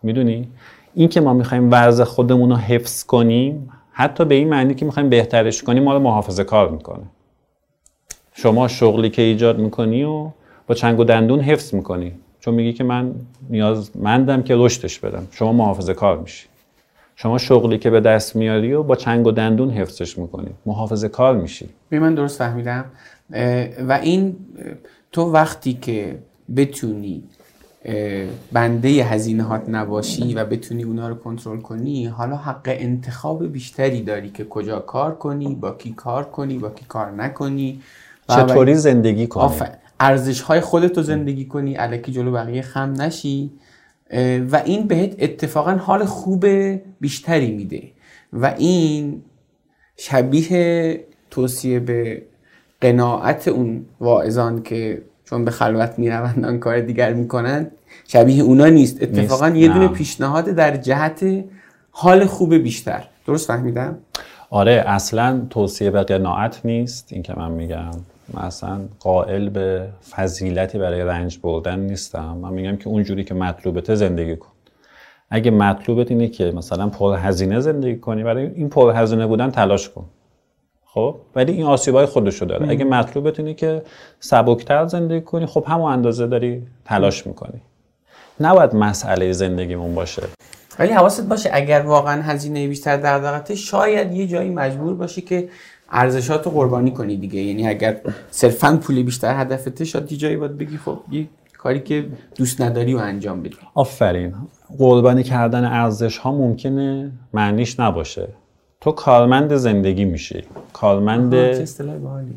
می‌دونی؟ 0.02 0.48
این 0.94 1.08
که 1.08 1.20
ما 1.20 1.32
می‌خوایم 1.32 1.68
وضع 1.72 2.04
خودمون 2.04 2.50
رو 2.50 2.56
حفظ 2.56 3.04
کنیم 3.04 3.70
حتی 3.92 4.24
به 4.24 4.34
این 4.34 4.48
معنی 4.48 4.74
که 4.74 4.84
می‌خوایم 4.84 5.08
بهترش 5.08 5.62
کنیم 5.62 5.82
ما 5.82 5.92
رو 5.92 5.98
محافظه 5.98 6.44
کار 6.44 6.70
می‌کنه. 6.70 7.04
شما 8.32 8.68
شغلی 8.68 9.10
که 9.10 9.22
ایجاد 9.22 9.58
می‌کنی 9.58 10.04
و 10.04 10.28
با 10.66 10.74
چنگ 10.74 11.00
و 11.00 11.04
دندون 11.04 11.40
حفظ 11.40 11.74
می‌کنی. 11.74 12.12
چون 12.40 12.54
میگی 12.54 12.72
که 12.72 12.84
من 12.84 13.14
نیازمندم 13.50 14.42
که 14.42 14.54
رشدش 14.56 14.98
بدم. 14.98 15.26
شما 15.30 15.52
محافظه 15.52 15.94
کار 15.94 16.18
میشی. 16.18 16.46
شما 17.22 17.38
شغلی 17.38 17.78
که 17.78 17.90
به 17.90 18.00
دست 18.00 18.36
میاری 18.36 18.72
و 18.72 18.82
با 18.82 18.96
چنگ 18.96 19.26
و 19.26 19.30
دندون 19.30 19.70
حفظش 19.70 20.18
می‌کنی. 20.18 20.48
محافظه 20.66 21.08
کار 21.08 21.36
میشی. 21.36 21.68
من 21.90 22.14
درست 22.14 22.38
فهمیدم. 22.38 22.84
و 23.88 23.92
این 24.02 24.36
تو 25.12 25.32
وقتی 25.32 25.72
که 25.72 26.18
بتونی 26.56 27.22
بنده 28.52 28.88
هزینه 28.88 29.42
هات 29.42 29.68
نباشی 29.68 30.34
و 30.34 30.44
بتونی 30.44 30.82
اونا 30.82 31.08
رو 31.08 31.14
کنترل 31.14 31.60
کنی 31.60 32.06
حالا 32.06 32.36
حق 32.36 32.62
انتخاب 32.66 33.46
بیشتری 33.46 34.02
داری 34.02 34.30
که 34.30 34.44
کجا 34.44 34.78
کار 34.78 35.14
کنی 35.14 35.54
با 35.54 35.70
کی 35.70 35.92
کار 35.92 36.24
کنی 36.24 36.58
با 36.58 36.70
کی 36.70 36.84
کار 36.88 37.10
نکنی. 37.10 37.80
چطوری 38.28 38.74
زندگی 38.74 39.26
کنی؟ 39.26 39.56
ارزش 40.00 40.40
های 40.40 40.60
خودت 40.60 40.96
رو 40.96 41.02
زندگی 41.02 41.44
کنی. 41.44 41.74
علکی 41.74 42.12
جلو 42.12 42.32
بقیه 42.32 42.62
خم 42.62 42.92
نشی. 43.00 43.50
و 44.50 44.62
این 44.64 44.86
بهت 44.86 45.14
اتفاقا 45.18 45.72
حال 45.72 46.04
خوب 46.04 46.46
بیشتری 47.00 47.50
میده. 47.50 47.82
و 48.32 48.54
این 48.58 49.22
شبیه 49.96 51.04
توصیه 51.30 51.80
به 51.80 52.22
قناعت 52.80 53.48
اون 53.48 53.86
واعظان 54.00 54.62
که 54.62 55.02
چون 55.24 55.44
به 55.44 55.50
خلوت 55.50 55.98
می‌روند 55.98 56.44
آن 56.44 56.58
کار 56.58 56.80
دیگر 56.80 57.12
می‌کنند 57.12 57.72
شبیه 58.08 58.42
اونا 58.42 58.66
نیست. 58.66 59.02
اتفاقا 59.02 59.48
یه 59.48 59.68
دونه 59.68 59.88
پیشنهاد 59.88 60.44
در 60.44 60.76
جهت 60.76 61.44
حال 61.90 62.24
خوب 62.24 62.54
بیشتر. 62.54 63.04
درست 63.26 63.46
فهمیدم؟ 63.46 63.98
آره 64.50 64.84
اصلا 64.86 65.46
توصیه 65.50 65.90
به 65.90 66.02
قناعت 66.02 66.60
نیست. 66.64 67.12
این 67.12 67.22
که 67.22 67.34
من 67.36 67.50
میگم. 67.50 67.90
من 68.34 68.42
اصلا 68.42 68.80
قائل 69.00 69.48
به 69.48 69.88
فضیلتی 70.10 70.78
برای 70.78 71.02
رنج 71.02 71.38
بردن 71.42 71.78
نیستم. 71.78 72.36
من 72.36 72.52
میگم 72.52 72.76
که 72.76 72.88
اونجوری 72.88 73.24
که 73.24 73.34
مطلوبته 73.34 73.94
زندگی 73.94 74.36
کن. 74.36 74.48
اگه 75.30 75.50
مطلوبت 75.50 76.10
اینه 76.10 76.28
که 76.28 76.52
مثلا 76.56 76.88
پر 76.88 77.16
هزینه 77.18 77.60
زندگی 77.60 77.96
کنی 77.96 78.22
برای 78.22 78.46
این 78.46 78.68
پر 78.68 78.92
هزینه 78.96 79.26
بودن 79.26 79.50
تلاش 79.50 79.88
کن. 79.88 80.04
خب؟ 80.84 81.16
ولی 81.34 81.52
این 81.52 81.66
آسیبای 81.66 82.06
خودشو 82.06 82.44
داره. 82.44 82.70
اگه 82.70 82.84
مطلوبت 82.84 83.40
اینه 83.40 83.54
که 83.54 83.82
سبکتر 84.20 84.86
زندگی 84.86 85.20
کنی 85.20 85.46
خب 85.46 85.64
همون 85.68 85.92
اندازه 85.92 86.26
داری 86.26 86.66
تلاش 86.84 87.26
می‌کنی. 87.26 87.60
نباید 88.40 88.74
مسئله 88.74 89.32
زندگیمون 89.32 89.94
باشه. 89.94 90.22
ولی 90.78 90.92
حواست 90.92 91.28
باشه 91.28 91.50
اگر 91.52 91.80
واقعا 91.80 92.22
هزینه 92.22 92.68
بیشتر 92.68 92.96
در 92.96 93.54
شاید 93.54 94.12
یه 94.12 94.26
جایی 94.26 94.50
مجبور 94.50 94.94
باشی 94.94 95.20
که 95.20 95.48
ارزشات 95.90 96.44
رو 96.44 96.50
قربانی 96.50 96.90
کنی 96.90 97.16
دیگه. 97.16 97.40
یعنی 97.40 97.68
اگر 97.68 97.96
صرفا 98.30 98.78
پول 98.82 99.02
بیشتر 99.02 99.40
هدفته 99.40 99.84
شاید 99.84 100.12
یه 100.12 100.18
جایی 100.18 100.36
باید 100.36 100.58
بگی 100.58 100.76
خب 100.76 100.98
یه 101.10 101.26
کاری 101.58 101.80
که 101.80 102.04
دوست 102.36 102.60
نداری 102.60 102.94
و 102.94 102.98
انجام 102.98 103.42
بدی. 103.42 103.56
آفرین. 103.74 104.34
قربانی 104.78 105.22
کردن 105.22 105.64
ارزش 105.64 106.18
ها 106.18 106.32
ممکنه 106.32 107.12
معنیش 107.32 107.80
نباشه. 107.80 108.28
تو 108.80 108.92
کارمند 108.92 109.56
زندگی 109.56 110.04
میشی. 110.04 110.42
کارمند 110.72 111.34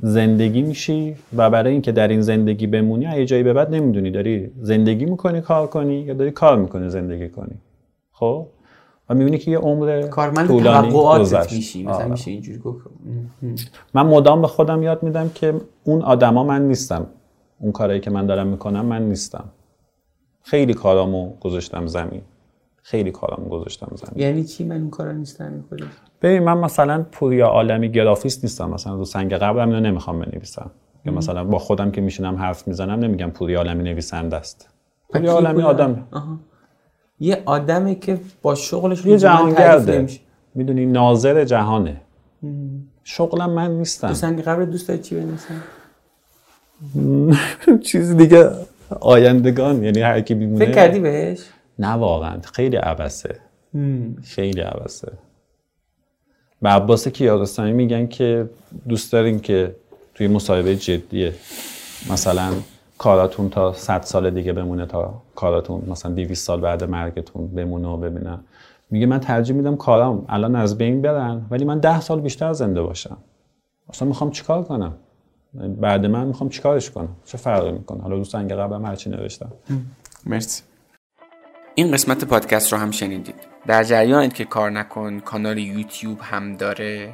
زندگی 0.01 0.61
میشی 0.61 1.15
و 1.37 1.49
برای 1.49 1.71
اینکه 1.71 1.91
در 1.91 2.07
این 2.07 2.21
زندگی 2.21 2.67
بمونی 2.67 3.05
یه 3.05 3.25
جایی 3.25 3.43
به 3.43 3.53
بعد 3.53 3.75
نمی‌دونی. 3.75 4.11
داری 4.11 4.51
زندگی 4.61 5.05
می‌کنی 5.05 5.41
کار 5.41 5.67
کنی 5.67 5.95
یا 5.95 6.13
داری 6.13 6.31
کار 6.31 6.57
می‌کنی 6.57 6.89
زندگی 6.89 7.29
کنی. 7.29 7.55
خب؟ 8.19 8.47
و 9.09 9.13
می‌بینی 9.13 9.37
که 9.37 9.51
یه 9.51 9.57
عمر 9.57 10.01
کارمند 10.01 10.47
توقعاتت 10.47 11.53
میشی 11.53 11.83
مثلا 11.83 11.95
آره. 11.95 12.07
میشه 12.07 12.31
اینجوری 12.31 12.61
من 13.93 14.05
مدام 14.05 14.41
به 14.41 14.47
خودم 14.47 14.83
یاد 14.83 15.03
میدم 15.03 15.29
که 15.29 15.53
اون 15.83 16.01
آدما 16.01 16.43
من 16.43 16.67
نیستم. 16.67 17.07
اون 17.59 17.71
کارایی 17.71 17.99
که 17.99 18.09
من 18.09 18.25
دارم 18.25 18.47
می‌کنم 18.47 18.85
من 18.85 19.09
نیستم. 19.09 19.43
خیلی 20.43 20.73
کارامو 20.73 21.33
گذاشتم 21.39 21.87
زمین. 21.87 22.21
خیلی 22.81 23.11
کارامو 23.11 23.49
گذاشتم 23.49 23.91
زمین. 23.95 24.23
یعنی 24.23 24.43
چی 24.43 24.63
من 24.63 24.81
اون 24.81 24.89
کارا 24.89 25.11
نیستم؟ 25.11 25.63
ببین 26.21 26.43
من 26.43 26.57
مثلا 26.57 27.05
پوریا 27.11 27.47
عالمی 27.47 27.91
گرافیست 27.91 28.43
نیستم. 28.43 28.69
مثلا 28.69 28.95
رو 28.95 29.05
سنگ 29.05 29.33
قبرم 29.33 29.69
اینو 29.69 29.79
نمی‌خوام 29.79 30.19
بنویسم. 30.19 30.71
یا 31.05 31.13
مثلا 31.13 31.43
با 31.43 31.59
خودم 31.59 31.91
که 31.91 32.01
میشینم 32.01 32.35
حرف 32.35 32.67
می‌زنم 32.67 32.99
نمیگم 32.99 33.29
پوریا 33.29 33.57
عالمی 33.57 33.83
نویسنده 33.83 34.35
است. 34.35 34.69
پوریا 35.09 35.31
عالمی 35.31 35.61
آدم. 35.61 36.07
یه 37.19 37.41
آدمی 37.45 37.95
که 37.95 38.19
با 38.41 38.55
شغلش 38.55 39.05
یه 39.05 39.17
جهانگرده. 39.17 40.07
می‌دونی 40.55 40.85
ناظر 40.85 41.45
جهانه. 41.45 42.01
شغلم 43.03 43.49
من 43.49 43.71
نیستم. 43.71 44.07
تو 44.07 44.13
سنگ 44.13 44.41
قبر 44.41 44.65
دوست 44.65 44.87
داری 44.87 45.01
چی 45.01 45.15
بنویسم؟ 45.15 45.63
چیز 47.91 48.17
دیگه 48.17 48.49
آیندگان 48.99 49.83
یعنی 49.83 50.01
هر 50.01 50.21
کی 50.21 50.33
بیمونه 50.33 50.65
فکر 50.65 50.75
کردی 50.75 50.99
بهش؟ 50.99 51.39
نه 51.79 51.87
واقعا. 51.87 52.39
خیلی 52.53 52.75
عبسه 52.75 53.39
خیلی 54.23 54.61
عبسه 54.61 55.11
به 56.61 56.69
عباس 56.69 57.07
کیارستانی 57.07 57.71
میگن 57.71 58.07
که 58.07 58.49
دوست 58.89 59.11
دارین 59.11 59.39
که 59.39 59.75
توی 60.13 60.27
مصاحبه 60.27 60.75
جدیه. 60.75 61.33
مثلا 62.11 62.53
کاراتون 62.97 63.49
تا 63.49 63.73
100 63.73 64.01
سال 64.01 64.29
دیگه 64.29 64.53
بمونه 64.53 64.85
تا 64.85 65.21
کاراتون 65.35 65.83
مثلا 65.87 66.11
200 66.11 66.45
سال 66.45 66.61
بعد 66.61 66.83
مرگتون 66.83 67.47
بمونه 67.47 67.87
و 67.87 67.97
ببینم 67.97 68.43
میگه 68.91 69.05
من 69.05 69.19
ترجیح 69.19 69.55
میدم 69.55 69.75
کارام 69.75 70.25
الان 70.29 70.55
از 70.55 70.77
بین 70.77 71.01
برن 71.01 71.45
ولی 71.51 71.65
من 71.65 71.79
10 71.79 72.01
سال 72.01 72.21
بیشتر 72.21 72.53
زنده 72.53 72.81
باشم. 72.81 73.17
اصلا 73.89 74.07
می‌خوام 74.07 74.31
چیکار 74.31 74.63
کنم؟ 74.63 74.93
بعد 75.53 76.05
من 76.05 76.27
می‌خوام 76.27 76.49
چیکارش 76.49 76.91
کنم؟ 76.91 77.09
چه 77.25 77.37
فرقی 77.37 77.71
می‌کنه؟ 77.71 78.01
حالا 78.01 78.15
دوست 78.15 78.35
انگه 78.35 78.55
قبلم 78.55 78.85
هرچی 78.85 79.09
نوشتم. 79.09 79.51
مرسی. 80.25 80.63
این 81.75 81.91
قسمت 81.91 82.25
پادکست 82.25 82.73
رو 82.73 82.79
هم 82.79 82.91
شنیدید. 82.91 83.35
در 83.67 83.83
جریان 83.83 84.29
که 84.29 84.45
کار 84.45 84.71
نکن 84.71 85.19
کانال 85.19 85.57
یوتیوب 85.57 86.19
هم 86.21 86.57
داره. 86.57 87.13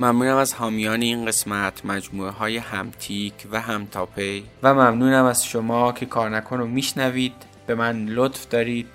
ممنونم 0.00 0.36
از 0.36 0.54
حامیان 0.54 1.02
این 1.02 1.26
قسمت 1.26 1.86
مجموعه 1.86 2.30
های 2.30 2.56
همتیک 2.56 3.34
و 3.50 3.60
همتاپی. 3.60 4.44
و 4.62 4.74
ممنونم 4.74 5.24
از 5.24 5.46
شما 5.46 5.92
که 5.92 6.06
کار 6.06 6.30
نکن 6.30 6.58
رو 6.58 6.66
میشنوید. 6.66 7.32
به 7.66 7.74
من 7.74 8.06
لطف 8.06 8.48
دارید. 8.48 8.86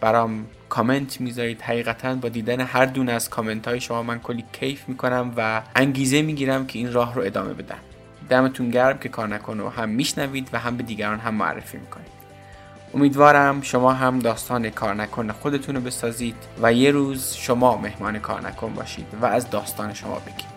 برام 0.00 0.46
کامنت 0.68 1.20
می‌ذارید. 1.20 1.62
حقیقتا 1.62 2.14
با 2.14 2.28
دیدن 2.28 2.60
هر 2.60 2.86
دونه 2.86 3.12
از 3.12 3.30
کامنت 3.30 3.68
های 3.68 3.80
شما 3.80 4.02
من 4.02 4.18
کلی 4.18 4.44
کیف 4.52 4.88
می‌کنم 4.88 5.32
و 5.36 5.62
انگیزه 5.76 6.22
می‌گیرم 6.22 6.66
که 6.66 6.78
این 6.78 6.92
راه 6.92 7.14
رو 7.14 7.22
ادامه 7.22 7.52
بدم. 7.54 7.78
دمتون 8.28 8.70
گرم 8.70 8.98
که 8.98 9.08
کار 9.08 9.28
نکن 9.28 9.58
رو 9.58 9.68
هم 9.68 9.88
میشنوید 9.88 10.48
و 10.52 10.58
هم 10.58 10.76
به 10.76 10.82
دیگران 10.82 11.18
هم 11.18 11.34
معرفی 11.34 11.78
می‌کنید. 11.78 12.13
امیدوارم 12.94 13.62
شما 13.62 13.92
هم 13.92 14.18
داستان 14.18 14.70
کار 14.70 14.94
نکن 14.94 15.32
خودتون 15.32 15.74
رو 15.74 15.80
بسازید 15.80 16.36
و 16.62 16.72
یه 16.72 16.90
روز 16.90 17.34
شما 17.34 17.76
مهمان 17.76 18.18
کار 18.18 18.40
نکن 18.40 18.74
باشید 18.74 19.06
و 19.22 19.26
از 19.26 19.50
داستان 19.50 19.94
شما 19.94 20.18
بگید. 20.18 20.53